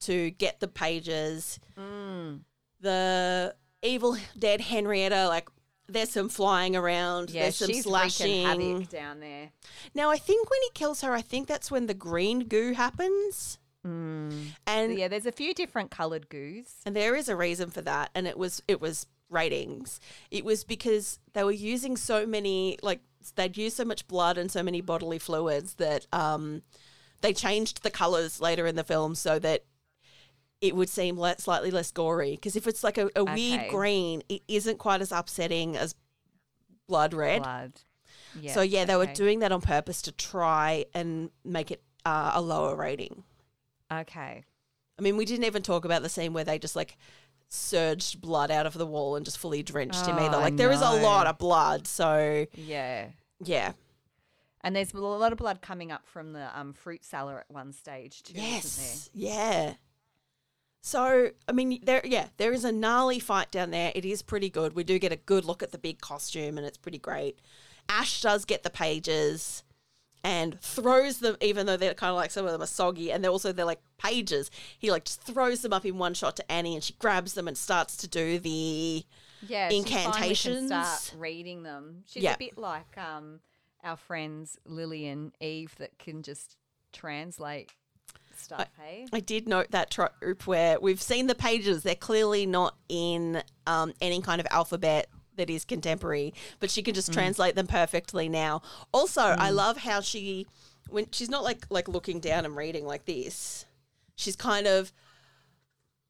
to 0.01 0.31
get 0.31 0.61
the 0.61 0.69
pages 0.69 1.61
mm. 1.79 2.41
the 2.81 3.55
evil 3.83 4.17
dead 4.39 4.61
Henrietta, 4.61 5.29
like 5.29 5.49
there's 5.93 6.11
some 6.11 6.29
flying 6.29 6.77
around, 6.77 7.31
Yeah, 7.31 7.43
there's 7.43 7.57
some 7.57 7.69
she's 7.69 7.85
havoc 8.47 8.89
down 8.91 9.21
there. 9.21 9.51
Now 9.95 10.11
I 10.11 10.17
think 10.17 10.49
when 10.51 10.61
he 10.63 10.71
kills 10.75 11.01
her, 11.03 11.13
I 11.15 11.23
think 11.23 11.47
that's 11.49 11.71
when 11.71 11.87
the 11.87 11.95
green 11.95 12.49
goo 12.49 12.73
happens. 12.73 13.59
And 14.67 14.99
yeah, 14.99 15.09
there's 15.09 15.27
a 15.27 15.33
few 15.33 15.55
different 15.55 15.91
coloured 15.91 16.29
goos. 16.29 16.75
and 16.85 16.95
there 16.95 17.15
is 17.17 17.29
a 17.29 17.37
reason 17.37 17.71
for 17.71 17.81
that, 17.83 18.11
and 18.15 18.27
it 18.27 18.39
was 18.39 18.63
it 18.69 18.81
was 18.81 19.07
ratings. 19.31 20.01
It 20.31 20.45
was 20.45 20.65
because 20.65 21.19
they 21.33 21.45
were 21.45 21.51
using 21.53 21.97
so 21.97 22.27
many 22.27 22.79
like 22.83 23.01
they'd 23.37 23.57
used 23.57 23.77
so 23.77 23.85
much 23.85 24.07
blood 24.09 24.37
and 24.39 24.51
so 24.51 24.63
many 24.63 24.81
bodily 24.81 25.19
fluids 25.19 25.75
that 25.75 26.07
um 26.13 26.63
they 27.21 27.33
changed 27.33 27.83
the 27.83 27.91
colors 27.91 28.41
later 28.41 28.67
in 28.67 28.77
the 28.77 28.85
film 28.85 29.15
so 29.15 29.39
that 29.39 29.65
it 30.61 30.77
would 30.77 30.89
seem 30.89 31.19
le- 31.19 31.39
slightly 31.39 31.71
less 31.71 31.91
gory. 31.91 32.33
Because 32.33 32.57
if 32.57 32.67
it's 32.67 32.85
like 32.85 32.99
a, 32.99 33.09
a 33.17 33.25
weird 33.25 33.61
Okay. 33.61 33.69
green, 33.71 34.23
it 34.29 34.43
isn't 34.49 34.79
quite 34.79 35.01
as 35.01 35.11
upsetting 35.13 35.77
as 35.77 35.95
blood 36.87 37.15
red. 37.15 37.43
Blood. 37.43 37.73
Yeah. 38.39 38.53
so 38.55 38.61
yeah, 38.63 38.85
they 38.85 38.95
were 38.97 39.07
doing 39.07 39.41
that 39.41 39.51
on 39.53 39.61
purpose 39.61 40.03
to 40.03 40.13
try 40.13 40.85
and 40.95 41.31
make 41.45 41.71
it 41.71 41.83
uh, 42.05 42.33
a 42.35 42.41
lower 42.41 42.77
rating. 42.77 43.25
Okay. 43.93 44.45
I 44.99 45.03
mean, 45.03 45.17
we 45.17 45.25
didn't 45.25 45.45
even 45.47 45.63
talk 45.63 45.85
about 45.85 46.03
the 46.03 46.09
scene 46.09 46.33
where 46.33 46.45
they 46.45 46.59
just 46.59 46.77
like 46.77 46.97
surged 47.49 48.21
blood 48.21 48.51
out 48.51 48.67
of 48.67 48.75
the 48.75 48.87
wall 48.87 49.17
and 49.17 49.25
just 49.25 49.39
fully 49.39 49.63
drenched 49.63 50.07
him 50.07 50.17
Oh, 50.19 50.25
either. 50.27 50.37
I 50.37 50.43
Like 50.43 50.57
there 50.57 50.71
is 50.71 50.83
a 50.83 50.91
lot 51.03 51.27
of 51.27 51.39
blood, 51.39 51.87
so 51.87 52.47
Yeah. 52.55 53.07
yeah. 53.43 53.73
And 54.63 54.77
there's 54.77 54.93
a 54.93 54.99
lot 54.99 55.33
of 55.33 55.39
blood 55.39 55.61
coming 55.63 55.91
up 55.91 56.07
from 56.07 56.33
the 56.35 56.57
um, 56.59 56.75
fruit 56.75 57.03
cellar 57.05 57.41
at 57.41 57.51
one 57.51 57.73
stage 57.73 58.23
too. 58.23 58.35
Yes. 58.37 59.11
Yeah. 59.15 59.75
So, 60.83 61.31
I 61.47 61.53
mean, 61.53 61.81
there, 61.85 62.01
yeah, 62.05 62.29
there 62.39 62.53
is 62.53 62.65
a 62.65 62.73
gnarly 62.73 63.19
fight 63.19 63.51
down 63.51 63.71
there. 63.71 63.93
It 63.95 64.05
is 64.05 64.23
pretty 64.23 64.49
good. 64.49 64.75
We 64.75 64.83
do 64.85 64.99
get 64.99 65.13
a 65.13 65.17
good 65.17 65.45
look 65.45 65.63
at 65.63 65.73
the 65.73 65.79
big 65.79 66.01
costume, 66.01 66.57
and 66.57 66.67
it's 66.67 66.79
pretty 66.79 66.99
great. 66.99 67.39
Ash 67.89 68.23
does 68.23 68.45
get 68.45 68.63
the 68.63 68.71
pages 68.71 69.63
and 70.25 70.59
throws 70.61 71.19
them, 71.19 71.37
even 71.41 71.67
though 71.67 71.77
they're 71.77 71.95
kind 71.95 72.11
of 72.11 72.17
like 72.17 72.31
some 72.31 72.47
of 72.47 72.53
them 72.53 72.63
are 72.63 72.67
soggy, 72.67 73.13
and 73.13 73.23
they're 73.23 73.31
also 73.31 73.53
they're 73.53 73.65
like 73.67 73.81
pages. 73.99 74.51
He 74.79 74.91
like 74.91 75.05
just 75.05 75.23
throws 75.23 75.61
them 75.63 75.73
up 75.73 75.85
in 75.85 75.99
one 75.99 76.15
shot 76.15 76.37
to 76.37 76.53
Annie, 76.53 76.75
and 76.75 76.85
she 76.85 76.95
grabs 76.95 77.35
them 77.35 77.47
and 77.49 77.57
starts 77.59 77.97
to 77.99 78.09
do 78.09 78.39
the? 78.39 79.05
Yeah. 79.47 79.69
she 79.71 79.83
can 79.83 80.07
Incantations. 80.07 80.67
start 80.69 81.15
reading 81.19 81.63
them. 81.63 82.05
She's 82.07 82.23
Yeah. 82.23 82.35
a 82.35 82.39
bit 82.39 82.59
like 82.59 82.97
um, 82.99 83.41
our 83.83 83.97
friends 83.97 84.59
Lily 84.67 85.09
and 85.09 85.33
Eve 85.41 85.75
that 85.79 85.99
can 85.99 86.23
just 86.23 86.57
translate 86.93 87.71
stuff. 88.41 88.69
hey. 88.81 89.07
I 89.13 89.21
did 89.21 89.49
note 89.49 89.71
that 89.71 89.91
trope 89.91 90.47
where 90.47 90.81
we've 90.81 91.01
seen 91.01 91.27
the 91.27 91.35
pages. 91.35 91.83
They're 91.83 91.95
clearly 91.95 92.47
not 92.47 92.77
in 92.89 93.43
um, 93.67 93.93
any 94.01 94.21
kind 94.21 94.41
of 94.41 94.47
alphabet 94.51 95.09
that 95.37 95.51
is 95.51 95.65
contemporary, 95.65 96.35
but 96.59 96.71
she 96.71 96.83
can 96.83 96.95
just 96.95 97.13
translate 97.13 97.55
them 97.55 97.67
perfectly 97.67 98.29
now. 98.29 98.63
Also, 98.93 99.23
I 99.23 99.51
love 99.51 99.79
how 99.79 100.01
she, 100.01 100.47
when 100.89 101.07
she's 101.13 101.31
not 101.31 101.43
like 101.45 101.67
like 101.71 101.89
looking 101.89 102.21
down 102.21 102.45
and 102.45 102.57
reading 102.57 102.87
like 102.87 103.05
this, 103.07 103.67
she's 104.17 104.37
kind 104.37 104.67
of. 104.67 104.93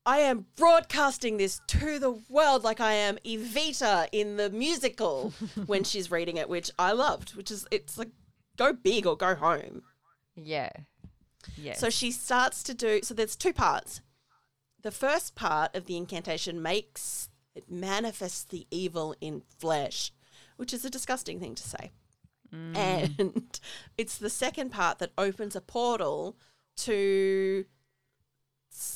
I 0.06 0.20
am 0.20 0.46
broadcasting 0.56 1.36
this 1.36 1.60
to 1.68 1.98
the 1.98 2.10
world 2.30 2.64
like 2.64 2.80
I 2.80 2.94
am 2.94 3.18
Evita 3.18 4.08
in 4.12 4.38
the 4.38 4.48
musical 4.48 5.34
when 5.66 5.84
she's 5.84 6.10
reading 6.10 6.38
it, 6.38 6.48
which 6.48 6.70
I 6.78 6.92
loved, 6.92 7.34
which 7.36 7.50
is 7.50 7.66
it's 7.70 7.98
like 7.98 8.08
go 8.56 8.72
big 8.72 9.06
or 9.06 9.16
go 9.16 9.34
home. 9.34 9.82
Yeah. 10.34 10.70
Yeah. 11.56 11.74
So 11.74 11.90
she 11.90 12.10
starts 12.10 12.62
to 12.64 12.74
do 12.74 13.00
so 13.02 13.14
there's 13.14 13.36
two 13.36 13.52
parts. 13.52 14.00
The 14.82 14.90
first 14.90 15.34
part 15.34 15.74
of 15.74 15.86
the 15.86 15.96
incantation 15.96 16.62
makes 16.62 17.28
it 17.54 17.70
manifests 17.70 18.44
the 18.44 18.66
evil 18.70 19.14
in 19.20 19.42
flesh, 19.58 20.12
which 20.56 20.72
is 20.72 20.84
a 20.84 20.90
disgusting 20.90 21.40
thing 21.40 21.54
to 21.54 21.62
say. 21.62 21.90
And 22.52 23.60
it's 23.98 24.18
the 24.18 24.30
second 24.30 24.70
part 24.70 24.98
that 24.98 25.12
opens 25.16 25.54
a 25.54 25.60
portal 25.60 26.36
to 26.78 27.64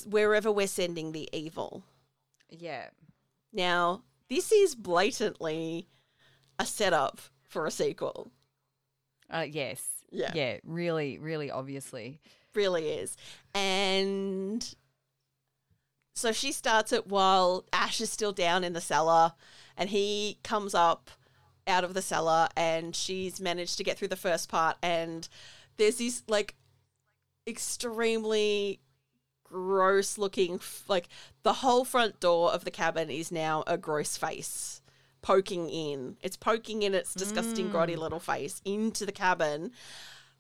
wherever 0.09 0.51
we're 0.51 0.67
sending 0.67 1.13
the 1.13 1.29
evil. 1.33 1.85
yeah. 2.49 2.89
Now, 3.53 4.03
this 4.29 4.51
is 4.51 4.75
blatantly 4.75 5.89
a 6.59 6.67
setup 6.67 7.21
for 7.49 7.67
a 7.67 7.71
sequel. 7.71 8.33
Uh, 9.31 9.47
yes. 9.49 9.94
Yeah. 10.15 10.33
Yeah. 10.35 10.59
Really, 10.65 11.19
really 11.19 11.51
obviously. 11.51 12.21
really 12.55 12.89
is. 12.89 13.17
And 13.55 14.75
so 16.15 16.33
she 16.33 16.53
starts 16.53 16.93
it 16.93 17.09
while 17.09 17.65
Ash 17.73 18.01
is 18.01 18.11
still 18.11 18.33
down 18.33 18.63
in 18.65 18.73
the 18.73 18.81
cellar 18.81 19.33
and 19.77 19.91
he 19.91 20.39
comes 20.45 20.75
up 20.75 21.11
out 21.67 21.83
of 21.83 21.95
the 21.95 22.03
cellar 22.03 22.49
and 22.57 22.95
she's 22.95 23.41
managed 23.41 23.77
to 23.79 23.85
get 23.85 23.99
through 23.99 24.09
the 24.09 24.17
first 24.17 24.49
part 24.49 24.77
and 24.83 25.29
there's 25.77 25.97
this 25.97 26.23
like 26.29 26.55
extremely 27.47 28.81
gross 29.45 30.19
looking 30.19 30.55
f- 30.55 30.85
like 30.89 31.09
the 31.43 31.55
whole 31.55 31.85
front 31.85 32.21
door 32.21 32.53
of 32.53 32.65
the 32.65 32.71
cabin 32.71 33.11
is 33.11 33.33
now 33.33 33.65
a 33.67 33.77
gross 33.77 34.17
face 34.17 34.83
poking 35.25 35.71
in 35.71 36.17
it's 36.23 36.37
poking 36.37 36.83
in 36.83 36.93
its 36.95 37.15
disgusting 37.15 37.71
grotty 37.71 37.97
little 37.97 38.21
face 38.21 38.61
into 38.67 39.07
the 39.07 39.13
cabin 39.13 39.71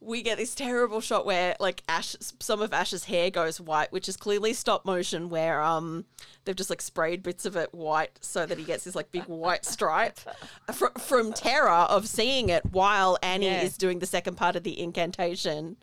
we 0.00 0.20
get 0.20 0.36
this 0.36 0.54
terrible 0.54 1.00
shot 1.00 1.24
where 1.24 1.56
like 1.58 1.82
Ash, 1.88 2.14
some 2.20 2.60
of 2.60 2.74
Ash's 2.74 3.04
hair 3.04 3.30
goes 3.30 3.58
white, 3.58 3.90
which 3.90 4.06
is 4.06 4.18
clearly 4.18 4.52
stop 4.52 4.84
motion. 4.84 5.30
Where 5.30 5.62
um 5.62 6.04
they've 6.44 6.54
just 6.54 6.68
like 6.68 6.82
sprayed 6.82 7.22
bits 7.22 7.46
of 7.46 7.56
it 7.56 7.72
white 7.72 8.18
so 8.20 8.44
that 8.44 8.58
he 8.58 8.64
gets 8.64 8.84
this 8.84 8.94
like 8.94 9.10
big 9.10 9.24
white 9.24 9.64
stripe 9.64 10.18
from, 10.74 10.90
from 10.98 11.32
terror 11.32 11.70
of 11.70 12.06
seeing 12.06 12.50
it 12.50 12.66
while 12.70 13.16
Annie 13.22 13.46
Yeah. 13.46 13.62
is 13.62 13.78
doing 13.78 14.00
the 14.00 14.04
second 14.06 14.36
part 14.36 14.56
of 14.56 14.62
the 14.62 14.78
incantation. 14.78 15.78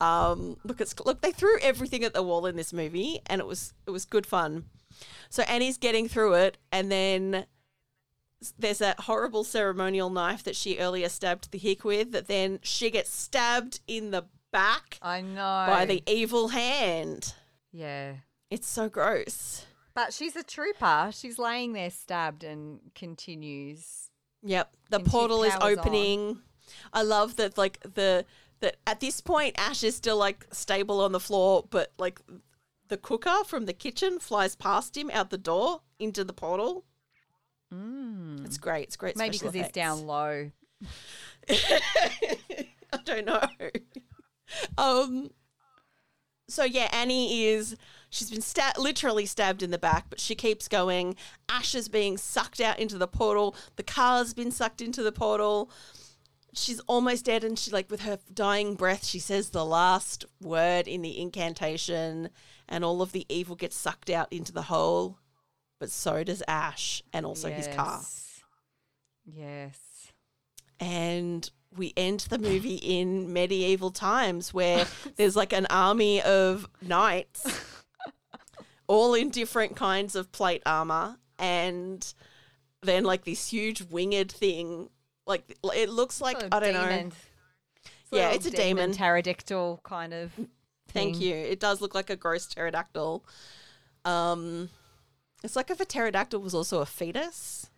Um, 0.00 0.56
look, 0.64 0.80
it's 0.80 0.94
look 1.06 1.20
they 1.20 1.30
threw 1.30 1.56
everything 1.60 2.02
at 2.02 2.12
the 2.12 2.24
wall 2.24 2.46
in 2.46 2.56
this 2.56 2.72
movie, 2.72 3.20
and 3.26 3.40
it 3.40 3.46
was 3.46 3.72
it 3.86 3.90
was 3.92 4.04
good 4.04 4.26
fun. 4.26 4.64
So 5.28 5.44
Annie's 5.44 5.78
getting 5.78 6.08
through 6.08 6.34
it, 6.34 6.58
and 6.72 6.90
then 6.90 7.46
there's 8.58 8.78
that 8.78 9.00
horrible 9.00 9.44
ceremonial 9.44 10.10
knife 10.10 10.42
that 10.44 10.56
she 10.56 10.78
earlier 10.78 11.08
stabbed 11.08 11.50
the 11.52 11.58
hick 11.58 11.84
with 11.84 12.12
that 12.12 12.26
then 12.26 12.58
she 12.62 12.90
gets 12.90 13.10
stabbed 13.10 13.80
in 13.86 14.10
the 14.10 14.24
back 14.52 14.98
I 15.02 15.20
know. 15.20 15.64
by 15.68 15.84
the 15.84 16.02
evil 16.06 16.48
hand. 16.48 17.34
Yeah. 17.72 18.14
It's 18.50 18.66
so 18.68 18.88
gross. 18.88 19.66
But 19.94 20.12
she's 20.12 20.34
a 20.36 20.42
trooper. 20.42 21.10
She's 21.12 21.38
laying 21.38 21.72
there 21.72 21.90
stabbed 21.90 22.42
and 22.42 22.80
continues. 22.94 24.10
Yep. 24.42 24.72
The 24.88 24.96
And 24.96 25.06
portal 25.06 25.44
is 25.44 25.52
powers 25.54 25.76
on. 25.76 25.78
opening. 25.78 26.38
I 26.92 27.02
love 27.02 27.36
that 27.36 27.58
like 27.58 27.80
the 27.82 28.24
that 28.60 28.76
at 28.86 29.00
this 29.00 29.20
point 29.20 29.54
Ash 29.58 29.82
is 29.84 29.96
still 29.96 30.16
like 30.16 30.46
stable 30.52 31.00
on 31.00 31.12
the 31.12 31.20
floor, 31.20 31.64
but 31.68 31.92
like 31.98 32.20
the 32.88 32.96
cooker 32.96 33.44
from 33.44 33.66
the 33.66 33.72
kitchen 33.72 34.18
flies 34.18 34.56
past 34.56 34.96
him 34.96 35.10
out 35.12 35.30
the 35.30 35.38
door 35.38 35.82
into 35.98 36.24
the 36.24 36.32
portal. 36.32 36.84
It's 38.44 38.58
great. 38.58 38.84
It's 38.84 38.96
great. 38.96 39.14
Mm. 39.14 39.18
Maybe 39.18 39.38
because 39.38 39.54
he's 39.54 39.68
down 39.70 40.06
low. 40.06 40.50
I 41.48 42.98
don't 43.04 43.24
know. 43.26 43.42
Um. 44.76 45.30
So 46.48 46.64
yeah, 46.64 46.88
Annie 46.92 47.44
is. 47.44 47.76
She's 48.12 48.30
been 48.30 48.40
sta- 48.40 48.72
literally 48.76 49.24
stabbed 49.24 49.62
in 49.62 49.70
the 49.70 49.78
back, 49.78 50.06
but 50.10 50.18
she 50.18 50.34
keeps 50.34 50.66
going. 50.66 51.14
Ash 51.48 51.76
is 51.76 51.88
being 51.88 52.16
sucked 52.18 52.60
out 52.60 52.80
into 52.80 52.98
the 52.98 53.06
portal. 53.06 53.54
The 53.76 53.84
car's 53.84 54.34
been 54.34 54.50
sucked 54.50 54.80
into 54.80 55.04
the 55.04 55.12
portal. 55.12 55.70
She's 56.52 56.80
almost 56.88 57.26
dead, 57.26 57.44
and 57.44 57.56
she 57.56 57.70
like 57.70 57.88
with 57.88 58.00
her 58.00 58.18
dying 58.34 58.74
breath, 58.74 59.04
she 59.04 59.20
says 59.20 59.50
the 59.50 59.64
last 59.64 60.24
word 60.40 60.88
in 60.88 61.02
the 61.02 61.20
incantation, 61.20 62.30
and 62.68 62.84
all 62.84 63.00
of 63.00 63.12
the 63.12 63.26
evil 63.28 63.54
gets 63.54 63.76
sucked 63.76 64.10
out 64.10 64.26
into 64.32 64.50
the 64.50 64.62
hole. 64.62 65.18
But 65.80 65.90
so 65.90 66.22
does 66.22 66.42
Ash, 66.46 67.02
and 67.12 67.26
also 67.26 67.50
his 67.50 67.66
car. 67.66 67.98
Yes. 68.00 68.42
Yes. 69.24 69.78
and 70.78 71.50
we 71.76 71.92
end 71.96 72.20
the 72.30 72.38
movie 72.38 72.76
in 72.76 73.32
medieval 73.32 73.90
times 73.90 74.52
where 74.52 74.86
there's 75.16 75.36
like 75.36 75.52
an 75.52 75.66
army 75.70 76.20
of 76.22 76.68
knights 76.82 77.46
all 78.88 79.14
in 79.14 79.30
different 79.30 79.76
kinds 79.76 80.16
of 80.16 80.32
plate 80.32 80.62
armor 80.66 81.16
and 81.38 82.12
then 82.82 83.04
like 83.04 83.24
this 83.24 83.48
huge 83.48 83.82
winged 83.82 84.32
thing 84.32 84.88
like 85.26 85.56
it 85.74 85.88
looks 85.90 86.20
like 86.20 86.42
i 86.52 86.58
don't 86.58 86.74
know 86.74 86.88
demon. 86.88 87.12
Yeah, 88.10 88.30
it's 88.30 88.46
a 88.46 88.50
demon. 88.50 88.92
Pterodactyl 88.92 89.80
kind 89.84 90.12
of. 90.12 90.32
thank 90.88 91.20
you 91.20 91.34
it 91.36 91.60
does 91.60 91.80
look 91.80 91.94
like 91.94 92.10
a 92.10 92.16
gross 92.16 92.46
pterodactyl 92.46 93.24
um 94.04 94.68
it's 95.42 95.56
like 95.56 95.70
if 95.70 95.80
a 95.80 95.84
pterodactyl 95.84 96.40
was 96.40 96.54
also 96.54 96.80
a 96.80 96.86
fetus 96.86 97.70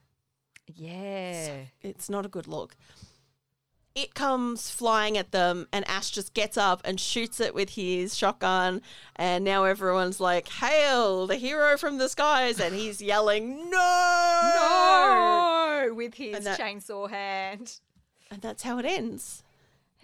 Yeah. 0.74 1.64
It's 1.82 2.08
not 2.08 2.24
a 2.26 2.28
good 2.28 2.46
look. 2.46 2.76
It 3.94 4.14
comes 4.14 4.70
flying 4.70 5.18
at 5.18 5.32
them, 5.32 5.68
and 5.70 5.86
Ash 5.86 6.10
just 6.10 6.32
gets 6.32 6.56
up 6.56 6.80
and 6.82 6.98
shoots 6.98 7.40
it 7.40 7.54
with 7.54 7.70
his 7.70 8.16
shotgun. 8.16 8.80
And 9.16 9.44
now 9.44 9.64
everyone's 9.64 10.18
like, 10.18 10.48
Hail, 10.48 11.26
the 11.26 11.36
hero 11.36 11.76
from 11.76 11.98
the 11.98 12.08
skies! 12.08 12.58
And 12.58 12.74
he's 12.74 13.02
yelling, 13.12 13.68
No! 13.68 14.52
No! 15.88 15.94
With 15.94 16.14
his 16.14 16.44
that- 16.44 16.58
chainsaw 16.58 17.10
hand. 17.10 17.80
And 18.30 18.40
that's 18.40 18.62
how 18.62 18.78
it 18.78 18.86
ends. 18.86 19.42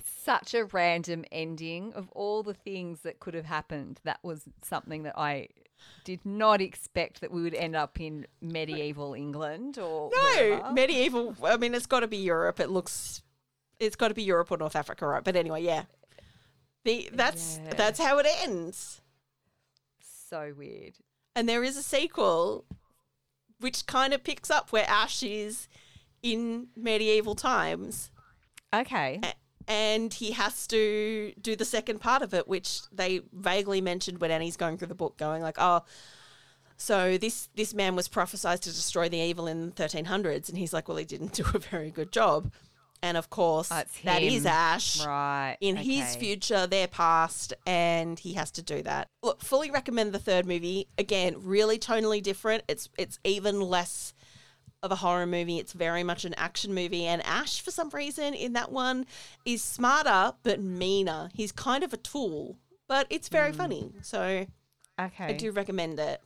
Such 0.04 0.52
a 0.52 0.66
random 0.66 1.24
ending 1.32 1.94
of 1.94 2.10
all 2.10 2.42
the 2.42 2.52
things 2.52 3.00
that 3.00 3.20
could 3.20 3.32
have 3.32 3.46
happened. 3.46 4.00
That 4.04 4.18
was 4.22 4.42
something 4.62 5.04
that 5.04 5.18
I 5.18 5.48
did 6.04 6.20
not 6.24 6.60
expect 6.60 7.20
that 7.20 7.30
we 7.30 7.42
would 7.42 7.54
end 7.54 7.76
up 7.76 8.00
in 8.00 8.26
medieval 8.40 9.14
England 9.14 9.78
or 9.78 10.10
No, 10.14 10.18
wherever. 10.22 10.72
medieval. 10.72 11.36
I 11.44 11.56
mean, 11.56 11.74
it's 11.74 11.86
got 11.86 12.00
to 12.00 12.08
be 12.08 12.16
Europe. 12.18 12.60
It 12.60 12.70
looks, 12.70 13.22
it's 13.78 13.96
got 13.96 14.08
to 14.08 14.14
be 14.14 14.22
Europe 14.22 14.50
or 14.50 14.56
North 14.58 14.76
Africa, 14.76 15.06
right? 15.06 15.22
But 15.24 15.36
anyway, 15.36 15.62
yeah. 15.62 15.84
The, 16.84 17.10
that's 17.12 17.58
Yeah. 17.62 17.74
that's 17.74 18.00
how 18.00 18.18
it 18.18 18.26
ends. 18.42 19.00
so 20.30 20.52
weird. 20.56 20.94
And 21.34 21.48
there 21.48 21.62
is 21.64 21.76
a 21.76 21.82
sequel 21.82 22.64
which 23.60 23.86
kind 23.86 24.12
of 24.12 24.22
picks 24.22 24.50
up 24.50 24.70
where 24.72 24.84
Ash 24.88 25.22
is 25.22 25.68
in 26.22 26.68
medieval 26.76 27.34
times. 27.34 28.10
Okay. 28.74 29.20
And 29.68 30.12
he 30.14 30.32
has 30.32 30.66
to 30.68 31.32
do 31.40 31.54
the 31.54 31.64
second 31.64 32.00
part 32.00 32.22
of 32.22 32.32
it, 32.34 32.48
which 32.48 32.80
they 32.90 33.20
vaguely 33.32 33.80
mentioned 33.80 34.20
when 34.20 34.30
Annie's 34.30 34.56
going 34.56 34.78
through 34.78 34.88
the 34.88 34.94
book, 34.94 35.16
going 35.18 35.42
like, 35.42 35.56
"Oh, 35.58 35.82
so 36.76 37.18
this 37.18 37.48
this 37.54 37.74
man 37.74 37.94
was 37.94 38.08
prophesied 38.08 38.62
to 38.62 38.70
destroy 38.70 39.08
the 39.08 39.18
evil 39.18 39.46
in 39.46 39.66
the 39.66 39.72
1300s," 39.72 40.48
and 40.48 40.56
he's 40.58 40.72
like, 40.72 40.88
"Well, 40.88 40.96
he 40.96 41.04
didn't 41.04 41.32
do 41.34 41.44
a 41.54 41.58
very 41.58 41.90
good 41.90 42.10
job." 42.10 42.50
And 43.00 43.16
of 43.16 43.30
course, 43.30 43.68
Oh, 43.70 43.84
that 44.04 44.22
is. 44.22 44.44
Ash. 44.44 45.06
Right. 45.06 45.56
In 45.60 45.76
his 45.76 46.16
future, 46.16 46.66
they're 46.66 46.88
past, 46.88 47.54
and 47.64 48.18
he 48.18 48.32
has 48.32 48.50
to 48.52 48.62
do 48.62 48.82
that. 48.82 49.08
Look, 49.22 49.40
fully 49.40 49.70
recommend 49.70 50.12
the 50.12 50.18
third 50.18 50.46
movie. 50.46 50.88
Again, 50.98 51.36
really 51.38 51.78
tonally 51.78 52.20
different. 52.20 52.64
It's 52.66 52.88
it's 52.98 53.20
even 53.22 53.60
less 53.60 54.14
of 54.82 54.92
a 54.92 54.96
horror 54.96 55.26
movie. 55.26 55.58
It's 55.58 55.72
very 55.72 56.02
much 56.02 56.24
an 56.24 56.34
action 56.34 56.74
movie. 56.74 57.04
And 57.04 57.24
Ash, 57.26 57.60
for 57.60 57.70
some 57.70 57.90
reason, 57.90 58.34
in 58.34 58.52
that 58.52 58.70
one, 58.70 59.06
is 59.44 59.62
smarter 59.62 60.34
but 60.42 60.60
meaner. 60.60 61.30
He's 61.34 61.52
kind 61.52 61.82
of 61.82 61.92
a 61.92 61.96
tool, 61.96 62.58
but 62.86 63.06
it's 63.10 63.28
very 63.28 63.50
hmm. 63.50 63.56
funny. 63.56 63.92
So 64.02 64.46
Okay. 65.00 65.24
I 65.26 65.32
do 65.32 65.52
recommend 65.52 66.00
it. 66.00 66.20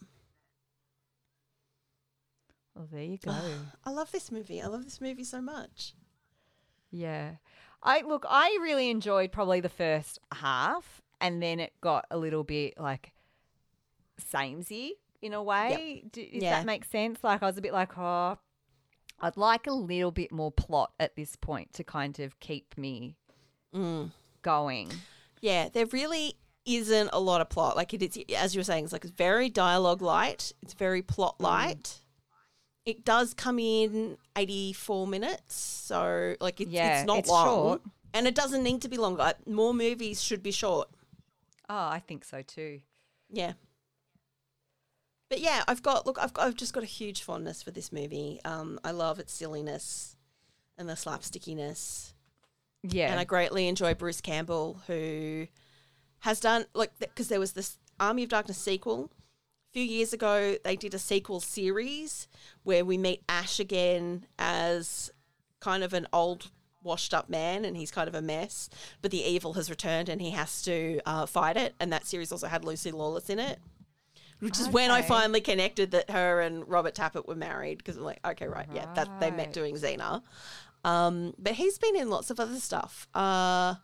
Well, 2.74 2.88
there 2.90 3.02
you 3.02 3.18
go. 3.18 3.36
I 3.84 3.90
love 3.90 4.10
this 4.12 4.32
movie. 4.32 4.62
I 4.62 4.66
love 4.66 4.84
this 4.84 5.00
movie 5.00 5.24
so 5.24 5.40
much. 5.42 5.94
yeah. 6.90 7.32
I 7.84 8.02
look. 8.02 8.24
I 8.28 8.58
really 8.62 8.90
enjoyed 8.90 9.32
probably 9.32 9.60
the 9.60 9.68
first 9.68 10.20
half, 10.32 11.02
and 11.20 11.42
then 11.42 11.58
it 11.58 11.72
got 11.80 12.06
a 12.12 12.16
little 12.16 12.44
bit 12.44 12.78
like 12.78 13.12
samey 14.18 14.94
in 15.23 15.32
a 15.32 15.43
way. 15.43 16.05
Do, 16.11 16.20
if 16.20 16.43
Yeah. 16.43 16.51
that 16.59 16.66
make 16.66 16.85
sense. 16.85 17.19
Like 17.23 17.43
I 17.43 17.47
was 17.47 17.57
a 17.57 17.62
bit 17.62 17.73
like, 17.73 17.97
oh, 17.97 18.39
I'd 19.20 19.36
like 19.36 19.66
a 19.66 19.73
little 19.73 20.11
bit 20.11 20.32
more 20.32 20.51
plot 20.53 20.93
at 21.01 21.15
this 21.16 21.36
point 21.36 21.73
to 21.74 21.85
kind 21.85 22.19
of 22.20 22.39
keep 22.40 22.77
me 22.77 23.16
Mm. 23.74 24.11
going. 24.43 24.90
Yeah, 25.40 25.69
there 25.70 25.86
really 25.86 26.35
isn't 26.65 27.11
a 27.12 27.19
lot 27.20 27.40
of 27.40 27.49
plot. 27.49 27.77
Like 27.77 27.94
it 27.94 28.03
is, 28.03 28.19
as 28.36 28.55
you 28.55 28.61
were 28.61 28.65
saying, 28.65 28.85
it's 28.85 28.93
like 28.93 29.05
it's 29.05 29.12
very 29.15 29.49
dialogue 29.49 30.03
light. 30.03 30.53
It's 30.62 30.74
very 30.74 31.03
plot 31.03 31.39
Mm. 31.39 31.43
light. 31.44 31.99
It 32.85 33.05
does 33.05 33.32
come 33.32 33.59
in 33.61 34.19
eighty 34.36 34.73
four 34.73 35.07
minutes, 35.07 35.55
so 35.55 36.35
like 36.40 36.61
it's, 36.61 36.70
Yeah, 36.70 36.99
it's 37.01 37.07
not 37.07 37.19
it's 37.20 37.28
long, 37.31 37.47
short. 37.47 37.82
and 38.12 38.27
it 38.27 38.35
doesn't 38.35 38.62
need 38.65 38.82
to 38.82 38.89
be 38.89 38.97
longer. 38.97 39.32
More 39.47 39.73
movies 39.73 40.20
should 40.23 40.43
be 40.43 40.51
short. 40.51 40.89
Oh, 41.69 41.86
I 41.89 42.01
think 42.01 42.24
so 42.24 42.43
too. 42.43 42.81
Yeah. 43.31 43.53
But 45.32 45.40
yeah, 45.40 45.64
I've 45.66 45.82
got 45.82 46.04
look, 46.04 46.18
I've 46.20 46.34
got, 46.34 46.46
I've 46.46 46.56
just 46.56 46.74
got 46.74 46.82
a 46.82 46.86
huge 46.86 47.22
fondness 47.22 47.62
for 47.62 47.70
this 47.70 47.90
movie. 47.90 48.38
Um, 48.44 48.78
I 48.84 48.90
love 48.90 49.18
its 49.18 49.32
silliness 49.32 50.14
and 50.76 50.86
the 50.86 50.92
slapstickiness. 50.92 52.12
Yeah. 52.82 53.10
and 53.10 53.18
I 53.18 53.24
greatly 53.24 53.66
enjoy 53.66 53.94
Bruce 53.94 54.20
Campbell, 54.20 54.82
who 54.86 55.46
has 56.18 56.38
done 56.38 56.66
like 56.74 56.90
because 56.98 57.28
there 57.28 57.40
was 57.40 57.52
this 57.52 57.78
Army 57.98 58.24
of 58.24 58.28
Darkness 58.28 58.59
sequel 58.59 59.10
a 59.70 59.72
few 59.72 59.82
years 59.82 60.12
ago. 60.12 60.59
They 60.64 60.76
did 60.76 60.92
a 60.92 60.98
sequel 60.98 61.40
series 61.40 62.28
where 62.62 62.84
we 62.84 62.98
meet 62.98 63.22
Ash 63.26 63.59
again 63.59 64.26
as 64.38 65.10
kind 65.60 65.82
of 65.82 65.94
an 65.94 66.09
old, 66.12 66.50
washed 66.82 67.14
up 67.14 67.30
man, 67.30 67.64
and 67.64 67.74
he's 67.74 67.90
kind 67.90 68.06
of 68.06 68.14
a 68.14 68.20
mess. 68.20 68.68
But 69.00 69.10
the 69.10 69.24
evil 69.24 69.54
has 69.54 69.70
returned, 69.70 70.10
and 70.10 70.20
he 70.20 70.32
has 70.32 70.60
to 70.64 71.00
uh, 71.06 71.24
fight 71.24 71.56
it. 71.56 71.74
And 71.80 71.90
that 71.90 72.04
series 72.04 72.32
also 72.32 72.48
had 72.48 72.66
Lucy 72.66 72.90
Lawless 72.90 73.30
in 73.30 73.38
it. 73.38 73.60
Which 74.43 74.59
is 74.59 74.69
when 74.69 74.90
I 74.90 75.02
finally 75.02 75.40
connected 75.40 75.93
that 75.93 76.10
her 76.10 76.40
and 76.40 76.69
Robert 76.69 76.97
Tapert 76.97 77.28
were 77.28 77.36
married 77.36 77.78
because 77.78 77.97
I'm 77.97 78.02
like, 78.02 78.19
okay, 78.27 78.48
right, 78.48 78.66
yeah, 78.74 78.93
that 78.94 79.20
they 79.20 79.31
met 79.31 79.52
doing 79.52 79.77
Xena. 79.77 80.20
Um, 80.85 81.32
but 81.39 81.52
he's 81.52 81.78
been 81.78 81.94
in 81.94 82.10
lots 82.10 82.28
of 82.28 82.40
other 82.40 82.59
stuff. 82.59 83.06
Uh, 83.14 83.77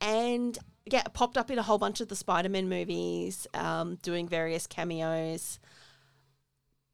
and 0.00 0.58
yeah, 0.86 1.02
popped 1.12 1.36
up 1.36 1.50
in 1.50 1.58
a 1.58 1.62
whole 1.62 1.76
bunch 1.76 2.00
of 2.00 2.08
the 2.08 2.16
Spider 2.16 2.48
Man 2.48 2.70
movies, 2.70 3.46
um, 3.52 3.96
doing 4.00 4.26
various 4.26 4.66
cameos. 4.66 5.60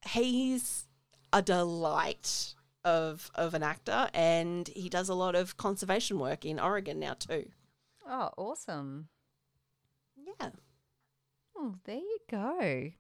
He's 0.09 0.87
a 1.33 1.41
delight 1.41 2.55
of 2.85 3.31
of 3.37 3.55
an 3.55 3.63
actor, 3.63 4.09
and 4.13 4.69
he 4.75 4.89
does 4.89 5.09
a 5.09 5.15
lot 5.15 5.37
of 5.37 5.57
conservation 5.57 6.19
work 6.19 6.45
in 6.45 6.59
Oregon 6.59 6.99
now 6.99 7.15
too. 7.15 7.47
oh, 8.09 8.31
awesome. 8.37 9.07
Yeah, 10.17 10.51
Oh, 11.57 11.77
there 11.85 11.97
you 11.97 12.19
go. 12.29 12.91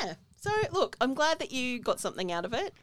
Yeah. 0.00 0.14
So 0.36 0.50
look, 0.72 0.96
I'm 1.00 1.14
glad 1.14 1.38
that 1.38 1.52
you 1.52 1.78
got 1.78 2.00
something 2.00 2.30
out 2.30 2.44
of 2.44 2.52
it. 2.52 2.74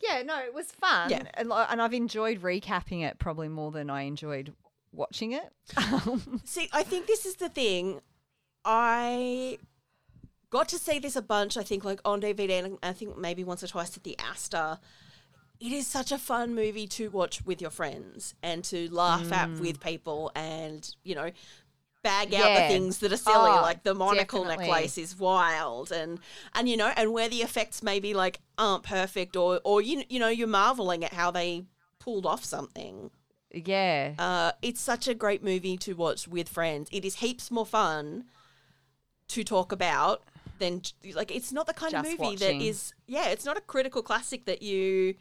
Yeah, 0.00 0.22
no, 0.22 0.38
it 0.40 0.52
was 0.52 0.72
fun. 0.72 1.10
Yeah. 1.10 1.22
And, 1.34 1.52
and 1.52 1.80
I've 1.80 1.94
enjoyed 1.94 2.42
recapping 2.42 3.02
it 3.02 3.18
probably 3.18 3.48
more 3.48 3.70
than 3.70 3.88
I 3.88 4.02
enjoyed 4.02 4.52
watching 4.92 5.32
it. 5.32 5.52
See, 6.44 6.68
I 6.72 6.82
think 6.82 7.06
this 7.06 7.24
is 7.24 7.36
the 7.36 7.48
thing. 7.48 8.00
I 8.64 9.58
got 10.50 10.68
to 10.70 10.78
see 10.78 10.98
this 10.98 11.16
a 11.16 11.22
bunch, 11.22 11.56
I 11.56 11.62
think, 11.62 11.84
like 11.84 12.00
on 12.04 12.20
DVD, 12.20 12.64
and 12.64 12.78
I 12.82 12.92
think 12.92 13.16
maybe 13.16 13.44
once 13.44 13.62
or 13.62 13.68
twice 13.68 13.96
at 13.96 14.04
the 14.04 14.18
Astor. 14.18 14.78
It 15.58 15.72
is 15.72 15.86
such 15.86 16.12
a 16.12 16.18
fun 16.18 16.54
movie 16.54 16.86
to 16.88 17.08
watch 17.08 17.44
with 17.46 17.62
your 17.62 17.70
friends 17.70 18.34
and 18.42 18.62
to 18.64 18.92
laugh 18.92 19.32
at 19.32 19.48
mm. 19.48 19.60
with 19.60 19.80
people 19.80 20.30
and, 20.34 20.94
you 21.02 21.14
know, 21.14 21.30
bag 22.10 22.26
out 22.34 22.40
Yeah. 22.50 22.60
the 22.62 22.68
things 22.74 22.98
that 22.98 23.10
are 23.12 23.16
silly, 23.30 23.50
Oh, 23.58 23.62
like 23.70 23.82
the 23.82 23.94
monocle 23.94 24.42
definitely. 24.44 24.66
necklace 24.68 24.96
is 25.04 25.10
wild 25.18 25.90
and 26.00 26.18
and 26.54 26.68
you 26.70 26.76
know, 26.76 26.90
and 26.96 27.12
where 27.16 27.28
the 27.28 27.42
effects 27.48 27.82
maybe 27.82 28.10
like 28.14 28.36
aren't 28.56 28.84
perfect 28.84 29.36
or 29.36 29.60
or 29.64 29.76
you 29.88 30.04
you 30.08 30.18
know, 30.22 30.28
you're 30.38 30.48
marveling 30.62 31.02
at 31.04 31.12
how 31.20 31.30
they 31.30 31.64
pulled 31.98 32.26
off 32.32 32.44
something. 32.44 33.10
yeah. 33.52 34.14
Uh, 34.18 34.52
it's 34.62 34.80
such 34.80 35.08
a 35.08 35.14
great 35.14 35.42
movie 35.50 35.76
to 35.86 35.90
watch 35.94 36.28
with 36.28 36.48
friends. 36.48 36.88
It 36.92 37.04
is 37.04 37.16
heaps 37.16 37.50
more 37.50 37.66
fun 37.66 38.24
to 39.28 39.42
talk 39.42 39.72
about 39.72 40.22
than 40.58 40.80
like 41.14 41.30
it's 41.34 41.52
not 41.52 41.66
the 41.66 41.74
kind 41.74 41.92
Just 41.92 42.04
of 42.06 42.10
movie 42.12 42.32
watching. 42.34 42.58
that 42.58 42.64
is 42.64 42.92
yeah, 43.06 43.28
it's 43.28 43.44
not 43.44 43.56
a 43.56 43.60
critical 43.60 44.02
classic 44.02 44.44
that 44.46 44.62
you 44.62 45.14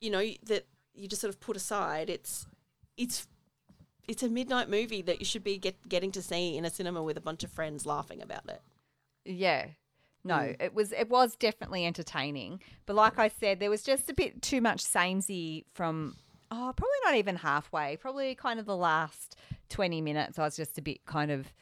you 0.00 0.10
know 0.10 0.24
that 0.50 0.62
you 0.94 1.08
just 1.08 1.20
sort 1.20 1.32
of 1.34 1.40
put 1.40 1.56
aside. 1.56 2.08
It's 2.08 2.46
it's 2.96 3.26
it's 4.08 4.22
a 4.22 4.28
midnight 4.28 4.68
movie 4.68 5.02
that 5.02 5.18
you 5.18 5.24
should 5.24 5.44
be 5.44 5.58
get, 5.58 5.88
getting 5.88 6.12
to 6.12 6.22
see 6.22 6.56
in 6.56 6.64
a 6.64 6.70
cinema 6.70 7.02
with 7.02 7.16
a 7.16 7.20
bunch 7.20 7.44
of 7.44 7.50
friends 7.50 7.86
laughing 7.86 8.20
about 8.22 8.48
it. 8.48 8.60
Yeah. 9.24 9.66
No, 10.26 10.36
Mm. 10.36 10.56
it 10.62 10.74
was 10.74 10.92
it 10.92 11.08
was 11.10 11.36
definitely 11.36 11.84
entertaining, 11.84 12.60
but 12.86 12.96
like 12.96 13.18
I 13.18 13.28
said, 13.28 13.60
there 13.60 13.68
was 13.70 13.82
just 13.82 14.08
a 14.08 14.14
bit 14.14 14.40
too 14.40 14.60
much 14.62 14.80
samey 14.80 15.66
from 15.74 16.16
oh, 16.50 16.72
probably 16.76 16.98
not 17.04 17.14
even 17.16 17.36
halfway. 17.36 17.96
Probably 17.98 18.34
kind 18.34 18.58
of 18.58 18.64
the 18.64 18.76
last 18.76 19.36
twenty 19.68 20.00
minutes. 20.00 20.38
I 20.38 20.44
was 20.44 20.56
just 20.56 20.78
a 20.78 20.82
bit 20.82 21.04
kind 21.04 21.30
of 21.30 21.52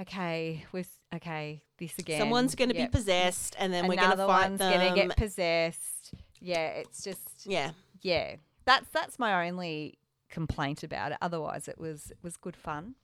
okay 0.00 0.64
with 0.72 0.98
okay 1.14 1.62
this 1.78 1.98
again. 1.98 2.20
Someone's 2.20 2.54
going 2.54 2.70
to 2.70 2.76
Yep. 2.76 2.90
be 2.92 2.98
possessed, 2.98 3.56
and 3.58 3.72
then 3.72 3.84
we're 3.86 3.96
going 3.96 4.08
to 4.10 4.14
Another 4.14 4.26
fight 4.26 4.48
one's 4.50 4.58
them. 4.58 4.72
gonna 4.72 4.94
get 4.94 5.16
possessed. 5.16 6.12
Yeah, 6.40 6.66
it's 6.68 7.02
just 7.02 7.46
yeah, 7.46 7.70
yeah. 8.02 8.36
That's 8.66 8.88
that's 8.90 9.18
my 9.18 9.46
only 9.48 9.98
complaint 10.34 10.82
about 10.82 11.12
it. 11.12 11.18
Otherwise, 11.22 11.68
it 11.68 11.78
was 11.78 12.10
it 12.10 12.18
was 12.22 12.36
good 12.36 12.56
fun. 12.56 12.94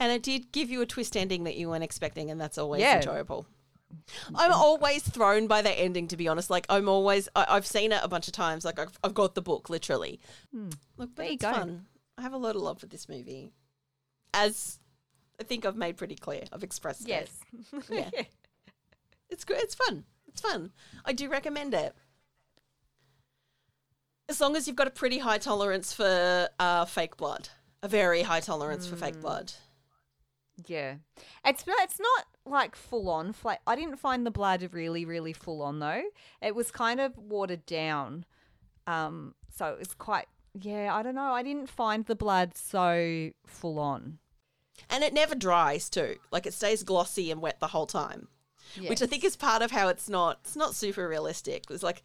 And 0.00 0.10
it 0.10 0.22
did 0.22 0.50
give 0.50 0.70
you 0.70 0.80
a 0.80 0.86
twist 0.86 1.14
ending 1.16 1.44
that 1.44 1.56
you 1.56 1.68
weren't 1.68 1.84
expecting, 1.84 2.30
and 2.30 2.40
that's 2.40 2.56
always 2.58 2.80
Yeah. 2.80 2.96
enjoyable. 2.96 3.46
I'm 4.34 4.52
always 4.52 5.02
thrown 5.02 5.46
by 5.48 5.62
the 5.62 5.70
ending, 5.78 6.08
to 6.08 6.16
be 6.16 6.26
honest. 6.28 6.48
Like 6.48 6.64
I'm 6.70 6.88
always, 6.88 7.28
I, 7.36 7.44
I've 7.48 7.66
seen 7.66 7.92
it 7.92 8.00
a 8.02 8.08
bunch 8.08 8.26
of 8.28 8.32
times. 8.32 8.64
Like 8.64 8.78
I've, 8.78 8.98
I've 9.04 9.14
got 9.14 9.34
the 9.34 9.42
book, 9.42 9.68
literally. 9.68 10.20
Look, 10.52 10.70
but 10.96 11.06
Hmm. 11.06 11.14
There 11.16 11.26
you 11.26 11.32
it's 11.34 11.42
go. 11.44 11.52
fun. 11.52 11.86
I 12.16 12.22
have 12.22 12.32
a 12.32 12.38
lot 12.38 12.56
of 12.56 12.62
love 12.62 12.78
for 12.80 12.86
this 12.86 13.08
movie, 13.08 13.52
as 14.32 14.78
I 15.40 15.42
think 15.44 15.64
I've 15.66 15.76
made 15.76 15.96
pretty 15.96 16.16
clear. 16.16 16.44
I've 16.52 16.62
expressed 16.62 17.02
it. 17.02 17.08
Yes. 17.08 17.40
Yeah. 17.90 18.10
It's 19.28 19.44
good. 19.44 19.58
It's 19.58 19.74
fun. 19.74 20.04
It's 20.28 20.40
fun. 20.40 20.72
I 21.04 21.12
do 21.12 21.28
recommend 21.28 21.74
it. 21.74 21.94
As 24.30 24.40
long 24.40 24.56
as 24.56 24.66
you've 24.66 24.76
got 24.76 24.86
a 24.86 24.90
pretty 24.92 25.18
high 25.18 25.38
tolerance 25.38 25.92
for 25.92 26.48
uh, 26.58 26.84
fake 26.86 27.16
blood, 27.18 27.48
a 27.82 27.88
very 27.88 28.22
high 28.22 28.40
tolerance 28.40 28.86
for 28.86 28.94
Hmm. 28.94 29.00
fake 29.02 29.20
blood. 29.20 29.52
Yeah, 30.66 30.96
it's 31.44 31.64
it's 31.66 31.98
not 31.98 32.26
like 32.46 32.76
full 32.76 33.08
on. 33.10 33.32
Fla- 33.32 33.58
I 33.66 33.74
didn't 33.76 33.96
find 33.96 34.24
the 34.26 34.30
blood 34.30 34.68
really 34.72 35.04
really 35.04 35.32
full 35.32 35.62
on 35.62 35.78
though. 35.80 36.02
It 36.40 36.54
was 36.54 36.70
kind 36.70 37.00
of 37.00 37.16
watered 37.18 37.66
down, 37.66 38.24
um. 38.86 39.34
So 39.56 39.66
it 39.72 39.78
was 39.78 39.94
quite. 39.94 40.26
Yeah, 40.54 40.94
I 40.94 41.02
don't 41.02 41.14
know. 41.14 41.32
I 41.32 41.42
didn't 41.42 41.68
find 41.68 42.04
the 42.06 42.14
blood 42.14 42.56
so 42.56 43.30
full 43.46 43.78
on. 43.78 44.18
And 44.88 45.02
it 45.04 45.12
never 45.14 45.34
dries 45.34 45.88
too. 45.90 46.16
Like 46.30 46.46
it 46.46 46.54
stays 46.54 46.82
glossy 46.82 47.30
and 47.30 47.40
wet 47.42 47.58
the 47.60 47.68
whole 47.68 47.86
time. 47.86 48.28
Which 48.86 49.02
I 49.02 49.06
think 49.06 49.24
is 49.24 49.36
part 49.36 49.62
of 49.62 49.70
how 49.72 49.88
it's 49.88 50.08
not 50.08 50.38
it's 50.44 50.56
not 50.56 50.74
super 50.76 51.08
realistic. 51.08 51.64
It's 51.70 51.82
like 51.82 52.02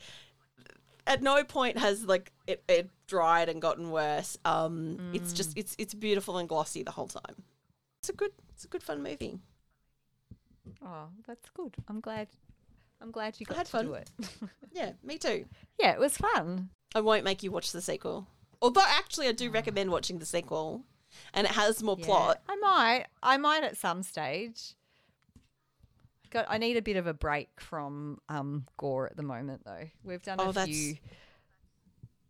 at 1.08 1.22
no 1.22 1.44
point 1.44 1.78
has 1.78 2.04
like 2.06 2.32
it, 2.48 2.64
it 2.68 2.90
dried 3.08 3.50
and 3.50 3.62
gotten 3.62 3.92
worse. 3.92 4.38
Um 4.46 5.00
it's 5.14 5.34
Mm. 5.34 5.36
just 5.36 5.58
it's 5.58 5.76
it's 5.78 5.94
beautiful 5.94 6.38
and 6.38 6.48
glossy 6.50 6.84
the 6.84 6.92
whole 6.92 7.08
time. 7.08 7.44
It's 8.02 8.10
a 8.10 8.14
good 8.14 8.32
it's 8.54 8.66
a 8.66 8.68
good 8.68 8.84
fun 8.84 9.02
movie. 9.04 9.40
Oh, 10.84 11.08
that's 11.28 11.50
good. 11.52 11.76
I'm 11.88 12.00
glad. 12.00 12.28
I'm 13.02 13.12
glad 13.12 13.40
you 13.40 13.46
I 13.50 13.50
got 13.50 13.58
had 13.58 13.66
to 13.68 13.72
fun. 13.72 13.86
do 13.86 13.94
it. 13.96 14.10
Yeah, 14.74 14.92
me 15.04 15.18
too. 15.18 15.46
yeah, 15.80 15.92
it 15.94 16.00
was 16.00 16.18
fun. 16.18 16.70
I 16.94 17.00
won't 17.02 17.24
make 17.24 17.44
you 17.44 17.52
watch 17.52 17.72
the 17.72 17.82
sequel. 17.82 18.28
Although, 18.62 18.84
actually, 18.86 19.28
I 19.28 19.32
do 19.32 19.50
recommend 19.50 19.90
watching 19.90 20.20
the 20.20 20.26
sequel, 20.26 20.84
and 21.34 21.46
it 21.48 21.54
has 21.54 21.82
more 21.82 21.96
Yeah, 22.00 22.06
plot. 22.06 22.42
I 22.50 22.56
might. 22.58 23.06
I 23.24 23.38
might 23.38 23.64
at 23.64 23.78
some 23.78 24.04
stage. 24.04 24.74
Got. 26.36 26.46
I 26.50 26.58
need 26.58 26.76
a 26.78 26.82
bit 26.82 26.98
of 26.98 27.08
a 27.08 27.14
break 27.14 27.50
from 27.60 28.20
um, 28.30 28.66
gore 28.78 29.08
at 29.08 29.16
the 29.18 29.24
moment, 29.24 29.62
though. 29.66 29.90
We've 30.04 30.22
done 30.22 30.38
Oh, 30.40 30.50
a 30.50 30.54
that's- 30.54 30.68
few. 30.76 30.96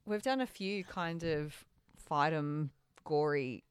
We've 0.05 0.21
done 0.21 0.41
a 0.41 0.45
few 0.47 0.83
kind 0.83 1.23
of 1.23 1.65
fight 1.97 2.31
'em 2.33 2.69
gory 3.03 3.63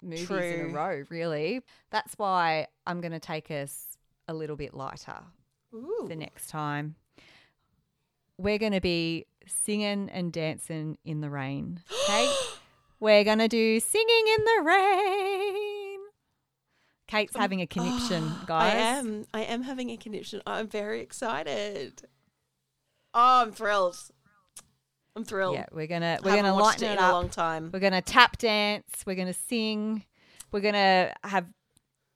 movies 0.00 0.30
in 0.30 0.60
a 0.60 0.68
row. 0.68 1.04
Really, 1.10 1.60
that's 1.90 2.14
why 2.14 2.68
I'm 2.86 3.00
going 3.02 3.12
to 3.12 3.20
take 3.20 3.50
us 3.50 3.98
a 4.28 4.32
little 4.34 4.56
bit 4.56 4.72
lighter 4.72 5.18
Ooh. 5.74 6.06
the 6.08 6.16
next 6.16 6.48
time. 6.48 6.94
We're 8.38 8.58
going 8.58 8.72
to 8.72 8.80
be 8.80 9.26
singing 9.46 10.08
and 10.10 10.32
dancing 10.32 10.96
in 11.04 11.20
the 11.20 11.28
rain. 11.30 11.82
Okay? 12.08 12.32
We're 12.98 13.24
going 13.24 13.40
to 13.40 13.48
do 13.48 13.78
singing 13.80 14.24
in 14.38 14.44
the 14.44 14.62
rain. 14.64 15.65
Kate's 17.08 17.36
having 17.36 17.60
a 17.60 17.66
conniption, 17.66 18.32
guys. 18.46 18.74
I 18.74 18.76
am. 18.76 19.26
I 19.32 19.42
am 19.42 19.62
having 19.62 19.90
a 19.90 19.96
conniption. 19.96 20.42
I'm 20.46 20.68
very 20.68 21.00
excited. 21.00 22.02
Oh, 23.14 23.42
I'm 23.42 23.52
thrilled. 23.52 23.96
I'm 25.14 25.24
thrilled. 25.24 25.54
Yeah, 25.54 25.66
we're 25.72 25.86
gonna 25.86 26.18
we're 26.22 26.34
gonna 26.36 26.54
lighten 26.54 26.84
it 26.88 26.90
it 26.90 26.98
in 26.98 27.04
a 27.04 27.12
long 27.12 27.28
time. 27.28 27.70
We're 27.72 27.80
gonna 27.80 28.02
tap 28.02 28.38
dance. 28.38 29.02
We're 29.06 29.14
gonna 29.16 29.32
sing. 29.32 30.04
We're 30.52 30.60
gonna 30.60 31.14
have 31.24 31.46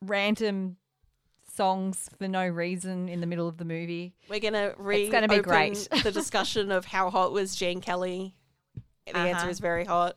random 0.02 0.76
songs 1.56 2.08
for 2.18 2.28
no 2.28 2.46
reason 2.46 3.08
in 3.08 3.20
the 3.20 3.26
middle 3.26 3.48
of 3.48 3.56
the 3.58 3.64
movie. 3.64 4.14
We're 4.28 4.40
gonna 4.40 4.74
reopen 4.76 5.12
gonna 5.12 5.28
be 5.28 5.38
great. 5.40 5.88
the 6.02 6.12
discussion 6.12 6.70
of 6.70 6.84
how 6.84 7.10
hot 7.10 7.32
was 7.32 7.54
Gene 7.56 7.80
Kelly. 7.80 8.34
The 9.06 9.16
answer 9.16 9.40
Uh-huh. 9.42 9.48
is 9.48 9.58
very 9.60 9.84
hot. 9.84 10.16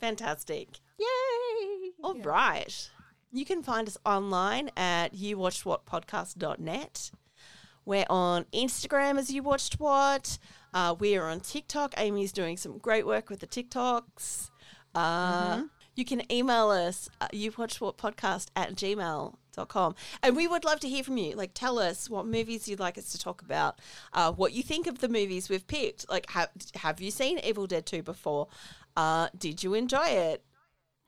Fantastic. 0.00 0.80
Yay! 0.98 1.92
All 2.02 2.14
right. 2.16 2.90
You 3.34 3.44
can 3.44 3.64
find 3.64 3.88
us 3.88 3.98
online 4.06 4.70
at 4.76 5.12
youwatchedwhatpodcast.net. 5.12 7.10
We're 7.84 8.06
on 8.08 8.44
Instagram 8.54 9.18
as 9.18 9.32
You 9.32 9.42
Watched 9.42 9.80
What. 9.80 10.38
Uh, 10.72 10.94
we 10.96 11.16
are 11.16 11.28
on 11.28 11.40
TikTok. 11.40 11.94
Amy's 11.98 12.30
doing 12.30 12.56
some 12.56 12.78
great 12.78 13.04
work 13.04 13.30
with 13.30 13.40
the 13.40 13.48
TikToks. 13.48 14.50
Uh, 14.94 15.64
You 15.96 16.04
can 16.04 16.30
email 16.32 16.70
us 16.70 17.08
uh, 17.20 17.26
youwatchedwhatpodcast 17.32 18.50
at 18.54 18.76
gmail.com. 18.76 19.94
And 20.22 20.36
we 20.36 20.46
would 20.46 20.64
love 20.64 20.78
to 20.80 20.88
hear 20.88 21.02
from 21.02 21.16
you. 21.16 21.34
Like, 21.34 21.54
tell 21.54 21.80
us 21.80 22.08
what 22.08 22.26
movies 22.26 22.68
you'd 22.68 22.78
like 22.78 22.96
us 22.98 23.10
to 23.10 23.18
talk 23.18 23.42
about, 23.42 23.80
uh, 24.12 24.30
what 24.30 24.52
you 24.52 24.62
think 24.62 24.86
of 24.86 25.00
the 25.00 25.08
movies 25.08 25.48
we've 25.48 25.66
picked. 25.66 26.08
Like, 26.08 26.30
have, 26.30 26.50
have 26.76 27.00
you 27.00 27.10
seen 27.10 27.40
Evil 27.40 27.66
Dead 27.66 27.84
2 27.84 28.04
before? 28.04 28.46
Uh, 28.96 29.28
did 29.36 29.64
you 29.64 29.74
enjoy 29.74 30.06
it? 30.06 30.44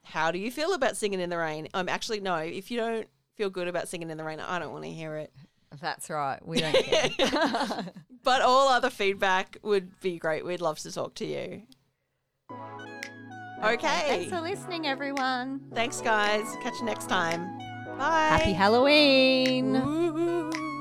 How 0.07 0.31
do 0.31 0.39
you 0.39 0.51
feel 0.51 0.73
about 0.73 0.97
singing 0.97 1.21
in 1.21 1.31
the 1.31 1.37
rain? 1.39 1.69
Um, 1.75 1.89
actually, 1.89 2.21
no. 2.21 2.37
If 2.37 2.71
you 2.71 2.79
don't 2.79 3.07
feel 3.37 3.51
good 3.51 3.69
about 3.69 3.89
singing 3.89 4.11
in 4.11 4.17
the 4.17 4.25
rain, 4.25 4.41
I 4.41 4.59
don't 4.59 4.73
want 4.73 4.85
to 4.85 4.91
hear 4.91 5.17
it. 5.17 5.33
That's 5.81 6.09
right. 6.09 6.39
We 6.47 6.61
don't 6.61 6.75
care. 6.85 7.85
But 8.23 8.43
all 8.43 8.67
other 8.69 8.91
feedback 8.91 9.57
would 9.63 10.01
be 10.01 10.19
great. 10.19 10.45
We'd 10.45 10.61
love 10.61 10.81
to 10.81 10.91
talk 10.91 11.15
to 11.17 11.25
you. 11.25 11.63
Okay. 13.63 13.87
Thanks 13.87 14.31
for 14.31 14.41
listening, 14.41 14.87
everyone. 14.87 15.61
Thanks, 15.75 16.01
guys. 16.01 16.45
Catch 16.63 16.75
you 16.81 16.87
next 16.87 17.09
time. 17.09 17.57
Bye. 17.99 18.27
Happy 18.29 18.53
Halloween. 18.53 19.77
Ooh. 19.77 20.76